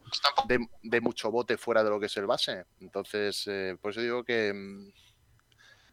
de, 0.49 0.67
de 0.83 1.01
mucho 1.03 1.31
bote 1.31 1.59
fuera 1.59 1.85
de 1.85 1.91
lo 1.91 2.01
que 2.01 2.07
es 2.07 2.17
el 2.17 2.27
base. 2.27 2.65
Entonces, 2.81 3.45
eh, 3.49 3.77
por 3.79 3.91
eso 3.91 4.01
digo 4.01 4.25
que 4.25 4.53
mm, 4.55 4.89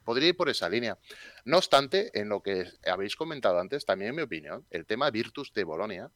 podría 0.08 0.30
ir 0.30 0.38
por 0.38 0.48
esa 0.48 0.70
línea. 0.70 0.98
No 1.44 1.58
obstante, 1.58 2.18
en 2.18 2.30
lo 2.30 2.42
que 2.42 2.66
habéis 2.90 3.18
comentado 3.18 3.60
antes, 3.60 3.84
también 3.86 4.12
en 4.12 4.16
mi 4.16 4.22
opinión, 4.22 4.66
el 4.70 4.86
tema 4.86 5.12
Virtus 5.12 5.52
de 5.54 5.66
Bolonia, 5.66 6.10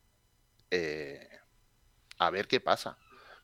eh, 0.69 1.27
a 2.17 2.29
ver 2.29 2.47
qué 2.47 2.61
pasa. 2.61 2.97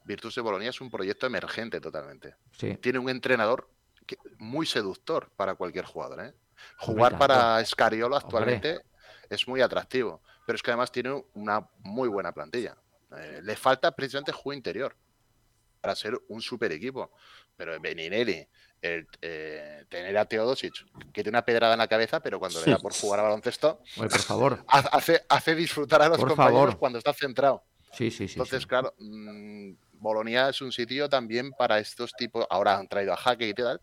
Virtus 0.06 0.36
de 0.36 0.42
Bolonia 0.42 0.70
es 0.70 0.80
un 0.80 0.90
proyecto 0.90 1.28
emergente 1.28 1.82
totalmente. 1.82 2.36
Sí. 2.54 2.78
Tiene 2.78 2.98
un 2.98 3.10
entrenador 3.10 3.70
que- 4.06 4.18
muy 4.38 4.66
seductor 4.66 5.30
para 5.36 5.56
cualquier 5.56 5.84
jugador. 5.84 6.22
¿eh? 6.26 6.34
Jugar 6.78 7.18
para 7.18 7.64
Scariolo 7.66 8.16
actualmente 8.16 8.80
es 9.30 9.46
muy 9.50 9.60
atractivo, 9.60 10.22
pero 10.46 10.56
es 10.56 10.64
que 10.64 10.72
además 10.72 10.94
tiene 10.94 11.12
una 11.34 11.68
muy 11.80 12.08
buena 12.08 12.32
plantilla. 12.32 12.78
Eh, 13.18 13.42
le 13.44 13.56
falta 13.58 13.94
precisamente 13.94 14.32
juego 14.32 14.56
interior 14.56 14.96
para 15.82 15.94
ser 15.94 16.18
un 16.30 16.42
super 16.42 16.72
equipo. 16.72 17.12
Pero 17.58 17.78
Beninelli, 17.82 18.48
el, 18.88 19.08
eh, 19.22 19.86
tener 19.90 20.18
a 20.18 20.26
Teodosic, 20.26 20.74
que 21.14 21.24
tiene 21.24 21.30
una 21.38 21.46
pedrada 21.46 21.74
en 21.74 21.80
la 21.80 21.88
cabeza, 21.88 22.20
pero 22.20 22.40
cuando 22.40 22.64
le 22.64 22.72
da 22.72 22.78
por 22.80 22.94
jugar 22.94 23.20
a 23.20 23.24
baloncesto, 23.24 23.80
Oye, 23.98 24.10
por 24.10 24.20
favor. 24.20 24.64
ha- 24.68 24.80
hace, 24.80 25.24
hace 25.30 25.56
disfrutar 25.56 26.02
a 26.02 26.10
los 26.10 26.18
Por 26.18 26.30
compañeros 26.30 26.60
favor. 26.62 26.80
cuando 26.80 26.98
está 27.00 27.14
centrado. 27.14 27.64
Sí, 27.94 28.12
sí, 28.12 28.28
sí. 28.28 28.34
Entonces, 28.34 28.62
sí. 28.64 28.68
claro, 28.68 28.94
mm, 29.00 29.72
Bolonia 30.00 30.50
es 30.50 30.62
un 30.62 30.72
sitio 30.72 31.10
también 31.10 31.52
para 31.52 31.80
estos 31.80 32.12
tipos. 32.14 32.46
Ahora 32.50 32.78
han 32.78 32.88
traído 32.88 33.14
a 33.14 33.18
Jaque 33.18 33.48
y 33.50 33.54
tal. 33.54 33.82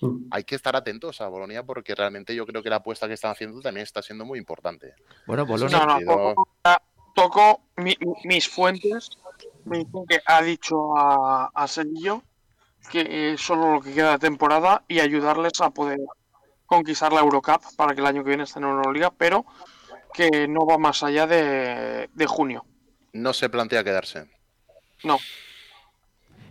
Mm. 0.00 0.26
Hay 0.30 0.44
que 0.44 0.54
estar 0.56 0.74
atentos 0.76 1.20
a 1.20 1.28
Bolonia 1.28 1.62
porque 1.62 1.94
realmente 1.94 2.34
yo 2.34 2.44
creo 2.46 2.62
que 2.62 2.70
la 2.70 2.76
apuesta 2.76 3.06
que 3.06 3.14
están 3.14 3.30
haciendo 3.32 3.60
también 3.60 3.84
está 3.84 4.02
siendo 4.02 4.24
muy 4.24 4.38
importante. 4.38 4.94
Bueno, 5.26 5.46
Bolonia. 5.46 5.78
No, 5.78 5.86
no, 5.86 5.92
sentido- 5.98 6.34
poco- 6.34 6.48
toco 7.14 7.62
mi- 7.76 7.96
mi- 8.00 8.14
mis 8.24 8.48
fuentes. 8.48 9.10
Me 9.64 9.78
dicen 9.78 10.04
que 10.08 10.20
ha 10.26 10.42
dicho 10.42 10.96
a, 10.96 11.50
a 11.54 11.66
Sevilla 11.68 12.20
que 12.90 13.32
es 13.32 13.40
solo 13.40 13.74
lo 13.74 13.80
que 13.80 13.92
queda 13.92 14.12
de 14.12 14.18
temporada 14.18 14.84
y 14.88 15.00
ayudarles 15.00 15.60
a 15.60 15.70
poder 15.70 15.98
conquistar 16.66 17.12
la 17.12 17.20
Eurocup 17.20 17.62
para 17.76 17.94
que 17.94 18.00
el 18.00 18.06
año 18.06 18.22
que 18.22 18.30
viene 18.30 18.44
estén 18.44 18.64
en 18.64 18.70
Euroliga, 18.70 19.12
pero 19.16 19.44
que 20.12 20.48
no 20.48 20.66
va 20.66 20.78
más 20.78 21.02
allá 21.02 21.26
de, 21.26 22.08
de 22.12 22.26
junio. 22.26 22.64
No 23.12 23.32
se 23.32 23.48
plantea 23.48 23.84
quedarse. 23.84 24.26
No. 25.04 25.18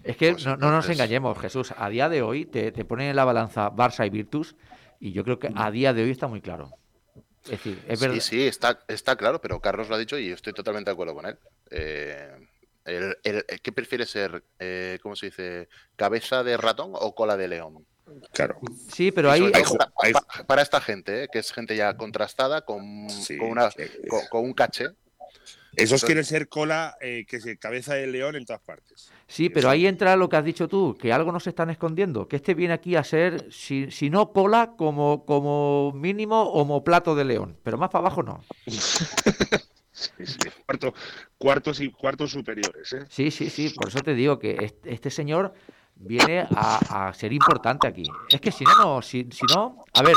Es 0.04 0.18
que 0.18 0.34
Pues 0.34 0.46
no, 0.46 0.56
no 0.56 0.72
nos 0.72 0.88
engañemos, 0.90 1.38
Jesús. 1.40 1.74
A 1.78 1.90
día 1.90 2.10
de 2.10 2.22
hoy 2.22 2.46
te, 2.46 2.72
te 2.72 2.86
ponen 2.86 3.10
en 3.10 3.16
la 3.16 3.26
balanza 3.26 3.72
Barça 3.72 4.06
y 4.06 4.10
Virtus 4.10 4.56
y 5.00 5.12
yo 5.12 5.24
creo 5.24 5.40
que 5.40 5.50
a 5.56 5.72
día 5.72 5.94
de 5.94 6.04
hoy 6.04 6.12
está 6.12 6.28
muy 6.28 6.42
claro. 6.42 6.72
Es 7.44 7.52
decir, 7.52 7.84
es 7.88 8.00
verdad. 8.00 8.16
Sí, 8.16 8.22
sí, 8.22 8.48
está, 8.48 8.80
está 8.88 9.16
claro, 9.16 9.40
pero 9.42 9.60
Carlos 9.60 9.90
lo 9.90 9.96
ha 9.96 10.00
dicho 10.00 10.18
y 10.18 10.30
yo 10.30 10.36
estoy 10.36 10.54
totalmente 10.54 10.90
de 10.90 10.94
acuerdo 10.94 11.14
con 11.14 11.26
él. 11.26 11.38
Eh, 11.70 12.48
el- 12.86 13.18
el- 13.24 13.46
¿Qué 13.62 13.72
prefiere 13.72 14.06
ser, 14.06 14.44
eh, 14.60 15.00
cómo 15.02 15.16
se 15.16 15.28
dice, 15.28 15.68
cabeza 15.96 16.44
de 16.44 16.58
ratón 16.58 16.92
o 16.94 17.14
cola 17.16 17.36
de 17.38 17.48
león? 17.48 17.86
Claro. 18.34 18.60
Sí, 18.88 19.12
pero 19.12 19.32
Hay 19.32 19.52
para 20.46 20.62
esta 20.62 20.80
gente, 20.80 21.24
eh, 21.24 21.28
que 21.32 21.40
es 21.40 21.52
gente 21.52 21.76
ya 21.76 21.98
contrastada, 21.98 22.62
con, 22.64 23.10
Sí, 23.10 23.38
con, 23.38 23.50
una, 23.50 23.70
eh, 23.78 23.92
con, 24.08 24.20
con 24.30 24.44
un 24.44 24.54
caché. 24.54 24.86
Esos 25.78 25.92
Entonces- 26.04 26.06
quieren 26.06 26.24
ser 26.24 26.48
cola, 26.48 26.96
eh, 27.02 27.26
que 27.28 27.42
se 27.42 27.58
cabeza 27.58 27.96
de 27.96 28.08
león 28.08 28.36
en 28.38 28.46
todas 28.46 28.62
partes. 28.62 29.12
Sí, 29.28 29.50
pero 29.50 29.70
ahí 29.70 29.88
entra 29.88 30.16
lo 30.16 30.30
que 30.30 30.38
has 30.38 30.46
dicho 30.46 30.70
tú, 30.70 30.96
que 30.98 31.12
algo 31.12 31.32
nos 31.34 31.48
están 31.48 31.70
escondiendo, 31.70 32.28
que 32.30 32.38
este 32.38 32.54
viene 32.54 32.74
aquí 32.76 32.96
a 32.96 33.04
ser, 33.04 33.52
si, 33.52 33.92
si 33.92 34.10
no 34.10 34.32
cola, 34.32 34.76
como, 34.78 35.26
como 35.26 35.92
mínimo 35.94 36.44
homoplato 36.44 37.14
de 37.16 37.26
león, 37.26 37.58
pero 37.64 37.78
más 37.78 37.90
para 37.90 38.04
abajo 38.08 38.24
no. 38.24 38.42
Cuarto, 40.66 40.94
cuartos 41.38 41.82
y 41.82 41.92
cuartos 41.92 42.32
superiores, 42.32 42.94
¿eh? 42.94 43.06
Sí, 43.10 43.32
sí, 43.32 43.50
sí, 43.50 43.70
por 43.70 43.88
eso 43.88 44.00
te 44.02 44.14
digo 44.14 44.40
que 44.40 44.52
est- 44.52 44.86
este 44.86 45.10
señor 45.10 45.54
viene 45.96 46.46
a, 46.50 47.12
ser 47.14 47.34
importante 47.34 47.88
aquí. 47.88 48.04
Es 48.30 48.42
que 48.42 48.52
si 48.52 48.64
no, 48.66 48.76
no, 48.76 49.02
si, 49.02 49.28
si 49.32 49.46
no, 49.48 49.86
a 49.94 50.02
ver, 50.04 50.16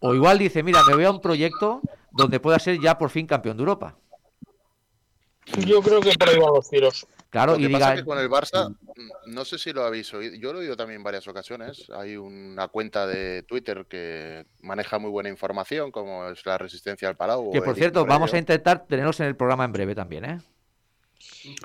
o 0.00 0.14
igual 0.14 0.38
dice, 0.38 0.62
mira, 0.62 0.82
me 0.84 0.94
voy 0.94 1.04
a 1.04 1.10
un 1.10 1.20
proyecto 1.20 1.82
donde 2.10 2.40
pueda 2.40 2.58
ser 2.58 2.80
ya 2.80 2.98
por 2.98 3.10
fin 3.10 3.26
campeón 3.26 3.56
de 3.56 3.62
Europa. 3.62 3.96
Yo 5.66 5.80
creo 5.80 6.00
que 6.00 6.12
por 6.18 6.28
ahí 6.28 6.38
van 6.38 6.54
los 6.54 6.68
tiros. 6.68 7.06
Claro, 7.30 7.52
Lo 7.52 7.60
y 7.60 7.68
pasa 7.68 7.90
diga, 7.90 7.94
es 7.94 8.00
que 8.00 8.06
con 8.06 8.18
el 8.18 8.30
Barça, 8.30 8.70
mm, 8.70 9.34
no 9.34 9.44
sé 9.44 9.58
si 9.58 9.72
lo 9.72 9.84
habéis 9.84 10.12
oído, 10.14 10.36
yo 10.36 10.52
lo 10.52 10.60
he 10.60 10.62
oído 10.62 10.76
también 10.76 10.98
en 10.98 11.04
varias 11.04 11.26
ocasiones. 11.28 11.90
Hay 11.90 12.16
una 12.16 12.68
cuenta 12.68 13.06
de 13.06 13.42
Twitter 13.42 13.86
que 13.88 14.46
maneja 14.62 14.98
muy 14.98 15.10
buena 15.10 15.28
información, 15.28 15.90
como 15.90 16.28
es 16.28 16.44
la 16.46 16.56
Resistencia 16.56 17.08
al 17.08 17.16
Palau. 17.16 17.50
que 17.52 17.58
por 17.58 17.68
Eric 17.68 17.78
cierto, 17.78 18.06
vamos 18.06 18.32
a 18.32 18.38
intentar 18.38 18.86
tenerlos 18.86 19.20
en 19.20 19.26
el 19.26 19.36
programa 19.36 19.64
en 19.64 19.72
breve 19.72 19.94
también, 19.94 20.24
¿eh? 20.24 20.38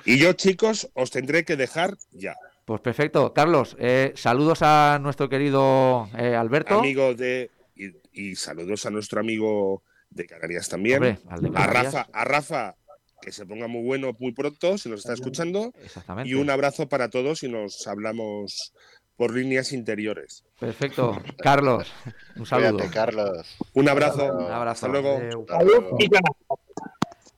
Y 0.04 0.18
yo, 0.18 0.32
chicos, 0.32 0.88
os 0.94 1.10
tendré 1.10 1.44
que 1.44 1.56
dejar 1.56 1.96
ya. 2.10 2.34
Pues 2.64 2.80
perfecto. 2.80 3.32
Carlos, 3.32 3.76
eh, 3.78 4.12
saludos 4.14 4.60
a 4.62 4.98
nuestro 5.00 5.28
querido 5.28 6.08
eh, 6.16 6.34
Alberto. 6.36 6.78
Amigo 6.78 7.14
de. 7.14 7.50
Y, 7.74 7.90
y 8.12 8.36
saludos 8.36 8.86
a 8.86 8.90
nuestro 8.90 9.20
amigo 9.20 9.82
de 10.10 10.26
Canarias 10.26 10.68
también. 10.68 11.02
Hombre, 11.02 11.18
a. 11.54 11.66
Rafa, 11.66 12.06
a 12.12 12.24
Rafa, 12.24 12.76
que 13.22 13.32
se 13.32 13.46
ponga 13.46 13.68
muy 13.68 13.82
bueno 13.84 14.10
muy 14.18 14.32
pronto, 14.32 14.76
si 14.76 14.90
nos 14.90 15.00
está 15.00 15.14
escuchando. 15.14 15.72
Exactamente. 15.82 16.28
Y 16.30 16.34
un 16.34 16.50
abrazo 16.50 16.88
para 16.88 17.08
todos 17.08 17.42
y 17.42 17.48
nos 17.48 17.86
hablamos 17.86 18.72
por 19.16 19.34
líneas 19.34 19.72
interiores. 19.72 20.44
Perfecto. 20.58 21.16
Carlos, 21.38 21.86
un 22.36 22.44
saludo. 22.44 22.72
Cuídate, 22.78 22.92
Carlos. 22.92 23.56
Un 23.74 23.88
abrazo. 23.88 24.24
Un 24.32 24.50
abrazo. 24.50 24.86
Hasta 24.86 24.88
luego. 24.88 25.18
Hasta. 25.48 26.20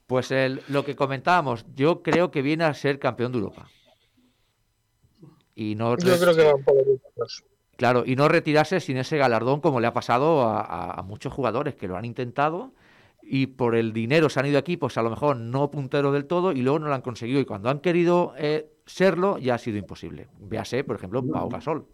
Pues 0.06 0.30
el- 0.30 0.62
lo 0.68 0.84
que 0.84 0.96
comentábamos, 0.96 1.64
yo 1.74 2.02
creo 2.02 2.30
que 2.30 2.42
viene 2.42 2.64
a 2.64 2.74
ser 2.74 2.98
campeón 2.98 3.32
de 3.32 3.38
Europa. 3.38 3.68
Y 5.54 5.74
no, 5.76 5.96
Yo 5.98 6.18
creo 6.18 6.34
que 6.34 6.44
van 6.44 6.64
por 6.64 6.74
claro, 7.76 8.02
y 8.06 8.16
no 8.16 8.28
retirarse 8.28 8.80
sin 8.80 8.96
ese 8.96 9.16
galardón 9.18 9.60
como 9.60 9.80
le 9.80 9.86
ha 9.86 9.92
pasado 9.92 10.42
a, 10.42 10.60
a- 10.60 11.00
a 11.00 11.02
muchos 11.02 11.32
jugadores 11.32 11.74
que 11.74 11.88
lo 11.88 11.96
han 11.96 12.04
intentado 12.04 12.72
y 13.26 13.46
por 13.46 13.74
el 13.74 13.92
dinero 13.92 14.28
se 14.28 14.40
han 14.40 14.46
ido 14.46 14.58
aquí, 14.58 14.76
pues 14.76 14.96
a 14.98 15.02
lo 15.02 15.10
mejor 15.10 15.36
no 15.36 15.70
puntero 15.70 16.12
del 16.12 16.26
todo 16.26 16.52
y 16.52 16.62
luego 16.62 16.78
no 16.78 16.88
lo 16.88 16.94
han 16.94 17.00
conseguido. 17.02 17.40
Y 17.40 17.44
cuando 17.44 17.68
han 17.70 17.80
querido 17.80 18.34
eh, 18.38 18.68
serlo, 18.86 19.38
ya 19.38 19.54
ha 19.54 19.58
sido 19.58 19.78
imposible. 19.78 20.28
Véase, 20.40 20.84
por 20.84 20.96
ejemplo, 20.96 21.24
Pau 21.26 21.48
Gasol. 21.48 21.86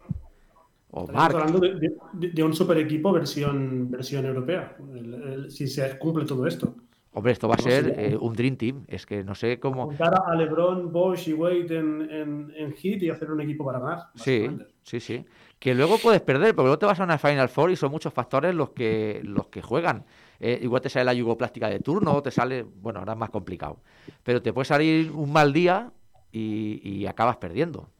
O 0.93 1.07
Marc. 1.07 1.33
hablando 1.35 1.59
de, 1.59 1.75
de- 2.13 2.29
de 2.31 2.43
un 2.43 2.53
super 2.53 2.77
equipo 2.77 3.13
versión, 3.13 3.89
versión 3.91 4.25
europea. 4.25 4.75
El- 4.93 5.13
el- 5.13 5.51
si 5.51 5.67
se 5.67 5.97
cumple 5.97 6.25
todo 6.25 6.45
esto. 6.45 6.75
Hombre, 7.13 7.31
esto 7.33 7.47
va 7.47 7.55
a 7.55 7.57
No, 7.57 7.63
ser 7.63 7.93
eh, 7.97 8.17
un 8.19 8.33
Dream 8.33 8.55
Team. 8.57 8.83
Es 8.87 9.05
que 9.05 9.23
no 9.23 9.33
sé 9.35 9.59
cómo. 9.59 9.85
Juntar 9.85 10.13
a 10.25 10.35
LeBron, 10.35 10.91
Bosch 10.91 11.27
y 11.29 11.33
Wade 11.33 11.77
en, 11.77 12.01
en, 12.09 12.53
en 12.55 12.71
hit 12.73 13.03
y 13.03 13.09
hacer 13.09 13.31
un 13.31 13.39
equipo 13.41 13.65
para 13.65 13.79
ganar. 13.79 13.99
Sí, 14.15 14.49
sí, 14.83 14.99
sí. 14.99 15.25
Que 15.59 15.75
luego 15.75 15.97
puedes 15.97 16.21
perder, 16.21 16.55
porque 16.55 16.67
luego 16.67 16.79
te 16.79 16.85
vas 16.85 16.99
a 16.99 17.03
una 17.03 17.17
Final 17.17 17.49
Four 17.49 17.71
y 17.71 17.75
son 17.75 17.91
muchos 17.91 18.13
factores 18.13 18.53
los 18.55 18.71
que, 18.71 19.21
los 19.23 19.47
que 19.47 19.61
juegan. 19.61 20.05
Eh, 20.43 20.57
igual 20.63 20.81
te 20.81 20.89
sale 20.89 21.05
la 21.05 21.13
yugoplástica 21.13 21.69
de 21.69 21.79
turno, 21.81 22.19
te 22.23 22.31
sale, 22.31 22.63
bueno, 22.63 22.97
ahora 22.99 23.13
es 23.13 23.19
más 23.19 23.29
complicado. 23.29 23.79
Pero 24.23 24.41
te 24.41 24.51
puede 24.51 24.65
salir 24.65 25.11
un 25.11 25.31
mal 25.31 25.53
día 25.53 25.91
y, 26.31 26.81
y 26.83 27.05
acabas 27.05 27.37
perdiendo. 27.37 27.91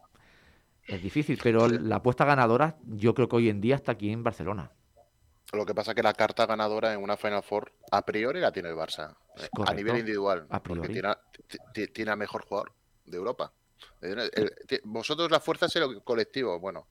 Es 0.88 1.02
difícil, 1.04 1.40
pero 1.42 1.68
la 1.68 1.98
apuesta 1.98 2.26
ganadora 2.26 2.78
yo 2.88 3.14
creo 3.14 3.30
que 3.30 3.36
hoy 3.36 3.50
en 3.50 3.62
día 3.62 3.76
está 3.76 3.92
aquí 3.92 4.12
en 4.12 4.24
Barcelona. 4.24 4.72
Lo 5.54 5.66
que 5.68 5.76
pasa 5.76 5.92
es 5.92 5.96
que 5.96 6.02
la 6.02 6.14
carta 6.14 6.48
ganadora 6.48 6.94
en 6.94 7.04
una 7.04 7.16
Final 7.16 7.44
Four 7.44 7.74
a 7.92 8.04
priori 8.04 8.40
la 8.40 8.52
tiene 8.52 8.70
el 8.70 8.76
Barça. 8.76 9.16
eh, 9.38 9.48
a 9.68 9.74
nivel 9.74 9.98
individual. 10.00 10.48
A 10.50 10.62
Porque 10.64 10.88
tiene, 10.90 11.10
a- 11.10 11.20
ti- 11.48 11.58
ti- 11.74 11.88
tiene 11.90 12.12
al 12.12 12.18
mejor 12.18 12.44
jugador 12.46 12.74
de 13.06 13.18
Europa. 13.18 13.54
El- 14.02 14.20
el- 14.34 14.56
ti- 14.68 14.80
vosotros 14.84 15.30
la 15.30 15.40
fuerza 15.40 15.68
es 15.68 15.76
el 15.76 16.02
colectivo. 16.04 16.60
Bueno, 16.60 16.88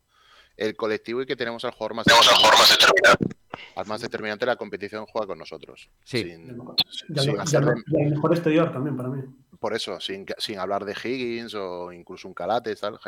el 0.61 0.77
colectivo 0.77 1.23
y 1.23 1.27
que 1.27 1.35
tenemos 1.37 1.65
al 1.65 1.73
jugador 1.73 1.95
más, 1.95 2.07
determinante. 2.07 3.37
Al 3.77 3.87
más 3.87 4.01
determinante 4.01 4.45
de 4.45 4.53
la 4.53 4.57
competición 4.57 5.07
juega 5.07 5.27
con 5.29 5.39
nosotros. 5.39 5.89
Sí. 6.05 6.23
Sin, 6.23 6.51
al- 6.51 7.23
sin 7.23 7.31
al- 7.35 7.41
hacerle- 7.41 7.71
al 7.73 8.11
mejor 8.11 8.33
exterior 8.33 8.73
también 8.73 8.97
para 8.97 9.09
mí. 9.09 9.23
por 9.59 9.75
eso, 9.75 9.99
sin, 10.01 10.27
sin 10.39 10.59
hablar 10.59 10.85
de 10.85 10.93
Higgins 10.93 11.55
o 11.55 11.93
incluso 11.93 12.29
un 12.29 12.35
Calate, 12.35 12.75
tal, 12.77 12.99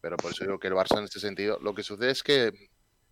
pero 0.00 0.16
por 0.16 0.32
eso 0.32 0.44
digo 0.44 0.58
que 0.58 0.68
el 0.68 0.74
Barça 0.74 0.98
en 0.98 1.04
este 1.04 1.20
sentido, 1.20 1.58
lo 1.62 1.72
que 1.74 1.82
sucede 1.82 2.10
es 2.10 2.22
que 2.22 2.52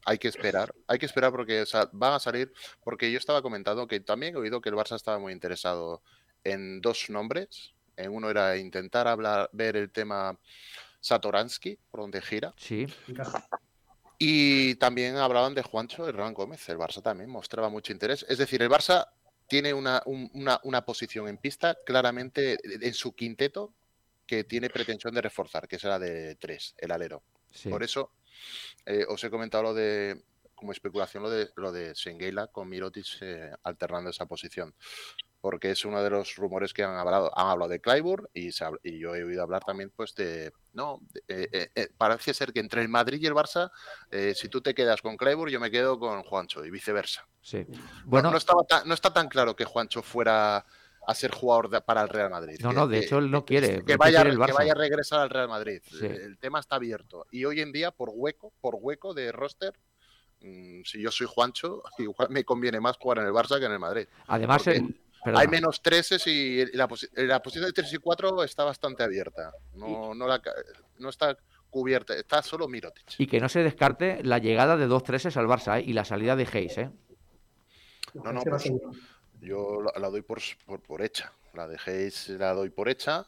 hay 0.05 0.19
que 0.19 0.29
esperar, 0.29 0.75
hay 0.89 0.99
que 0.99 1.07
esperar 1.07 1.31
porque 1.31 1.63
o 1.63 1.67
sea, 1.67 1.89
van 1.93 2.15
a 2.15 2.19
salir, 2.19 2.53
porque 2.83 3.13
yo 3.13 3.19
estaba 3.19 3.41
comentando 3.43 3.87
que 3.87 4.01
también 4.01 4.35
he 4.35 4.39
oído 4.39 4.61
que 4.61 4.69
el 4.71 4.75
Barça 4.75 4.97
estaba 4.97 5.19
muy 5.19 5.33
interesado 5.33 6.03
en 6.45 6.81
dos 6.81 7.09
nombres, 7.11 7.73
En 7.97 8.13
uno 8.13 8.31
era 8.31 8.57
intentar 8.57 9.07
hablar, 9.07 9.51
ver 9.53 9.77
el 9.77 9.91
tema 9.91 10.37
Satoransky, 11.01 11.79
por 11.91 12.01
donde 12.01 12.21
gira. 12.23 12.53
Sí. 12.57 12.87
Y 14.19 14.75
también 14.77 15.17
hablaban 15.17 15.55
de 15.55 15.63
Juancho 15.63 16.07
Hernán 16.09 16.35
Gómez. 16.35 16.69
El 16.69 16.77
Barça 16.79 17.03
también 17.03 17.31
mostraba 17.31 17.69
mucho 17.71 17.93
interés. 17.93 18.25
Es 18.29 18.39
decir, 18.39 18.61
el 18.63 18.69
Barça 18.69 19.07
tiene 19.49 19.73
una, 19.73 20.03
un- 20.07 20.31
una- 20.35 20.61
una 20.65 20.85
posición 20.85 21.27
en 21.29 21.39
pista 21.39 21.77
claramente 21.87 22.59
en 22.65 22.95
su 22.95 23.15
quinteto 23.15 23.73
que 24.27 24.45
tiene 24.45 24.71
pretensión 24.71 25.15
de 25.15 25.23
reforzar, 25.23 25.67
que 25.67 25.77
es 25.77 25.85
la 25.85 25.99
de 25.99 26.37
tres, 26.37 26.75
el 26.79 26.93
alero. 26.93 27.23
sí. 27.51 27.69
Por 27.69 27.83
eso 27.83 28.13
eh, 28.87 29.05
os 29.09 29.25
he 29.25 29.31
comentado 29.31 29.65
lo 29.65 29.75
de, 29.75 30.23
como 30.61 30.71
especulación, 30.73 31.23
lo 31.25 31.31
de, 31.31 31.51
lo 31.57 31.73
de 31.73 31.95
Senguela 31.97 32.47
con 32.47 32.69
Mirotic 32.69 33.07
eh, 33.23 33.51
alternando 33.65 34.11
esa 34.11 34.27
posición. 34.27 34.75
Porque 35.41 35.71
es 35.71 35.87
uno 35.87 36.03
de 36.03 36.11
los 36.11 36.37
rumores 36.37 36.75
que 36.75 36.85
han 36.85 36.97
hablado. 36.97 37.37
Han 37.37 37.47
hablado 37.49 37.71
de 37.71 37.81
Clyburn 37.81 38.29
y, 38.35 38.53
se 38.53 38.67
y 38.83 38.99
yo 38.99 39.15
he 39.17 39.25
oído 39.25 39.43
hablar 39.43 39.65
también 39.65 39.91
pues 39.97 40.15
de... 40.15 40.53
No, 40.75 41.01
de- 41.13 41.23
eh, 41.29 41.49
eh, 41.51 41.71
eh, 41.75 41.89
parece 41.97 42.35
ser 42.35 42.53
que 42.53 42.61
entre 42.61 42.83
el 42.83 42.91
Madrid 42.91 43.19
y 43.23 43.27
el 43.27 43.33
Barça, 43.35 43.71
si 44.35 44.49
tú 44.51 44.61
te 44.61 44.75
quedas 44.75 45.01
con 45.01 45.17
Clyburn, 45.17 45.51
yo 45.51 45.59
me 45.59 45.71
quedo 45.71 45.99
con 45.99 46.23
Juancho 46.25 46.63
y 46.65 46.71
viceversa. 46.71 47.27
sí. 47.41 47.65
No- 47.67 47.79
Bueno, 48.05 48.31
no, 48.31 48.37
estaba 48.37 48.63
tan- 48.65 48.87
no 48.87 48.93
está 48.93 49.13
tan 49.15 49.29
claro 49.29 49.57
que 49.57 49.65
Juancho 49.65 50.03
fuera 50.03 50.67
a 51.07 51.15
ser 51.15 51.31
jugador 51.33 51.71
de- 51.71 51.81
para 51.81 52.03
el 52.03 52.11
Real 52.11 52.29
Madrid. 52.29 52.59
No, 52.61 52.69
que- 52.69 52.75
no, 52.77 52.87
de 52.87 53.01
que- 53.01 53.07
hecho 53.07 53.17
él 53.19 53.31
no 53.31 53.47
quiere, 53.47 53.83
Que 53.83 53.97
vaya, 53.97 54.21
prefiere 54.21 54.31
el 54.31 54.37
que 54.37 54.53
Barça. 54.53 54.57
vaya 54.59 54.73
a 54.73 54.75
regresar 54.75 55.21
al 55.21 55.31
Real 55.31 55.49
Madrid. 55.49 55.81
Sí. 55.91 56.05
El 56.05 56.37
tema 56.39 56.61
está 56.61 56.77
abierto. 56.77 57.27
Y 57.31 57.47
hoy 57.47 57.63
en 57.63 57.73
día, 57.73 57.91
por 57.93 58.11
hueco, 58.13 58.53
por 58.61 58.75
hueco 58.79 59.15
de 59.15 59.33
roster, 59.33 59.73
si 60.41 61.01
yo 61.01 61.11
soy 61.11 61.27
Juancho, 61.31 61.83
igual 61.99 62.29
me 62.31 62.45
conviene 62.45 62.81
más 62.81 62.97
jugar 62.97 63.19
en 63.19 63.27
el 63.27 63.33
Barça 63.33 63.59
que 63.59 63.67
en 63.67 63.73
el 63.73 63.79
Madrid. 63.79 64.07
además, 64.27 64.67
el-. 64.67 64.97
Hay 65.23 65.49
menos 65.49 65.83
treses 65.83 66.27
y 66.27 66.65
la, 66.75 66.89
posi- 66.89 67.11
la 67.15 67.43
posición 67.43 67.67
de 67.67 67.73
3 67.75 67.93
y 67.93 67.99
4 67.99 68.43
está 68.43 68.65
bastante 68.65 69.03
abierta. 69.03 69.53
No, 69.75 70.15
no, 70.15 70.27
la 70.27 70.41
ca- 70.41 70.55
no 70.99 71.11
está 71.11 71.37
cubierta, 71.69 72.15
está 72.17 72.43
solo 72.43 72.67
Mirotic. 72.69 73.05
y 73.19 73.27
que 73.27 73.39
no 73.39 73.49
se 73.51 73.63
descarte 73.63 74.25
la 74.25 74.39
llegada 74.39 74.79
de 74.79 74.87
dos 74.87 75.05
treses 75.05 75.37
al 75.37 75.47
Barça 75.47 75.79
¿eh? 75.79 75.85
y 75.87 75.93
la 75.93 76.07
salida 76.07 76.37
de 76.37 76.49
Hayes, 76.51 76.79
¿eh? 76.79 76.91
No, 78.15 78.33
no, 78.33 78.43
pues, 78.43 78.73
yo 79.43 79.83
la, 79.83 79.93
la 80.01 80.09
doy 80.09 80.23
por, 80.23 80.41
por, 80.65 80.81
por 80.81 81.03
hecha. 81.03 81.33
La 81.53 81.69
de 81.69 81.79
Hayes 81.85 82.31
la 82.31 82.55
doy 82.55 82.71
por 82.71 82.89
hecha. 82.89 83.27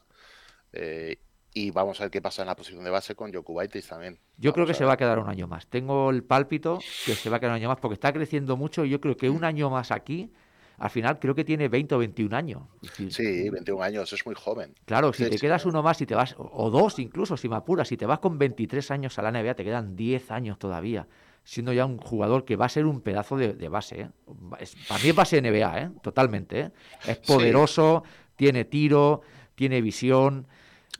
eh, 0.73 1.17
y 1.53 1.71
vamos 1.71 1.99
a 1.99 2.05
ver 2.05 2.11
qué 2.11 2.21
pasa 2.21 2.41
en 2.41 2.47
la 2.47 2.55
posición 2.55 2.83
de 2.83 2.89
base 2.89 3.15
con 3.15 3.31
Jokubaitis 3.33 3.87
también. 3.87 4.17
Yo 4.37 4.53
creo 4.53 4.65
que 4.65 4.73
se 4.73 4.85
va 4.85 4.93
a 4.93 4.97
quedar 4.97 5.19
un 5.19 5.29
año 5.29 5.47
más. 5.47 5.67
Tengo 5.67 6.09
el 6.09 6.23
pálpito 6.23 6.79
que 7.05 7.15
se 7.15 7.29
va 7.29 7.37
a 7.37 7.39
quedar 7.39 7.51
un 7.51 7.57
año 7.57 7.69
más 7.69 7.77
porque 7.79 7.93
está 7.93 8.11
creciendo 8.11 8.57
mucho 8.57 8.83
y 8.85 8.89
yo 8.89 8.99
creo 8.99 9.15
que 9.15 9.29
un 9.29 9.43
año 9.43 9.69
más 9.69 9.91
aquí, 9.91 10.31
al 10.79 10.89
final 10.89 11.19
creo 11.19 11.35
que 11.35 11.43
tiene 11.43 11.69
20 11.69 11.93
o 11.95 11.99
21 11.99 12.33
años. 12.33 12.63
Sí, 13.09 13.49
21 13.49 13.81
años, 13.83 14.11
es 14.11 14.25
muy 14.25 14.35
joven. 14.35 14.73
Claro, 14.85 15.13
si 15.13 15.23
Sí, 15.23 15.29
te 15.29 15.37
sí. 15.37 15.41
quedas 15.41 15.65
uno 15.65 15.83
más 15.83 16.01
y 16.01 16.05
te 16.05 16.15
vas, 16.15 16.35
o- 16.37 16.69
dos 16.71 16.97
incluso, 16.99 17.37
si 17.37 17.47
me 17.47 17.55
apuras, 17.55 17.87
si 17.87 17.95
te 17.97 18.05
vas 18.05 18.19
con 18.19 18.37
23 18.37 18.89
años 18.91 19.17
a 19.19 19.21
la 19.21 19.29
NBA, 19.29 19.53
te 19.55 19.63
quedan 19.63 19.95
10 19.95 20.31
años 20.31 20.57
todavía, 20.57 21.07
siendo 21.43 21.71
ya 21.71 21.85
un 21.85 21.97
jugador 21.99 22.43
que 22.43 22.55
va 22.55 22.65
a 22.65 22.69
ser 22.69 22.85
un 22.87 23.01
pedazo 23.01 23.37
de, 23.37 23.53
de 23.53 23.69
base. 23.69 24.01
¿eh? 24.01 24.09
Es- 24.59 24.75
para 24.87 24.99
mí 24.99 25.09
es 25.09 25.15
base 25.15 25.37
NBA, 25.37 25.79
¿eh? 25.79 25.91
totalmente. 26.01 26.59
¿eh? 26.59 26.71
Es 27.05 27.17
poderoso, 27.17 28.03
tiene 28.35 28.65
tiro, 28.65 29.21
tiene 29.55 29.79
visión, 29.81 30.47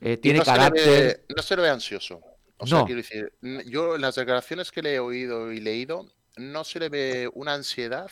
eh, 0.04 0.18
tiene 0.18 0.40
no 0.40 0.46
se, 0.46 0.52
carácter. 0.52 0.86
ve, 1.28 1.34
no 1.36 1.42
se 1.44 1.56
le 1.56 1.62
ve 1.62 1.70
ansioso. 1.70 2.22
O 2.58 2.68
sea, 2.68 2.80
No. 2.80 2.86
quiero 2.86 3.02
decir, 3.02 3.34
yo 3.66 3.96
en 3.96 4.02
las 4.02 4.16
declaraciones 4.16 4.72
que 4.72 4.82
le 4.82 4.96
he 4.96 5.00
oído 5.00 5.52
y 5.52 5.60
leído, 5.60 6.08
no 6.38 6.64
se 6.64 6.80
le 6.80 6.90
ve 6.90 7.30
una 7.34 7.54
ansiedad 7.54 8.10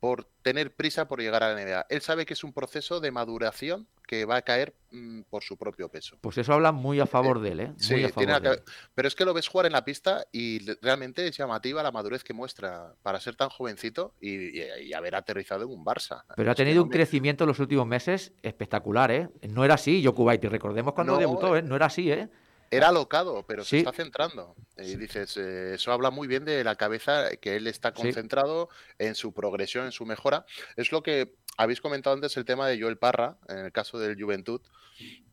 por 0.00 0.28
tener 0.42 0.74
prisa 0.74 1.08
por 1.08 1.20
llegar 1.20 1.42
a 1.42 1.52
la 1.54 1.60
NBA. 1.62 1.86
Él 1.88 2.00
sabe 2.00 2.26
que 2.26 2.34
es 2.34 2.44
un 2.44 2.52
proceso 2.52 3.00
de 3.00 3.10
maduración 3.10 3.88
que 4.06 4.24
va 4.24 4.36
a 4.36 4.42
caer 4.42 4.74
mm, 4.92 5.22
por 5.22 5.42
su 5.42 5.56
propio 5.56 5.88
peso. 5.88 6.16
Pues 6.20 6.38
eso 6.38 6.52
habla 6.52 6.70
muy 6.70 7.00
a 7.00 7.06
favor 7.06 7.40
de 7.40 7.50
él, 7.52 7.60
¿eh? 7.60 7.72
Sí, 7.76 7.94
Muy 7.94 8.04
a 8.04 8.08
tiene 8.10 8.32
favor 8.34 8.48
de 8.48 8.54
él. 8.56 8.62
pero 8.94 9.08
es 9.08 9.14
que 9.16 9.24
lo 9.24 9.34
ves 9.34 9.48
jugar 9.48 9.66
en 9.66 9.72
la 9.72 9.84
pista 9.84 10.24
y 10.30 10.60
realmente 10.80 11.26
es 11.26 11.36
llamativa 11.36 11.82
la 11.82 11.90
madurez 11.90 12.22
que 12.22 12.32
muestra 12.32 12.94
para 13.02 13.18
ser 13.20 13.34
tan 13.34 13.48
jovencito 13.48 14.14
y, 14.20 14.60
y- 14.60 14.64
y 14.84 14.92
haber 14.92 15.16
aterrizado 15.16 15.64
en 15.64 15.70
un 15.70 15.84
Barça. 15.84 16.22
Pero 16.36 16.50
ha 16.52 16.54
tenido 16.54 16.82
un 16.82 16.88
crecimiento 16.88 17.42
en 17.44 17.48
los 17.48 17.58
últimos 17.58 17.86
meses 17.86 18.32
espectacular, 18.42 19.10
¿eh? 19.10 19.28
No 19.48 19.64
era 19.64 19.74
así, 19.74 20.04
Jokubaiti. 20.04 20.46
Recordemos 20.48 20.94
cuando 20.94 21.14
No, 21.14 21.18
debutó, 21.18 21.56
¿eh? 21.56 21.62
No 21.62 21.74
era 21.74 21.86
así, 21.86 22.12
¿eh? 22.12 22.28
Era 22.70 22.88
alocado, 22.88 23.44
pero 23.46 23.64
Sí. 23.64 23.70
se 23.70 23.78
está 23.78 23.92
centrando. 23.92 24.54
Y 24.76 24.96
dices, 24.96 25.36
eh, 25.36 25.74
eso 25.74 25.92
habla 25.92 26.10
muy 26.10 26.26
bien 26.28 26.44
de 26.44 26.62
la 26.64 26.76
cabeza, 26.76 27.30
que 27.36 27.56
él 27.56 27.66
está 27.66 27.92
concentrado 27.92 28.68
en 28.98 29.14
su 29.14 29.32
progresión, 29.32 29.86
en 29.86 29.92
su 29.92 30.04
mejora. 30.06 30.44
Es 30.76 30.92
lo 30.92 31.02
que 31.02 31.34
habéis 31.56 31.80
comentado 31.80 32.14
antes, 32.14 32.36
el 32.36 32.44
tema 32.44 32.68
de 32.68 32.80
Joel 32.80 32.98
Parra, 32.98 33.38
en 33.48 33.58
el 33.58 33.72
caso 33.72 33.98
del 33.98 34.20
Juventud. 34.20 34.60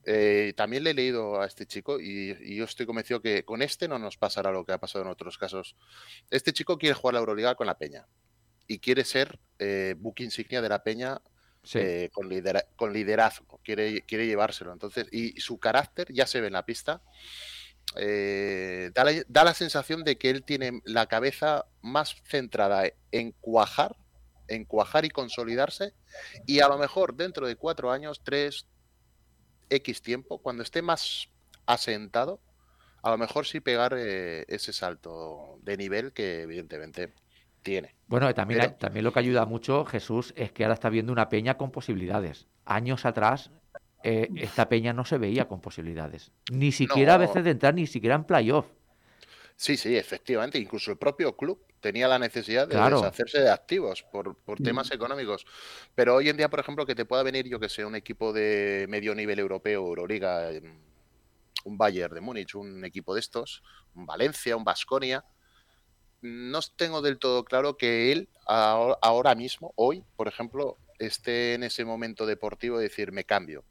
Eh, 0.05 0.53
también 0.57 0.83
le 0.83 0.89
he 0.91 0.93
leído 0.93 1.39
a 1.41 1.45
este 1.45 1.65
chico 1.65 1.99
y, 1.99 2.35
y 2.41 2.57
yo 2.57 2.65
estoy 2.65 2.85
convencido 2.85 3.21
que 3.21 3.45
con 3.45 3.61
este 3.61 3.87
no 3.87 3.97
nos 3.99 4.17
pasará 4.17 4.51
lo 4.51 4.65
que 4.65 4.73
ha 4.73 4.77
pasado 4.77 5.05
en 5.05 5.09
otros 5.11 5.37
casos. 5.37 5.75
Este 6.29 6.51
chico 6.51 6.77
quiere 6.77 6.93
jugar 6.95 7.13
la 7.13 7.19
Euroliga 7.21 7.55
con 7.55 7.67
la 7.67 7.77
Peña 7.77 8.05
y 8.67 8.79
quiere 8.79 9.05
ser 9.05 9.39
eh, 9.59 9.95
book 9.97 10.15
insignia 10.19 10.61
de 10.61 10.69
la 10.69 10.83
Peña 10.83 11.21
Eh, 11.75 12.09
con, 12.11 12.27
lidera- 12.29 12.65
con 12.75 12.91
liderazgo, 12.91 13.59
quiere, 13.63 14.01
llevárselo. 14.07 14.73
Entonces, 14.73 15.07
y 15.11 15.39
su 15.39 15.59
carácter 15.59 16.11
ya 16.13 16.27
se 16.27 16.41
ve 16.41 16.47
en 16.47 16.53
la 16.53 16.65
pista. 16.65 17.01
eh, 17.95 18.91
da, 18.93 19.03
la, 19.03 19.11
da 19.27 19.43
la 19.43 19.53
sensación 19.53 20.03
de 20.03 20.17
que 20.17 20.29
él 20.29 20.43
tiene 20.43 20.81
la 20.85 21.05
cabeza 21.07 21.65
más 21.81 22.15
centrada 22.25 22.83
en 23.11 23.31
cuajar, 23.33 23.95
en 24.47 24.65
cuajar 24.65 25.05
y 25.05 25.09
consolidarse. 25.09 25.93
Y 26.45 26.59
a 26.59 26.67
lo 26.67 26.77
mejor 26.77 27.15
dentro 27.15 27.47
de 27.47 27.55
cuatro 27.55 27.91
años, 27.91 28.21
tres, 28.23 28.67
X 29.69 30.01
tiempo, 30.01 30.39
cuando 30.39 30.63
esté 30.63 30.81
más 30.81 31.29
asentado, 31.65 32.39
a 33.01 33.11
lo 33.11 33.17
mejor 33.17 33.45
sí 33.45 33.59
pegar 33.59 33.93
eh, 33.97 34.45
ese 34.47 34.73
salto 34.73 35.59
de 35.63 35.77
nivel 35.77 36.13
que 36.13 36.41
evidentemente 36.41 37.13
tiene. 37.63 37.95
Bueno, 38.07 38.31
también, 38.33 38.59
Pero- 38.61 38.73
también 38.75 39.03
lo 39.03 39.11
que 39.11 39.19
ayuda 39.19 39.45
mucho, 39.45 39.85
Jesús, 39.85 40.33
es 40.37 40.51
que 40.51 40.63
ahora 40.63 40.75
está 40.75 40.89
viendo 40.89 41.11
una 41.11 41.29
peña 41.29 41.57
con 41.57 41.71
posibilidades. 41.71 42.45
Años 42.65 43.05
atrás, 43.05 43.49
eh, 44.03 44.29
esta 44.35 44.69
peña 44.69 44.93
no 44.93 45.05
se 45.05 45.17
veía 45.17 45.47
con 45.47 45.61
posibilidades. 45.61 46.31
Ni 46.51 46.71
siquiera 46.71 47.15
a 47.15 47.17
veces 47.17 47.43
de 47.43 47.51
entrar, 47.51 47.73
ni 47.73 47.87
siquiera 47.87 48.15
en 48.15 48.25
playoff. 48.25 48.67
Sí, 49.55 49.77
sí, 49.77 49.95
efectivamente. 49.95 50.57
Incluso 50.59 50.91
el 50.91 50.97
propio 50.97 51.35
club 51.37 51.59
tenía 51.79 52.07
la 52.07 52.19
necesidad 52.19 52.67
de 52.67 52.75
Claro. 52.75 52.97
deshacerse 53.01 53.39
de 53.39 53.49
activos 53.51 54.03
por, 54.03 54.35
por 54.35 54.59
Mm. 54.59 54.63
temas 54.63 54.91
económicos. 54.91 55.45
Pero 55.95 56.15
hoy 56.15 56.29
en 56.29 56.37
día, 56.37 56.49
por 56.49 56.59
ejemplo, 56.59 56.85
que 56.85 56.95
te 56.95 57.05
pueda 57.05 57.23
venir, 57.23 57.47
yo 57.47 57.59
que 57.59 57.69
sé, 57.69 57.85
un 57.85 57.95
equipo 57.95 58.33
de 58.33 58.85
medio 58.89 59.13
nivel 59.15 59.39
europeo, 59.39 59.85
Euroliga, 59.87 60.51
em, 60.51 60.79
un 61.65 61.77
Bayern 61.77 62.13
de 62.13 62.21
Múnich, 62.21 62.55
un 62.55 62.83
equipo 62.83 63.13
de 63.13 63.21
estos, 63.21 63.63
un 63.95 64.05
Valencia, 64.05 64.57
un 64.57 64.63
Basconia. 64.65 65.23
No 66.23 66.59
tengo 66.75 67.01
del 67.01 67.19
todo 67.19 67.43
claro 67.43 67.77
que 67.77 68.11
él 68.11 68.29
ahora, 68.47 68.97
ahora 69.01 69.35
mismo, 69.35 69.73
hoy, 69.75 70.03
por 70.15 70.27
ejemplo, 70.27 70.77
esté 70.99 71.53
en 71.53 71.63
ese 71.63 71.85
momento 71.85 72.25
deportivo 72.25 72.77
de 72.77 72.83
decir 72.85 73.11
me 73.11 73.23
cambio. 73.25 73.63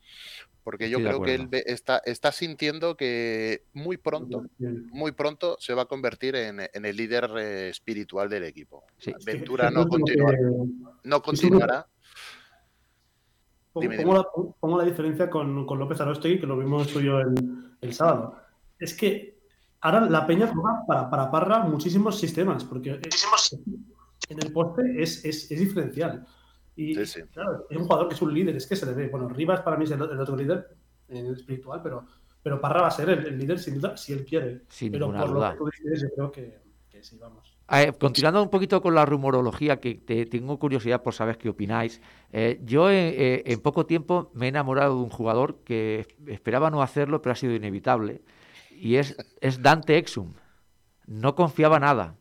Porque 0.65 0.89
yo 0.89 0.99
creo 0.99 1.21
que 1.23 1.35
él 1.35 1.49
está, 1.67 1.99
está 2.05 2.31
sintiendo 2.31 2.97
que 2.97 3.65
muy 3.73 3.97
pronto 3.97 4.45
muy 4.93 5.11
pronto 5.11 5.57
se 5.59 5.75
va 5.75 5.83
a 5.83 5.87
convertir 5.87 6.37
en, 6.37 6.61
en 6.73 6.85
el 6.85 6.97
líder 6.97 7.29
eh, 7.37 7.69
espiritual 7.71 8.29
del 8.29 8.45
equipo. 8.45 8.85
Sí. 8.99 9.13
Ventura 9.27 9.73
no, 9.73 9.89
continúa- 9.89 10.37
no 11.03 11.21
continuará. 11.21 11.89
Pongo, 13.73 13.83
Dime, 13.91 13.97
pongo 13.97 14.13
dime. 14.13 14.25
la, 14.47 14.55
pongo 14.61 14.79
la 14.79 14.85
diferencia 14.85 15.29
con, 15.31 15.67
con 15.67 15.79
López 15.81 16.01
Arostegui, 16.01 16.39
que 16.41 16.47
lo 16.47 16.57
vimos 16.59 16.87
tú 16.93 17.01
y 17.01 17.07
yo 17.07 17.19
el, 17.19 17.35
el 17.81 17.93
sábado. 17.95 18.37
Es 18.79 18.95
que 18.95 19.42
ahora 19.83 20.01
la 20.09 20.27
Peña 20.27 20.47
juega 20.47 20.85
para, 20.87 21.11
para 21.11 21.31
Parra 21.31 21.59
muchísimos 21.61 22.19
sistemas, 22.19 22.65
porque 22.65 22.99
es- 23.07 23.59
en 24.29 24.39
el 24.43 24.53
poste 24.53 24.83
es, 25.03 25.25
es, 25.25 25.51
es 25.51 25.61
diferencial. 25.61 26.25
Y 26.75 26.95
Sí, 26.95 27.05
sí. 27.07 27.21
claro, 27.31 27.67
es 27.69 27.77
un 27.77 27.85
jugador 27.85 28.09
que 28.09 28.15
es 28.15 28.23
un 28.23 28.33
líder, 28.33 28.57
es 28.57 28.67
que 28.67 28.77
se 28.77 28.87
le 28.87 28.95
ve. 28.95 29.09
Bueno, 29.09 29.29
Rivas 29.29 29.61
para 29.61 29.77
mí 29.77 29.85
es 29.85 29.91
el, 29.91 30.01
el 30.01 30.19
otro 30.21 30.37
líder 30.37 30.69
en 31.09 31.27
el 31.27 31.35
espiritual, 31.35 31.81
pero, 31.83 32.07
pero 32.43 32.59
Parra 32.61 32.81
va 32.83 32.89
a 32.89 32.91
ser 32.91 33.11
el, 33.11 33.27
el 33.27 33.39
líder 33.39 33.59
sin 33.59 33.75
duda 33.75 33.97
si 33.97 34.13
él 34.15 34.25
quiere. 34.25 34.63
Sin 34.69 34.91
pero 34.93 35.13
por 35.13 35.29
duda. 35.35 35.49
lo 35.49 35.53
que 35.53 35.59
tú 35.59 35.71
dices, 35.85 36.01
yo 36.03 36.15
creo 36.15 36.33
que, 36.33 36.59
que 36.89 37.03
sí, 37.03 37.19
vamos. 37.19 37.59
Eh, 37.71 37.93
continuando 37.99 38.43
un 38.43 38.49
poquito 38.51 38.81
con 38.81 38.95
la 38.95 39.05
rumorología, 39.05 39.81
que 39.81 39.97
te- 39.97 40.27
tengo 40.27 40.59
curiosidad 40.59 41.03
por 41.03 41.15
saber 41.15 41.37
qué 41.39 41.49
opináis. 41.51 42.01
Eh, 42.33 42.61
yo 42.65 42.91
eh, 42.91 43.09
eh, 43.17 43.43
en 43.47 43.61
poco 43.61 43.85
tiempo 43.87 44.31
me 44.35 44.47
he 44.47 44.49
enamorado 44.49 44.97
de 44.97 45.03
un 45.03 45.11
jugador 45.11 45.59
que 45.65 46.07
esperaba 46.27 46.71
no 46.71 46.83
hacerlo, 46.83 47.21
pero 47.21 47.33
ha 47.33 47.37
sido 47.37 47.55
inevitable. 47.55 48.23
Y 48.83 48.97
es, 48.97 49.17
es 49.41 49.63
Dante 49.63 49.97
Exum. 49.97 50.33
No 51.07 51.37
confiaba 51.37 51.79
nada. 51.79 52.17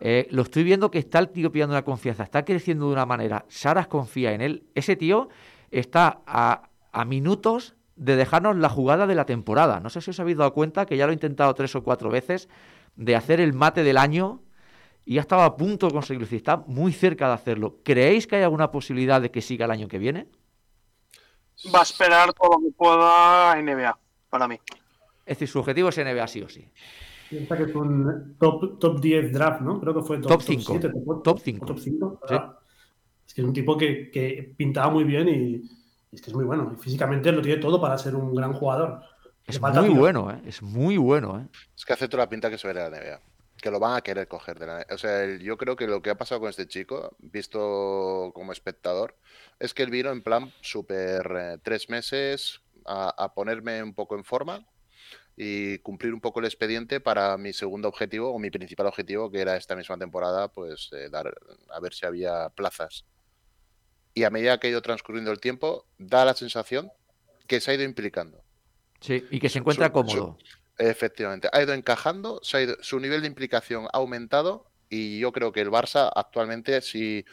Eh, 0.00 0.28
lo 0.30 0.42
estoy 0.42 0.62
viendo 0.62 0.90
que 0.90 0.98
está 0.98 1.18
el 1.18 1.30
tío 1.30 1.50
pillando 1.50 1.72
una 1.72 1.82
confianza, 1.82 2.24
está 2.24 2.44
creciendo 2.44 2.88
de 2.88 2.92
una 2.92 3.06
manera. 3.06 3.46
Saras 3.48 3.86
confía 3.86 4.32
en 4.32 4.42
él. 4.42 4.66
Ese 4.74 4.96
tío 4.96 5.30
está 5.70 6.20
a, 6.26 6.68
a 6.92 7.04
minutos 7.06 7.74
de 7.96 8.16
dejarnos 8.16 8.56
la 8.56 8.68
jugada 8.68 9.06
de 9.06 9.14
la 9.14 9.24
temporada. 9.24 9.80
No 9.80 9.88
sé 9.88 10.02
si 10.02 10.10
os 10.10 10.20
habéis 10.20 10.36
dado 10.36 10.52
cuenta 10.52 10.84
que 10.84 10.98
ya 10.98 11.06
lo 11.06 11.12
he 11.12 11.14
intentado 11.14 11.54
tres 11.54 11.74
o 11.74 11.82
cuatro 11.82 12.10
veces 12.10 12.50
de 12.96 13.16
hacer 13.16 13.40
el 13.40 13.54
mate 13.54 13.82
del 13.82 13.96
año 13.96 14.42
y 15.06 15.16
ha 15.16 15.22
estado 15.22 15.40
a 15.40 15.56
punto 15.56 15.86
de 15.86 15.94
conseguirlo. 15.94 16.28
Está 16.30 16.58
muy 16.66 16.92
cerca 16.92 17.28
de 17.28 17.32
hacerlo. 17.32 17.78
¿Creéis 17.82 18.26
que 18.26 18.36
hay 18.36 18.42
alguna 18.42 18.70
posibilidad 18.70 19.22
de 19.22 19.30
que 19.30 19.40
siga 19.40 19.64
el 19.64 19.70
año 19.70 19.88
que 19.88 19.98
viene? 19.98 20.28
va 21.74 21.78
a 21.78 21.82
esperar 21.82 22.30
todo 22.34 22.58
lo 22.58 22.58
que 22.58 22.74
pueda 22.76 23.56
NBA, 23.56 23.98
para 24.28 24.46
mí. 24.46 24.60
Es 25.26 25.38
decir, 25.38 25.48
su 25.48 25.58
objetivo 25.58 25.88
es 25.88 25.96
NBA 25.98 26.26
sí 26.26 26.42
o 26.42 26.48
sí. 26.48 26.68
Piensa 27.30 27.56
que 27.56 27.64
es 27.64 27.74
un 27.74 28.36
top, 28.38 28.78
top 28.78 29.00
10 29.00 29.32
draft, 29.32 29.60
¿no? 29.62 29.80
Creo 29.80 29.94
que 29.94 30.02
fue 30.02 30.18
top, 30.18 30.32
Top 30.32 30.42
5. 30.42 30.62
7, 30.66 30.88
top, 30.88 31.22
Top 31.22 31.40
5. 31.42 31.64
o 31.64 31.66
Top 31.66 31.78
5. 31.78 32.20
Sí. 32.28 32.34
Es 33.26 33.34
que 33.34 33.40
es 33.40 33.46
un 33.46 33.54
tipo 33.54 33.76
que, 33.76 34.10
que 34.10 34.54
pintaba 34.56 34.90
muy 34.92 35.04
bien 35.04 35.28
y, 35.28 35.32
y 36.12 36.16
es 36.16 36.20
que 36.20 36.30
es 36.30 36.34
muy 36.34 36.44
bueno. 36.44 36.72
Y 36.76 36.80
físicamente 36.80 37.32
lo 37.32 37.40
tiene 37.42 37.60
todo 37.60 37.80
para 37.80 37.96
ser 37.96 38.14
un 38.14 38.34
gran 38.34 38.52
jugador. 38.52 39.00
Es 39.46 39.60
muy 39.60 39.72
tiro. 39.72 39.94
bueno, 39.94 40.30
¿eh? 40.30 40.40
Es 40.46 40.62
muy 40.62 40.96
bueno, 40.96 41.40
¿eh? 41.40 41.46
Es 41.76 41.84
que 41.84 41.92
hace 41.92 42.08
toda 42.08 42.24
la 42.24 42.30
pinta 42.30 42.50
que 42.50 42.58
se 42.58 42.66
verá 42.66 42.88
la 42.88 42.98
NBA. 42.98 43.20
Que 43.60 43.70
lo 43.70 43.80
van 43.80 43.96
a 43.96 44.02
querer 44.02 44.28
coger 44.28 44.58
de 44.58 44.66
la 44.66 44.86
O 44.90 44.98
sea, 44.98 45.36
yo 45.38 45.56
creo 45.56 45.74
que 45.76 45.86
lo 45.86 46.02
que 46.02 46.10
ha 46.10 46.18
pasado 46.18 46.40
con 46.40 46.50
este 46.50 46.66
chico, 46.66 47.16
visto 47.18 48.30
como 48.34 48.52
espectador, 48.52 49.16
es 49.58 49.72
que 49.72 49.82
él 49.82 49.90
vino 49.90 50.10
en 50.10 50.22
plan 50.22 50.52
súper 50.60 51.32
eh, 51.36 51.58
tres 51.62 51.88
meses 51.88 52.60
a, 52.84 53.08
a 53.08 53.32
ponerme 53.32 53.82
un 53.82 53.94
poco 53.94 54.16
en 54.16 54.24
forma 54.24 54.66
y 55.36 55.78
cumplir 55.78 56.14
un 56.14 56.20
poco 56.20 56.40
el 56.40 56.46
expediente 56.46 57.00
para 57.00 57.36
mi 57.38 57.52
segundo 57.52 57.88
objetivo 57.88 58.30
o 58.32 58.38
mi 58.38 58.50
principal 58.50 58.86
objetivo, 58.86 59.30
que 59.30 59.40
era 59.40 59.56
esta 59.56 59.74
misma 59.76 59.98
temporada, 59.98 60.48
pues 60.48 60.90
eh, 60.92 61.08
dar 61.10 61.34
a 61.70 61.80
ver 61.80 61.92
si 61.94 62.06
había 62.06 62.48
plazas. 62.50 63.04
Y 64.14 64.22
a 64.24 64.30
medida 64.30 64.58
que 64.58 64.68
ha 64.68 64.70
ido 64.70 64.82
transcurriendo 64.82 65.32
el 65.32 65.40
tiempo, 65.40 65.86
da 65.98 66.24
la 66.24 66.34
sensación 66.34 66.90
que 67.48 67.60
se 67.60 67.70
ha 67.70 67.74
ido 67.74 67.82
implicando. 67.82 68.44
Sí, 69.00 69.24
y 69.30 69.40
que 69.40 69.48
se 69.48 69.58
encuentra 69.58 69.86
su- 69.88 69.92
cómodo. 69.92 70.38
Efectivamente, 70.78 71.48
ha 71.52 71.62
ido 71.62 71.72
encajando, 71.72 72.40
se 72.42 72.56
ha 72.56 72.62
ido- 72.62 72.76
su 72.80 72.98
nivel 73.00 73.20
de 73.22 73.28
implicación 73.28 73.86
ha 73.86 73.98
aumentado 73.98 74.70
y 74.88 75.18
yo 75.18 75.32
creo 75.32 75.50
que 75.52 75.60
el 75.60 75.70
Barça 75.70 76.10
actualmente, 76.14 76.80
si, 76.80 77.24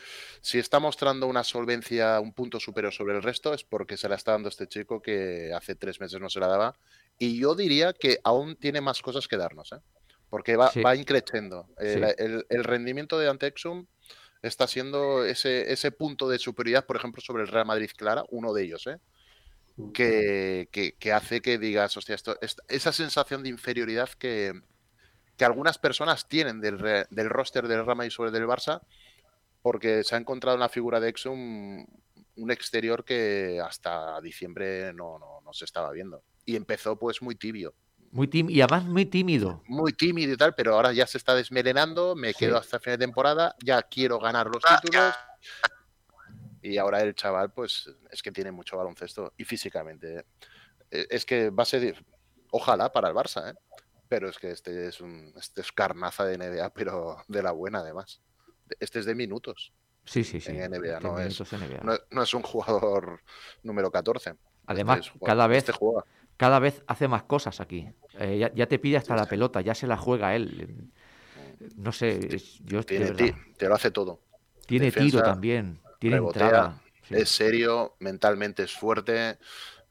si 0.41 0.57
está 0.59 0.79
mostrando 0.79 1.27
una 1.27 1.43
solvencia 1.43 2.19
un 2.19 2.33
punto 2.33 2.59
superior 2.59 2.93
sobre 2.93 3.15
el 3.15 3.23
resto, 3.23 3.53
es 3.53 3.63
porque 3.63 3.97
se 3.97 4.09
la 4.09 4.15
está 4.15 4.31
dando 4.33 4.49
este 4.49 4.67
chico 4.67 5.01
que 5.01 5.51
hace 5.55 5.75
tres 5.75 5.99
meses 5.99 6.19
no 6.19 6.29
se 6.29 6.39
la 6.39 6.47
daba. 6.47 6.77
Y 7.17 7.39
yo 7.39 7.55
diría 7.55 7.93
que 7.93 8.19
aún 8.23 8.55
tiene 8.55 8.81
más 8.81 9.01
cosas 9.01 9.27
que 9.27 9.37
darnos, 9.37 9.71
¿eh? 9.73 9.79
porque 10.29 10.55
va, 10.55 10.71
Sí. 10.71 10.81
va 10.81 10.95
increciendo. 10.95 11.67
El, 11.77 12.05
Sí. 12.07 12.13
el- 12.17 12.45
el 12.49 12.63
rendimiento 12.63 13.19
de 13.19 13.29
Antexum 13.29 13.85
está 14.41 14.65
siendo 14.67 15.23
ese, 15.25 15.71
ese 15.71 15.91
punto 15.91 16.27
de 16.29 16.39
superioridad, 16.39 16.85
por 16.85 16.95
ejemplo, 16.95 17.21
sobre 17.21 17.43
el 17.43 17.49
Real 17.49 17.65
Madrid 17.65 17.91
Clara, 17.95 18.23
uno 18.29 18.53
de 18.53 18.63
ellos, 18.63 18.87
¿eh? 18.87 18.97
que, 19.93 20.67
que- 20.71 20.93
que 20.93 21.11
hace 21.13 21.41
que 21.41 21.57
digas, 21.57 21.95
hostia, 21.97 22.15
esto, 22.15 22.37
esta- 22.41 22.63
esa 22.67 22.91
sensación 22.91 23.41
de 23.43 23.49
inferioridad 23.49 24.09
que, 24.09 24.53
que 25.37 25.45
algunas 25.45 25.77
personas 25.77 26.27
tienen 26.27 26.59
del, 26.61 26.77
re- 26.79 27.05
del 27.09 27.29
roster 27.29 27.67
del 27.67 27.83
Real 27.85 27.97
Madrid 27.97 28.11
sobre 28.11 28.27
el 28.29 28.33
del 28.33 28.45
Barça, 28.47 28.81
porque 29.61 30.03
se 30.03 30.15
ha 30.15 30.17
encontrado 30.17 30.55
en 30.55 30.59
la 30.61 30.69
figura 30.69 30.99
de 30.99 31.09
Exum 31.09 31.85
un 32.35 32.51
exterior 32.51 33.03
que 33.05 33.59
hasta 33.63 34.19
diciembre 34.21 34.93
no, 34.93 35.17
no, 35.19 35.41
no 35.41 35.53
se 35.53 35.65
estaba 35.65 35.91
viendo. 35.91 36.23
Y 36.51 36.55
empezó 36.57 36.97
pues 36.99 37.21
muy 37.21 37.35
tibio, 37.35 37.73
Muy 38.11 38.27
tim 38.27 38.49
y 38.49 38.59
además 38.59 38.83
muy 38.83 39.05
tímido. 39.05 39.63
muy 39.67 39.93
tímido 39.93 40.33
y 40.33 40.35
tal, 40.37 40.53
pero 40.53 40.75
ahora 40.75 40.91
ya 40.91 41.07
se 41.07 41.17
está 41.17 41.33
desmelenando, 41.33 42.13
me 42.13 42.33
Sí. 42.33 42.39
quedo 42.39 42.57
hasta 42.57 42.77
final 42.77 42.99
de 42.99 43.05
temporada, 43.05 43.55
ya 43.63 43.81
quiero 43.83 44.19
ganar 44.19 44.47
los 44.47 44.61
títulos. 44.61 45.13
Y 46.63 46.77
ahora 46.77 47.01
el 47.01 47.15
chaval, 47.15 47.51
pues, 47.53 47.89
es 48.11 48.21
que 48.21 48.31
tiene 48.31 48.51
mucho 48.51 48.77
baloncesto 48.77 49.33
y 49.37 49.45
físicamente. 49.45 50.19
¿eh? 50.19 50.25
Eh, 50.91 51.07
Es 51.09 51.25
que 51.25 51.49
va 51.49 51.63
a 51.63 51.65
ser, 51.65 52.05
ojalá 52.51 52.91
para 52.91 53.07
el 53.07 53.15
Barça, 53.15 53.51
¿eh? 53.51 53.55
pero 54.07 54.29
es 54.29 54.37
que 54.37 54.51
este 54.51 54.87
es 54.87 55.01
un, 55.01 55.33
este 55.37 55.61
es 55.61 55.71
carnaza 55.71 56.23
de 56.25 56.37
NBA, 56.37 56.69
pero 56.73 57.17
de 57.27 57.41
la 57.41 57.51
buena 57.51 57.79
además. 57.79 58.21
Este 58.79 58.99
es 58.99 59.05
de 59.05 59.15
minutos 59.15 59.73
Sí, 60.05 60.23
sí, 60.23 60.39
sí. 60.39 60.51
en 60.51 60.71
NBA, 60.71 60.99
no 60.99 61.17
es, 61.19 61.39
NBA. 61.39 61.81
no, 61.83 61.93
no 62.11 62.21
es 62.23 62.33
un 62.35 62.41
jugador 62.43 63.21
número 63.63 63.89
14. 63.89 64.35
Además, 64.67 64.99
Este 64.99 65.11
es 65.17 65.21
cada 65.25 65.47
vez, 65.47 65.57
este 65.59 65.71
juega. 65.71 66.05
Cada 66.41 66.57
vez 66.57 66.81
hace 66.87 67.07
más 67.07 67.21
cosas 67.23 67.61
aquí. 67.61 67.87
Eh, 68.19 68.39
ya, 68.39 68.51
ya 68.55 68.65
te 68.67 68.79
pide 68.79 68.97
hasta 68.97 69.15
la 69.15 69.27
pelota, 69.27 69.61
ya 69.61 69.75
se 69.75 69.85
la 69.85 69.95
juega 69.95 70.35
él. 70.35 70.89
No 71.77 71.91
sé, 71.91 72.35
es- 72.35 72.59
yo 72.65 72.83
Tiene, 72.83 73.11
verdad. 73.11 73.27
ti- 73.27 73.53
te 73.57 73.67
lo 73.69 73.75
hace 73.75 73.91
todo. 73.91 74.19
Tiene 74.65 74.85
defensa, 74.85 75.17
tiro 75.17 75.23
también, 75.23 75.79
tiene 75.99 76.15
rebotea, 76.15 76.47
entrada. 76.47 76.81
sí. 77.07 77.15
Es 77.15 77.29
serio, 77.29 77.95
mentalmente 77.99 78.63
es 78.63 78.73
fuerte. 78.73 79.37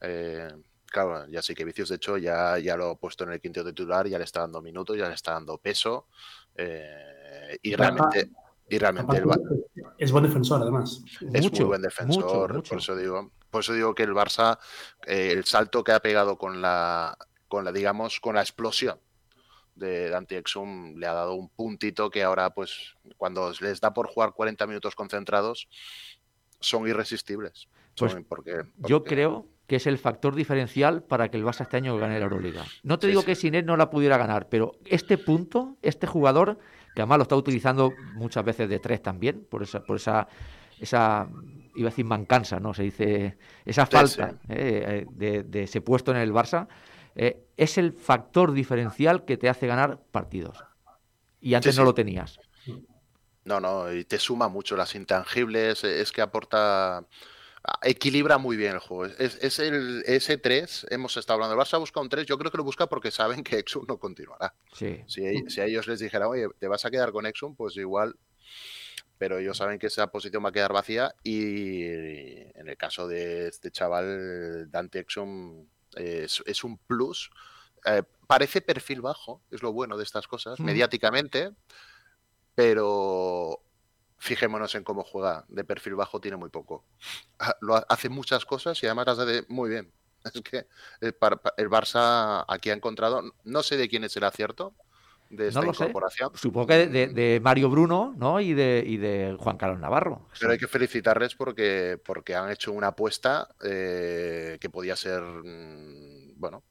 eh, 0.01 0.49
claro, 0.87 1.29
ya 1.29 1.41
sé 1.41 1.55
que 1.55 1.65
Vicios, 1.65 1.89
de 1.91 1.97
hecho, 1.97 2.17
ya, 2.19 2.59
ya 2.59 2.77
lo 2.77 2.91
ha 2.91 2.99
puesto 2.99 3.23
en 3.25 3.33
el 3.33 3.41
quinto 3.41 3.65
titular, 3.65 4.09
ya 4.09 4.19
le 4.19 4.25
está 4.25 4.41
dando 4.41 4.61
minutos, 4.61 4.97
ya 4.97 5.07
le 5.09 5.15
está 5.15 5.33
dando 5.35 5.57
peso. 5.59 6.09
eh, 6.57 7.59
y 7.63 7.77
realmente, 7.77 8.31
y 8.69 8.77
realmente 8.79 9.19
el 9.19 9.25
es 9.99 10.11
buen 10.13 10.25
defensor, 10.25 10.63
además. 10.63 11.03
es 11.21 11.43
Mucho, 11.43 11.57
muy 11.59 11.65
buen 11.67 11.83
defensor. 11.83 12.25
mucho, 12.25 12.55
mucho. 12.55 12.71
Por 12.71 12.79
eso 12.79 12.97
digo, 12.97 13.31
por 13.51 13.61
eso 13.63 13.73
digo 13.75 13.95
que 13.95 14.03
el 14.05 14.13
Barça, 14.15 14.59
eh, 15.07 15.33
el 15.33 15.45
salto 15.45 15.83
que 15.85 15.93
ha 15.93 16.01
pegado 16.01 16.39
con 16.39 16.61
la, 16.63 17.17
con 17.49 17.65
la, 17.65 17.73
digamos, 17.73 18.21
con 18.21 18.35
la 18.37 18.41
explosión 18.43 18.99
de 19.75 20.11
Dante 20.11 20.37
Exum 20.37 20.97
le 20.97 21.07
ha 21.07 21.13
dado 21.15 21.35
un 21.35 21.49
puntito 21.49 22.11
que 22.11 22.23
ahora, 22.23 22.51
pues, 22.51 22.95
cuando 23.17 23.53
les 23.61 23.81
da 23.81 23.93
por 23.95 24.09
jugar 24.09 24.33
40 24.33 24.67
minutos 24.67 24.95
concentrados, 24.95 25.69
son 26.61 26.87
irresistibles. 26.87 27.69
Pues 27.97 28.13
Son- 28.13 28.25
porque, 28.25 28.63
Yo 28.79 28.99
porque- 29.01 29.15
creo 29.15 29.47
que 29.67 29.77
es 29.77 29.87
el 29.87 29.99
factor 29.99 30.35
diferencial 30.35 31.03
para 31.05 31.31
que 31.31 31.37
el 31.37 31.45
Barça 31.45 31.63
este 31.63 31.77
año 31.77 31.97
gane 31.97 32.19
la 32.19 32.25
Euroliga. 32.25 32.65
No 32.83 32.99
te 32.99 33.07
Sí, 33.07 33.11
digo 33.13 33.21
sí. 33.23 33.27
que 33.27 33.35
sin 33.37 33.55
él 33.55 33.65
no 33.65 33.77
la 33.77 33.89
pudiera 33.89 34.19
ganar, 34.19 34.49
pero 34.49 34.73
este 34.85 35.17
punto, 35.17 35.77
este 35.81 36.07
jugador, 36.09 36.59
que 36.95 37.03
además 37.03 37.19
lo 37.19 37.23
está 37.23 37.37
utilizando 37.37 37.93
muchas 38.15 38.45
veces 38.45 38.69
de 38.69 38.81
tres 38.81 39.01
también, 39.01 39.47
por 39.49 39.63
esa, 39.63 39.83
por 39.85 39.97
esa, 39.97 40.27
esa 40.81 41.29
iba 41.75 41.89
a 41.89 41.91
decir 41.91 42.05
mancanza, 42.05 42.61
¿no? 42.61 42.75
Se 42.75 42.83
dice 42.85 43.39
esa 43.65 43.87
falta 43.87 44.35
eh, 44.49 45.05
eh, 45.05 45.07
de, 45.11 45.43
de 45.45 45.63
ese 45.65 45.81
puesto 45.81 46.11
en 46.11 46.19
el 46.19 46.33
Barça, 46.33 46.69
eh, 47.15 47.45
es 47.57 47.79
el 47.79 47.93
factor 47.93 48.53
diferencial 48.53 49.25
que 49.25 49.37
te 49.37 49.49
hace 49.49 49.67
ganar 49.67 50.01
partidos. 50.11 50.65
Y 51.41 51.55
antes 51.55 51.75
Sí, 51.75 51.79
no 51.81 51.85
lo 51.85 51.95
tenías. 51.95 52.39
No, 53.45 53.59
no, 53.59 53.93
y 53.93 54.05
te 54.05 54.19
suma 54.19 54.49
mucho 54.49 54.77
las 54.77 54.95
intangibles, 54.95 55.83
es 55.83 56.13
que 56.13 56.21
aporta, 56.21 57.07
equilibra 57.83 58.37
muy 58.39 58.57
bien 58.57 58.75
el 58.75 58.79
juego. 58.81 59.07
Es, 59.19 59.39
es 59.43 59.59
el 59.59 60.03
ese 60.07 60.37
3, 60.37 60.87
hemos 60.91 61.17
estado 61.17 61.37
hablando, 61.43 61.55
el 61.55 61.61
Barça 61.67 61.79
busca 61.79 62.01
un 62.01 62.09
3, 62.11 62.27
yo 62.27 62.39
creo 62.39 62.51
que 62.51 62.59
lo 62.59 62.65
busca 62.65 62.87
porque 62.87 63.11
saben 63.11 63.43
que 63.43 63.59
Exum 63.59 63.87
no 63.89 63.99
continuará. 63.99 64.55
Sí. 64.73 65.01
Si, 65.07 65.27
a- 65.27 65.51
si 65.51 65.61
a 65.61 65.65
ellos 65.65 65.87
les 65.89 66.01
dijera, 66.01 66.29
oye, 66.29 66.49
te 66.59 66.69
vas 66.69 66.85
a 66.85 66.91
quedar 66.91 67.13
con 67.13 67.25
Exum, 67.27 67.57
pues 67.57 67.77
igual, 67.77 68.15
pero 69.21 69.37
ellos 69.39 69.59
saben 69.59 69.79
que 69.79 69.89
esa 69.89 70.07
posición 70.11 70.43
va 70.43 70.49
a 70.49 70.53
quedar 70.53 70.73
vacía 70.73 71.15
y 71.23 71.85
en 71.85 72.67
el 72.69 72.77
caso 72.79 73.07
de 73.07 73.49
este 73.49 73.71
chaval, 73.71 74.71
Dante 74.71 75.01
Exum, 75.01 75.67
es, 75.95 76.43
es 76.47 76.65
un 76.65 76.79
plus. 76.79 77.31
Eh, 77.85 78.03
parece 78.27 78.63
perfil 78.63 79.03
bajo, 79.03 79.43
es 79.51 79.63
lo 79.63 79.75
bueno 79.75 79.99
de 79.99 80.05
estas 80.05 80.27
cosas, 80.27 80.59
Mm. 80.59 80.65
mediáticamente, 80.65 81.51
pero 82.55 83.61
fijémonos 84.17 84.75
en 84.75 84.85
cómo 84.85 85.05
juega. 85.05 85.45
De 85.49 85.65
perfil 85.65 85.97
bajo 85.97 86.19
tiene 86.19 86.39
muy 86.39 86.49
poco. 86.49 86.87
Ha- 87.41 87.57
Lo 87.61 87.77
ha- 87.77 87.87
hace 87.91 88.09
muchas 88.09 88.47
cosas 88.47 88.83
y 88.83 88.87
además 88.87 89.07
las 89.07 89.19
hace 89.19 89.45
muy 89.49 89.69
bien. 89.69 89.93
Es 90.35 90.43
que 90.43 90.67
el, 91.03 91.13
par- 91.15 91.43
el 91.59 91.69
Barça 91.69 92.45
aquí 92.49 92.71
ha 92.71 92.75
encontrado, 92.75 93.23
no 93.45 93.63
sé 93.63 93.77
de 93.77 93.89
quién 93.89 94.05
es 94.05 94.17
el 94.17 94.25
acierto 94.25 94.75
de 95.31 95.49
esta 95.49 95.61
No 95.61 95.67
lo 95.67 95.75
sé. 95.75 95.85
incorporación, 95.85 96.31
Supongo 96.35 96.67
que 96.67 96.87
de, 96.89 97.41
Mario 97.43 97.71
Bruno 97.71 98.13
¿no? 98.17 98.41
y, 98.41 98.53
de, 98.53 98.83
y 98.87 98.97
de 98.99 99.37
Juan 99.39 99.57
Carlos 99.57 99.79
Navarro. 99.81 100.27
pero 100.39 100.53
hay 100.53 100.59
que 100.59 100.67
felicitarles 100.67 101.35
porque, 101.37 101.99
porque 102.05 102.35
han 102.35 102.51
hecho 102.51 102.73
una 102.73 102.89
apuesta 102.89 103.49
eh, 103.65 104.59
que 104.61 104.69
podía 104.71 104.97
ser, 104.97 105.23
mm, 105.23 106.35
bueno, 106.39 106.63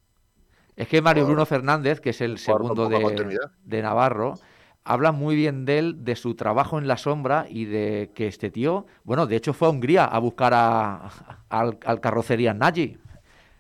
Es 0.76 0.88
que 0.88 1.02
Mario 1.02 1.26
Bruno 1.26 1.46
Fernández, 1.46 2.00
que 2.02 2.10
es 2.12 2.22
el 2.22 2.38
segundo 2.38 2.88
de, 2.90 3.38
de 3.64 3.82
Navarro, 3.82 4.36
habla 4.84 5.12
muy 5.12 5.36
bien 5.36 5.66
de 5.66 5.78
él, 5.80 6.04
de 6.04 6.16
su 6.16 6.36
trabajo 6.36 6.78
en 6.80 6.88
la 6.88 6.98
sombra 6.98 7.46
y 7.50 7.66
de 7.66 8.12
que 8.16 8.28
este 8.28 8.50
tío, 8.50 8.88
bueno, 9.04 9.26
de 9.28 9.36
hecho 9.36 9.54
fue 9.54 9.68
a 9.68 9.72
Hungría 9.72 10.06
a 10.06 10.20
buscar 10.20 10.54
a, 10.54 11.10
al, 11.50 11.78
al 11.86 12.00
carrocería 12.02 12.54
Nagy. 12.54 12.98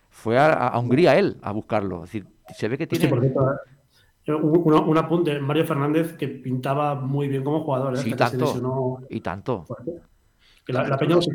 Fue 0.10 0.38
a, 0.38 0.52
a 0.68 0.80
Hungría 0.80 1.18
él 1.18 1.38
a 1.42 1.52
buscarlo. 1.52 2.04
Es 2.04 2.12
decir, 2.12 2.28
se 2.58 2.68
ve 2.68 2.78
que 2.78 2.88
tiene... 2.88 3.08
por 3.08 3.22
cierto, 3.22 3.52
eh, 3.54 3.56
un, 4.36 4.62
un- 4.74 4.74
un 4.90 4.98
apunte, 4.98 5.40
Mario 5.40 5.66
Fernández 5.66 6.14
que 6.18 6.28
pintaba 6.28 6.96
muy 6.96 7.28
bien 7.28 7.44
como 7.44 7.64
jugador, 7.64 7.96
¿eh? 7.96 7.98
Sí, 7.98 8.12
hasta 8.12 8.26
que 8.26 8.32
se 8.32 8.38
tanto. 8.38 8.46
lesionó 8.46 9.00
Y 9.10 9.22
tanto. 9.22 9.66
Que 10.66 10.74
la, 10.74 10.88
la 10.88 10.98
peña 10.98 11.16
lo 11.16 11.22
eso. 11.22 11.32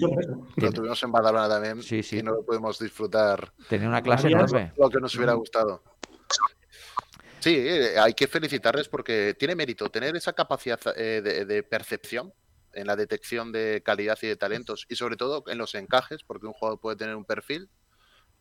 lo 0.56 0.72
tuvimos 0.72 1.02
en 1.02 1.10
Badalona 1.12 1.48
también 1.48 1.82
Sí, 1.82 2.02
sí. 2.02 2.18
y 2.18 2.22
no 2.22 2.32
lo 2.32 2.44
pudimos 2.44 2.78
disfrutar 2.78 3.52
Tenía 3.68 3.88
una 3.88 4.00
clase 4.02 4.28
enorme. 4.28 4.72
lo 4.78 4.88
que 4.88 5.00
nos 5.00 5.14
hubiera 5.16 5.32
gustado. 5.34 5.82
Sí, 7.40 7.54
eh, 7.56 7.98
hay 7.98 8.14
que 8.14 8.26
felicitarles 8.26 8.88
porque 8.88 9.34
tiene 9.38 9.54
mérito 9.54 9.90
tener 9.90 10.16
esa 10.16 10.32
capacidad 10.32 10.80
eh, 10.96 11.20
de, 11.22 11.44
de 11.44 11.62
percepción 11.62 12.32
en 12.72 12.86
la 12.86 12.96
detección 12.96 13.52
de 13.52 13.82
calidad 13.84 14.16
y 14.22 14.28
de 14.28 14.36
talentos 14.36 14.86
y 14.88 14.96
sobre 14.96 15.16
todo 15.16 15.44
en 15.48 15.58
los 15.58 15.74
encajes, 15.74 16.22
porque 16.24 16.46
un 16.46 16.52
jugador 16.54 16.80
puede 16.80 16.96
tener 16.96 17.14
un 17.16 17.24
perfil, 17.24 17.68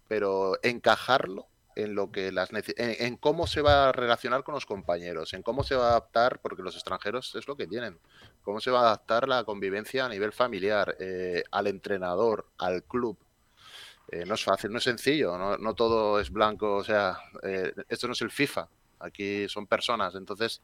pero 0.07 0.53
encajarlo 0.63 1.47
en 1.75 1.95
lo 1.95 2.11
que 2.11 2.31
las 2.31 2.49
en, 2.53 2.65
en 2.77 3.17
cómo 3.17 3.47
se 3.47 3.61
va 3.61 3.89
a 3.89 3.91
relacionar 3.91 4.43
con 4.43 4.53
los 4.53 4.65
compañeros, 4.65 5.33
en 5.33 5.41
cómo 5.43 5.63
se 5.63 5.75
va 5.75 5.87
a 5.87 5.89
adaptar, 5.91 6.39
porque 6.39 6.61
los 6.63 6.75
extranjeros 6.75 7.33
es 7.35 7.47
lo 7.47 7.55
que 7.55 7.67
tienen, 7.67 7.99
cómo 8.43 8.59
se 8.59 8.71
va 8.71 8.79
a 8.79 8.83
adaptar 8.83 9.27
la 9.27 9.43
convivencia 9.43 10.05
a 10.05 10.09
nivel 10.09 10.31
familiar, 10.33 10.95
eh, 10.99 11.43
al 11.51 11.67
entrenador, 11.67 12.45
al 12.57 12.83
club. 12.83 13.17
eh, 14.09 14.25
no 14.25 14.35
es 14.35 14.43
fácil, 14.43 14.71
no 14.71 14.77
es 14.77 14.83
sencillo, 14.83 15.37
no, 15.37 15.57
no 15.57 15.73
todo 15.73 16.19
es 16.19 16.29
blanco, 16.29 16.75
o 16.75 16.83
sea, 16.83 17.17
eh, 17.41 17.73
esto 17.89 18.07
no 18.07 18.13
es 18.13 18.21
el 18.21 18.31
FIFA, 18.31 18.67
aquí 18.99 19.47
son 19.49 19.65
personas, 19.65 20.15
entonces, 20.15 20.61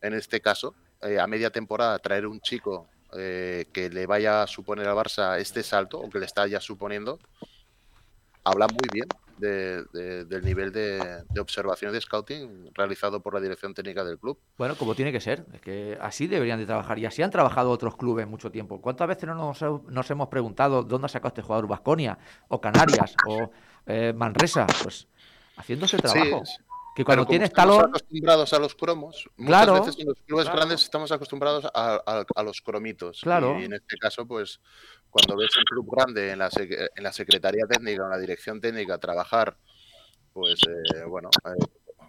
en 0.00 0.14
este 0.14 0.40
caso, 0.40 0.74
a 1.00 1.26
media 1.26 1.50
temporada 1.50 1.98
traer 1.98 2.26
un 2.26 2.40
chico 2.40 2.88
que 3.10 3.90
le 3.92 4.06
vaya 4.06 4.42
a 4.42 4.46
suponer 4.46 4.88
al 4.88 4.96
Barça 4.96 5.38
este 5.38 5.62
salto, 5.62 5.98
o 5.98 6.08
que 6.08 6.18
le 6.18 6.26
está 6.26 6.46
ya 6.46 6.60
suponiendo, 6.60 7.18
habla 8.44 8.66
muy 8.68 8.88
bien 8.92 9.06
de- 9.42 9.84
de- 9.92 10.24
del 10.24 10.44
nivel 10.44 10.72
de, 10.72 11.22
de 11.28 11.40
observación 11.40 11.92
de 11.92 12.00
scouting 12.00 12.70
realizado 12.74 13.20
por 13.20 13.34
la 13.34 13.40
dirección 13.40 13.74
técnica 13.74 14.04
del 14.04 14.18
club. 14.18 14.38
Bueno, 14.56 14.76
como 14.76 14.94
tiene 14.94 15.12
que 15.12 15.20
ser, 15.20 15.44
es 15.52 15.60
que 15.60 15.98
así 16.00 16.26
deberían 16.26 16.58
de 16.58 16.66
trabajar 16.66 16.98
y 16.98 17.06
así 17.06 17.22
han 17.22 17.30
trabajado 17.30 17.70
otros 17.70 17.96
clubes 17.96 18.26
mucho 18.26 18.50
tiempo. 18.50 18.80
¿Cuántas 18.80 19.08
veces 19.08 19.24
no 19.28 19.34
nos, 19.34 19.60
nos 19.88 20.10
hemos 20.10 20.28
preguntado 20.28 20.82
dónde 20.84 21.06
ha 21.06 21.08
sacado 21.08 21.28
este 21.28 21.42
jugador 21.42 21.66
Vasconia 21.66 22.18
o 22.48 22.60
Canarias 22.60 23.14
o 23.28 23.50
eh, 23.86 24.12
Manresa? 24.16 24.66
Pues 24.82 25.08
haciendo 25.56 25.84
ese 25.86 25.98
trabajo. 25.98 26.42
Sí, 26.46 26.54
que 26.94 27.04
cuando 27.06 27.24
tienes 27.26 27.48
estamos 27.48 27.76
talón, 27.76 27.90
acostumbrados 27.90 28.52
a 28.52 28.58
los 28.58 28.74
cromos, 28.74 29.26
muchas 29.38 29.46
Claro, 29.64 29.72
veces 29.82 29.98
en 29.98 30.06
los 30.08 30.18
clubes 30.26 30.44
claro. 30.44 30.58
grandes 30.58 30.82
estamos 30.82 31.10
acostumbrados 31.10 31.64
a, 31.64 32.02
a- 32.06 32.24
a 32.34 32.42
los 32.42 32.60
cromitos. 32.60 33.20
Claro. 33.22 33.58
Y 33.58 33.64
en 33.64 33.72
este 33.72 33.96
caso, 33.96 34.26
pues, 34.26 34.60
cuando 35.12 35.36
ves 35.36 35.54
un 35.58 35.64
club 35.64 35.88
grande 35.94 36.30
en 36.32 36.38
la, 36.40 36.50
sec- 36.50 36.88
en 36.96 37.02
la 37.04 37.12
Secretaría 37.12 37.66
Técnica, 37.68 38.02
en 38.04 38.10
la 38.10 38.18
Dirección 38.18 38.60
Técnica, 38.60 38.96
trabajar, 38.98 39.56
pues, 40.32 40.58
eh, 40.66 41.04
bueno, 41.06 41.28
eh, 41.44 41.64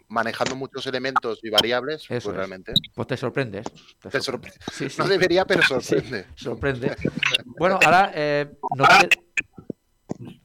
manejando 0.08 0.56
muchos 0.56 0.88
elementos 0.88 1.40
y 1.44 1.50
variables, 1.50 2.04
Eso 2.04 2.08
pues 2.10 2.26
es. 2.28 2.34
realmente 2.34 2.74
pues 2.96 3.08
te 3.08 3.18
sorprendes. 3.18 3.66
Te 4.02 4.10
te 4.10 4.22
sorprende. 4.22 4.58
sorprende. 4.58 4.60
Sí, 4.72 4.90
sí. 4.90 4.96
No 5.02 5.08
debería, 5.08 5.44
pero 5.46 5.62
Sí, 5.82 5.82
sorprende. 5.82 6.26
sorprende. 6.36 6.96
Bueno, 7.46 7.78
ahora 7.84 8.12
eh, 8.16 8.50
nos 8.76 8.88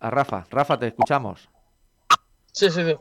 a 0.01 0.11
Rafa. 0.11 0.47
Rafa, 0.51 0.79
te 0.79 0.89
escuchamos. 0.89 1.49
Sí, 2.53 2.71
sí, 2.71 2.85
sí. 2.85 2.97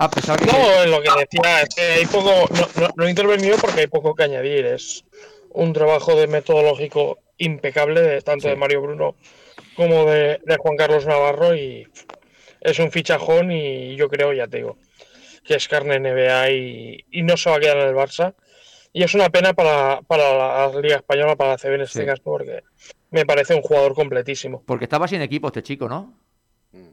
Ah, 0.00 0.10
que... 0.10 0.46
No, 0.46 0.86
lo 0.86 1.02
que 1.02 1.08
decía 1.20 1.62
es 1.62 1.68
que 1.74 1.82
hay 1.82 2.06
poco, 2.06 2.32
no, 2.50 2.80
no- 2.80 2.92
no 2.96 3.04
he 3.06 3.10
intervenido 3.10 3.56
porque 3.58 3.80
hay 3.80 3.86
poco 3.88 4.14
que 4.14 4.24
añadir. 4.24 4.66
Es 4.66 5.04
un 5.50 5.72
trabajo 5.72 6.14
de 6.16 6.26
metodológico 6.26 7.18
impecable, 7.38 8.00
de, 8.00 8.20
tanto 8.22 8.42
Sí. 8.44 8.48
de 8.50 8.56
Mario 8.56 8.82
Bruno 8.82 9.14
como 9.76 10.04
de, 10.04 10.40
de 10.44 10.56
Juan 10.58 10.76
Carlos 10.76 11.06
Navarro, 11.06 11.54
y 11.54 11.86
es 12.60 12.78
un 12.78 12.90
fichajón 12.90 13.50
y 13.52 13.96
yo 13.96 14.08
creo, 14.08 14.32
ya 14.32 14.46
te 14.48 14.58
digo, 14.58 14.76
que 15.44 15.54
es 15.54 15.68
carne 15.68 15.96
NBA 16.00 16.50
y, 16.50 17.04
y 17.10 17.22
no 17.22 17.36
se 17.36 17.48
va 17.50 17.56
a 17.56 17.60
quedar 17.60 17.78
en 17.78 17.88
el 17.88 17.94
Barça. 17.94 18.34
Y 18.92 19.02
es 19.02 19.14
una 19.14 19.28
pena 19.28 19.52
para, 19.52 20.00
para 20.02 20.68
la 20.72 20.80
Liga 20.80 20.96
Española, 20.96 21.36
para 21.36 21.50
la 21.50 21.58
CB 21.58 21.74
en 21.74 21.80
este 21.82 22.00
Sí. 22.00 22.06
caso, 22.06 22.22
porque 22.24 22.62
me 23.10 23.24
parece 23.24 23.54
un 23.54 23.62
jugador 23.62 23.94
completísimo. 23.94 24.62
Porque 24.66 24.84
estaba 24.86 25.06
sin 25.06 25.20
equipo 25.22 25.46
este 25.48 25.62
chico, 25.62 25.88
¿no? 25.88 26.14
Mm, 26.72 26.88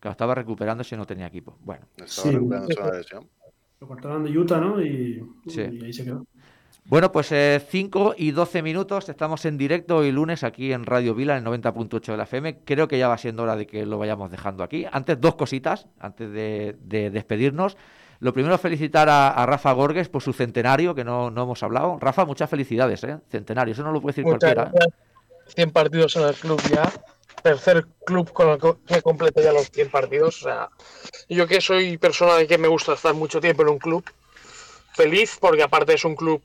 Que 0.00 0.08
lo 0.08 0.12
estaba 0.12 0.34
recuperándose 0.34 0.94
y 0.94 0.98
no 0.98 1.06
tenía 1.06 1.26
equipo. 1.26 1.56
Bueno, 1.60 1.86
Estaba 1.96 2.28
Sí. 2.28 2.34
recuperándose 2.34 2.80
una 2.80 2.92
lesión. 2.98 3.30
Lo 3.80 3.88
cortaron 3.88 4.24
de 4.24 4.38
Utah, 4.38 4.58
¿no? 4.60 4.80
Y, 4.80 5.22
Sí. 5.48 5.60
y 5.72 5.84
ahí 5.84 5.92
se 5.92 6.04
quedó. 6.04 6.24
Bueno, 6.84 7.12
pues 7.12 7.28
5 7.28 8.14
y 8.18 8.32
12 8.32 8.60
minutos, 8.60 9.08
estamos 9.08 9.44
en 9.44 9.56
directo 9.56 9.98
hoy 9.98 10.10
lunes 10.12 10.42
aquí 10.42 10.72
en 10.72 10.84
Radio 10.84 11.14
Vila, 11.14 11.38
en 11.38 11.46
el 11.46 11.52
90.8 11.62 12.06
de 12.10 12.16
la 12.16 12.24
FM. 12.24 12.58
Creo 12.64 12.88
que 12.88 12.98
ya 12.98 13.08
va 13.08 13.16
siendo 13.18 13.44
hora 13.44 13.56
de 13.56 13.66
que 13.66 13.86
lo 13.86 13.98
vayamos 13.98 14.30
dejando 14.30 14.62
aquí. 14.64 14.84
Antes, 14.90 15.20
dos 15.20 15.36
cositas, 15.36 15.86
antes 16.00 16.30
de, 16.32 16.76
de 16.80 17.10
despedirnos. 17.10 17.76
Lo 18.18 18.32
primero, 18.32 18.58
felicitar 18.58 19.08
a, 19.08 19.30
a 19.30 19.46
Rafa 19.46 19.72
Gorges 19.72 20.08
por 20.08 20.22
su 20.22 20.32
centenario, 20.32 20.94
que 20.94 21.02
no, 21.04 21.30
no 21.30 21.44
hemos 21.44 21.62
hablado. 21.62 21.98
Rafa, 22.00 22.24
muchas 22.24 22.50
felicidades, 22.50 23.02
¿eh? 23.04 23.18
Centenario, 23.28 23.72
eso 23.72 23.82
no 23.82 23.92
lo 23.92 24.00
puede 24.00 24.12
decir 24.12 24.24
Muchas 24.24 24.52
cualquiera. 24.52 24.68
¿eh? 24.68 24.70
gracias. 24.72 25.54
100 25.54 25.70
partidos 25.70 26.16
en 26.16 26.22
el 26.24 26.34
club 26.34 26.60
ya. 26.70 26.92
Tercer 27.42 27.86
club 28.04 28.32
con 28.32 28.48
el 28.50 28.58
que 28.86 29.02
completa 29.02 29.40
ya 29.40 29.52
los 29.52 29.70
100 29.70 29.90
partidos. 29.90 30.42
O 30.42 30.44
sea, 30.44 30.68
yo 31.28 31.46
que 31.46 31.60
soy 31.60 31.96
persona 31.96 32.34
de 32.34 32.46
que 32.46 32.58
me 32.58 32.68
gusta 32.68 32.92
estar 32.92 33.14
mucho 33.14 33.40
tiempo 33.40 33.62
en 33.62 33.70
un 33.70 33.78
club, 33.78 34.04
feliz 34.94 35.38
porque 35.40 35.62
aparte 35.62 35.94
es 35.94 36.04
un 36.04 36.14
club 36.14 36.42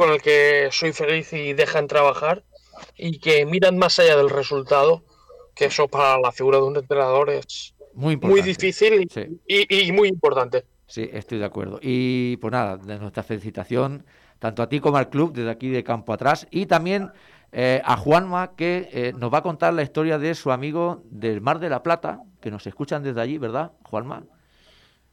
con 0.00 0.10
el 0.12 0.22
que 0.22 0.70
soy 0.72 0.94
feliz 0.94 1.30
y 1.34 1.52
dejan 1.52 1.86
trabajar 1.86 2.42
y 2.96 3.18
que 3.18 3.44
miran 3.44 3.76
más 3.76 3.98
allá 3.98 4.16
del 4.16 4.30
resultado, 4.30 5.02
que 5.54 5.66
eso 5.66 5.88
para 5.88 6.18
la 6.18 6.32
figura 6.32 6.56
de 6.56 6.64
un 6.64 6.76
entrenador 6.78 7.28
es 7.28 7.74
Muy 7.92 8.16
muy 8.16 8.40
difícil 8.40 9.02
y, 9.02 9.08
Sí. 9.10 9.38
y- 9.46 9.88
y 9.88 9.92
muy 9.92 10.08
importante. 10.08 10.64
Sí, 10.86 11.06
estoy 11.12 11.38
de 11.38 11.44
acuerdo. 11.44 11.78
Y 11.82 12.38
pues 12.38 12.50
nada, 12.50 12.78
de 12.78 12.98
nuestra 12.98 13.22
felicitación 13.22 14.06
tanto 14.38 14.62
a 14.62 14.70
ti 14.70 14.80
como 14.80 14.96
al 14.96 15.10
club 15.10 15.34
desde 15.34 15.50
aquí 15.50 15.68
de 15.68 15.84
campo 15.84 16.14
atrás 16.14 16.46
y 16.50 16.64
también 16.64 17.10
eh, 17.52 17.82
a 17.84 17.98
Juanma 17.98 18.52
que 18.56 18.88
eh, 18.92 19.12
nos 19.18 19.30
va 19.30 19.38
a 19.38 19.42
contar 19.42 19.74
la 19.74 19.82
historia 19.82 20.18
de 20.18 20.34
su 20.34 20.50
amigo 20.50 21.02
del 21.10 21.42
Mar 21.42 21.58
de 21.58 21.68
la 21.68 21.82
Plata, 21.82 22.20
que 22.40 22.50
nos 22.50 22.66
escuchan 22.66 23.02
desde 23.02 23.20
allí, 23.20 23.36
¿verdad, 23.36 23.72
Juanma? 23.82 24.22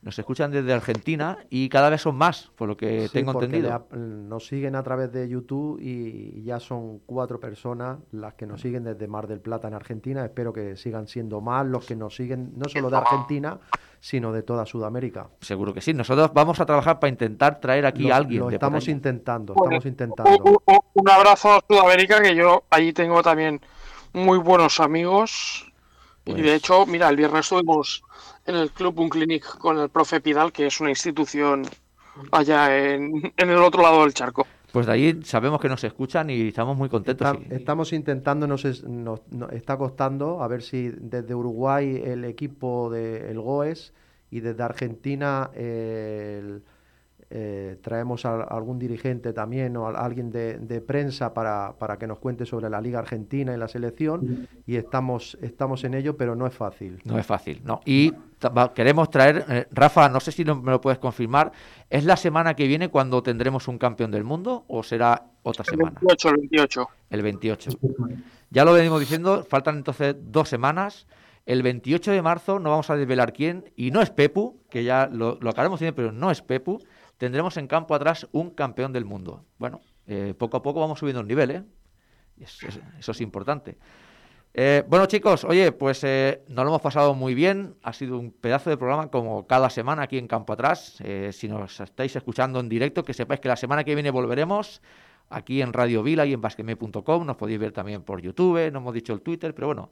Nos 0.01 0.17
escuchan 0.19 0.51
desde 0.51 0.71
Argentina 0.73 1.39
y 1.49 1.69
cada 1.69 1.89
vez 1.89 2.01
son 2.01 2.15
más, 2.15 2.51
por 2.55 2.67
lo 2.67 2.77
que 2.77 3.07
Sí, 3.07 3.13
tengo 3.13 3.31
entendido. 3.33 3.87
nos 3.91 4.45
siguen 4.45 4.75
a 4.75 4.83
través 4.83 5.11
de 5.11 5.27
YouTube 5.27 5.79
y 5.81 6.43
ya 6.43 6.59
son 6.59 6.99
cuatro 6.99 7.39
personas 7.39 7.97
las 8.11 8.35
que 8.35 8.45
nos 8.45 8.61
siguen 8.61 8.83
desde 8.83 9.07
Mar 9.07 9.27
del 9.27 9.41
Plata 9.41 9.67
en 9.67 9.73
Argentina. 9.73 10.23
Espero 10.23 10.53
que 10.53 10.77
sigan 10.77 11.07
siendo 11.07 11.41
más 11.41 11.65
los 11.65 11.85
que 11.85 11.95
nos 11.95 12.15
siguen, 12.15 12.53
no 12.55 12.69
solo 12.69 12.89
de 12.91 12.97
Argentina, 12.97 13.59
sino 13.99 14.31
de 14.31 14.43
toda 14.43 14.67
Sudamérica. 14.67 15.29
Seguro 15.41 15.73
que 15.73 15.81
sí. 15.81 15.93
Nosotros 15.95 16.31
vamos 16.31 16.59
a 16.59 16.65
trabajar 16.67 16.99
para 16.99 17.09
intentar 17.09 17.59
traer 17.59 17.87
aquí 17.87 18.03
Lo- 18.03 18.13
a 18.13 18.17
alguien. 18.17 18.39
Lo 18.41 18.45
de 18.45 18.51
por 18.59 18.67
estamos 18.67 18.87
intentando, 18.87 19.55
Pues, 19.55 19.65
estamos 19.65 19.85
Un, 19.85 19.89
intentando. 19.89 20.61
un- 20.93 21.09
abrazo 21.09 21.53
a 21.53 21.61
Sudamérica, 21.67 22.21
que 22.21 22.35
yo 22.35 22.63
allí 22.69 22.93
tengo 22.93 23.23
también 23.23 23.59
muy 24.13 24.37
buenos 24.37 24.79
amigos. 24.79 25.65
Y 26.23 26.31
Pues- 26.33 26.43
de 26.43 26.53
hecho, 26.55 26.85
mira, 26.85 27.09
el 27.09 27.15
viernes 27.15 27.41
estuvimos 27.45 28.03
en 28.47 28.55
el 28.55 28.71
Club 28.71 28.99
Un 28.99 29.09
Clinic 29.09 29.45
con 29.59 29.77
el 29.77 29.89
profe 29.89 30.19
Pidal, 30.21 30.51
que 30.51 30.65
es 30.67 30.79
una 30.79 30.89
institución 30.89 31.63
allá 32.31 32.75
en, 32.93 33.31
en 33.37 33.49
el 33.49 33.57
otro 33.57 33.81
lado 33.83 34.01
del 34.03 34.13
charco. 34.13 34.47
Pues 34.71 34.85
de 34.85 34.91
ahí 34.93 35.19
sabemos 35.23 35.61
que 35.61 35.69
nos 35.69 35.83
escuchan 35.83 36.29
y 36.29 36.47
estamos 36.49 36.75
muy 36.77 36.89
contentos. 36.89 37.27
Está- 37.27 37.53
y- 37.53 37.57
estamos 37.57 37.93
intentando, 37.93 38.47
nos, 38.47 38.65
es- 38.65 38.83
nos- 38.83 39.21
nos 39.31 39.51
está 39.51 39.77
costando, 39.77 40.41
a 40.43 40.47
ver 40.47 40.61
si 40.61 40.89
desde 40.89 41.33
Uruguay 41.35 42.01
el 42.03 42.25
equipo 42.25 42.89
de 42.89 43.29
el 43.31 43.39
GOES 43.39 43.93
y 44.31 44.39
desde 44.41 44.63
Argentina 44.63 45.49
eh, 45.53 46.39
el- 46.41 46.63
eh, 47.29 47.77
traemos 47.81 48.25
a, 48.25 48.41
algún 48.43 48.79
dirigente 48.79 49.33
también 49.33 49.75
o 49.75 49.87
a 49.87 49.91
alguien 49.91 50.31
de, 50.31 50.59
de 50.59 50.79
prensa 50.79 51.33
para, 51.33 51.73
para 51.77 51.97
que 51.97 52.07
nos 52.07 52.19
cuente 52.19 52.45
sobre 52.45 52.69
la 52.69 52.79
Liga 52.79 52.99
Argentina 52.99 53.53
y 53.53 53.57
la 53.57 53.67
selección 53.67 54.47
y 54.65 54.77
estamos, 54.77 55.37
estamos 55.41 55.83
en 55.83 55.93
ello, 55.93 56.15
pero 56.15 56.35
no 56.35 56.47
es 56.47 56.53
fácil. 56.53 57.01
No 57.03 57.19
es 57.19 57.25
fácil, 57.25 57.61
no. 57.65 57.81
Y 57.85 58.13
queremos 58.73 59.09
traer, 59.09 59.45
eh, 59.49 59.67
Rafa, 59.71 60.07
no 60.09 60.19
sé 60.21 60.31
si 60.31 60.45
no- 60.45 60.61
me 60.61 60.71
lo 60.71 60.79
puedes 60.79 60.99
confirmar, 60.99 61.51
¿es 61.89 62.05
la 62.05 62.15
semana 62.15 62.55
que 62.55 62.65
viene 62.67 62.89
cuando 62.89 63.21
tendremos 63.21 63.67
un 63.67 63.77
campeón 63.77 64.11
del 64.11 64.23
mundo 64.23 64.63
o 64.67 64.83
será 64.83 65.25
otra 65.43 65.63
El 65.67 65.69
semana? 65.77 65.99
28, 66.01 66.29
el 66.29 66.37
28. 66.37 66.87
El 67.09 67.21
28. 67.21 67.69
Ya 68.51 68.63
lo 68.63 68.71
venimos 68.73 68.99
diciendo, 69.01 69.43
faltan 69.43 69.75
entonces 69.77 70.15
dos 70.19 70.47
semanas. 70.47 71.07
El 71.45 71.63
28 71.63 72.11
de 72.11 72.21
marzo 72.21 72.59
no 72.59 72.69
vamos 72.71 72.89
a 72.89 72.95
desvelar 72.97 73.31
quién, 73.33 73.71
y 73.75 73.91
no 73.91 74.01
es 74.01 74.09
Pepu, 74.09 74.59
que 74.69 74.83
ya 74.83 75.09
lo, 75.11 75.37
lo 75.41 75.49
acabamos 75.49 75.79
diciendo, 75.79 75.95
pero 75.95 76.11
no 76.11 76.29
es 76.31 76.41
Pepu. 76.41 76.79
Tendremos 77.17 77.57
en 77.57 77.67
campo 77.67 77.95
atrás 77.95 78.27
un 78.31 78.51
campeón 78.51 78.93
del 78.93 79.05
mundo. 79.05 79.43
Bueno, 79.57 79.81
eh, 80.05 80.33
poco 80.37 80.57
a 80.57 80.61
poco 80.63 80.79
vamos 80.79 80.99
subiendo 80.99 81.21
el 81.21 81.27
nivel, 81.27 81.51
¿eh? 81.51 81.63
Y 82.37 82.43
es- 82.43 82.61
es- 82.63 82.79
eso 82.99 83.11
es 83.11 83.21
importante. 83.21 83.77
Eh, 84.53 84.83
bueno, 84.87 85.05
chicos, 85.05 85.43
oye, 85.43 85.71
pues 85.71 86.03
eh, 86.03 86.41
nos 86.47 86.63
lo 86.65 86.71
hemos 86.71 86.81
pasado 86.81 87.13
muy 87.13 87.35
bien. 87.35 87.75
Ha 87.83 87.93
sido 87.93 88.17
un 88.17 88.31
pedazo 88.31 88.69
de 88.71 88.77
programa 88.77 89.09
como 89.11 89.45
cada 89.45 89.69
semana 89.69 90.03
aquí 90.03 90.17
en 90.17 90.27
Campo 90.27 90.53
Atrás. 90.53 90.97
Eh, 91.03 91.31
si 91.31 91.47
nos 91.47 91.79
estáis 91.79 92.15
escuchando 92.15 92.59
en 92.59 92.67
directo, 92.69 93.03
que 93.03 93.13
sepáis 93.13 93.39
que 93.39 93.49
la 93.49 93.55
semana 93.55 93.83
que 93.83 93.93
viene 93.93 94.09
volveremos 94.09 94.81
aquí 95.29 95.61
en 95.61 95.73
Radio 95.73 96.01
Vila 96.03 96.25
y 96.25 96.33
en 96.33 96.41
basqueme.com. 96.41 97.25
Nos 97.25 97.35
podéis 97.35 97.59
ver 97.59 97.71
también 97.71 98.01
por 98.01 98.21
YouTube, 98.21 98.71
no 98.71 98.79
hemos 98.79 98.93
dicho 98.93 99.13
el 99.13 99.21
Twitter, 99.21 99.53
pero 99.53 99.67
bueno, 99.67 99.89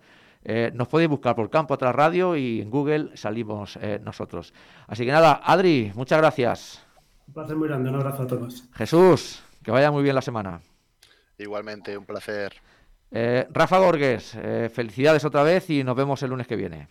nos 0.74 0.88
podéis 0.88 1.10
buscar 1.10 1.36
por 1.36 1.50
Campo 1.50 1.74
Atrás 1.74 1.94
Radio 1.94 2.36
y 2.36 2.62
en 2.62 2.70
Google 2.72 3.18
salimos 3.18 3.78
nosotros. 4.04 4.54
Así 4.88 5.06
que 5.06 5.12
nada, 5.12 5.42
Adri, 5.44 5.92
muchas 5.96 6.20
gracias. 6.20 6.85
Un 7.28 7.34
placer 7.34 7.56
muy 7.56 7.68
grande, 7.68 7.90
un 7.90 7.96
abrazo 7.96 8.24
a 8.24 8.28
todos. 8.28 8.64
Jesús, 8.74 9.44
que 9.64 9.72
vaya 9.72 9.92
muy 9.92 10.04
bien 10.04 10.16
la 10.16 10.22
semana. 10.22 10.62
Igualmente, 11.38 11.98
un 11.98 12.06
placer. 12.06 12.54
Eh, 13.12 13.48
Rafa 13.50 13.80
Gorges, 13.80 14.36
eh, 14.36 14.70
felicidades 14.74 15.26
otra 15.26 15.44
vez 15.44 15.70
y 15.70 15.84
nos 15.84 15.96
vemos 15.96 16.22
el 16.24 16.30
lunes 16.30 16.48
que 16.48 16.56
viene. 16.56 16.88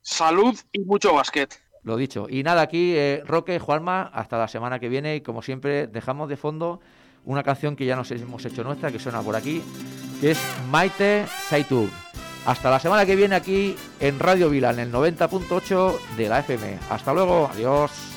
Salud 0.00 0.58
y 0.72 0.80
mucho 0.80 1.14
básquet. 1.14 1.60
Lo 1.82 1.96
dicho. 1.96 2.26
Y 2.28 2.42
nada, 2.42 2.62
aquí 2.62 2.94
eh, 2.96 3.22
Roque, 3.26 3.58
Juanma, 3.58 4.10
hasta 4.12 4.38
la 4.38 4.48
semana 4.48 4.78
que 4.78 4.88
viene. 4.88 5.16
Y 5.16 5.20
como 5.20 5.42
siempre, 5.42 5.86
dejamos 5.86 6.28
de 6.28 6.36
fondo 6.36 6.80
una 7.24 7.42
canción 7.42 7.76
que 7.76 7.86
ya 7.86 7.96
nos 7.96 8.10
hemos 8.10 8.44
hecho 8.44 8.64
nuestra, 8.64 8.90
que 8.90 8.98
suena 8.98 9.22
por 9.22 9.36
aquí, 9.36 9.62
que 10.20 10.32
es 10.32 10.40
Maite 10.70 11.26
Saitub. 11.26 11.90
Hasta 12.46 12.70
la 12.70 12.78
semana 12.78 13.06
que 13.06 13.16
viene 13.16 13.34
aquí 13.34 13.74
en 14.00 14.18
Radio 14.18 14.50
Vila, 14.50 14.70
en 14.70 14.78
el 14.78 14.92
90.8 14.92 16.16
de 16.16 16.28
la 16.28 16.40
FM. 16.40 16.78
Hasta 16.90 17.14
luego, 17.14 17.48
adiós. 17.50 18.13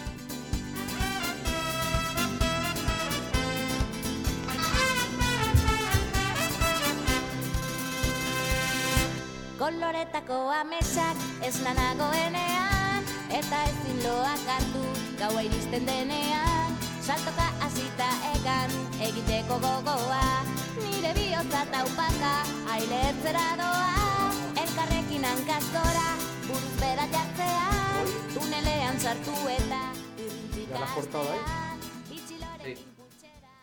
Ametsak 11.48 11.56
ez 11.56 11.62
lanagoenean 11.64 13.04
Eta 13.30 13.64
ezin 13.64 14.04
loak 14.04 14.48
hartu 14.48 14.84
gaua 15.20 15.42
iristen 15.42 15.86
denean. 15.86 16.76
Saltoka 17.02 17.48
hasita 17.62 18.08
egan 18.36 18.72
egiteko 19.00 19.60
gogoa. 19.60 20.44
Nire 20.82 21.14
bihotza 21.14 21.66
taupaka 21.72 22.34
ailetzera 22.72 23.58
doa. 23.58 24.32
Elkarrekin 24.64 25.26
hankazora 25.26 26.10
buruz 26.48 26.76
bera 26.82 27.08
jartzea. 27.14 27.70
Tunelean 28.34 29.00
sartu 29.00 29.36
eta 29.48 29.82
¿Ya 30.68 31.67